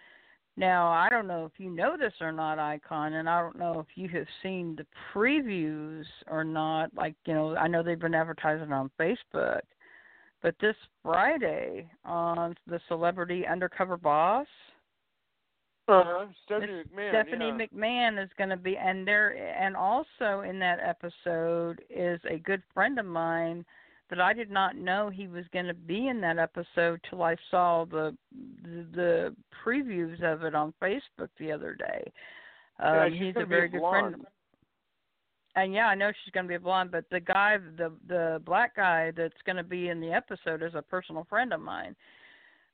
Now, 0.57 0.89
I 0.89 1.09
don't 1.09 1.27
know 1.27 1.45
if 1.45 1.53
you 1.59 1.71
know 1.71 1.97
this 1.97 2.13
or 2.21 2.31
not, 2.31 2.59
Icon, 2.59 3.13
and 3.13 3.27
I 3.27 3.41
don't 3.41 3.57
know 3.57 3.79
if 3.79 3.87
you 3.95 4.07
have 4.09 4.27
seen 4.43 4.75
the 4.75 4.85
previews 5.11 6.05
or 6.29 6.43
not. 6.43 6.93
Like, 6.93 7.15
you 7.25 7.33
know, 7.33 7.55
I 7.55 7.67
know 7.67 7.81
they've 7.81 7.97
been 7.97 8.13
advertising 8.13 8.71
on 8.71 8.91
Facebook, 8.99 9.61
but 10.41 10.55
this 10.59 10.75
Friday 11.03 11.89
on 12.05 12.55
the 12.67 12.79
Celebrity 12.87 13.45
Undercover 13.45 13.97
Boss, 13.97 14.47
uh-huh. 15.87 16.25
Stephanie 16.45 16.83
McMahon 16.95 17.09
Stephanie 17.11 17.53
yeah. 17.57 17.65
McMahon 17.65 18.23
is 18.23 18.29
going 18.37 18.49
to 18.49 18.57
be, 18.57 18.77
and 18.77 19.05
there, 19.05 19.31
and 19.31 19.75
also 19.75 20.41
in 20.47 20.59
that 20.59 20.79
episode 20.79 21.81
is 21.89 22.19
a 22.29 22.37
good 22.37 22.61
friend 22.73 22.99
of 22.99 23.05
mine 23.05 23.65
that 24.09 24.19
I 24.19 24.33
did 24.33 24.51
not 24.51 24.75
know 24.75 25.09
he 25.09 25.27
was 25.27 25.45
going 25.53 25.65
to 25.65 25.73
be 25.73 26.07
in 26.07 26.21
that 26.21 26.37
episode 26.37 26.99
till 27.09 27.23
I 27.23 27.35
saw 27.49 27.85
the 27.85 28.15
the 28.93 29.35
previews 29.65 30.21
of 30.21 30.43
it 30.43 30.53
on 30.53 30.73
Facebook 30.81 31.29
the 31.39 31.51
other 31.51 31.75
day. 31.75 32.11
Um, 32.79 33.11
she's 33.11 33.19
he's 33.19 33.35
a 33.37 33.41
a 33.41 33.45
very 33.45 33.69
good 33.69 33.81
friend. 33.81 34.25
And 35.55 35.73
yeah, 35.73 35.87
I 35.87 35.95
know 35.95 36.11
she's 36.23 36.31
going 36.31 36.45
to 36.45 36.49
be 36.49 36.55
a 36.55 36.59
blonde, 36.59 36.91
but 36.91 37.05
the 37.11 37.19
guy, 37.19 37.57
the 37.77 37.91
the 38.07 38.41
black 38.45 38.75
guy 38.75 39.11
that's 39.15 39.33
going 39.45 39.57
to 39.57 39.63
be 39.63 39.89
in 39.89 39.99
the 39.99 40.11
episode 40.11 40.63
is 40.63 40.73
a 40.75 40.81
personal 40.81 41.25
friend 41.29 41.51
of 41.53 41.59
mine. 41.59 41.95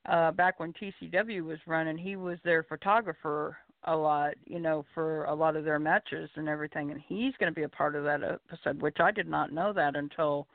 Uh, 0.07 0.31
back 0.31 0.59
when 0.59 0.73
TCW 0.73 1.43
was 1.43 1.57
running, 1.65 1.97
he 1.97 2.15
was 2.15 2.37
their 2.43 2.63
photographer 2.63 3.57
a 3.83 3.95
lot, 3.95 4.35
you 4.45 4.59
know, 4.59 4.85
for 4.93 5.25
a 5.25 5.33
lot 5.33 5.55
of 5.55 5.65
their 5.65 5.79
matches 5.79 6.29
and 6.35 6.47
everything, 6.47 6.91
and 6.91 7.01
he's 7.07 7.33
going 7.39 7.51
to 7.51 7.55
be 7.55 7.63
a 7.63 7.69
part 7.69 7.95
of 7.95 8.03
that 8.03 8.21
episode, 8.23 8.81
which 8.81 8.97
I 8.99 9.11
did 9.11 9.27
not 9.27 9.51
know 9.51 9.73
that 9.73 9.95
until 9.95 10.47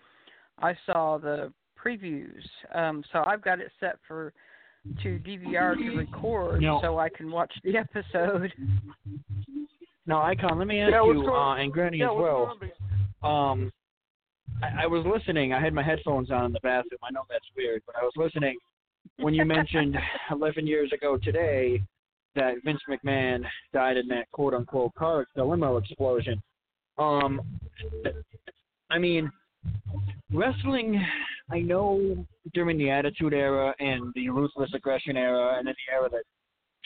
I 0.59 0.74
saw 0.86 1.19
the 1.19 1.53
previews. 1.82 2.43
Um, 2.74 3.05
so 3.12 3.24
I've 3.27 3.43
got 3.43 3.61
it 3.61 3.70
set 3.81 3.97
for 4.07 4.32
to 5.03 5.20
DVR 5.20 5.77
to 5.77 5.97
record 5.97 6.61
No. 6.61 6.81
so 6.82 6.99
I 6.99 7.09
can 7.09 7.31
watch 7.31 7.53
the 7.62 7.77
episode. 7.77 8.53
Now, 10.06 10.22
Icon, 10.22 10.58
let 10.58 10.66
me 10.66 10.80
ask 10.80 10.90
Yeah, 10.92 11.04
you, 11.04 11.26
uh, 11.32 11.54
and 11.56 11.72
Granny 11.72 11.98
yeah, 11.98 12.06
as 12.10 12.16
well. 12.16 12.36
going 12.36 12.48
on, 12.50 12.58
big- 12.58 13.22
Um, 13.22 13.72
I, 14.62 14.84
I 14.84 14.86
was 14.86 15.04
listening. 15.06 15.52
I 15.52 15.60
had 15.60 15.72
my 15.72 15.82
headphones 15.82 16.30
on 16.30 16.46
in 16.46 16.52
the 16.52 16.60
bathroom. 16.60 16.98
I 17.02 17.10
know 17.12 17.22
that's 17.30 17.44
weird, 17.56 17.82
but 17.86 17.94
I 17.96 18.02
was 18.02 18.12
listening 18.16 18.56
when 19.18 19.32
you 19.34 19.44
mentioned 19.44 19.96
11 20.30 20.66
years 20.66 20.90
ago 20.92 21.16
today 21.22 21.80
that 22.34 22.54
Vince 22.64 22.80
McMahon 22.88 23.44
died 23.72 23.96
in 23.96 24.08
that 24.08 24.30
quote 24.32 24.54
unquote 24.54 24.94
car, 24.94 25.26
the 25.36 25.44
limo 25.44 25.76
explosion. 25.76 26.42
Um, 26.98 27.40
I 28.90 28.98
mean, 28.98 29.30
wrestling. 30.32 31.00
I 31.50 31.60
know 31.60 32.24
during 32.54 32.78
the 32.78 32.90
Attitude 32.90 33.34
Era 33.34 33.74
and 33.78 34.12
the 34.14 34.28
Ruthless 34.30 34.70
Aggression 34.74 35.16
Era, 35.16 35.56
and 35.58 35.66
then 35.66 35.74
the 35.86 35.92
era 35.94 36.08
that 36.10 36.22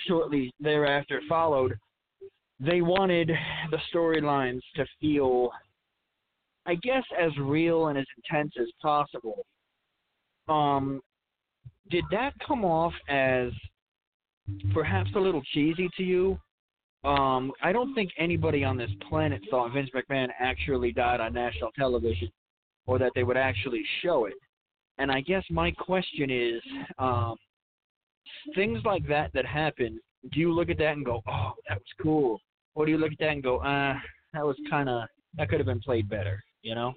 shortly 0.07 0.53
thereafter 0.61 1.21
followed, 1.29 1.79
they 2.59 2.81
wanted 2.81 3.31
the 3.71 3.79
storylines 3.93 4.61
to 4.77 4.87
feel 5.01 5.51
I 6.67 6.75
guess 6.75 7.05
as 7.19 7.31
real 7.39 7.89
and 7.89 7.99
as 7.99 8.07
intense 8.17 8.53
as 8.61 8.67
possible. 8.83 9.47
Um, 10.49 11.01
did 11.91 12.05
that 12.11 12.33
come 12.47 12.65
off 12.65 12.93
as 13.09 13.53
perhaps 14.75 15.11
a 15.15 15.21
little 15.21 15.43
cheesy 15.55 15.89
to 15.97 16.03
you? 16.03 16.39
Um, 17.05 17.53
I 17.63 17.73
don't 17.73 17.95
think 17.95 18.11
anybody 18.19 18.65
on 18.65 18.77
this 18.77 18.91
planet 19.09 19.41
thought 19.49 19.73
Vince 19.73 19.91
McMahon 19.95 20.29
actually 20.41 20.93
died 20.93 21.21
on 21.21 21.33
national 21.33 21.71
television, 21.79 22.31
or 22.87 22.99
that 22.99 23.13
they 23.15 23.23
would 23.23 23.37
actually 23.37 23.85
show 24.03 24.25
it. 24.25 24.35
And 24.99 25.13
I 25.13 25.21
guess 25.21 25.45
my 25.51 25.71
question 25.71 26.31
is, 26.31 26.63
um, 26.99 27.37
things 28.57 28.81
like 28.85 29.07
that 29.07 29.33
that 29.35 29.47
happen. 29.47 30.01
Do 30.33 30.41
you 30.41 30.53
look 30.53 30.69
at 30.69 30.79
that 30.79 30.95
and 30.95 31.05
go, 31.05 31.23
"Oh, 31.29 31.53
that 31.69 31.79
was 31.79 31.93
cool," 32.03 32.41
or 32.77 32.87
do 32.87 32.93
you 32.93 32.99
look 32.99 33.11
at 33.11 33.19
that 33.19 33.31
and 33.31 33.43
go, 33.43 33.61
"Ah, 33.65 34.01
that 34.35 34.45
was 34.47 34.57
kind 34.71 34.89
of 34.89 35.09
that 35.35 35.49
could 35.49 35.59
have 35.59 35.67
been 35.67 35.81
played 35.81 36.09
better," 36.09 36.41
you 36.63 36.75
know? 36.75 36.95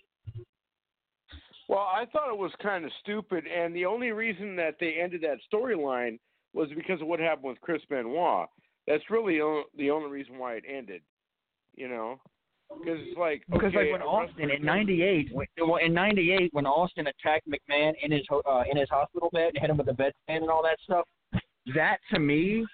Well, 1.68 1.80
I 1.80 2.06
thought 2.12 2.32
it 2.32 2.38
was 2.38 2.52
kind 2.62 2.84
of 2.84 2.92
stupid, 3.00 3.46
and 3.48 3.76
the 3.76 3.86
only 3.86 4.12
reason 4.12 4.56
that 4.56 4.76
they 4.80 4.94
ended 5.02 5.22
that 5.22 5.38
storyline 5.52 6.20
was 6.54 6.68
because 6.76 7.00
of 7.02 7.08
what 7.08 7.20
happened 7.20 7.50
with 7.50 7.62
Chris 7.62 7.82
Benoit. 7.90 8.48
That's 8.88 9.04
really 9.10 9.40
o- 9.40 9.66
the 9.78 9.92
only 9.92 10.10
reason 10.10 10.38
why 10.40 10.56
it 10.56 10.64
ended. 10.68 11.02
You 11.76 11.88
know, 11.88 12.20
because 12.78 13.00
it's 13.02 13.18
like 13.18 13.44
Because 13.50 13.74
like 13.76 13.92
when 13.92 14.02
a 14.02 14.06
Austin 14.06 14.50
in 14.50 14.64
'98, 14.64 15.32
well, 15.32 15.76
in 15.78 15.94
'98 15.94 16.52
when 16.54 16.66
Austin 16.66 17.08
attacked 17.08 17.48
McMahon 17.48 17.94
in 18.02 18.12
his 18.12 18.26
ho- 18.28 18.42
uh, 18.46 18.64
in 18.70 18.76
his 18.76 18.90
hospital 18.90 19.30
bed 19.32 19.50
and 19.54 19.60
hit 19.60 19.70
him 19.70 19.78
with 19.78 19.86
the 19.86 19.94
bedpan 19.94 20.12
and 20.42 20.50
all 20.50 20.64
that 20.64 20.80
stuff, 20.82 21.08
that 21.76 22.00
to 22.12 22.20
me 22.20 22.66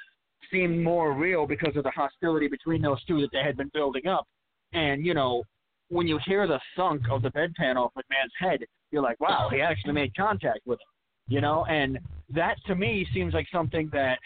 seemed 0.51 0.81
more 0.81 1.13
real 1.13 1.45
because 1.45 1.75
of 1.75 1.83
the 1.83 1.91
hostility 1.91 2.47
between 2.47 2.81
those 2.81 3.03
two 3.05 3.21
that 3.21 3.29
they 3.31 3.43
had 3.43 3.57
been 3.57 3.71
building 3.73 4.07
up. 4.07 4.27
And 4.73 5.05
you 5.05 5.13
know, 5.13 5.43
when 5.89 6.07
you 6.07 6.19
hear 6.25 6.47
the 6.47 6.59
thunk 6.75 7.03
of 7.09 7.21
the 7.21 7.29
bedpan 7.29 7.75
off 7.75 7.91
McMahon's 7.97 8.33
head, 8.39 8.59
you're 8.91 9.03
like, 9.03 9.19
wow, 9.19 9.49
he 9.51 9.61
actually 9.61 9.93
made 9.93 10.15
contact 10.15 10.61
with 10.65 10.79
him. 10.79 10.87
You 11.27 11.41
know, 11.41 11.65
and 11.65 11.97
that 12.29 12.55
to 12.67 12.75
me 12.75 13.07
seems 13.13 13.33
like 13.33 13.47
something 13.51 13.89
that 13.93 14.19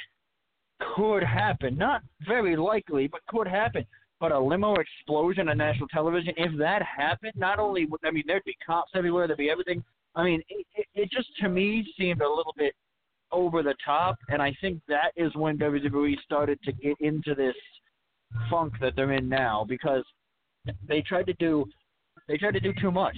could 0.96 1.24
happen. 1.24 1.78
Not 1.78 2.02
very 2.28 2.56
likely, 2.56 3.08
but 3.08 3.22
could 3.28 3.48
happen. 3.48 3.86
But 4.20 4.34
a 4.34 4.40
limo 4.40 4.76
explosion 4.76 5.48
on 5.48 5.58
national 5.58 5.88
television, 5.88 6.34
if 6.36 6.58
that 6.58 6.82
happened, 6.84 7.34
not 7.36 7.58
only 7.58 7.86
would 7.86 8.02
I 8.04 8.12
mean 8.12 8.24
there'd 8.28 8.44
be 8.44 8.58
cops 8.66 8.92
everywhere, 8.96 9.28
there'd 9.28 9.38
be 9.38 9.50
everything. 9.50 9.84
I 10.16 10.24
mean, 10.24 10.42
it, 10.50 10.66
it, 10.76 10.86
it 10.94 11.12
just 11.12 11.30
to 11.42 11.50
me 11.50 11.88
seemed 11.98 12.22
a 12.22 12.30
little 12.30 12.54
bit 12.58 12.74
over 13.32 13.64
the 13.64 13.76
top, 13.86 14.18
and 14.30 14.42
I 14.42 14.56
think 14.62 14.82
that 14.88 15.12
is 15.16 15.34
when 15.36 15.58
WWE 15.58 16.16
started 16.24 16.60
to 16.64 16.72
get 16.72 16.96
into 17.00 17.36
this 17.36 17.56
funk 18.50 18.74
that 18.82 18.96
they're 18.96 19.14
in 19.14 19.28
now 19.28 19.66
because 19.68 20.04
they 20.88 21.02
tried 21.02 21.26
to 21.28 21.34
do 21.34 21.66
they 22.28 22.38
tried 22.38 22.54
to 22.54 22.60
do 22.60 22.74
too 22.80 22.92
much. 22.92 23.18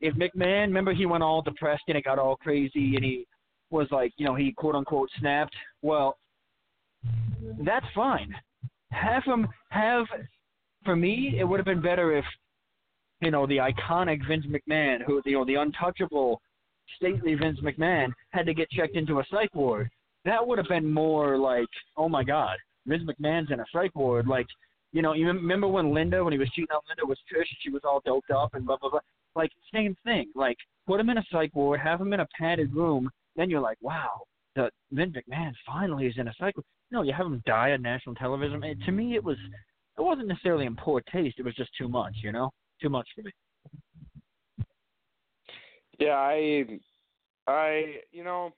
If 0.00 0.14
McMahon, 0.14 0.66
remember 0.68 0.94
he 0.94 1.04
went 1.04 1.22
all 1.22 1.42
depressed 1.42 1.82
and 1.88 1.98
it 1.98 2.04
got 2.04 2.18
all 2.18 2.36
crazy 2.36 2.94
and 2.94 3.04
he 3.04 3.26
was 3.70 3.88
like, 3.90 4.12
you 4.16 4.24
know, 4.24 4.34
he 4.34 4.52
quote 4.52 4.76
unquote 4.76 5.10
snapped. 5.18 5.54
Well, 5.82 6.16
that's 7.64 7.86
fine. 7.94 8.32
Have 8.92 9.24
him 9.24 9.48
have 9.70 10.06
for 10.84 10.96
me 10.96 11.36
it 11.38 11.44
would 11.44 11.58
have 11.58 11.66
been 11.66 11.82
better 11.82 12.16
if 12.16 12.24
you 13.20 13.30
know 13.30 13.46
the 13.46 13.58
iconic 13.58 14.26
Vince 14.26 14.46
McMahon, 14.46 15.02
who 15.06 15.20
you 15.24 15.32
know 15.32 15.44
the 15.44 15.56
untouchable, 15.56 16.40
stately 16.96 17.34
Vince 17.34 17.60
McMahon, 17.60 18.12
had 18.30 18.46
to 18.46 18.54
get 18.54 18.70
checked 18.70 18.96
into 18.96 19.20
a 19.20 19.24
psych 19.30 19.54
ward. 19.54 19.90
That 20.24 20.46
would 20.46 20.58
have 20.58 20.68
been 20.68 20.90
more 20.90 21.38
like, 21.38 21.68
oh 21.96 22.08
my 22.08 22.22
God, 22.22 22.56
Vince 22.86 23.04
McMahon's 23.04 23.50
in 23.50 23.60
a 23.60 23.64
psych 23.72 23.94
ward. 23.94 24.26
Like, 24.26 24.46
you 24.92 25.02
know, 25.02 25.12
you 25.12 25.26
remember 25.26 25.68
when 25.68 25.94
Linda, 25.94 26.22
when 26.22 26.32
he 26.32 26.38
was 26.38 26.50
cheating 26.50 26.74
on 26.74 26.80
Linda 26.88 27.06
was 27.06 27.18
Trish, 27.32 27.46
she 27.60 27.70
was 27.70 27.82
all 27.84 28.02
doped 28.04 28.30
up 28.30 28.54
and 28.54 28.66
blah 28.66 28.76
blah 28.76 28.90
blah. 28.90 29.00
Like, 29.36 29.50
same 29.72 29.96
thing. 30.04 30.30
Like, 30.34 30.56
put 30.86 31.00
him 31.00 31.10
in 31.10 31.18
a 31.18 31.24
psych 31.30 31.54
ward, 31.54 31.80
have 31.80 32.00
him 32.00 32.12
in 32.12 32.20
a 32.20 32.28
padded 32.38 32.74
room. 32.74 33.08
Then 33.36 33.48
you're 33.48 33.60
like, 33.60 33.78
wow, 33.80 34.22
the 34.56 34.70
Vince 34.90 35.16
McMahon 35.16 35.52
finally 35.66 36.06
is 36.06 36.14
in 36.18 36.28
a 36.28 36.34
psych. 36.38 36.54
No, 36.90 37.02
you 37.02 37.12
have 37.12 37.26
him 37.26 37.42
die 37.46 37.70
on 37.72 37.82
national 37.82 38.16
television. 38.16 38.64
It, 38.64 38.78
to 38.84 38.92
me, 38.92 39.14
it 39.14 39.22
was 39.22 39.36
it 39.98 40.02
wasn't 40.02 40.28
necessarily 40.28 40.66
in 40.66 40.76
poor 40.76 41.00
taste. 41.12 41.38
It 41.38 41.44
was 41.44 41.54
just 41.54 41.70
too 41.78 41.88
much, 41.88 42.14
you 42.22 42.32
know, 42.32 42.50
too 42.82 42.88
much 42.88 43.06
for 43.14 43.22
me. 43.22 43.30
Yeah, 46.00 46.14
I, 46.14 46.64
I, 47.46 47.96
you 48.10 48.24
know, 48.24 48.54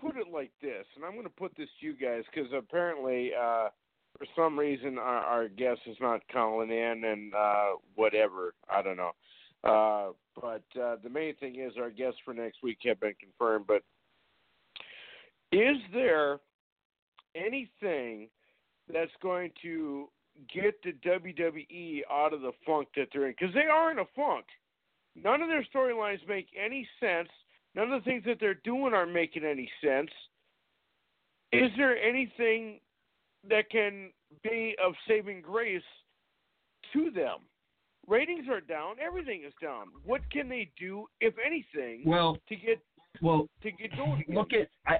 put 0.00 0.16
it 0.16 0.28
like 0.32 0.52
this, 0.62 0.86
and 0.94 1.04
I'm 1.04 1.12
going 1.12 1.24
to 1.24 1.30
put 1.30 1.56
this 1.56 1.68
to 1.80 1.86
you 1.86 1.94
guys 1.94 2.22
because 2.32 2.50
apparently 2.56 3.32
uh, 3.34 3.68
for 4.16 4.26
some 4.36 4.58
reason 4.58 4.96
our, 4.96 5.18
our 5.18 5.48
guest 5.48 5.80
is 5.86 5.96
not 6.00 6.20
calling 6.32 6.70
in 6.70 7.04
and 7.04 7.34
uh, 7.34 7.70
whatever. 7.96 8.54
I 8.70 8.80
don't 8.80 8.96
know. 8.96 9.10
Uh, 9.62 10.12
but 10.40 10.80
uh, 10.80 10.96
the 11.02 11.10
main 11.10 11.34
thing 11.36 11.56
is 11.60 11.72
our 11.78 11.90
guests 11.90 12.20
for 12.24 12.32
next 12.32 12.62
week 12.62 12.78
have 12.84 13.00
been 13.00 13.14
confirmed. 13.20 13.66
But 13.66 13.82
is 15.52 15.76
there 15.92 16.38
anything 17.34 18.28
that's 18.92 19.10
going 19.20 19.50
to 19.62 20.08
get 20.52 20.80
the 20.82 20.92
WWE 21.06 22.02
out 22.10 22.32
of 22.32 22.40
the 22.40 22.52
funk 22.64 22.88
that 22.96 23.08
they're 23.12 23.26
in? 23.26 23.34
Because 23.38 23.52
they 23.52 23.66
are 23.66 23.90
in 23.90 23.98
a 23.98 24.04
funk. 24.16 24.46
None 25.22 25.42
of 25.42 25.48
their 25.48 25.66
storylines 25.74 26.26
make 26.28 26.46
any 26.62 26.86
sense. 26.98 27.28
None 27.74 27.92
of 27.92 28.02
the 28.02 28.10
things 28.10 28.24
that 28.26 28.38
they're 28.40 28.54
doing 28.64 28.94
aren't 28.94 29.12
making 29.12 29.44
any 29.44 29.70
sense. 29.82 30.10
Is 31.52 31.70
there 31.76 31.96
anything 31.96 32.80
that 33.48 33.70
can 33.70 34.10
be 34.42 34.74
of 34.84 34.94
saving 35.08 35.40
grace 35.42 35.82
to 36.92 37.10
them? 37.10 37.38
Ratings 38.06 38.48
are 38.48 38.60
down. 38.60 38.96
Everything 39.04 39.42
is 39.46 39.52
down. 39.62 39.86
What 40.04 40.22
can 40.32 40.48
they 40.48 40.70
do, 40.78 41.06
if 41.20 41.34
anything, 41.44 42.02
Well, 42.04 42.38
to 42.48 42.56
get 42.56 42.78
well, 43.20 43.48
to 43.62 43.70
get 43.70 43.96
going? 43.96 44.22
Again? 44.22 44.34
look 44.34 44.52
at 44.52 44.68
I, 44.86 44.98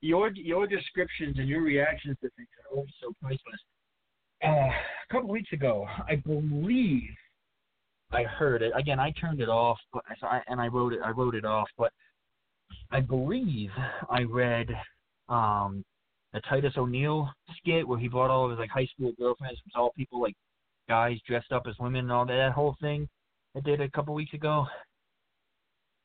your 0.00 0.30
your 0.32 0.66
descriptions 0.66 1.38
and 1.38 1.48
your 1.48 1.62
reactions 1.62 2.16
to 2.22 2.30
things 2.36 2.48
are 2.70 2.76
always 2.76 2.92
so 3.00 3.12
priceless. 3.20 3.60
Uh, 4.44 4.48
a 4.48 5.12
couple 5.12 5.28
weeks 5.30 5.52
ago, 5.52 5.86
I 6.08 6.16
believe 6.16 7.10
I 8.10 8.22
heard 8.22 8.62
it 8.62 8.72
again. 8.74 8.98
I 8.98 9.12
turned 9.12 9.40
it 9.40 9.48
off, 9.48 9.78
but 9.92 10.02
so 10.20 10.26
I, 10.26 10.40
and 10.48 10.60
I 10.60 10.68
wrote 10.68 10.92
it. 10.92 11.00
I 11.04 11.10
wrote 11.10 11.34
it 11.34 11.44
off, 11.44 11.68
but 11.76 11.92
I 12.90 13.00
believe 13.00 13.70
I 14.08 14.22
read 14.22 14.68
um 15.28 15.84
the 16.32 16.40
Titus 16.48 16.74
O'Neil 16.76 17.30
skit 17.58 17.86
where 17.86 17.98
he 17.98 18.08
brought 18.08 18.30
all 18.30 18.44
of 18.44 18.50
his 18.50 18.58
like 18.58 18.70
high 18.70 18.86
school 18.86 19.12
girlfriends, 19.18 19.60
was 19.64 19.72
all 19.74 19.92
people 19.96 20.20
like 20.20 20.34
guys 20.88 21.18
dressed 21.26 21.52
up 21.52 21.66
as 21.68 21.74
women 21.78 22.00
and 22.00 22.12
all 22.12 22.24
that, 22.26 22.36
that 22.36 22.52
whole 22.52 22.76
thing 22.80 23.08
I 23.56 23.60
did 23.60 23.80
a 23.80 23.90
couple 23.90 24.14
weeks 24.14 24.34
ago. 24.34 24.66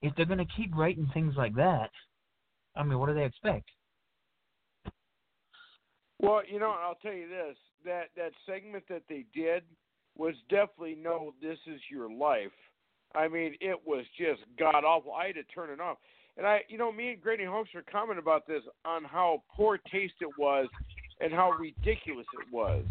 If 0.02 0.14
they're 0.16 0.26
gonna 0.26 0.46
keep 0.58 0.76
writing 0.76 1.10
things 1.14 1.36
like 1.38 1.56
that, 1.56 1.90
I 2.76 2.84
mean, 2.84 3.00
what 3.00 3.08
do 3.08 3.14
they 3.14 3.26
expect? 3.26 3.70
Well, 6.20 6.42
you 6.50 6.60
know, 6.60 6.72
I'll 6.72 6.96
tell 6.96 7.14
you 7.14 7.30
this: 7.30 7.56
that 7.86 8.08
that 8.18 8.32
segment 8.46 8.84
that 8.90 9.04
they 9.08 9.26
did 9.34 9.64
was 10.18 10.36
definitely 10.50 10.98
no. 11.02 11.34
This 11.42 11.58
is 11.68 11.80
your 11.90 12.12
life. 12.12 12.52
I 13.16 13.28
mean, 13.28 13.56
it 13.62 13.80
was 13.86 14.06
just 14.18 14.42
god 14.58 14.84
awful. 14.84 15.14
I 15.14 15.28
had 15.28 15.36
to 15.36 15.44
turn 15.44 15.70
it 15.70 15.80
off. 15.80 15.98
And 16.38 16.48
I, 16.48 16.62
you 16.68 16.78
know, 16.78 16.92
me 16.92 17.12
and 17.12 17.22
Granny 17.22 17.44
Hulkster 17.44 17.84
commented 17.92 18.24
about 18.24 18.48
this 18.48 18.64
on 18.86 19.04
how 19.04 19.44
poor 19.56 19.78
taste 19.92 20.16
it 20.22 20.30
was 20.38 20.68
and 21.20 21.32
how 21.32 21.52
ridiculous 21.52 22.26
it 22.42 22.52
was. 22.52 22.86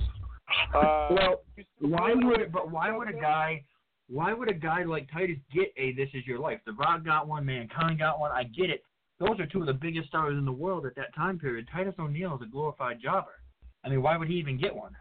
Uh, 0.74 1.08
Well, 1.10 1.42
why 1.80 2.12
would 2.14 2.52
but 2.52 2.70
why 2.70 2.96
would 2.96 3.08
a 3.08 3.12
guy 3.12 3.64
why 4.08 4.32
would 4.32 4.50
a 4.50 4.54
guy 4.54 4.84
like 4.84 5.10
Titus 5.10 5.38
get 5.52 5.72
a 5.76 5.92
This 5.92 6.08
Is 6.14 6.26
Your 6.26 6.38
Life? 6.38 6.60
The 6.66 6.72
Rock 6.72 7.04
got 7.04 7.26
one, 7.26 7.44
Mankind 7.44 7.98
got 7.98 8.20
one. 8.20 8.30
I 8.30 8.44
get 8.44 8.70
it. 8.70 8.84
Those 9.18 9.38
are 9.40 9.46
two 9.46 9.60
of 9.60 9.66
the 9.66 9.72
biggest 9.72 10.08
stars 10.08 10.36
in 10.36 10.44
the 10.44 10.52
world 10.52 10.84
at 10.86 10.94
that 10.96 11.14
time 11.14 11.38
period. 11.38 11.68
Titus 11.72 11.94
O'Neil 11.98 12.34
is 12.34 12.42
a 12.42 12.50
glorified 12.50 13.00
jobber. 13.00 13.40
I 13.84 13.88
mean, 13.88 14.02
why 14.02 14.16
would 14.16 14.28
he 14.28 14.34
even 14.34 14.58
get 14.58 14.74
one? 14.74 14.94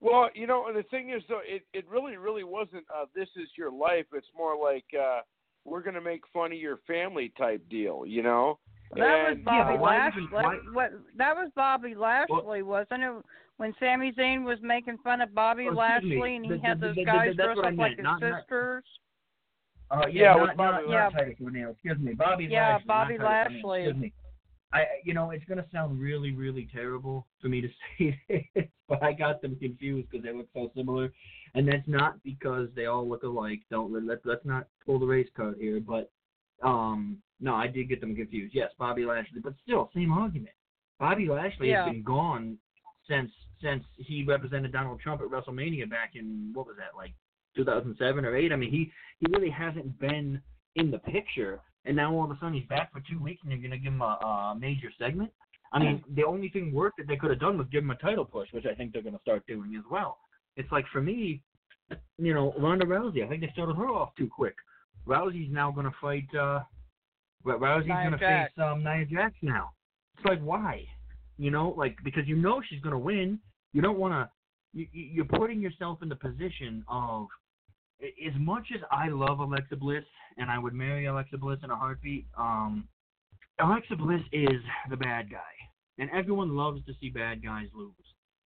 Well, 0.00 0.30
you 0.34 0.46
know, 0.46 0.66
and 0.68 0.76
the 0.76 0.82
thing 0.84 1.10
is, 1.10 1.22
though, 1.28 1.40
it 1.44 1.62
it 1.74 1.84
really, 1.88 2.16
really 2.16 2.44
wasn't. 2.44 2.84
Uh, 2.94 3.04
this 3.14 3.28
is 3.36 3.48
your 3.56 3.70
life. 3.70 4.06
It's 4.14 4.26
more 4.36 4.56
like 4.56 4.84
uh, 4.98 5.20
we're 5.64 5.82
going 5.82 5.94
to 5.94 6.00
make 6.00 6.22
fun 6.32 6.52
of 6.52 6.58
your 6.58 6.78
family 6.86 7.32
type 7.36 7.62
deal. 7.68 8.04
You 8.06 8.22
know. 8.22 8.58
That 8.96 9.28
was 9.30 9.38
Bobby 9.44 9.74
but 9.74 9.80
why 9.80 9.98
Lashley. 9.98 10.22
even- 10.24 10.74
What, 10.74 10.90
that 11.16 11.36
was 11.36 11.50
Bobby 11.54 11.94
Lashley, 11.94 12.62
wasn't 12.62 13.02
it? 13.04 13.12
When 13.58 13.72
Sami 13.78 14.10
Zayn 14.18 14.42
was 14.42 14.58
making 14.62 14.98
fun 15.04 15.20
of 15.20 15.32
Bobby 15.32 15.68
Oh, 15.70 15.78
excuse 15.80 16.10
me. 16.10 16.16
Lashley, 16.16 16.36
and 16.36 16.44
he 16.46 16.50
Th- 16.52 16.60
had 16.62 16.80
th- 16.80 16.88
those 16.88 16.94
th- 16.96 17.06
guys 17.06 17.24
th- 17.26 17.36
dressed 17.36 17.58
up 17.60 17.76
like 17.76 17.96
his 17.98 18.02
not- 18.02 18.20
not- 18.20 18.40
sisters. 18.40 18.84
Uh, 19.92 20.06
Yeah, 20.10 20.22
yeah, 20.22 20.34
with 20.34 20.46
not, 20.48 20.56
Bobby 20.56 20.82
not, 20.86 20.88
Lashley. 20.88 21.14
not 21.18 21.22
Titus 21.24 21.38
O'Neil. 21.46 21.70
Excuse 21.70 21.98
me, 21.98 22.14
Bobby 22.14 22.44
Yeah, 22.46 22.68
Lashley. 22.70 22.86
Bobby 22.86 23.18
not 23.18 23.24
Titus 23.28 23.46
O'Neil. 23.52 23.68
Lashley. 23.68 23.82
Excuse 23.84 24.02
me. 24.02 24.12
I, 24.72 24.84
you 25.04 25.14
know, 25.14 25.30
it's 25.30 25.44
gonna 25.46 25.66
sound 25.72 26.00
really, 26.00 26.30
really 26.32 26.68
terrible 26.72 27.26
for 27.40 27.48
me 27.48 27.60
to 27.60 27.68
say 27.98 28.18
this, 28.54 28.66
but 28.88 29.02
I 29.02 29.12
got 29.12 29.42
them 29.42 29.56
confused 29.56 30.08
because 30.10 30.24
they 30.24 30.32
look 30.32 30.48
so 30.54 30.70
similar, 30.76 31.12
and 31.54 31.66
that's 31.66 31.86
not 31.88 32.22
because 32.22 32.68
they 32.76 32.86
all 32.86 33.08
look 33.08 33.22
alike. 33.24 33.60
Don't 33.70 33.92
let 33.92 34.20
let's, 34.24 34.44
not 34.44 34.66
pull 34.86 34.98
the 34.98 35.06
race 35.06 35.28
card 35.36 35.56
here, 35.60 35.80
but 35.80 36.10
um, 36.62 37.18
no, 37.40 37.54
I 37.54 37.66
did 37.66 37.88
get 37.88 38.00
them 38.00 38.14
confused. 38.14 38.54
Yes, 38.54 38.70
Bobby 38.78 39.04
Lashley, 39.04 39.40
but 39.42 39.54
still, 39.62 39.90
same 39.94 40.12
argument. 40.12 40.54
Bobby 40.98 41.28
Lashley 41.28 41.70
Yeah. 41.70 41.84
has 41.84 41.92
been 41.92 42.02
gone 42.02 42.58
since 43.08 43.30
since 43.62 43.84
he 43.96 44.24
represented 44.24 44.72
Donald 44.72 45.00
Trump 45.00 45.20
at 45.20 45.28
WrestleMania 45.28 45.88
back 45.90 46.12
in 46.14 46.50
what 46.54 46.66
was 46.66 46.76
that 46.76 46.96
like 46.96 47.12
2007 47.56 48.24
or 48.24 48.36
eight? 48.36 48.52
I 48.52 48.56
mean, 48.56 48.70
he 48.70 48.92
he 49.18 49.26
really 49.32 49.50
hasn't 49.50 49.98
been 49.98 50.40
in 50.76 50.90
the 50.90 50.98
picture, 50.98 51.60
and 51.84 51.96
now 51.96 52.14
all 52.14 52.24
of 52.24 52.30
a 52.30 52.34
sudden 52.40 52.54
he's 52.54 52.66
back 52.68 52.92
for 52.92 53.00
two 53.10 53.18
weeks, 53.22 53.40
and 53.42 53.52
you're 53.52 53.60
gonna 53.62 53.78
give 53.78 53.92
him 53.92 54.02
a, 54.02 54.04
a 54.54 54.56
major 54.58 54.88
segment. 54.98 55.30
I 55.72 55.78
mean, 55.78 56.02
the 56.16 56.24
only 56.24 56.48
thing 56.48 56.72
worth 56.74 56.92
that 56.98 57.06
they 57.06 57.16
could 57.16 57.30
have 57.30 57.38
done 57.40 57.56
was 57.56 57.66
give 57.70 57.84
him 57.84 57.90
a 57.90 57.96
title 57.96 58.24
push, 58.24 58.48
which 58.52 58.66
I 58.66 58.74
think 58.74 58.92
they're 58.92 59.02
gonna 59.02 59.20
start 59.22 59.46
doing 59.46 59.74
as 59.76 59.84
well. 59.90 60.18
It's 60.56 60.70
like 60.72 60.84
for 60.92 61.00
me, 61.00 61.42
you 62.18 62.34
know, 62.34 62.52
Ronda 62.58 62.84
Rousey. 62.86 63.24
I 63.24 63.28
think 63.28 63.40
they 63.40 63.50
started 63.52 63.76
her 63.76 63.86
off 63.88 64.10
too 64.16 64.28
quick. 64.28 64.54
Rousey's 65.06 65.50
now 65.52 65.70
gonna 65.70 65.92
fight. 66.00 66.26
uh 66.34 66.60
Rousey's 67.46 67.88
gonna 67.88 68.18
Jax. 68.18 68.52
face 68.54 68.62
um, 68.64 68.82
Nia 68.84 69.06
Jax 69.06 69.34
now. 69.42 69.70
It's 70.16 70.26
like 70.26 70.40
why? 70.40 70.84
You 71.38 71.50
know, 71.50 71.70
like 71.76 71.96
because 72.04 72.26
you 72.26 72.36
know 72.36 72.60
she's 72.68 72.80
gonna 72.80 72.98
win. 72.98 73.38
You 73.72 73.80
don't 73.82 73.98
want 73.98 74.12
to. 74.12 74.28
You, 74.78 74.86
you- 74.92 75.10
you're 75.14 75.24
putting 75.24 75.60
yourself 75.60 76.02
in 76.02 76.08
the 76.08 76.16
position 76.16 76.84
of 76.88 77.26
as 78.02 78.32
much 78.38 78.68
as 78.74 78.80
I 78.90 79.08
love 79.08 79.40
Alexa 79.40 79.76
Bliss 79.76 80.04
and 80.38 80.50
I 80.50 80.58
would 80.58 80.74
marry 80.74 81.06
Alexa 81.06 81.36
Bliss 81.38 81.58
in 81.62 81.70
a 81.70 81.76
heartbeat. 81.76 82.26
Um, 82.36 82.88
Alexa 83.60 83.96
Bliss 83.96 84.22
is 84.32 84.60
the 84.88 84.96
bad 84.96 85.30
guy, 85.30 85.38
and 85.98 86.08
everyone 86.10 86.56
loves 86.56 86.84
to 86.86 86.92
see 87.00 87.10
bad 87.10 87.42
guys 87.42 87.66
lose. 87.74 87.92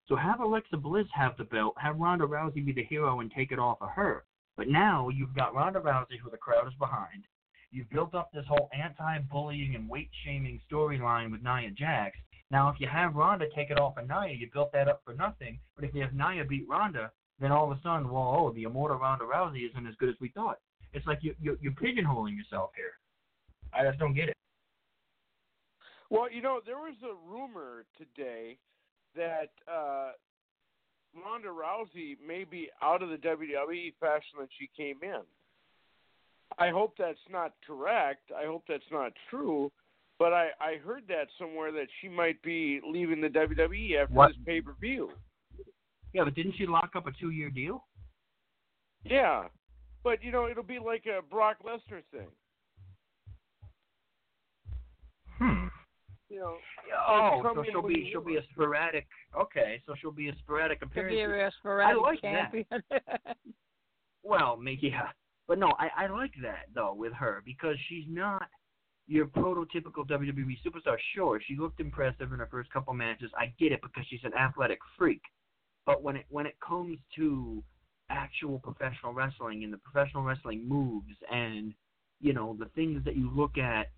So 0.08 0.16
have 0.16 0.40
Alexa 0.40 0.76
Bliss 0.76 1.06
have 1.14 1.36
the 1.36 1.44
belt, 1.44 1.74
have 1.78 1.98
Ronda 1.98 2.26
Rousey 2.26 2.64
be 2.64 2.72
the 2.72 2.84
hero 2.84 3.20
and 3.20 3.30
take 3.30 3.52
it 3.52 3.58
off 3.58 3.78
of 3.80 3.90
her. 3.90 4.24
But 4.56 4.68
now 4.68 5.08
you've 5.08 5.34
got 5.34 5.54
Ronda 5.54 5.80
Rousey, 5.80 6.18
who 6.22 6.30
the 6.30 6.36
crowd 6.36 6.66
is 6.66 6.74
behind. 6.78 7.24
You've 7.70 7.90
built 7.90 8.14
up 8.14 8.30
this 8.32 8.44
whole 8.48 8.68
anti-bullying 8.72 9.74
and 9.74 9.88
weight-shaming 9.88 10.60
storyline 10.70 11.32
with 11.32 11.42
Nia 11.42 11.70
Jax. 11.70 12.16
Now, 12.50 12.68
if 12.68 12.76
you 12.78 12.86
have 12.86 13.16
Ronda 13.16 13.46
take 13.54 13.70
it 13.70 13.80
off 13.80 13.96
of 13.96 14.06
Nia, 14.06 14.34
you 14.34 14.48
built 14.52 14.72
that 14.72 14.88
up 14.88 15.02
for 15.04 15.14
nothing. 15.14 15.58
But 15.74 15.84
if 15.84 15.94
you 15.94 16.02
have 16.02 16.14
Nia 16.14 16.44
beat 16.44 16.68
Ronda, 16.68 17.10
then 17.40 17.52
all 17.52 17.70
of 17.70 17.76
a 17.76 17.80
sudden, 17.82 18.08
well, 18.08 18.36
oh, 18.38 18.52
the 18.54 18.62
immortal 18.64 18.98
Ronda 18.98 19.24
Rousey 19.24 19.68
isn't 19.68 19.86
as 19.86 19.94
good 19.96 20.08
as 20.08 20.14
we 20.20 20.28
thought. 20.28 20.58
It's 20.92 21.06
like 21.06 21.18
you, 21.22 21.34
you, 21.40 21.58
you're 21.60 21.72
pigeonholing 21.72 22.36
yourself 22.36 22.70
here. 22.76 22.92
I 23.72 23.84
just 23.84 23.98
don't 23.98 24.14
get 24.14 24.28
it. 24.28 24.36
Well, 26.10 26.30
you 26.30 26.42
know, 26.42 26.60
there 26.64 26.76
was 26.76 26.94
a 27.02 27.14
rumor 27.28 27.84
today 27.98 28.56
that 29.16 29.50
uh, 29.66 30.10
Ronda 31.24 31.48
Rousey 31.48 32.16
may 32.24 32.44
be 32.44 32.68
out 32.82 33.02
of 33.02 33.08
the 33.10 33.16
WWE 33.16 33.94
fashion 33.98 34.38
that 34.38 34.48
she 34.58 34.68
came 34.76 34.98
in. 35.02 35.22
I 36.58 36.70
hope 36.70 36.94
that's 36.96 37.18
not 37.30 37.52
correct. 37.66 38.30
I 38.36 38.46
hope 38.46 38.62
that's 38.68 38.84
not 38.92 39.12
true. 39.28 39.72
But 40.18 40.32
I, 40.32 40.50
I 40.60 40.76
heard 40.84 41.02
that 41.08 41.26
somewhere 41.38 41.72
that 41.72 41.88
she 42.00 42.08
might 42.08 42.40
be 42.42 42.80
leaving 42.88 43.20
the 43.20 43.28
WWE 43.28 44.00
after 44.00 44.14
What? 44.14 44.28
this 44.28 44.36
pay 44.46 44.60
per 44.60 44.74
view. 44.80 45.10
Yeah, 46.14 46.24
but 46.24 46.34
didn't 46.34 46.54
she 46.56 46.66
lock 46.66 46.92
up 46.96 47.06
a 47.06 47.12
two-year 47.20 47.50
deal? 47.50 47.84
Yeah. 49.04 49.48
But, 50.02 50.22
you 50.22 50.32
know, 50.32 50.48
it'll 50.48 50.62
be 50.62 50.78
like 50.78 51.04
a 51.06 51.20
Brock 51.22 51.56
Lesnar 51.66 52.02
thing. 52.10 52.28
Hmm. 55.38 55.66
You 56.30 56.40
know, 56.40 56.56
Oh, 57.08 57.40
so 57.54 57.64
she'll 57.70 57.82
be 57.86 58.08
she'll 58.10 58.20
be 58.24 58.36
a 58.36 58.42
sporadic. 58.52 59.06
Okay, 59.38 59.80
so 59.86 59.94
she'll 60.00 60.10
be 60.12 60.28
a 60.28 60.34
sporadic 60.42 60.80
Could 60.80 60.90
appearance. 60.90 61.14
be 61.14 61.20
a 61.22 61.50
sporadic 61.58 62.00
like 62.02 62.22
that. 62.22 62.50
champion. 62.52 62.66
Well, 64.26 64.56
maybe 64.56 64.88
yeah, 64.88 65.08
but 65.46 65.58
no, 65.58 65.74
I 65.78 66.04
I 66.04 66.06
like 66.06 66.32
that 66.42 66.66
though 66.74 66.94
with 66.94 67.12
her 67.12 67.42
because 67.44 67.76
she's 67.88 68.04
not 68.08 68.48
your 69.06 69.26
prototypical 69.26 70.06
WWE 70.08 70.56
superstar. 70.64 70.96
Sure, 71.14 71.38
she 71.46 71.56
looked 71.56 71.78
impressive 71.78 72.32
in 72.32 72.38
her 72.38 72.48
first 72.50 72.70
couple 72.72 72.94
matches. 72.94 73.30
I 73.38 73.52
get 73.58 73.72
it 73.72 73.82
because 73.82 74.06
she's 74.08 74.24
an 74.24 74.32
athletic 74.32 74.78
freak. 74.96 75.20
But 75.86 76.02
when 76.02 76.16
it 76.16 76.26
when 76.30 76.46
it 76.46 76.56
comes 76.66 76.98
to 77.16 77.62
actual 78.10 78.58
professional 78.58 79.12
wrestling 79.12 79.64
and 79.64 79.72
the 79.72 79.78
professional 79.78 80.22
wrestling 80.22 80.68
moves 80.68 81.14
and 81.30 81.72
you 82.20 82.32
know 82.32 82.56
the 82.58 82.68
things 82.74 83.04
that 83.04 83.16
you 83.16 83.30
look 83.34 83.58
at 83.58 83.90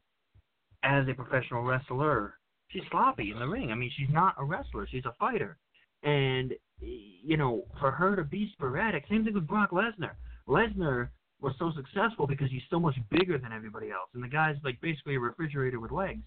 as 0.82 1.06
a 1.08 1.14
professional 1.14 1.62
wrestler, 1.62 2.34
she's 2.68 2.82
sloppy 2.90 3.30
in 3.30 3.38
the 3.38 3.46
ring. 3.46 3.70
I 3.72 3.74
mean, 3.74 3.90
she's 3.96 4.10
not 4.10 4.34
a 4.38 4.44
wrestler; 4.44 4.86
she's 4.90 5.04
a 5.04 5.14
fighter. 5.18 5.58
And 6.02 6.52
you 6.80 7.36
know, 7.36 7.64
for 7.80 7.90
her 7.90 8.16
to 8.16 8.24
be 8.24 8.50
sporadic, 8.52 9.04
same 9.08 9.24
thing 9.24 9.34
with 9.34 9.46
Brock 9.46 9.70
Lesnar. 9.70 10.12
Lesnar 10.48 11.08
was 11.40 11.54
so 11.58 11.72
successful 11.76 12.26
because 12.26 12.50
he's 12.50 12.62
so 12.70 12.78
much 12.78 12.96
bigger 13.10 13.38
than 13.38 13.52
everybody 13.52 13.90
else, 13.90 14.10
and 14.14 14.22
the 14.22 14.28
guy's 14.28 14.56
like 14.64 14.80
basically 14.80 15.16
a 15.16 15.20
refrigerator 15.20 15.80
with 15.80 15.90
legs. 15.90 16.22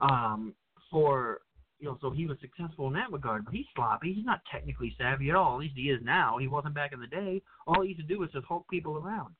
Um, 0.00 0.54
for 0.90 1.40
you 1.78 1.86
know, 1.86 1.98
so 2.00 2.10
he 2.10 2.26
was 2.26 2.36
successful 2.40 2.88
in 2.88 2.94
that 2.94 3.12
regard. 3.12 3.44
But 3.44 3.54
he's 3.54 3.66
sloppy. 3.74 4.12
He's 4.12 4.24
not 4.24 4.40
technically 4.50 4.94
savvy 4.98 5.30
at 5.30 5.36
all. 5.36 5.54
At 5.54 5.60
least 5.60 5.76
he 5.76 5.90
is 5.90 6.00
now. 6.02 6.38
He 6.38 6.48
wasn't 6.48 6.74
back 6.74 6.92
in 6.92 7.00
the 7.00 7.06
day. 7.06 7.40
All 7.66 7.82
he 7.82 7.90
used 7.90 8.00
to 8.00 8.06
do 8.06 8.18
was 8.18 8.30
just 8.32 8.46
hulk 8.46 8.66
people 8.68 8.96
around. 8.96 9.34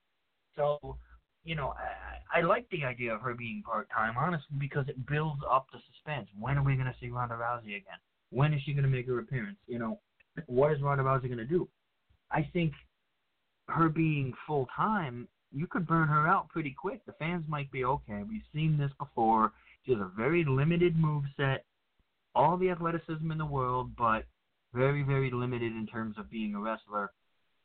So, 0.56 0.96
you 1.44 1.54
know, 1.54 1.74
I, 2.32 2.38
I 2.40 2.42
like 2.42 2.66
the 2.70 2.84
idea 2.84 3.14
of 3.14 3.20
her 3.22 3.34
being 3.34 3.62
part 3.64 3.88
time, 3.90 4.14
honestly, 4.16 4.56
because 4.58 4.88
it 4.88 5.06
builds 5.06 5.40
up 5.50 5.66
the 5.72 5.78
suspense. 5.92 6.28
When 6.38 6.58
are 6.58 6.64
we 6.64 6.74
going 6.74 6.86
to 6.86 6.94
see 7.00 7.08
Ronda 7.08 7.34
Rousey 7.34 7.76
again? 7.76 7.98
When 8.30 8.52
is 8.52 8.60
she 8.64 8.72
going 8.72 8.84
to 8.84 8.90
make 8.90 9.06
her 9.06 9.18
appearance? 9.18 9.58
You 9.66 9.78
know, 9.78 10.00
what 10.46 10.72
is 10.72 10.82
Ronda 10.82 11.04
Rousey 11.04 11.26
going 11.26 11.38
to 11.38 11.44
do? 11.44 11.68
I 12.30 12.48
think 12.52 12.72
her 13.68 13.88
being 13.88 14.32
full 14.46 14.66
time, 14.76 15.28
you 15.52 15.66
could 15.66 15.86
burn 15.86 16.08
her 16.08 16.28
out 16.28 16.48
pretty 16.50 16.74
quick. 16.78 17.04
The 17.06 17.12
fans 17.12 17.44
might 17.48 17.70
be 17.72 17.84
okay. 17.84 18.22
We've 18.28 18.42
seen 18.52 18.76
this 18.78 18.90
before. 18.98 19.52
She 19.84 19.92
has 19.92 20.00
a 20.00 20.10
very 20.16 20.44
limited 20.44 20.96
move 20.96 21.24
set 21.36 21.64
all 22.34 22.56
the 22.56 22.70
athleticism 22.70 23.30
in 23.30 23.38
the 23.38 23.46
world, 23.46 23.92
but 23.96 24.24
very, 24.74 25.02
very 25.02 25.30
limited 25.30 25.72
in 25.72 25.86
terms 25.86 26.16
of 26.18 26.30
being 26.30 26.54
a 26.54 26.60
wrestler. 26.60 27.10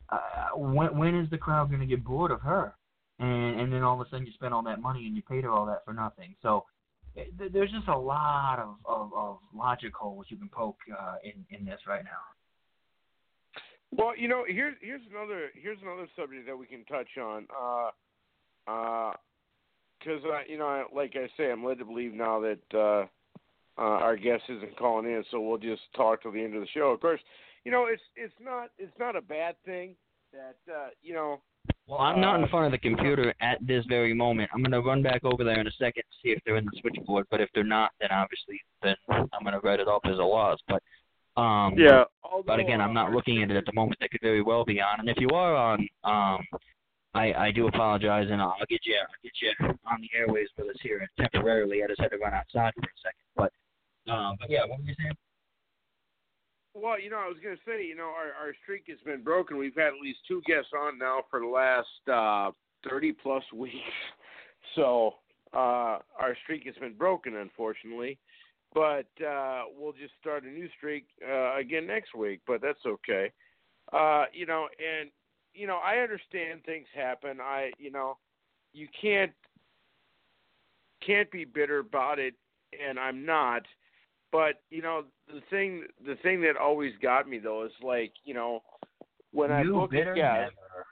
Uh, 0.09 0.49
when 0.55 0.97
when 0.97 1.15
is 1.15 1.29
the 1.29 1.37
crowd 1.37 1.69
going 1.69 1.79
to 1.79 1.87
get 1.87 2.03
bored 2.03 2.31
of 2.31 2.41
her? 2.41 2.73
And 3.19 3.59
and 3.59 3.73
then 3.73 3.83
all 3.83 3.99
of 3.99 4.05
a 4.05 4.09
sudden 4.09 4.25
you 4.25 4.33
spend 4.33 4.53
all 4.53 4.63
that 4.63 4.81
money 4.81 5.05
and 5.05 5.15
you 5.15 5.21
paid 5.21 5.43
her 5.43 5.51
all 5.51 5.65
that 5.67 5.85
for 5.85 5.93
nothing. 5.93 6.35
So 6.41 6.65
eh, 7.17 7.23
there's 7.51 7.71
just 7.71 7.87
a 7.87 7.97
lot 7.97 8.59
of, 8.59 8.75
of, 8.85 9.11
of 9.13 9.37
logic 9.55 9.93
holes 9.95 10.25
you 10.29 10.37
can 10.37 10.49
poke 10.49 10.79
uh, 10.97 11.15
in 11.23 11.45
in 11.57 11.65
this 11.65 11.79
right 11.87 12.03
now. 12.03 12.21
Well, 13.91 14.17
you 14.17 14.27
know, 14.27 14.43
here's 14.47 14.75
here's 14.81 15.01
another 15.09 15.51
here's 15.55 15.77
another 15.81 16.07
subject 16.15 16.47
that 16.47 16.57
we 16.57 16.65
can 16.65 16.83
touch 16.85 17.17
on. 17.17 17.47
Uh, 17.55 17.89
uh, 18.67 19.13
because 19.99 20.23
uh, 20.25 20.41
you 20.47 20.57
know, 20.57 20.85
like 20.93 21.13
I 21.15 21.27
say, 21.37 21.51
I'm 21.51 21.63
led 21.63 21.79
to 21.79 21.85
believe 21.85 22.13
now 22.13 22.41
that 22.41 22.77
uh, 22.77 23.05
uh, 23.77 23.81
our 23.81 24.15
guest 24.15 24.43
isn't 24.49 24.77
calling 24.77 25.05
in, 25.05 25.23
so 25.31 25.41
we'll 25.41 25.57
just 25.57 25.81
talk 25.95 26.21
till 26.21 26.31
the 26.31 26.43
end 26.43 26.55
of 26.55 26.61
the 26.61 26.67
show. 26.73 26.91
Of 26.91 27.01
course, 27.01 27.19
you 27.63 27.71
know 27.71 27.85
it's 27.85 28.01
it's 28.15 28.33
not 28.41 28.69
it's 28.77 28.97
not 28.99 29.15
a 29.15 29.21
bad 29.21 29.55
thing 29.65 29.95
that 30.31 30.57
uh, 30.71 30.89
you 31.01 31.13
know. 31.13 31.41
Well, 31.87 31.99
I'm 31.99 32.21
not 32.21 32.37
in 32.37 32.45
uh, 32.45 32.47
front 32.47 32.65
of 32.65 32.71
the 32.71 32.77
computer 32.77 33.33
at 33.41 33.57
this 33.65 33.85
very 33.87 34.13
moment. 34.13 34.49
I'm 34.53 34.63
gonna 34.63 34.81
run 34.81 35.01
back 35.01 35.23
over 35.23 35.43
there 35.43 35.59
in 35.59 35.67
a 35.67 35.71
second 35.71 36.03
to 36.03 36.17
see 36.21 36.29
if 36.29 36.39
they're 36.45 36.57
in 36.57 36.65
the 36.65 36.79
switchboard. 36.81 37.25
But 37.31 37.41
if 37.41 37.49
they're 37.53 37.63
not, 37.63 37.91
then 37.99 38.09
obviously 38.11 38.59
then 38.81 38.95
I'm 39.09 39.43
gonna 39.43 39.59
write 39.61 39.79
it 39.79 39.87
off 39.87 40.01
as 40.05 40.19
a 40.19 40.23
loss. 40.23 40.59
But 40.67 40.81
um, 41.41 41.73
yeah. 41.77 42.03
Although, 42.23 42.43
but 42.45 42.59
again, 42.59 42.79
I'm 42.79 42.93
not 42.93 43.11
looking 43.11 43.41
at 43.41 43.49
it 43.51 43.57
at 43.57 43.65
the 43.65 43.73
moment. 43.73 43.97
They 43.99 44.07
could 44.07 44.21
very 44.21 44.41
well 44.41 44.65
be 44.65 44.81
on. 44.81 44.99
And 44.99 45.09
if 45.09 45.17
you 45.19 45.29
are 45.29 45.55
on, 45.55 45.87
um, 46.03 46.45
I 47.13 47.33
I 47.33 47.51
do 47.51 47.67
apologize, 47.67 48.27
and 48.29 48.41
I'll 48.41 48.55
get 48.69 48.81
you 48.85 48.95
I'll 48.95 49.23
get 49.23 49.33
you 49.41 49.67
on 49.91 50.01
the 50.01 50.09
airways 50.17 50.49
with 50.57 50.69
us 50.69 50.81
here 50.81 51.07
temporarily. 51.19 51.83
I 51.83 51.87
just 51.87 52.01
had 52.01 52.11
to 52.11 52.17
run 52.17 52.33
outside 52.33 52.73
for 52.75 52.81
a 52.81 53.01
second, 53.01 53.25
but 53.35 53.51
um, 54.07 54.35
but 54.39 54.49
yeah, 54.49 54.61
what 54.65 54.79
were 54.79 54.85
you 54.85 54.95
saying? 54.99 55.13
Well, 56.75 56.99
you 56.99 57.09
know, 57.11 57.17
I 57.17 57.27
was 57.27 57.37
going 57.43 57.55
to 57.55 57.61
say, 57.65 57.85
you 57.85 57.95
know, 57.95 58.11
our 58.15 58.33
our 58.39 58.53
streak 58.63 58.85
has 58.87 58.97
been 59.05 59.23
broken. 59.23 59.57
We've 59.57 59.75
had 59.75 59.87
at 59.87 60.01
least 60.01 60.19
two 60.27 60.41
guests 60.47 60.71
on 60.77 60.97
now 60.97 61.21
for 61.29 61.39
the 61.39 61.47
last 61.47 61.87
uh, 62.11 62.51
thirty 62.87 63.11
plus 63.11 63.43
weeks. 63.53 63.75
So 64.75 65.15
uh, 65.53 65.99
our 66.17 66.35
streak 66.43 66.65
has 66.65 66.73
been 66.75 66.93
broken, 66.93 67.35
unfortunately. 67.35 68.17
But 68.73 69.05
uh, 69.23 69.63
we'll 69.77 69.91
just 69.91 70.13
start 70.19 70.45
a 70.45 70.47
new 70.47 70.67
streak 70.77 71.05
uh, 71.29 71.57
again 71.57 71.85
next 71.85 72.15
week. 72.15 72.39
But 72.47 72.61
that's 72.61 72.79
okay. 72.85 73.31
Uh, 73.91 74.25
you 74.33 74.45
know, 74.45 74.67
and 74.79 75.11
you 75.53 75.67
know, 75.67 75.77
I 75.77 75.97
understand 75.97 76.61
things 76.65 76.87
happen. 76.95 77.39
I, 77.39 77.71
you 77.77 77.91
know, 77.91 78.17
you 78.73 78.87
can't 78.99 79.31
can't 81.05 81.29
be 81.29 81.45
bitter 81.45 81.79
about 81.79 82.19
it, 82.19 82.33
and 82.83 82.99
I'm 82.99 83.25
not. 83.25 83.63
But 84.33 84.63
you 84.71 84.81
know, 84.81 85.03
the 85.27 85.41
thing 85.51 85.85
the 86.05 86.15
thing 86.23 86.41
that 86.41 86.57
always 86.59 86.91
got 87.01 87.29
me 87.29 87.37
though 87.37 87.65
is 87.65 87.71
like 87.83 88.11
you 88.25 88.33
know 88.33 88.63
when 89.31 89.51
you 89.51 89.55
I 89.55 89.63
book 89.63 89.93
a 89.93 90.15
guest. 90.15 90.17
Never. 90.17 90.85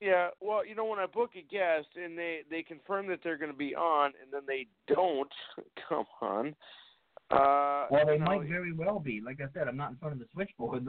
Yeah, 0.00 0.28
well, 0.40 0.64
you 0.64 0.74
know, 0.74 0.84
when 0.84 0.98
I 0.98 1.06
book 1.06 1.30
a 1.34 1.42
guest 1.42 1.88
and 1.96 2.16
they 2.16 2.40
they 2.48 2.62
confirm 2.62 3.08
that 3.08 3.18
they're 3.24 3.36
going 3.36 3.50
to 3.50 3.56
be 3.56 3.74
on, 3.74 4.12
and 4.22 4.32
then 4.32 4.42
they 4.46 4.68
don't, 4.86 5.30
come 5.88 6.04
on. 6.20 6.54
Uh, 7.30 7.86
well, 7.90 8.06
they 8.06 8.18
know, 8.18 8.26
might 8.26 8.48
very 8.48 8.72
well 8.72 9.00
be. 9.00 9.20
Like 9.24 9.40
I 9.40 9.52
said, 9.52 9.66
I'm 9.66 9.76
not 9.76 9.90
in 9.90 9.96
front 9.96 10.12
of 10.12 10.20
the 10.20 10.26
switchboard. 10.32 10.86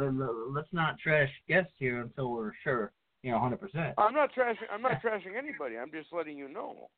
Let's 0.53 0.67
not 0.73 0.99
trash 0.99 1.29
guests 1.47 1.71
here 1.79 2.01
until 2.01 2.31
we're 2.31 2.51
sure, 2.63 2.91
you 3.23 3.31
know, 3.31 3.37
100%. 3.37 3.93
I'm 3.97 4.13
not 4.13 4.31
trashing. 4.35 4.67
I'm 4.71 4.81
not 4.81 5.01
trashing 5.03 5.37
anybody. 5.37 5.77
I'm 5.77 5.91
just 5.91 6.11
letting 6.11 6.37
you 6.37 6.49
know. 6.49 6.89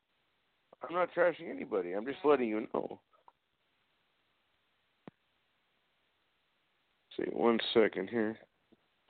I'm 0.88 0.96
not 0.96 1.10
trashing 1.16 1.50
anybody. 1.50 1.94
I'm 1.94 2.06
just 2.06 2.20
letting 2.26 2.50
you 2.50 2.68
know. 2.74 3.00
See 7.18 7.30
one 7.32 7.60
second 7.74 8.10
here. 8.10 8.38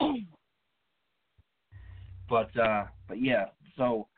but 2.28 2.56
uh 2.58 2.84
but 3.06 3.20
yeah, 3.22 3.46
so 3.76 4.08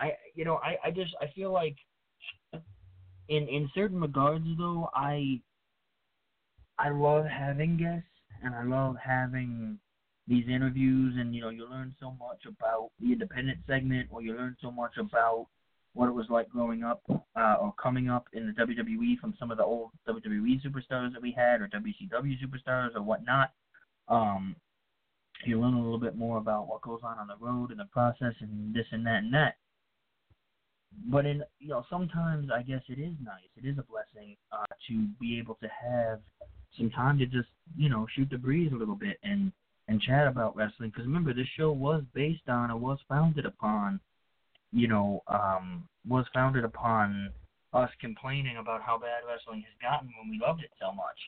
I 0.00 0.12
you 0.34 0.44
know, 0.44 0.56
I, 0.56 0.76
I 0.84 0.90
just 0.90 1.14
I 1.20 1.26
feel 1.34 1.52
like 1.52 1.76
in 3.28 3.48
in 3.48 3.70
certain 3.74 4.00
regards 4.00 4.46
though, 4.58 4.90
I 4.94 5.40
I 6.78 6.90
love 6.90 7.24
having 7.26 7.76
guests 7.76 8.08
and 8.42 8.54
I 8.54 8.62
love 8.64 8.96
having 9.02 9.78
these 10.26 10.46
interviews 10.48 11.14
and 11.18 11.34
you 11.34 11.40
know, 11.40 11.48
you 11.48 11.68
learn 11.68 11.94
so 11.98 12.12
much 12.12 12.44
about 12.46 12.90
the 13.00 13.12
independent 13.12 13.58
segment 13.66 14.08
or 14.10 14.22
you 14.22 14.34
learn 14.34 14.56
so 14.60 14.70
much 14.70 14.96
about 14.98 15.46
what 15.98 16.08
it 16.08 16.14
was 16.14 16.26
like 16.30 16.48
growing 16.48 16.84
up 16.84 17.02
uh, 17.10 17.56
or 17.60 17.74
coming 17.82 18.08
up 18.08 18.26
in 18.32 18.46
the 18.46 18.52
WWE 18.52 19.18
from 19.18 19.34
some 19.36 19.50
of 19.50 19.58
the 19.58 19.64
old 19.64 19.90
WWE 20.08 20.64
superstars 20.64 21.12
that 21.12 21.20
we 21.20 21.32
had 21.32 21.60
or 21.60 21.66
WCW 21.66 22.36
superstars 22.40 22.94
or 22.94 23.02
whatnot. 23.02 23.50
Um, 24.06 24.54
you 25.44 25.60
learn 25.60 25.74
a 25.74 25.82
little 25.82 25.98
bit 25.98 26.16
more 26.16 26.38
about 26.38 26.68
what 26.68 26.82
goes 26.82 27.00
on 27.02 27.18
on 27.18 27.26
the 27.26 27.44
road 27.44 27.72
and 27.72 27.80
the 27.80 27.86
process 27.86 28.32
and 28.40 28.72
this 28.72 28.86
and 28.92 29.04
that 29.06 29.24
and 29.24 29.34
that. 29.34 29.56
But 31.10 31.26
in 31.26 31.42
you 31.58 31.70
know 31.70 31.84
sometimes 31.90 32.48
I 32.54 32.62
guess 32.62 32.82
it 32.88 33.00
is 33.00 33.14
nice. 33.20 33.50
It 33.56 33.66
is 33.66 33.76
a 33.78 33.82
blessing 33.82 34.36
uh, 34.52 34.66
to 34.86 35.06
be 35.20 35.36
able 35.40 35.56
to 35.56 35.68
have 35.68 36.20
some 36.76 36.90
time 36.90 37.18
to 37.18 37.26
just 37.26 37.48
you 37.76 37.88
know 37.88 38.06
shoot 38.14 38.28
the 38.30 38.38
breeze 38.38 38.70
a 38.72 38.76
little 38.76 38.94
bit 38.94 39.18
and 39.24 39.50
and 39.88 40.00
chat 40.00 40.28
about 40.28 40.54
wrestling. 40.54 40.90
Because 40.90 41.06
remember, 41.06 41.34
this 41.34 41.48
show 41.56 41.72
was 41.72 42.04
based 42.14 42.48
on 42.48 42.70
or 42.70 42.76
was 42.76 42.98
founded 43.08 43.46
upon 43.46 43.98
you 44.72 44.88
know, 44.88 45.22
um, 45.26 45.88
was 46.06 46.26
founded 46.32 46.64
upon 46.64 47.30
us 47.72 47.90
complaining 48.00 48.56
about 48.56 48.82
how 48.82 48.98
bad 48.98 49.22
wrestling 49.28 49.62
has 49.62 49.74
gotten 49.80 50.08
when 50.18 50.30
we 50.30 50.38
loved 50.44 50.62
it 50.62 50.70
so 50.80 50.92
much. 50.92 51.18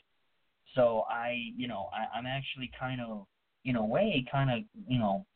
So 0.74 1.04
I, 1.10 1.52
you 1.56 1.68
know, 1.68 1.88
I, 1.92 2.16
I'm 2.16 2.26
actually 2.26 2.70
kind 2.78 3.00
of, 3.00 3.26
in 3.64 3.76
a 3.76 3.84
way, 3.84 4.24
kind 4.30 4.50
of, 4.50 4.60
you 4.88 4.98
know, 4.98 5.26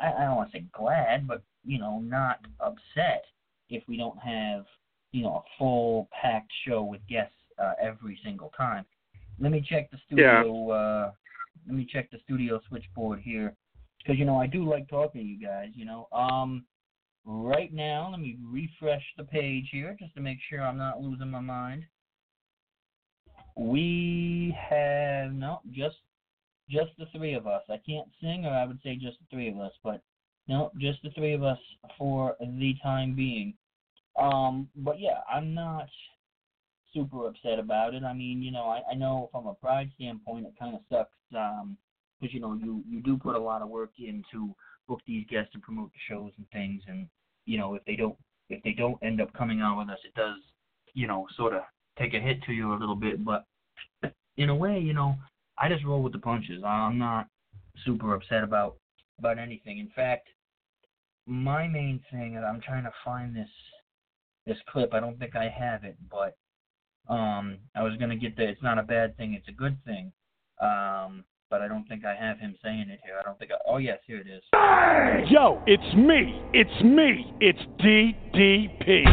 I, 0.00 0.12
I 0.12 0.24
don't 0.24 0.36
want 0.36 0.52
to 0.52 0.58
say 0.58 0.64
glad, 0.72 1.26
but 1.26 1.42
you 1.64 1.78
know, 1.78 1.98
not 2.00 2.40
upset 2.60 3.24
if 3.70 3.82
we 3.88 3.96
don't 3.96 4.18
have, 4.18 4.64
you 5.12 5.22
know, 5.22 5.36
a 5.36 5.42
full 5.58 6.08
packed 6.20 6.52
show 6.66 6.82
with 6.82 7.00
guests 7.08 7.34
uh, 7.58 7.72
every 7.82 8.18
single 8.22 8.52
time. 8.56 8.84
Let 9.40 9.50
me 9.50 9.64
check 9.68 9.90
the 9.90 9.98
studio. 10.06 10.68
Yeah. 10.68 10.74
Uh, 10.74 11.12
let 11.66 11.74
me 11.76 11.88
check 11.90 12.10
the 12.10 12.18
studio 12.24 12.60
switchboard 12.68 13.20
here, 13.20 13.54
because 13.98 14.18
you 14.18 14.24
know 14.24 14.36
I 14.36 14.46
do 14.46 14.68
like 14.68 14.88
talking 14.88 15.22
to 15.22 15.26
you 15.26 15.40
guys. 15.40 15.70
You 15.74 15.86
know, 15.86 16.08
um, 16.12 16.64
right 17.24 17.72
now. 17.72 18.08
Let 18.10 18.20
me 18.20 18.38
refresh 18.44 19.02
the 19.16 19.24
page 19.24 19.68
here 19.70 19.96
just 19.98 20.14
to 20.14 20.20
make 20.20 20.38
sure 20.48 20.62
I'm 20.62 20.78
not 20.78 21.00
losing 21.00 21.30
my 21.30 21.40
mind. 21.40 21.84
We 23.56 24.56
have 24.68 25.32
no 25.32 25.60
just 25.70 25.96
just 26.70 26.90
the 26.98 27.06
three 27.16 27.34
of 27.34 27.46
us. 27.46 27.62
I 27.68 27.80
can't 27.86 28.08
sing, 28.20 28.46
or 28.46 28.50
I 28.50 28.64
would 28.64 28.80
say 28.82 28.96
just 28.96 29.18
the 29.18 29.26
three 29.30 29.48
of 29.48 29.58
us, 29.58 29.72
but 29.82 30.02
no, 30.48 30.70
just 30.78 31.02
the 31.02 31.10
three 31.10 31.34
of 31.34 31.42
us 31.42 31.58
for 31.98 32.36
the 32.40 32.74
time 32.82 33.14
being. 33.14 33.54
Um, 34.20 34.68
but 34.76 35.00
yeah, 35.00 35.20
I'm 35.32 35.54
not 35.54 35.88
super 36.92 37.26
upset 37.26 37.58
about 37.58 37.94
it. 37.94 38.04
I 38.04 38.12
mean, 38.12 38.42
you 38.42 38.50
know, 38.50 38.66
I, 38.66 38.80
I 38.92 38.94
know 38.94 39.28
from 39.32 39.46
a 39.46 39.54
pride 39.54 39.90
standpoint, 39.96 40.46
it 40.46 40.54
kind 40.58 40.74
of 40.74 40.80
sucks 40.90 41.10
um, 41.36 41.76
because 42.20 42.34
you 42.34 42.40
know 42.40 42.54
you 42.54 42.82
you 42.88 43.00
do 43.02 43.18
put 43.18 43.36
a 43.36 43.40
lot 43.40 43.62
of 43.62 43.68
work 43.68 43.92
into 43.98 44.54
book 44.88 45.00
these 45.06 45.26
guests 45.28 45.50
and 45.54 45.62
promote 45.62 45.90
the 45.92 46.14
shows 46.14 46.32
and 46.36 46.48
things. 46.50 46.82
And 46.86 47.08
you 47.46 47.58
know, 47.58 47.74
if 47.74 47.84
they 47.84 47.96
don't 47.96 48.16
if 48.50 48.62
they 48.62 48.72
don't 48.72 49.02
end 49.02 49.20
up 49.20 49.32
coming 49.32 49.62
on 49.62 49.78
with 49.78 49.88
us, 49.88 49.98
it 50.04 50.14
does 50.14 50.38
you 50.94 51.06
know 51.06 51.26
sort 51.36 51.54
of 51.54 51.62
take 51.98 52.14
a 52.14 52.20
hit 52.20 52.42
to 52.44 52.52
you 52.52 52.72
a 52.72 52.78
little 52.78 52.96
bit. 52.96 53.24
But 53.24 53.44
in 54.36 54.48
a 54.48 54.54
way, 54.54 54.78
you 54.78 54.92
know, 54.92 55.16
I 55.58 55.68
just 55.68 55.84
roll 55.84 56.02
with 56.02 56.12
the 56.12 56.18
punches. 56.18 56.62
I'm 56.64 56.98
not 56.98 57.28
super 57.84 58.14
upset 58.14 58.44
about 58.44 58.76
about 59.18 59.38
anything. 59.38 59.78
In 59.78 59.90
fact, 59.94 60.28
my 61.26 61.66
main 61.66 62.00
thing 62.10 62.34
is 62.34 62.44
I'm 62.46 62.60
trying 62.60 62.84
to 62.84 62.92
find 63.04 63.34
this 63.34 63.48
this 64.46 64.58
clip. 64.68 64.92
I 64.92 65.00
don't 65.00 65.18
think 65.18 65.36
I 65.36 65.48
have 65.48 65.84
it, 65.84 65.96
but 66.10 66.36
um, 67.12 67.58
I 67.74 67.82
was 67.82 67.96
gonna 67.98 68.16
get 68.16 68.36
the. 68.36 68.48
It's 68.48 68.62
not 68.62 68.78
a 68.78 68.82
bad 68.82 69.16
thing. 69.16 69.34
It's 69.34 69.48
a 69.48 69.52
good 69.52 69.76
thing. 69.84 70.12
Um, 70.60 71.24
but 71.54 71.62
I 71.62 71.68
don't 71.68 71.86
think 71.86 72.04
I 72.04 72.16
have 72.16 72.40
him 72.40 72.56
saying 72.64 72.86
it 72.90 72.98
here. 73.04 73.14
I 73.16 73.22
don't 73.22 73.38
think. 73.38 73.52
I, 73.52 73.54
oh 73.68 73.76
yes, 73.76 74.00
here 74.08 74.18
it 74.18 74.26
is. 74.26 74.42
Yo, 75.30 75.62
it's 75.68 75.94
me. 75.94 76.42
It's 76.52 76.82
me. 76.82 77.32
It's 77.40 77.60
DDP. 77.80 79.04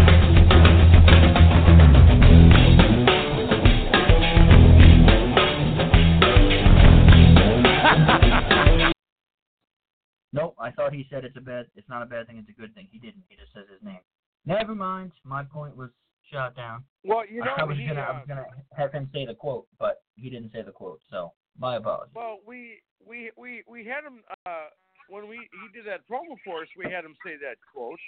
Nope, 10.34 10.56
I 10.58 10.72
thought 10.72 10.94
he 10.94 11.06
said 11.12 11.26
it's 11.26 11.36
a 11.36 11.42
bad 11.42 11.66
it's 11.76 11.90
not 11.90 12.02
a 12.02 12.06
bad 12.06 12.26
thing, 12.26 12.38
it's 12.38 12.48
a 12.50 12.54
good 12.60 12.74
thing. 12.74 12.88
He 12.90 12.98
didn't. 12.98 13.22
He 13.28 13.36
just 13.36 13.54
says 13.54 13.66
his 13.72 13.84
name. 13.86 14.00
Never 14.46 14.74
mind. 14.74 15.12
My 15.26 15.44
point 15.44 15.76
was 15.76 15.90
shot 16.32 16.56
down. 16.56 16.86
Well, 17.04 17.24
you 17.30 17.42
know, 17.42 17.52
I 17.56 17.66
was 17.66 17.78
he, 17.78 17.86
gonna 17.86 18.02
uh, 18.02 18.06
I 18.06 18.12
was 18.14 18.22
uh, 18.24 18.28
gonna 18.28 18.46
have 18.76 18.94
him 18.94 19.10
say 19.14 19.26
the 19.28 19.36
quote, 19.36 19.68
but 19.78 20.02
he 20.16 20.30
didn't 20.30 20.52
say 20.54 20.62
the 20.64 20.72
quote, 20.72 21.02
so 21.12 21.34
my 21.58 21.78
apologies. 21.78 22.14
Well, 22.16 22.40
we 22.46 22.82
we 23.06 23.32
we 23.38 23.64
we 23.68 23.86
had 23.86 24.04
him 24.04 24.24
uh, 24.46 24.70
when 25.10 25.28
we 25.28 25.38
he 25.38 25.66
did 25.74 25.86
that 25.88 26.08
promo 26.10 26.36
for 26.46 26.62
us. 26.62 26.68
We 26.78 26.86
had 26.86 27.04
him 27.04 27.16
say 27.26 27.36
that 27.42 27.58
quote. 27.74 28.00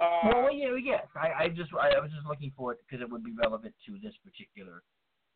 Uh, 0.00 0.20
well, 0.24 0.42
well, 0.44 0.52
yeah, 0.52 0.74
yes. 0.82 1.06
I, 1.14 1.44
I 1.44 1.48
just, 1.48 1.70
I, 1.74 1.90
I 1.96 2.00
was 2.00 2.10
just 2.10 2.26
looking 2.26 2.50
for 2.56 2.72
it 2.72 2.78
because 2.82 3.02
it 3.02 3.10
would 3.10 3.22
be 3.22 3.32
relevant 3.36 3.74
to 3.86 3.98
this 4.02 4.14
particular 4.24 4.82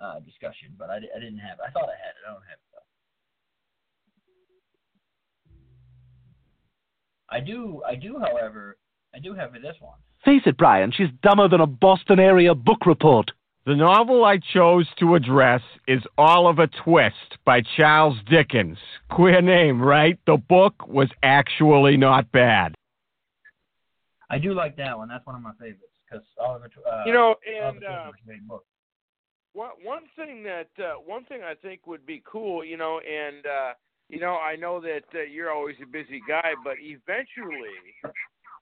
uh, 0.00 0.20
discussion, 0.20 0.74
but 0.78 0.88
I, 0.88 0.96
I 0.96 1.20
didn't 1.20 1.38
have 1.38 1.58
it. 1.58 1.64
I 1.68 1.70
thought 1.72 1.88
I 1.88 1.98
had 2.00 2.16
it. 2.16 2.24
I 2.26 2.32
don't 2.32 2.42
have 2.48 2.58
it 2.58 2.70
though. 2.72 2.86
I 7.28 7.40
do, 7.40 7.82
I 7.86 7.94
do, 7.96 8.18
however, 8.18 8.78
I 9.14 9.18
do 9.18 9.34
have 9.34 9.52
this 9.52 9.76
one. 9.80 9.98
Face 10.24 10.42
it, 10.46 10.56
Brian, 10.56 10.92
she's 10.92 11.08
dumber 11.22 11.48
than 11.48 11.60
a 11.60 11.66
Boston 11.66 12.18
area 12.18 12.54
book 12.54 12.86
report. 12.86 13.30
The 13.66 13.74
novel 13.74 14.24
I 14.24 14.38
chose 14.54 14.86
to 15.00 15.16
address 15.16 15.60
is 15.88 16.00
Oliver 16.16 16.68
Twist 16.84 17.38
by 17.44 17.62
Charles 17.76 18.16
Dickens. 18.30 18.78
Queer 19.10 19.42
name, 19.42 19.82
right? 19.82 20.16
The 20.24 20.36
book 20.36 20.86
was 20.86 21.08
actually 21.24 21.96
not 21.96 22.30
bad. 22.30 22.76
I 24.30 24.38
do 24.38 24.54
like 24.54 24.76
that 24.76 24.96
one. 24.96 25.08
That's 25.08 25.26
one 25.26 25.34
of 25.34 25.42
my 25.42 25.50
favorites 25.58 25.82
because 26.08 26.24
Oliver. 26.40 26.68
Tw- 26.68 26.86
Uh, 26.86 27.02
you 27.06 27.12
know, 27.12 27.34
Oliver 27.60 27.60
and 27.60 27.78
Twist 27.80 27.90
uh, 27.90 28.08
is 28.10 28.14
a 28.22 28.26
great 28.26 28.46
book. 28.46 28.64
one 29.52 29.70
one 29.82 30.02
thing 30.14 30.44
that 30.44 30.70
uh, 30.78 30.94
one 31.04 31.24
thing 31.24 31.40
I 31.42 31.54
think 31.54 31.88
would 31.88 32.06
be 32.06 32.22
cool, 32.24 32.64
you 32.64 32.76
know, 32.76 33.00
and 33.00 33.44
uh, 33.46 33.72
you 34.08 34.20
know, 34.20 34.36
I 34.36 34.54
know 34.54 34.80
that 34.80 35.06
uh, 35.12 35.22
you're 35.22 35.50
always 35.50 35.74
a 35.82 35.86
busy 35.86 36.20
guy, 36.28 36.54
but 36.62 36.74
eventually, 36.78 37.74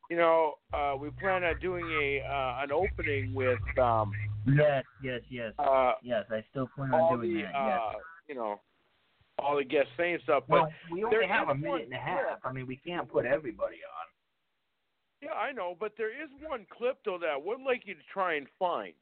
you 0.09 0.17
know, 0.17 0.55
uh, 0.73 0.97
we 0.99 1.11
plan 1.11 1.45
on 1.45 1.61
doing 1.61 1.85
a 1.91 2.23
uh, 2.23 2.63
an 2.63 2.73
opening 2.73 3.35
with 3.35 3.61
um, 3.79 4.13
Yes, 4.47 4.85
yes, 5.03 5.21
yes, 5.31 5.53
uh, 5.59 5.93
yes. 6.03 6.25
I 6.31 6.45
still 6.51 6.69
plan 6.75 6.93
on 6.93 7.19
doing 7.19 7.35
the 7.35 7.43
that. 7.43 7.55
uh, 7.57 7.67
yes. 7.67 8.03
you 8.29 8.35
know, 8.35 8.61
all 9.39 9.57
the 9.57 9.65
guest 9.65 9.89
saying 9.97 10.19
stuff. 10.25 10.45
But 10.49 10.63
Well, 10.63 10.73
we 10.93 11.05
only 11.05 11.27
have 11.27 11.49
a 11.49 11.55
minute 11.55 11.71
one 11.71 11.81
and 11.83 11.93
a 11.93 11.97
half. 11.97 12.39
I 12.45 12.53
mean, 12.53 12.67
we 12.67 12.77
can't 12.77 13.11
put 13.11 13.25
everybody 13.27 13.77
on. 13.77 14.07
yeah, 15.23 15.33
I 15.33 15.53
know, 15.53 15.77
but 15.79 15.93
there 15.97 16.11
is 16.11 16.29
one 16.47 16.67
clip 16.77 16.99
though 17.05 17.19
that 17.19 17.31
I 17.31 17.37
would 17.37 17.61
like 17.61 17.83
you 17.87 17.95
to 17.95 18.01
try 18.13 18.35
and 18.35 18.47
find. 18.59 18.93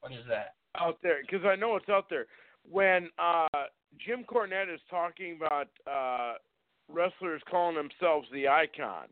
What 0.00 0.12
is 0.12 0.24
that? 0.28 0.54
out 0.80 0.98
there 1.02 1.18
because 1.22 1.46
I 1.46 1.56
know 1.56 1.76
it's 1.76 1.88
out 1.88 2.06
there. 2.10 2.26
When 2.70 3.10
uh, 3.18 3.66
Jim 4.04 4.24
Cornette 4.24 4.72
is 4.72 4.80
talking 4.90 5.38
about 5.38 5.68
uh, 5.90 6.34
wrestlers 6.92 7.42
calling 7.50 7.76
themselves 7.76 8.26
the 8.32 8.48
icon, 8.48 9.06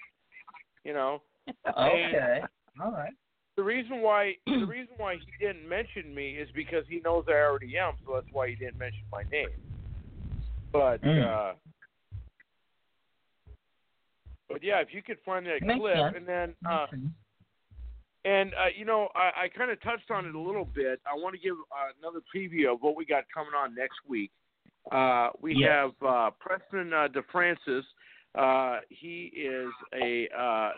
you 0.84 0.92
know, 0.92 1.22
Okay. 1.78 2.40
All 2.82 2.92
right. 2.92 3.12
The 3.56 3.62
reason 3.62 4.00
why 4.00 4.34
the 4.46 4.66
reason 4.66 4.94
why 4.96 5.16
he 5.16 5.46
didn't 5.46 5.68
mention 5.68 6.14
me 6.14 6.32
is 6.32 6.48
because 6.54 6.84
he 6.88 7.00
knows 7.00 7.24
I 7.28 7.32
already 7.32 7.76
am, 7.78 7.94
so 8.06 8.14
that's 8.14 8.26
why 8.32 8.48
he 8.48 8.54
didn't 8.54 8.78
mention 8.78 9.02
my 9.10 9.22
name. 9.30 9.48
But 10.72 11.02
Mm. 11.02 11.24
uh, 11.24 11.54
but 14.48 14.62
yeah, 14.62 14.80
if 14.80 14.88
you 14.92 15.02
could 15.02 15.18
find 15.24 15.46
that 15.46 15.62
Makes 15.62 15.80
clip, 15.80 15.96
sense. 15.96 16.16
and 16.16 16.28
then 16.28 16.54
uh, 16.68 16.86
And 18.24 18.52
uh, 18.54 18.66
you 18.76 18.84
know, 18.84 19.08
I, 19.14 19.44
I 19.44 19.48
kind 19.48 19.70
of 19.70 19.80
touched 19.82 20.10
on 20.10 20.26
it 20.26 20.34
a 20.34 20.38
little 20.40 20.64
bit. 20.64 21.00
I 21.10 21.14
want 21.16 21.34
to 21.34 21.40
give 21.40 21.56
uh, 21.72 21.90
another 22.00 22.20
preview 22.34 22.72
of 22.72 22.80
what 22.80 22.96
we 22.96 23.04
got 23.04 23.24
coming 23.34 23.52
on 23.56 23.74
next 23.74 23.96
week. 24.06 24.30
Uh, 24.90 25.30
we 25.40 25.56
Yes. 25.56 25.70
have 25.70 25.90
uh, 26.06 26.30
Preston 26.38 26.92
uh, 26.92 27.08
DeFrancis. 27.08 27.82
Uh, 28.34 28.78
he 28.88 29.30
is 29.36 29.68
a 29.94 30.28
uh, 30.38 30.70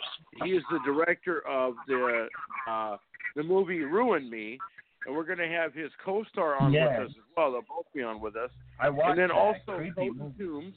he 0.43 0.51
is 0.51 0.63
the 0.71 0.81
director 0.85 1.47
of 1.47 1.75
the 1.87 2.27
uh, 2.69 2.97
the 3.37 3.43
movie 3.43 3.81
Ruin 3.81 4.29
Me, 4.29 4.59
and 5.07 5.15
we're 5.15 5.25
going 5.25 5.39
to 5.39 5.47
have 5.49 5.73
his 5.73 5.91
co-star 6.05 6.57
on 6.61 6.73
Yes. 6.73 6.89
with 6.99 7.07
us 7.11 7.15
as 7.17 7.25
well. 7.37 7.53
They'll 7.53 7.61
both 7.63 7.87
be 7.95 8.03
on 8.03 8.21
with 8.21 8.35
us 8.37 8.51
I 8.81 8.89
watched 8.91 9.11
and 9.11 9.19
then 9.19 9.29
that. 9.29 9.35
also 9.35 9.85
Colton. 9.95 10.35
Toombs. 10.37 10.75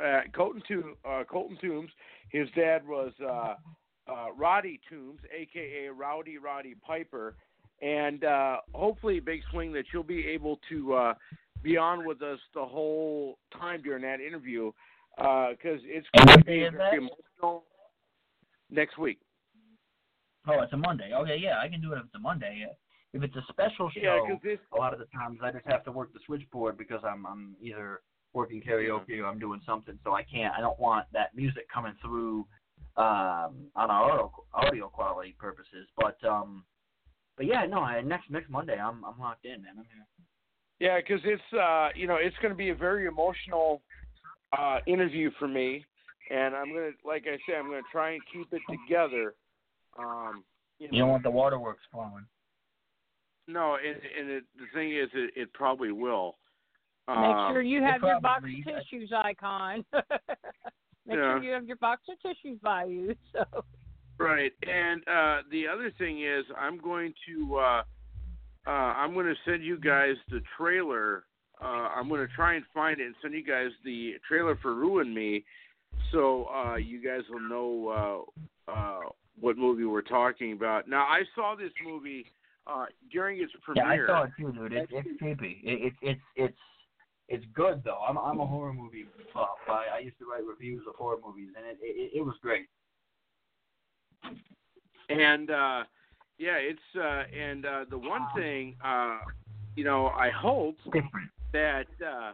Uh, 0.00 0.20
Colton, 0.34 0.62
to- 0.68 0.96
uh, 1.08 1.24
Colton 1.24 1.56
Toombs. 1.60 1.90
His 2.30 2.48
dad 2.54 2.86
was 2.86 3.12
uh, 3.24 3.54
uh, 4.10 4.26
Roddy 4.36 4.78
Toombs, 4.88 5.20
aka 5.36 5.88
Rowdy 5.88 6.38
Roddy 6.38 6.74
Piper, 6.86 7.34
and 7.82 8.24
uh, 8.24 8.58
hopefully, 8.74 9.20
Big 9.20 9.40
Swing, 9.50 9.72
that 9.72 9.84
you'll 9.92 10.02
be 10.02 10.26
able 10.26 10.60
to 10.68 10.94
uh, 10.94 11.14
be 11.62 11.76
on 11.76 12.06
with 12.06 12.22
us 12.22 12.38
the 12.54 12.64
whole 12.64 13.38
time 13.58 13.80
during 13.82 14.02
that 14.02 14.20
interview 14.20 14.70
because 15.16 15.80
it's 15.84 16.06
going 16.14 16.38
to 16.38 16.44
be 16.44 16.52
day 16.52 16.60
is 16.62 16.72
very 16.72 16.90
that? 16.90 16.96
emotional 16.96 17.64
next 18.70 18.98
week. 18.98 19.18
Oh, 20.48 20.60
it's 20.60 20.72
a 20.72 20.76
Monday. 20.76 21.10
Okay, 21.14 21.36
yeah, 21.40 21.58
I 21.60 21.68
can 21.68 21.80
do 21.80 21.92
it 21.92 21.96
if 21.98 22.04
it's 22.04 22.14
a 22.14 22.20
Monday. 22.20 22.58
Yeah. 22.60 22.72
If 23.12 23.22
it's 23.22 23.36
a 23.36 23.44
special 23.48 23.90
show, 23.90 24.26
Yeah, 24.28 24.36
this 24.42 24.58
a 24.72 24.76
lot 24.76 24.92
of 24.92 24.98
the 24.98 25.06
times 25.06 25.38
I 25.42 25.50
just 25.50 25.64
have 25.66 25.84
to 25.84 25.92
work 25.92 26.12
the 26.12 26.20
switchboard 26.26 26.76
because 26.76 27.00
I'm 27.04 27.26
I'm 27.26 27.56
either 27.62 28.00
working 28.34 28.60
karaoke 28.60 29.20
or 29.20 29.26
I'm 29.26 29.38
doing 29.38 29.60
something, 29.64 29.98
so 30.04 30.12
I 30.12 30.22
can't. 30.22 30.54
I 30.56 30.60
don't 30.60 30.78
want 30.78 31.06
that 31.12 31.34
music 31.34 31.66
coming 31.72 31.94
through 32.02 32.46
um, 32.96 33.70
on 33.74 33.90
our 33.90 34.10
audio, 34.10 34.32
audio 34.52 34.88
quality 34.88 35.34
purposes. 35.38 35.88
But 35.96 36.22
um, 36.28 36.64
but 37.36 37.46
yeah, 37.46 37.64
no. 37.66 37.80
I, 37.80 38.02
next 38.02 38.30
next 38.30 38.50
Monday, 38.50 38.78
I'm 38.78 39.04
I'm 39.04 39.18
locked 39.18 39.46
in, 39.46 39.62
man. 39.62 39.72
I'm 39.78 39.84
here. 39.84 40.06
Yeah, 40.78 40.98
because 41.00 41.24
it's 41.24 41.58
uh, 41.58 41.88
you 41.94 42.06
know 42.06 42.16
it's 42.20 42.36
going 42.42 42.52
to 42.52 42.56
be 42.56 42.68
a 42.68 42.74
very 42.74 43.06
emotional 43.06 43.82
uh, 44.56 44.78
interview 44.86 45.30
for 45.38 45.48
me, 45.48 45.84
and 46.30 46.54
I'm 46.54 46.72
gonna, 46.72 46.90
like 47.04 47.24
I 47.26 47.38
said, 47.46 47.56
I'm 47.58 47.66
gonna 47.66 47.82
try 47.90 48.12
and 48.12 48.22
keep 48.32 48.52
it 48.52 48.62
together. 48.70 49.34
Um, 49.98 50.44
you 50.78 50.88
You 50.92 51.00
don't 51.00 51.10
want 51.10 51.22
the 51.22 51.30
waterworks 51.30 51.82
flowing. 51.90 52.26
no, 53.48 53.76
and, 53.76 53.96
and 54.18 54.30
it, 54.30 54.44
the 54.58 54.66
thing 54.74 54.92
is, 54.94 55.08
it, 55.14 55.30
it 55.36 55.52
probably 55.52 55.92
will. 55.92 56.36
Make 57.08 57.16
Um, 57.16 57.48
sure 57.52 57.62
you 57.62 57.82
have 57.82 58.02
your 58.02 58.20
box 58.20 58.44
of 58.44 58.74
tissues 58.74 59.12
icon. 59.14 59.84
Make 61.06 61.18
Yeah. 61.18 61.34
sure 61.34 61.42
you 61.42 61.52
have 61.52 61.66
your 61.66 61.76
box 61.76 62.02
of 62.08 62.20
tissues 62.20 62.58
by 62.62 62.84
you. 62.84 63.14
So 63.32 63.44
Right, 64.18 64.52
and 64.66 65.06
uh, 65.06 65.42
the 65.50 65.68
other 65.68 65.90
thing 65.98 66.22
is, 66.22 66.46
I'm 66.58 66.78
going 66.78 67.12
to 67.28 67.56
uh, 67.56 67.82
uh, 68.66 68.70
I'm 68.70 69.12
going 69.12 69.26
to 69.26 69.34
send 69.44 69.62
you 69.62 69.78
guys 69.78 70.16
the 70.30 70.40
trailer. 70.56 71.25
Uh, 71.62 71.88
I'm 71.94 72.08
going 72.08 72.20
to 72.26 72.32
try 72.34 72.54
and 72.54 72.64
find 72.74 73.00
it 73.00 73.06
and 73.06 73.14
send 73.22 73.34
you 73.34 73.44
guys 73.44 73.70
the 73.84 74.14
trailer 74.28 74.56
for 74.56 74.74
Ruin 74.74 75.14
Me, 75.14 75.44
so 76.12 76.46
uh, 76.54 76.76
you 76.76 77.02
guys 77.02 77.22
will 77.30 77.40
know 77.40 78.26
uh, 78.68 78.70
uh, 78.72 79.00
what 79.40 79.56
movie 79.56 79.84
we're 79.84 80.02
talking 80.02 80.52
about. 80.52 80.88
Now, 80.88 81.04
I 81.04 81.22
saw 81.34 81.54
this 81.54 81.72
movie 81.84 82.26
uh, 82.66 82.86
during 83.10 83.40
its 83.42 83.52
premiere. 83.62 84.06
Yeah, 84.06 84.12
I 84.12 84.18
saw 84.18 84.24
it 84.24 84.30
too, 84.38 84.52
dude. 84.52 84.72
It, 84.72 84.88
it's 84.90 85.18
creepy. 85.18 85.60
It, 85.64 85.86
it, 85.86 85.92
it's 86.02 86.20
it's 86.36 86.58
it's 87.28 87.44
good 87.54 87.82
though. 87.84 88.00
I'm 88.06 88.18
I'm 88.18 88.40
a 88.40 88.46
horror 88.46 88.72
movie 88.72 89.06
buff. 89.32 89.48
I, 89.68 89.96
I 89.96 89.98
used 90.00 90.18
to 90.18 90.26
write 90.30 90.44
reviews 90.46 90.82
of 90.88 90.94
horror 90.96 91.16
movies, 91.24 91.48
and 91.56 91.66
it 91.66 91.78
it, 91.80 92.18
it 92.18 92.22
was 92.22 92.34
great. 92.42 92.66
and 95.08 95.50
uh 95.50 95.84
yeah 96.38 96.56
it's 96.56 96.80
uh 96.96 97.22
and 97.36 97.64
uh 97.64 97.84
the 97.90 97.98
one 97.98 98.22
thing 98.34 98.74
uh 98.84 99.18
you 99.76 99.84
know 99.84 100.08
i 100.08 100.30
hope 100.30 100.76
Different. 100.86 101.30
That 101.56 101.90
uh 102.14 102.32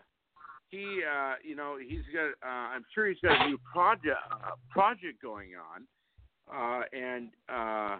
he 0.70 0.84
uh 1.16 1.34
you 1.48 1.54
know 1.54 1.76
he's 1.90 2.06
got 2.12 2.28
uh 2.46 2.66
i'm 2.74 2.84
sure 2.94 3.06
he's 3.08 3.22
got 3.22 3.44
a 3.44 3.48
new 3.48 3.58
project 3.72 4.18
uh, 4.32 4.56
project 4.70 5.16
going 5.22 5.50
on 5.70 5.80
uh 6.58 6.82
and 6.92 7.28
uh 7.48 7.96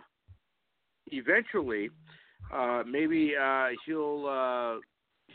eventually 1.09 1.90
uh 2.53 2.82
maybe 2.97 3.32
uh 3.40 3.69
he'll 3.86 4.27
uh 4.27 4.74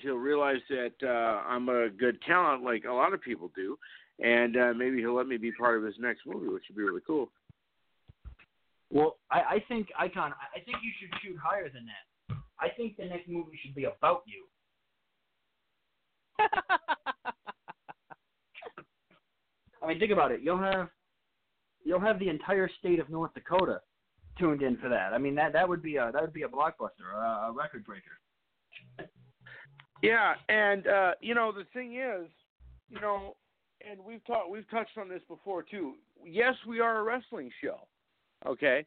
he'll 0.01 0.15
realize 0.31 0.63
that 0.69 0.93
uh 1.03 1.37
i'm 1.47 1.69
a 1.69 1.89
good 1.89 2.17
talent 2.23 2.63
like 2.63 2.83
a 2.85 2.91
lot 3.01 3.13
of 3.13 3.21
people 3.21 3.49
do 3.55 3.77
and 4.19 4.57
uh 4.57 4.73
maybe 4.75 4.97
he'll 4.97 5.15
let 5.15 5.27
me 5.27 5.37
be 5.37 5.51
part 5.51 5.77
of 5.77 5.83
his 5.83 5.95
next 5.99 6.21
movie 6.25 6.49
which 6.49 6.63
would 6.69 6.77
be 6.77 6.83
really 6.83 7.05
cool 7.05 7.29
Well, 8.89 9.11
I, 9.29 9.39
I 9.55 9.63
think 9.67 9.87
Icon. 9.99 10.31
I 10.31 10.45
I 10.57 10.59
think 10.65 10.77
you 10.85 10.91
should 10.97 11.11
shoot 11.21 11.37
higher 11.47 11.69
than 11.75 11.85
that. 11.91 12.05
I 12.65 12.69
think 12.77 12.95
the 12.95 13.05
next 13.05 13.27
movie 13.27 13.59
should 13.61 13.75
be 13.75 13.83
about 13.83 14.23
you. 14.25 14.41
I 19.81 19.87
mean, 19.87 19.99
think 19.99 20.11
about 20.11 20.31
it. 20.31 20.41
You'll 20.41 20.57
have 20.57 20.89
you'll 21.83 21.99
have 21.99 22.19
the 22.19 22.29
entire 22.29 22.69
state 22.79 22.99
of 22.99 23.09
North 23.09 23.33
Dakota 23.33 23.81
tuned 24.37 24.61
in 24.61 24.77
for 24.77 24.89
that. 24.89 25.13
I 25.13 25.17
mean, 25.17 25.35
that 25.35 25.53
that 25.53 25.67
would 25.67 25.81
be 25.81 25.97
a 25.97 26.11
that 26.13 26.21
would 26.21 26.33
be 26.33 26.43
a 26.43 26.47
blockbuster, 26.47 27.13
a, 27.15 27.49
a 27.49 27.51
record 27.53 27.85
breaker. 27.85 28.17
Yeah, 30.03 30.35
and 30.49 30.87
uh, 30.87 31.11
you 31.21 31.33
know 31.33 31.51
the 31.51 31.65
thing 31.73 31.95
is, 31.95 32.29
you 32.89 32.99
know, 32.99 33.35
and 33.89 33.99
we've 34.03 34.25
talked 34.25 34.49
we've 34.49 34.69
touched 34.69 34.97
on 34.97 35.09
this 35.09 35.21
before 35.27 35.63
too. 35.63 35.93
Yes, 36.23 36.55
we 36.67 36.79
are 36.79 36.99
a 36.99 37.03
wrestling 37.03 37.49
show, 37.63 37.79
okay, 38.45 38.85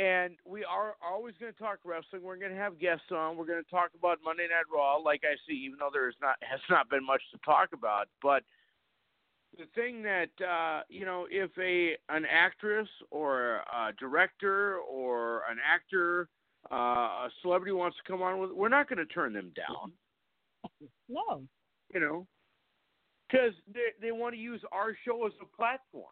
and 0.00 0.36
we 0.46 0.64
are 0.64 0.94
always 1.06 1.34
going 1.38 1.52
to 1.52 1.58
talk 1.58 1.78
wrestling. 1.84 2.22
We're 2.22 2.36
going 2.36 2.52
to 2.52 2.56
have 2.56 2.78
guests 2.78 3.10
on. 3.10 3.36
We're 3.36 3.46
going 3.46 3.62
to 3.62 3.70
talk 3.70 3.90
about 3.98 4.18
Monday 4.24 4.44
Night 4.44 4.64
Raw, 4.72 4.96
like 4.96 5.22
I 5.24 5.36
see, 5.46 5.54
even 5.66 5.78
though 5.78 5.90
there 5.92 6.08
is 6.08 6.14
not 6.22 6.36
has 6.40 6.60
not 6.70 6.88
been 6.88 7.04
much 7.04 7.20
to 7.32 7.38
talk 7.44 7.70
about. 7.74 8.06
But 8.22 8.42
the 9.58 9.66
thing 9.74 10.02
that 10.02 10.30
uh, 10.42 10.82
you 10.88 11.04
know, 11.04 11.26
if 11.30 11.50
a 11.58 11.96
an 12.08 12.24
actress 12.30 12.88
or 13.10 13.56
a 13.56 13.92
director 13.98 14.78
or 14.78 15.42
an 15.50 15.58
actor, 15.64 16.28
uh, 16.72 16.74
a 17.26 17.28
celebrity 17.42 17.72
wants 17.72 17.98
to 17.98 18.10
come 18.10 18.22
on 18.22 18.38
with, 18.38 18.52
we're 18.52 18.68
not 18.68 18.88
going 18.88 18.98
to 18.98 19.12
turn 19.12 19.34
them 19.34 19.52
down. 19.54 19.92
No. 21.08 21.42
You 21.92 22.00
know, 22.00 22.26
because 23.28 23.52
they 23.74 23.88
they 24.00 24.12
want 24.12 24.34
to 24.34 24.40
use 24.40 24.62
our 24.72 24.96
show 25.04 25.26
as 25.26 25.32
a 25.42 25.56
platform. 25.56 26.06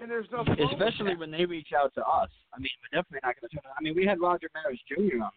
And 0.00 0.10
there's 0.10 0.26
nothing 0.32 0.56
Especially 0.72 1.16
when 1.16 1.30
they 1.30 1.44
reach 1.44 1.68
out 1.78 1.92
to 1.94 2.00
us. 2.00 2.30
I 2.54 2.58
mean, 2.58 2.70
we're 2.82 2.98
definitely 3.02 3.20
not 3.24 3.34
going 3.40 3.50
to 3.50 3.56
turn. 3.56 3.72
I 3.78 3.82
mean, 3.82 3.94
we 3.94 4.06
had 4.06 4.20
Roger 4.20 4.48
Maris 4.54 4.80
Jr. 4.88 5.22
on, 5.22 5.30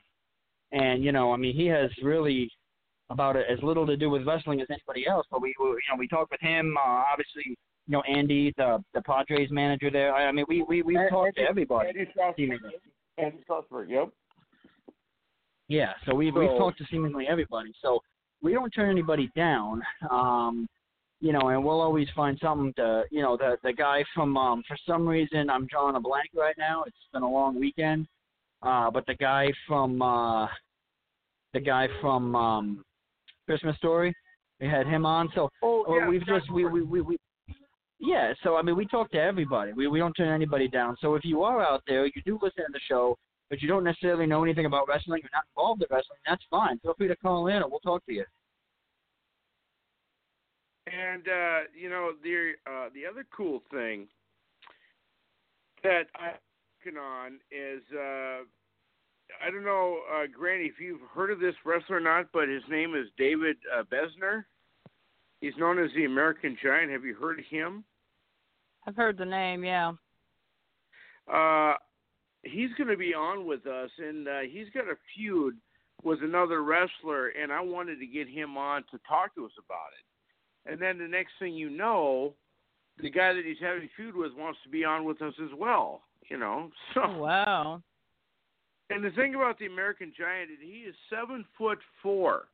and 0.72 1.03
you 1.03 1.11
know, 1.11 1.34
I 1.34 1.38
mean, 1.38 1.56
he 1.56 1.65
has 1.68 1.90
really 2.02 2.49
about 3.10 3.36
as 3.36 3.61
little 3.61 3.86
to 3.86 3.98
do 3.98 4.10
with 4.10 4.26
wrestling 4.26 4.61
as 4.61 4.68
anybody 4.69 5.07
else. 5.07 5.27
But 5.30 5.41
we, 5.41 5.53
were, 5.60 5.72
you 5.76 5.82
know, 5.91 5.98
we 5.99 6.07
talked 6.07 6.32
with 6.32 6.41
him. 6.41 6.76
Uh, 6.77 7.03
obviously, 7.11 7.44
you 7.48 7.57
know, 7.90 8.02
Andy, 8.10 8.53
the 8.57 8.84
the 8.94 9.02
Padres 9.02 9.52
manager 9.52 9.91
there. 9.91 10.14
I 10.15 10.26
I 10.27 10.32
mean, 10.32 10.45
we 10.48 10.64
we 10.64 10.82
we 10.82 10.95
And- 10.95 11.10
talked 11.10 11.36
to 11.36 11.44
everybody. 11.44 11.90
Andy 11.90 12.06
Strasberg. 12.18 12.36
seemingly. 12.38 12.72
Andy 13.18 13.38
Strasberg, 13.48 13.90
yep. 13.90 14.10
Yeah, 15.68 15.94
so 16.06 16.15
we 16.15 16.32
we've 16.32 16.49
So- 16.49 16.57
talked 16.57 16.77
to 16.80 16.86
seemingly 16.90 17.27
everybody. 17.27 17.73
So 17.82 17.99
we 18.41 18.53
don't 18.53 18.69
turn 18.72 18.90
anybody 18.90 19.30
down. 19.36 19.82
Um, 20.10 20.68
you 21.22 21.32
know, 21.32 21.50
and 21.50 21.64
we'll 21.64 21.82
always 21.82 22.08
find 22.16 22.38
something 22.42 22.74
to 22.76 23.04
you 23.12 23.22
know, 23.22 23.38
the 23.38 23.58
the 23.64 23.74
guy 23.74 24.04
from 24.14 24.38
um 24.38 24.64
for 24.68 24.78
some 24.88 25.08
reason 25.08 25.50
I'm 25.50 25.68
drawing 25.68 25.96
a 25.96 26.00
blank 26.00 26.30
right 26.36 26.56
now. 26.58 26.84
It's 26.86 26.96
been 27.14 27.24
a 27.24 27.30
long 27.30 27.60
weekend. 27.60 28.08
Uh 28.62 28.92
but 28.92 29.06
the 29.06 29.16
guy 29.16 29.48
from 29.68 30.02
uh 30.02 30.48
the 31.54 31.60
guy 31.60 31.88
from 32.02 32.36
um 32.36 32.86
Christmas 33.46 33.78
Story, 33.78 34.14
we 34.60 34.68
had 34.68 34.88
him 34.88 35.06
on. 35.06 35.30
So 35.36 35.50
Oh, 35.64 35.86
yeah, 35.96 36.10
we've 36.10 36.26
just 36.26 36.52
we, 36.52 36.66
we 36.66 36.82
we 36.82 37.02
we 37.02 37.18
yeah, 38.00 38.34
so 38.44 38.58
I 38.58 38.62
mean 38.62 38.76
we 38.76 38.86
talk 38.86 39.10
to 39.12 39.18
everybody. 39.18 39.72
We 39.74 39.88
we 39.88 40.00
don't 40.00 40.14
turn 40.14 40.30
anybody 40.30 40.68
down. 40.68 40.96
So 41.00 41.16
if 41.16 41.24
you 41.24 41.44
are 41.44 41.62
out 41.62 41.82
there, 41.88 42.06
you 42.06 42.22
do 42.26 42.38
listen 42.42 42.66
to 42.66 42.72
the 42.74 42.80
show, 42.88 43.18
but 43.50 43.62
you 43.62 43.68
don't 43.68 43.84
necessarily 43.84 44.26
know 44.26 44.44
anything 44.44 44.66
about 44.66 44.88
wrestling, 44.88 45.22
you're 45.24 45.30
not 45.34 45.46
involved 45.56 45.82
in 45.82 45.88
wrestling, 45.90 46.20
that's 46.28 46.44
fine. 46.50 46.78
Feel 46.80 46.94
free 46.96 47.08
to 47.08 47.16
call 47.16 47.48
in 47.48 47.58
and 47.58 47.66
we'll 47.70 47.80
talk 47.80 48.06
to 48.06 48.14
you. 48.14 48.26
And 50.88 51.28
uh, 51.28 51.60
you 51.76 51.90
know 51.90 52.12
the 52.24 52.53
uh, 52.68 52.90
the 52.94 53.06
other 53.10 53.26
cool 53.36 53.62
thing 53.72 54.07
that 55.84 56.03
I'm 56.16 56.36
working 56.86 56.99
on 56.99 57.40
is 57.52 57.82
uh, 57.91 58.45
I 59.45 59.49
don't 59.49 59.66
know, 59.66 59.99
uh, 60.14 60.26
Granny, 60.32 60.66
if 60.66 60.80
you've 60.80 61.02
heard 61.14 61.32
of 61.32 61.40
this 61.40 61.56
wrestler 61.66 61.98
or 61.98 61.99
not, 61.99 62.28
but 62.32 62.48
his 62.48 62.64
name 62.70 62.95
is 62.95 63.07
David 63.18 63.57
uh, 63.76 63.84
Besner. 63.84 64.45
He's 65.41 65.57
known 65.57 65.84
as 65.84 65.91
the 65.95 66.06
American 66.06 66.57
Giant. 66.62 66.91
Have 66.91 67.03
you 67.03 67.16
heard 67.16 67.40
of 67.40 67.45
him? 67.49 67.84
I've 68.88 68.95
heard 68.95 69.18
the 69.18 69.26
name, 69.26 69.64
yeah. 69.64 69.94
Uh, 71.32 71.74
he's 72.44 72.72
going 72.78 72.90
to 72.90 72.98
be 72.98 73.14
on 73.14 73.48
with 73.48 73.66
us, 73.66 73.90
and 73.98 74.28
uh, 74.28 74.40
he's 74.49 74.68
got 74.74 74.86
a 74.86 74.95
feud 75.16 75.56
with 76.03 76.20
another 76.22 76.64
wrestler, 76.64 77.30
and 77.30 77.52
I 77.52 77.62
wanted 77.62 77.99
to 77.99 78.06
get 78.06 78.30
him 78.30 78.57
on 78.57 78.84
to 78.91 78.99
talk 79.07 79.34
to 79.36 79.45
us 79.45 79.52
about 79.57 79.90
it. 79.99 80.06
And 80.66 80.80
then 80.82 80.98
the 80.98 81.08
next 81.08 81.34
thing 81.40 81.54
you 81.54 81.70
know, 81.70 82.34
the 83.02 83.10
guy 83.10 83.34
that 83.34 83.44
he's 83.46 83.58
having 83.62 83.84
a 83.84 83.90
feud 83.96 84.16
with 84.16 84.32
wants 84.36 84.60
to 84.64 84.70
be 84.70 84.84
on 84.84 85.04
with 85.06 85.22
us 85.22 85.34
as 85.44 85.50
well. 85.58 86.02
You 86.30 86.38
know, 86.38 86.72
so 86.94 87.02
Oh, 87.06 87.18
wow. 87.20 87.82
and 88.90 89.04
the 89.04 89.12
thing 89.12 89.36
about 89.36 89.60
the 89.60 89.68
American 89.68 90.12
Giant 90.18 90.50
is 90.52 90.58
he 90.62 90.80
is 90.90 90.96
seven 91.10 91.46
foot 91.58 91.78
four, 92.02 92.46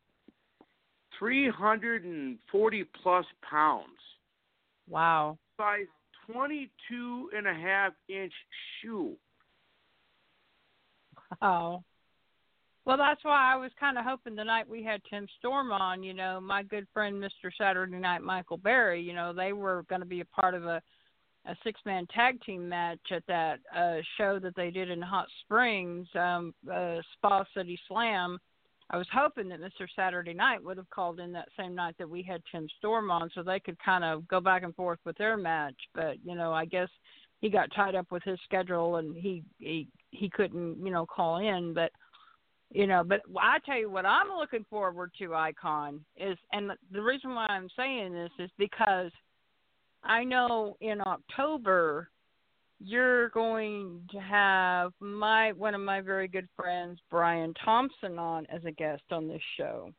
three 1.17 1.49
hundred 1.49 2.03
and 2.03 2.37
forty 2.51 2.83
plus 3.01 3.25
pounds, 3.49 3.87
Wow. 4.89 5.37
size 5.57 5.85
twenty 6.29 6.69
two 6.89 7.29
and 7.35 7.47
a 7.47 7.53
half 7.53 7.93
inch 8.09 8.33
shoe. 8.81 9.15
Wow. 11.41 11.83
Well, 12.85 12.97
that's 12.97 13.23
why 13.23 13.53
I 13.53 13.57
was 13.57 13.71
kind 13.79 13.97
of 13.97 14.05
hoping 14.05 14.35
the 14.35 14.43
night 14.43 14.67
we 14.67 14.83
had 14.83 15.01
Tim 15.09 15.27
Storm 15.37 15.71
on. 15.71 16.01
You 16.01 16.13
know, 16.13 16.41
my 16.41 16.63
good 16.63 16.87
friend 16.93 17.15
Mr. 17.15 17.51
Saturday 17.55 17.97
Night 17.97 18.21
Michael 18.21 18.57
Berry. 18.57 19.01
You 19.01 19.13
know, 19.13 19.33
they 19.33 19.53
were 19.53 19.85
going 19.87 20.01
to 20.01 20.07
be 20.07 20.21
a 20.21 20.25
part 20.25 20.55
of 20.55 20.65
a 20.65 20.81
a 21.47 21.55
six 21.63 21.79
man 21.87 22.05
tag 22.13 22.39
team 22.43 22.69
match 22.69 22.99
at 23.09 23.25
that 23.27 23.59
uh 23.75 23.95
show 24.17 24.37
that 24.37 24.55
they 24.55 24.69
did 24.69 24.91
in 24.91 25.01
Hot 25.01 25.27
Springs, 25.43 26.07
um 26.15 26.53
uh 26.71 26.97
Spa 27.13 27.43
City 27.55 27.79
Slam. 27.87 28.37
I 28.91 28.97
was 28.97 29.07
hoping 29.13 29.47
that 29.49 29.61
Mr. 29.61 29.87
Saturday 29.95 30.33
Night 30.33 30.63
would 30.63 30.77
have 30.77 30.89
called 30.89 31.19
in 31.19 31.31
that 31.31 31.47
same 31.57 31.73
night 31.73 31.95
that 31.97 32.09
we 32.09 32.21
had 32.21 32.43
Tim 32.51 32.67
Storm 32.77 33.09
on 33.09 33.31
so 33.33 33.41
they 33.41 33.59
could 33.59 33.77
kind 33.83 34.03
of 34.03 34.27
go 34.27 34.39
back 34.39 34.63
and 34.63 34.75
forth 34.75 34.99
with 35.05 35.17
their 35.17 35.37
match, 35.37 35.77
but 35.95 36.17
you 36.23 36.35
know, 36.35 36.51
I 36.51 36.65
guess 36.65 36.89
he 37.39 37.49
got 37.49 37.71
tied 37.75 37.95
up 37.95 38.11
with 38.11 38.21
his 38.23 38.39
schedule 38.43 38.97
and 38.97 39.15
he 39.15 39.43
he 39.59 39.87
he 40.11 40.29
couldn't, 40.29 40.77
you 40.85 40.91
know, 40.91 41.05
call 41.05 41.37
in, 41.37 41.73
but 41.73 41.91
you 42.71 42.87
know, 42.87 43.03
but 43.03 43.21
I 43.37 43.59
tell 43.65 43.77
you 43.77 43.89
what 43.89 44.05
I'm 44.05 44.29
looking 44.37 44.65
forward 44.69 45.11
to 45.19 45.35
Icon 45.35 46.03
is 46.15 46.37
and 46.53 46.71
the 46.91 47.01
reason 47.01 47.35
why 47.35 47.45
I'm 47.47 47.69
saying 47.75 48.13
this 48.13 48.31
is 48.39 48.49
because 48.57 49.11
I 50.03 50.23
know 50.23 50.77
in 50.81 51.01
October 51.01 52.09
you're 52.79 53.29
going 53.29 54.01
to 54.11 54.19
have 54.19 54.91
my 54.99 55.51
one 55.51 55.75
of 55.75 55.81
my 55.81 56.01
very 56.01 56.27
good 56.27 56.47
friends 56.55 56.99
Brian 57.09 57.53
Thompson 57.63 58.17
on 58.17 58.47
as 58.47 58.63
a 58.65 58.71
guest 58.71 59.03
on 59.11 59.27
this 59.27 59.41
show. 59.57 59.91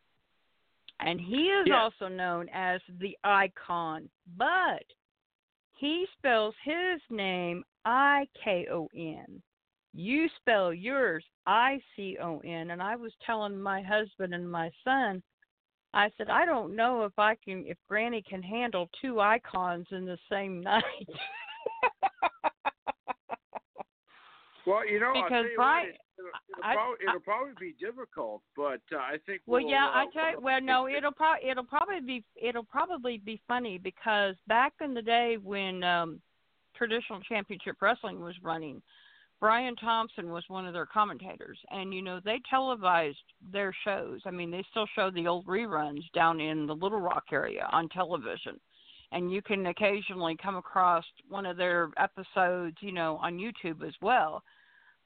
And 1.01 1.21
he 1.21 1.49
is 1.49 1.67
Yeah. 1.69 1.81
also 1.83 2.09
known 2.09 2.49
as 2.53 2.81
the 2.99 3.17
Icon, 3.25 4.09
but 4.37 4.85
he 5.77 6.07
spells 6.19 6.55
his 6.65 7.01
name 7.11 7.65
I 7.85 8.29
K 8.43 8.67
O 8.71 8.89
N. 8.95 9.43
You 9.95 10.29
spell 10.41 10.73
yours 10.73 11.25
I 11.47 11.81
C 11.97 12.17
O 12.23 12.39
N 12.41 12.71
and 12.71 12.83
I 12.83 12.97
was 12.97 13.13
telling 13.25 13.61
my 13.61 13.83
husband 13.83 14.35
and 14.35 14.51
my 14.51 14.71
son 14.85 15.23
I 15.95 16.11
said, 16.17 16.31
I 16.31 16.47
don't 16.47 16.75
know 16.75 17.05
if 17.05 17.19
I 17.19 17.35
can, 17.35 17.65
if 17.67 17.77
Granny 17.87 18.23
can 18.23 18.43
handle 18.43 18.89
two 19.03 19.21
icons 19.21 19.87
in 19.91 20.07
the 20.07 20.19
same 20.31 20.63
night. 20.63 20.83
Well, 24.67 24.87
you 24.87 25.01
know, 25.01 25.13
Because 25.15 25.47
you 25.53 25.59
what, 25.59 25.85
it, 25.87 25.97
it'll, 26.19 26.31
it'll, 26.51 26.65
I- 26.65 26.75
probably, 26.75 26.97
it'll 27.07 27.21
probably 27.21 27.53
be 27.59 27.75
difficult, 27.85 28.43
but 28.57 28.81
uh, 28.93 28.99
I 28.99 29.17
think. 29.27 29.43
well, 29.47 29.61
we'll, 29.61 29.71
yeah, 29.71 29.87
uh, 29.87 29.91
I 29.91 30.07
tell 30.13 30.31
you, 30.31 30.41
well, 30.41 30.61
no, 30.61 30.89
it'll 30.89 31.13
probably, 31.13 31.51
it'll 31.51 31.65
probably 31.65 32.01
be, 32.01 32.25
it'll 32.41 32.65
probably 32.65 33.19
be 33.19 33.41
funny 33.49 33.79
because 33.79 34.37
back 34.47 34.73
in 34.81 34.95
the 34.95 35.03
day 35.03 35.37
when 35.43 35.83
um 35.83 36.21
traditional 36.77 37.21
championship 37.23 37.77
wrestling 37.83 38.21
was 38.21 38.35
running, 38.43 38.81
Brian 39.43 39.75
Thompson 39.75 40.31
was 40.31 40.45
one 40.47 40.69
of 40.69 40.73
their 40.73 40.87
commentators, 40.87 41.59
and 41.73 41.93
you 41.93 42.01
know 42.01 42.21
they 42.25 42.41
televised 42.49 43.17
their 43.53 43.75
shows. 43.85 44.21
I 44.25 44.31
mean, 44.31 44.53
they 44.53 44.65
still 44.71 44.87
show 44.95 45.11
the 45.11 45.27
old 45.27 45.49
reruns 45.49 46.05
down 46.15 46.39
in 46.39 46.65
the 46.65 46.77
Little 46.77 47.01
Rock 47.01 47.25
area 47.33 47.69
on 47.73 47.89
television, 47.89 48.61
and 49.11 49.33
you 49.33 49.43
can 49.43 49.67
occasionally 49.67 50.37
come 50.41 50.55
across 50.55 51.05
one 51.29 51.45
of 51.45 51.57
their 51.57 51.91
episodes, 51.99 52.77
you 52.79 52.93
know, 52.93 53.17
on 53.17 53.37
YouTube 53.37 53.85
as 53.85 53.95
well. 54.01 54.45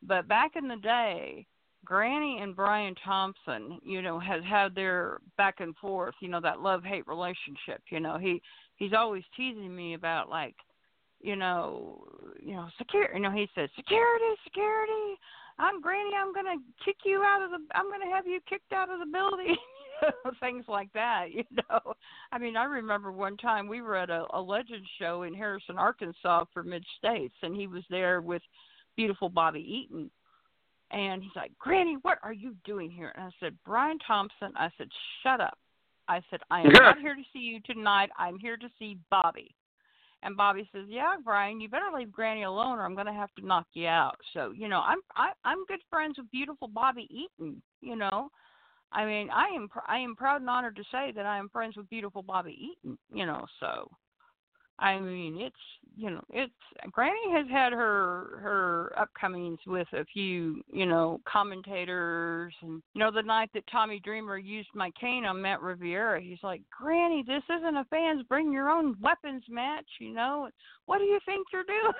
But 0.02 0.28
back 0.28 0.50
in 0.54 0.68
the 0.68 0.76
day, 0.76 1.46
Granny 1.86 2.40
and 2.42 2.54
Brian 2.54 2.94
Thompson, 3.02 3.80
you 3.82 4.02
know, 4.02 4.18
has 4.20 4.44
had 4.44 4.74
their 4.74 5.16
back 5.38 5.60
and 5.60 5.74
forth, 5.76 6.14
you 6.20 6.28
know, 6.28 6.42
that 6.42 6.60
love 6.60 6.84
hate 6.84 7.08
relationship. 7.08 7.80
You 7.88 8.00
know, 8.00 8.18
he 8.18 8.42
he's 8.76 8.92
always 8.92 9.24
teasing 9.34 9.74
me 9.74 9.94
about 9.94 10.28
like 10.28 10.56
you 11.20 11.36
know, 11.36 12.04
you 12.40 12.54
know, 12.54 12.68
security. 12.78 13.14
You 13.14 13.20
know, 13.20 13.30
he 13.30 13.48
says, 13.54 13.70
"Security, 13.76 14.24
security. 14.44 15.18
I'm 15.58 15.80
Granny. 15.80 16.10
I'm 16.14 16.34
gonna 16.34 16.56
kick 16.84 16.96
you 17.04 17.22
out 17.24 17.42
of 17.42 17.50
the. 17.50 17.58
I'm 17.74 17.90
gonna 17.90 18.14
have 18.14 18.26
you 18.26 18.40
kicked 18.48 18.72
out 18.72 18.90
of 18.90 19.00
the 19.00 19.06
building." 19.06 19.56
Things 20.40 20.64
like 20.68 20.92
that. 20.92 21.32
You 21.32 21.44
know, 21.52 21.94
I 22.32 22.38
mean, 22.38 22.56
I 22.56 22.64
remember 22.64 23.12
one 23.12 23.36
time 23.38 23.66
we 23.66 23.80
were 23.80 23.96
at 23.96 24.10
a, 24.10 24.26
a 24.34 24.40
legend 24.40 24.86
show 24.98 25.22
in 25.22 25.32
Harrison, 25.32 25.78
Arkansas 25.78 26.44
for 26.52 26.62
Mid 26.62 26.84
States, 26.98 27.34
and 27.42 27.56
he 27.56 27.66
was 27.66 27.82
there 27.88 28.20
with 28.20 28.42
beautiful 28.96 29.28
Bobby 29.28 29.60
Eaton. 29.60 30.10
And 30.90 31.22
he's 31.22 31.32
like, 31.34 31.52
Granny, 31.58 31.96
what 32.02 32.18
are 32.22 32.32
you 32.32 32.54
doing 32.64 32.90
here? 32.90 33.12
And 33.16 33.24
I 33.24 33.30
said, 33.40 33.56
Brian 33.64 33.98
Thompson. 34.06 34.52
I 34.56 34.70
said, 34.78 34.88
shut 35.22 35.40
up. 35.40 35.58
I 36.08 36.22
said, 36.30 36.40
I 36.50 36.60
am 36.60 36.72
not 36.72 36.98
here 37.00 37.16
to 37.16 37.22
see 37.32 37.40
you 37.40 37.60
tonight. 37.60 38.10
I'm 38.16 38.38
here 38.38 38.56
to 38.56 38.68
see 38.78 38.96
Bobby. 39.10 39.54
And 40.22 40.36
Bobby 40.36 40.68
says, 40.72 40.86
"Yeah, 40.88 41.16
Brian, 41.22 41.60
you 41.60 41.68
better 41.68 41.90
leave 41.94 42.10
Granny 42.10 42.44
alone, 42.44 42.78
or 42.78 42.84
I'm 42.84 42.94
going 42.94 43.06
to 43.06 43.12
have 43.12 43.32
to 43.38 43.46
knock 43.46 43.66
you 43.74 43.86
out." 43.86 44.16
So, 44.32 44.50
you 44.50 44.68
know, 44.68 44.80
I'm 44.80 44.98
I, 45.14 45.30
I'm 45.44 45.64
good 45.66 45.80
friends 45.90 46.18
with 46.18 46.30
beautiful 46.30 46.68
Bobby 46.68 47.06
Eaton. 47.10 47.62
You 47.80 47.96
know, 47.96 48.30
I 48.92 49.04
mean, 49.04 49.30
I 49.30 49.48
am 49.48 49.68
I 49.86 49.98
am 49.98 50.16
proud 50.16 50.40
and 50.40 50.50
honored 50.50 50.76
to 50.76 50.84
say 50.90 51.12
that 51.14 51.26
I 51.26 51.38
am 51.38 51.48
friends 51.48 51.76
with 51.76 51.88
beautiful 51.88 52.22
Bobby 52.22 52.72
Eaton. 52.72 52.98
You 53.12 53.26
know, 53.26 53.44
so 53.60 53.90
I 54.78 55.00
mean, 55.00 55.38
it's 55.40 55.56
you 55.96 56.10
know, 56.10 56.22
it's 56.28 56.52
Granny 56.92 57.32
has 57.32 57.46
had 57.50 57.72
her 57.72 58.38
her 58.42 58.92
upcomings 58.98 59.58
with 59.66 59.88
a 59.94 60.04
few, 60.12 60.62
you 60.70 60.84
know, 60.84 61.20
commentators 61.26 62.52
and 62.60 62.82
you 62.92 63.00
know, 63.00 63.10
the 63.10 63.22
night 63.22 63.48
that 63.54 63.64
Tommy 63.72 64.00
Dreamer 64.04 64.36
used 64.36 64.68
my 64.74 64.90
cane 65.00 65.24
on 65.24 65.40
Matt 65.40 65.62
Riviera, 65.62 66.20
he's 66.20 66.42
like, 66.42 66.60
Granny, 66.76 67.24
this 67.26 67.42
isn't 67.48 67.76
a 67.76 67.84
fans 67.88 68.22
bring 68.28 68.52
your 68.52 68.68
own 68.68 68.96
weapons 69.00 69.44
match, 69.48 69.86
you 69.98 70.12
know. 70.12 70.50
What 70.84 70.98
do 70.98 71.04
you 71.04 71.18
think 71.24 71.46
you're 71.50 71.64
doing? 71.64 71.92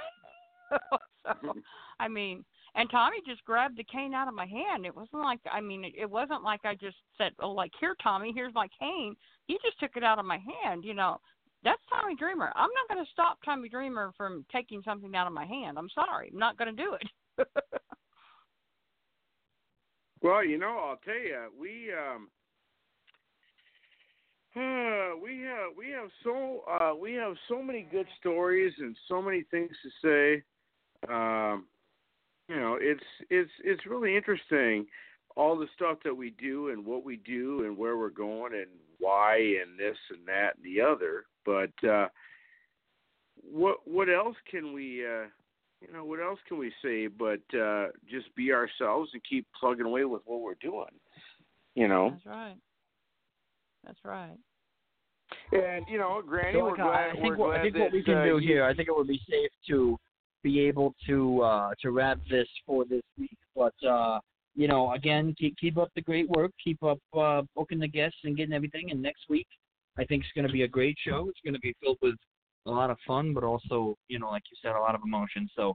so, 1.43 1.55
I 1.99 2.09
mean, 2.09 2.45
and 2.75 2.91
Tommy 2.91 3.17
just 3.27 3.43
grabbed 3.47 3.79
the 3.79 3.85
cane 3.85 4.13
out 4.13 4.29
of 4.29 4.35
my 4.35 4.45
hand. 4.45 4.85
It 4.85 4.95
wasn't 4.95 5.23
like 5.23 5.41
I 5.51 5.63
mean, 5.63 5.85
it, 5.85 5.95
it 5.99 6.11
wasn't 6.11 6.43
like 6.43 6.61
I 6.65 6.75
just 6.75 6.97
said, 7.17 7.33
"Oh, 7.41 7.51
like 7.51 7.73
here, 7.81 7.97
Tommy, 8.03 8.33
here's 8.35 8.55
my 8.55 8.69
cane." 8.79 9.17
He 9.47 9.55
just 9.65 9.81
took 9.81 9.97
it 9.97 10.05
out 10.05 10.19
of 10.19 10.27
my 10.27 10.39
hand. 10.63 10.85
You 10.85 10.93
know, 10.93 11.19
that's 11.67 11.83
Tommy 11.93 12.15
Dreamer. 12.15 12.53
I'm 12.55 12.71
not 12.71 12.95
going 12.95 13.05
to 13.05 13.11
stop 13.11 13.39
Tommy 13.45 13.69
Dreamer 13.69 14.13
from 14.17 14.47
taking 14.53 14.83
something 14.85 15.17
out 15.17 15.27
of 15.27 15.33
my 15.33 15.45
hand. 15.45 15.77
I'm 15.79 15.91
sorry, 15.93 16.31
I'm 16.33 16.39
not 16.39 16.57
going 16.57 16.75
to 16.75 16.83
do 16.83 16.95
it. 16.95 17.49
well, 20.23 20.45
you 20.45 20.59
know, 20.59 20.79
I'll 20.79 21.01
tell 21.05 21.19
you, 21.19 21.49
we 21.61 21.91
um, 21.93 22.29
uh, 24.57 25.17
we 25.23 25.41
have 25.41 25.73
we 25.77 25.91
have 25.91 26.09
so 26.23 26.63
uh, 26.71 26.95
we 26.95 27.15
have 27.15 27.35
so 27.49 27.61
many 27.61 27.85
good 27.91 28.07
stories 28.21 28.73
and 28.79 28.97
so 29.09 29.21
many 29.21 29.43
things 29.51 29.73
to 29.83 29.91
say. 30.07 30.43
Um, 31.13 31.67
you 32.49 32.55
know, 32.55 32.79
it's 32.81 33.03
it's 33.29 33.51
it's 33.65 33.85
really 33.87 34.17
interesting 34.17 34.87
all 35.35 35.59
the 35.59 35.67
stuff 35.75 35.99
that 36.05 36.15
we 36.15 36.31
do 36.41 36.69
and 36.69 36.87
what 36.87 37.05
we 37.05 37.17
do 37.17 37.65
and 37.65 37.77
where 37.77 37.97
we're 37.97 38.09
going 38.09 38.55
and 38.55 38.71
why 38.99 39.37
and 39.37 39.77
this 39.79 39.97
and 40.11 40.27
that 40.29 40.55
and 40.57 40.65
the 40.65 40.81
other. 40.81 41.25
But 41.47 41.89
uh, 41.89 42.09
what 43.43 43.79
what 43.87 44.09
else 44.09 44.37
can 44.51 44.73
we 44.73 45.05
uh, 45.07 45.27
you 45.81 45.93
know 45.93 46.05
what 46.05 46.21
else 46.21 46.41
can 46.49 46.59
we 46.59 46.73
say 46.83 47.07
but 47.07 47.41
uh, 47.59 47.89
just 48.11 48.35
be 48.35 48.53
ourselves 48.53 49.11
and 49.13 49.23
keep 49.29 49.47
plugging 49.59 49.87
away 49.87 50.05
with 50.05 50.23
what 50.25 50.41
we're 50.41 50.55
doing. 50.61 50.85
You 51.75 51.89
know. 51.89 52.11
That's 52.11 52.27
right. 52.27 52.57
That's 53.85 54.05
right. 54.05 54.37
And 55.53 55.85
you 55.89 55.99
know, 55.99 56.23
Granny, 56.27 56.59
so, 56.59 56.65
we're 56.65 56.77
glad. 56.77 57.11
I 57.11 57.13
think 57.13 57.25
we're 57.25 57.37
what, 57.37 57.47
glad 57.49 57.61
I 57.61 57.63
think 57.63 57.75
that, 57.75 57.81
what 57.81 57.93
we 57.93 58.03
can 58.03 58.19
uh, 58.19 58.25
do 58.25 58.39
here, 58.39 58.65
I 58.65 58.75
think 58.75 58.89
it 58.89 58.97
would 58.97 59.07
be 59.07 59.21
safe 59.29 59.51
to 59.69 59.97
be 60.43 60.61
able 60.61 60.95
to 61.07 61.43
uh, 61.43 61.71
to 61.83 61.91
wrap 61.91 62.19
this 62.31 62.49
for 62.67 62.85
this 62.85 63.03
week. 63.19 63.37
But 63.55 63.75
uh, 63.87 64.19
you 64.55 64.69
know, 64.69 64.93
again, 64.93 65.35
keep 65.39 65.57
keep 65.57 65.79
up 65.79 65.91
the 65.95 66.03
great 66.03 66.29
work. 66.29 66.53
Keep 66.63 66.83
up 66.83 66.99
uh, 67.17 67.43
booking 67.55 67.79
the 67.79 67.89
guests 67.89 68.19
and 68.25 68.37
getting 68.37 68.55
everything. 68.55 68.91
And 68.91 69.03
next 69.03 69.29
week, 69.29 69.47
I 69.99 70.05
think 70.05 70.23
it's 70.23 70.33
going 70.35 70.47
to 70.47 70.53
be 70.53 70.63
a 70.63 70.69
great 70.69 70.97
show. 71.07 71.27
It's 71.29 71.41
going 71.45 71.55
to 71.55 71.61
be 71.61 71.75
filled 71.83 71.99
with 72.03 72.15
a 72.67 72.71
lot 72.71 72.91
of 72.91 72.99
fun, 73.07 73.33
but 73.33 73.45
also, 73.45 73.97
you 74.09 74.19
know, 74.19 74.29
like 74.29 74.43
you 74.51 74.57
said, 74.63 74.77
a 74.77 74.81
lot 74.81 74.95
of 74.95 75.01
emotion. 75.05 75.49
So, 75.57 75.75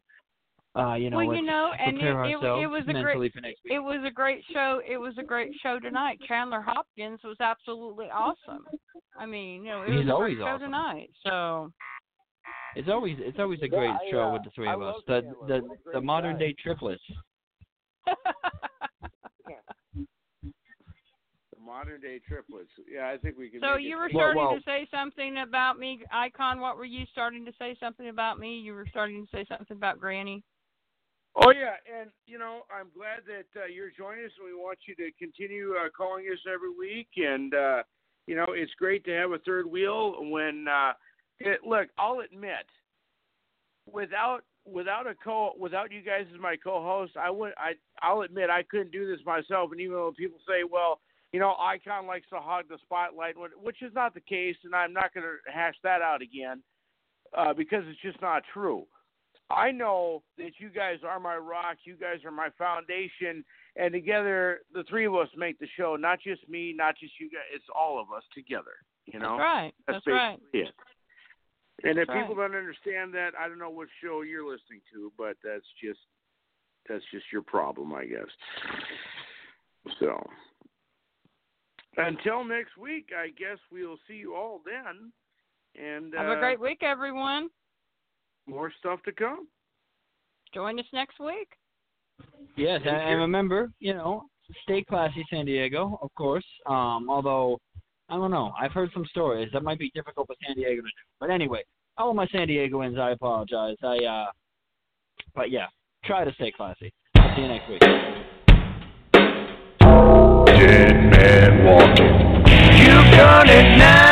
uh, 0.75 0.95
you 0.95 1.09
know, 1.09 1.17
well, 1.17 1.27
let's 1.27 1.39
you 1.39 1.45
know, 1.45 1.71
and 1.77 1.97
it, 1.97 2.03
it, 2.03 2.61
it 2.63 2.67
was 2.67 2.83
a 2.87 2.93
great 2.93 3.33
for 3.33 3.41
next 3.41 3.59
week. 3.65 3.73
it 3.73 3.79
was 3.79 4.03
a 4.07 4.11
great 4.11 4.43
show. 4.53 4.81
It 4.87 4.97
was 4.97 5.13
a 5.17 5.23
great 5.23 5.51
show 5.61 5.79
tonight. 5.79 6.19
Chandler 6.27 6.61
Hopkins 6.61 7.19
was 7.23 7.37
absolutely 7.41 8.05
awesome. 8.05 8.65
I 9.17 9.25
mean, 9.25 9.63
you 9.65 9.71
know, 9.71 9.81
it 9.83 9.89
He's 9.89 9.97
was 9.99 10.07
a 10.07 10.11
always 10.13 10.35
great 10.35 10.43
show 10.43 10.49
awesome. 10.49 10.61
tonight. 10.67 11.09
So 11.25 11.71
It's 12.75 12.87
always 12.89 13.17
it's 13.19 13.39
always 13.39 13.59
a 13.63 13.67
great 13.67 13.89
I, 13.89 13.97
show 14.09 14.21
uh, 14.29 14.33
with 14.33 14.43
the 14.43 14.49
three 14.51 14.69
I 14.69 14.73
of 14.75 14.81
us. 14.81 14.95
The 15.07 15.33
the 15.47 15.61
the 15.93 16.01
modern 16.01 16.33
guy. 16.33 16.39
day 16.39 16.55
triplets. 16.63 17.01
the 21.71 21.77
modern 21.77 22.01
day 22.01 22.19
triplets. 22.27 22.69
Yeah, 22.91 23.09
I 23.09 23.17
think 23.17 23.37
we 23.37 23.49
can. 23.49 23.61
So 23.61 23.75
make 23.75 23.85
you 23.85 23.97
it 23.97 23.99
were 23.99 24.07
big. 24.07 24.15
Well, 24.15 24.23
starting 24.23 24.43
well- 24.43 24.55
to 24.55 24.63
say 24.65 24.87
something 24.91 25.37
about 25.39 25.79
me, 25.79 26.03
Icon. 26.11 26.59
What 26.59 26.77
were 26.77 26.85
you 26.85 27.05
starting 27.11 27.45
to 27.45 27.51
say 27.57 27.75
something 27.79 28.09
about 28.09 28.39
me? 28.39 28.59
You 28.59 28.73
were 28.73 28.87
starting 28.89 29.25
to 29.25 29.31
say 29.31 29.45
something 29.47 29.75
about 29.75 29.99
Granny. 29.99 30.43
Oh 31.35 31.51
yeah, 31.51 31.75
and 31.87 32.09
you 32.25 32.37
know 32.37 32.61
I'm 32.69 32.89
glad 32.95 33.21
that 33.27 33.61
uh, 33.61 33.65
you're 33.65 33.91
joining 33.97 34.25
us, 34.25 34.31
and 34.37 34.45
we 34.45 34.53
want 34.53 34.79
you 34.87 34.95
to 34.95 35.11
continue 35.17 35.75
uh, 35.75 35.89
calling 35.95 36.25
us 36.25 36.39
every 36.51 36.71
week. 36.77 37.07
And 37.15 37.53
uh, 37.53 37.83
you 38.27 38.35
know 38.35 38.47
it's 38.49 38.73
great 38.77 39.05
to 39.05 39.11
have 39.11 39.31
a 39.31 39.39
third 39.39 39.65
wheel. 39.65 40.29
When 40.29 40.65
uh, 40.67 40.93
it, 41.39 41.61
look, 41.65 41.87
I'll 41.97 42.19
admit, 42.19 42.67
without 43.91 44.41
without 44.65 45.07
a 45.07 45.15
co 45.15 45.53
without 45.57 45.89
you 45.91 46.01
guys 46.01 46.25
as 46.33 46.39
my 46.39 46.57
co-host, 46.57 47.15
I 47.15 47.29
would 47.29 47.53
I 47.57 47.73
I'll 48.01 48.21
admit 48.21 48.49
I 48.49 48.63
couldn't 48.63 48.91
do 48.91 49.07
this 49.07 49.25
myself. 49.25 49.71
And 49.71 49.79
even 49.79 49.95
though 49.95 50.13
people 50.17 50.39
say, 50.45 50.67
well, 50.69 50.99
you 51.33 51.39
know, 51.39 51.55
Icon 51.59 52.07
likes 52.07 52.27
to 52.29 52.39
hog 52.39 52.65
the 52.69 52.77
spotlight, 52.81 53.35
which 53.61 53.81
is 53.81 53.93
not 53.93 54.13
the 54.13 54.21
case, 54.21 54.57
and 54.63 54.75
I'm 54.75 54.93
not 54.93 55.13
going 55.13 55.25
to 55.25 55.51
hash 55.51 55.75
that 55.83 56.01
out 56.01 56.21
again 56.21 56.61
uh, 57.37 57.53
because 57.53 57.83
it's 57.87 58.01
just 58.01 58.21
not 58.21 58.43
true. 58.53 58.85
I 59.49 59.71
know 59.71 60.23
that 60.37 60.51
you 60.59 60.69
guys 60.69 60.99
are 61.07 61.19
my 61.19 61.35
rock, 61.35 61.77
you 61.83 61.95
guys 61.95 62.23
are 62.25 62.31
my 62.31 62.49
foundation, 62.57 63.43
and 63.75 63.91
together 63.93 64.61
the 64.73 64.83
three 64.89 65.05
of 65.05 65.15
us 65.15 65.27
make 65.35 65.59
the 65.59 65.67
show. 65.77 65.95
Not 65.97 66.19
just 66.21 66.47
me, 66.49 66.73
not 66.75 66.95
just 66.97 67.13
you 67.19 67.29
guys. 67.29 67.41
It's 67.53 67.65
all 67.75 67.99
of 67.99 68.15
us 68.15 68.23
together. 68.33 68.79
You 69.05 69.19
know, 69.19 69.37
That's 69.37 69.41
right. 69.41 69.73
That's, 69.87 70.07
right. 70.07 70.39
basically 70.53 70.59
it. 70.61 71.89
And 71.89 71.97
if 71.97 72.07
That's 72.07 72.19
people 72.19 72.35
don't 72.35 72.55
understand 72.55 73.13
that, 73.15 73.31
I 73.39 73.47
don't 73.47 73.57
know 73.57 73.69
what 73.69 73.87
show 74.03 74.21
you're 74.21 74.45
listening 74.45 74.81
to, 74.93 75.11
but 75.17 75.35
that's 75.43 75.65
just 75.83 75.99
that's 76.87 77.03
just 77.11 77.25
your 77.31 77.41
problem, 77.41 77.93
I 77.93 78.05
guess. 78.05 78.27
So 79.99 80.21
until 81.97 82.43
next 82.43 82.77
week, 82.77 83.09
I 83.17 83.27
guess 83.27 83.57
we'll 83.71 83.97
see 84.07 84.15
you 84.15 84.35
all 84.35 84.61
then. 84.65 85.11
And 85.81 86.13
Have 86.13 86.27
uh, 86.27 86.37
a 86.37 86.39
great 86.39 86.59
week, 86.59 86.79
everyone. 86.83 87.49
more 88.47 88.71
stuff 88.79 89.01
to 89.03 89.11
come. 89.11 89.47
Join 90.53 90.79
us 90.79 90.85
next 90.93 91.19
week. 91.19 91.47
Yes, 92.57 92.81
and, 92.85 92.95
and 92.95 93.19
remember, 93.19 93.71
you 93.79 93.93
know, 93.93 94.23
stay 94.63 94.83
classy, 94.83 95.25
San 95.29 95.45
Diego, 95.45 95.97
of 96.01 96.13
course. 96.15 96.45
Um, 96.67 97.07
although 97.09 97.57
I 98.11 98.15
don't 98.15 98.31
know, 98.31 98.51
I've 98.59 98.73
heard 98.73 98.89
some 98.93 99.05
stories 99.05 99.49
that 99.53 99.63
might 99.63 99.79
be 99.79 99.89
difficult 99.95 100.27
for 100.27 100.35
San 100.45 100.55
Diego 100.55 100.81
to 100.81 100.81
do. 100.81 100.89
But 101.19 101.29
anyway, 101.29 101.63
all 101.97 102.13
my 102.13 102.27
San 102.27 102.47
Diegoans, 102.47 102.99
I 102.99 103.11
apologize. 103.11 103.77
I, 103.81 103.97
uh, 104.03 104.25
but 105.33 105.49
yeah, 105.49 105.67
try 106.03 106.25
to 106.25 106.33
stay 106.33 106.51
classy. 106.51 106.93
I'll 107.15 107.33
see 107.35 107.41
you 107.41 107.47
next 107.47 107.69
week. 107.69 107.81
Dead 110.61 110.95
man 111.09 111.65
walking. 111.65 112.05
You've 112.77 113.17
done 113.17 113.49
it 113.49 113.77
now. 113.79 114.10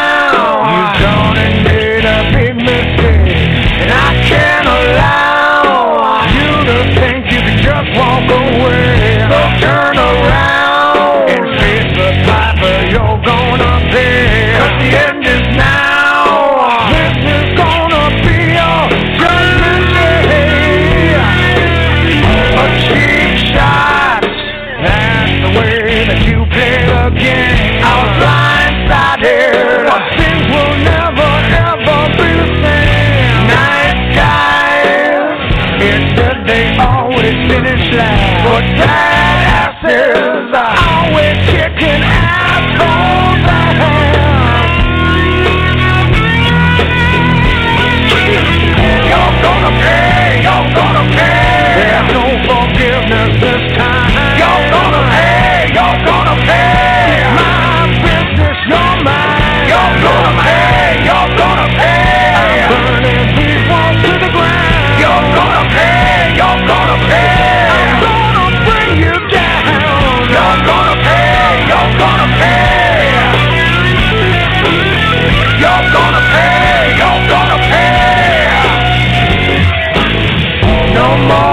tomorrow. 81.20 81.49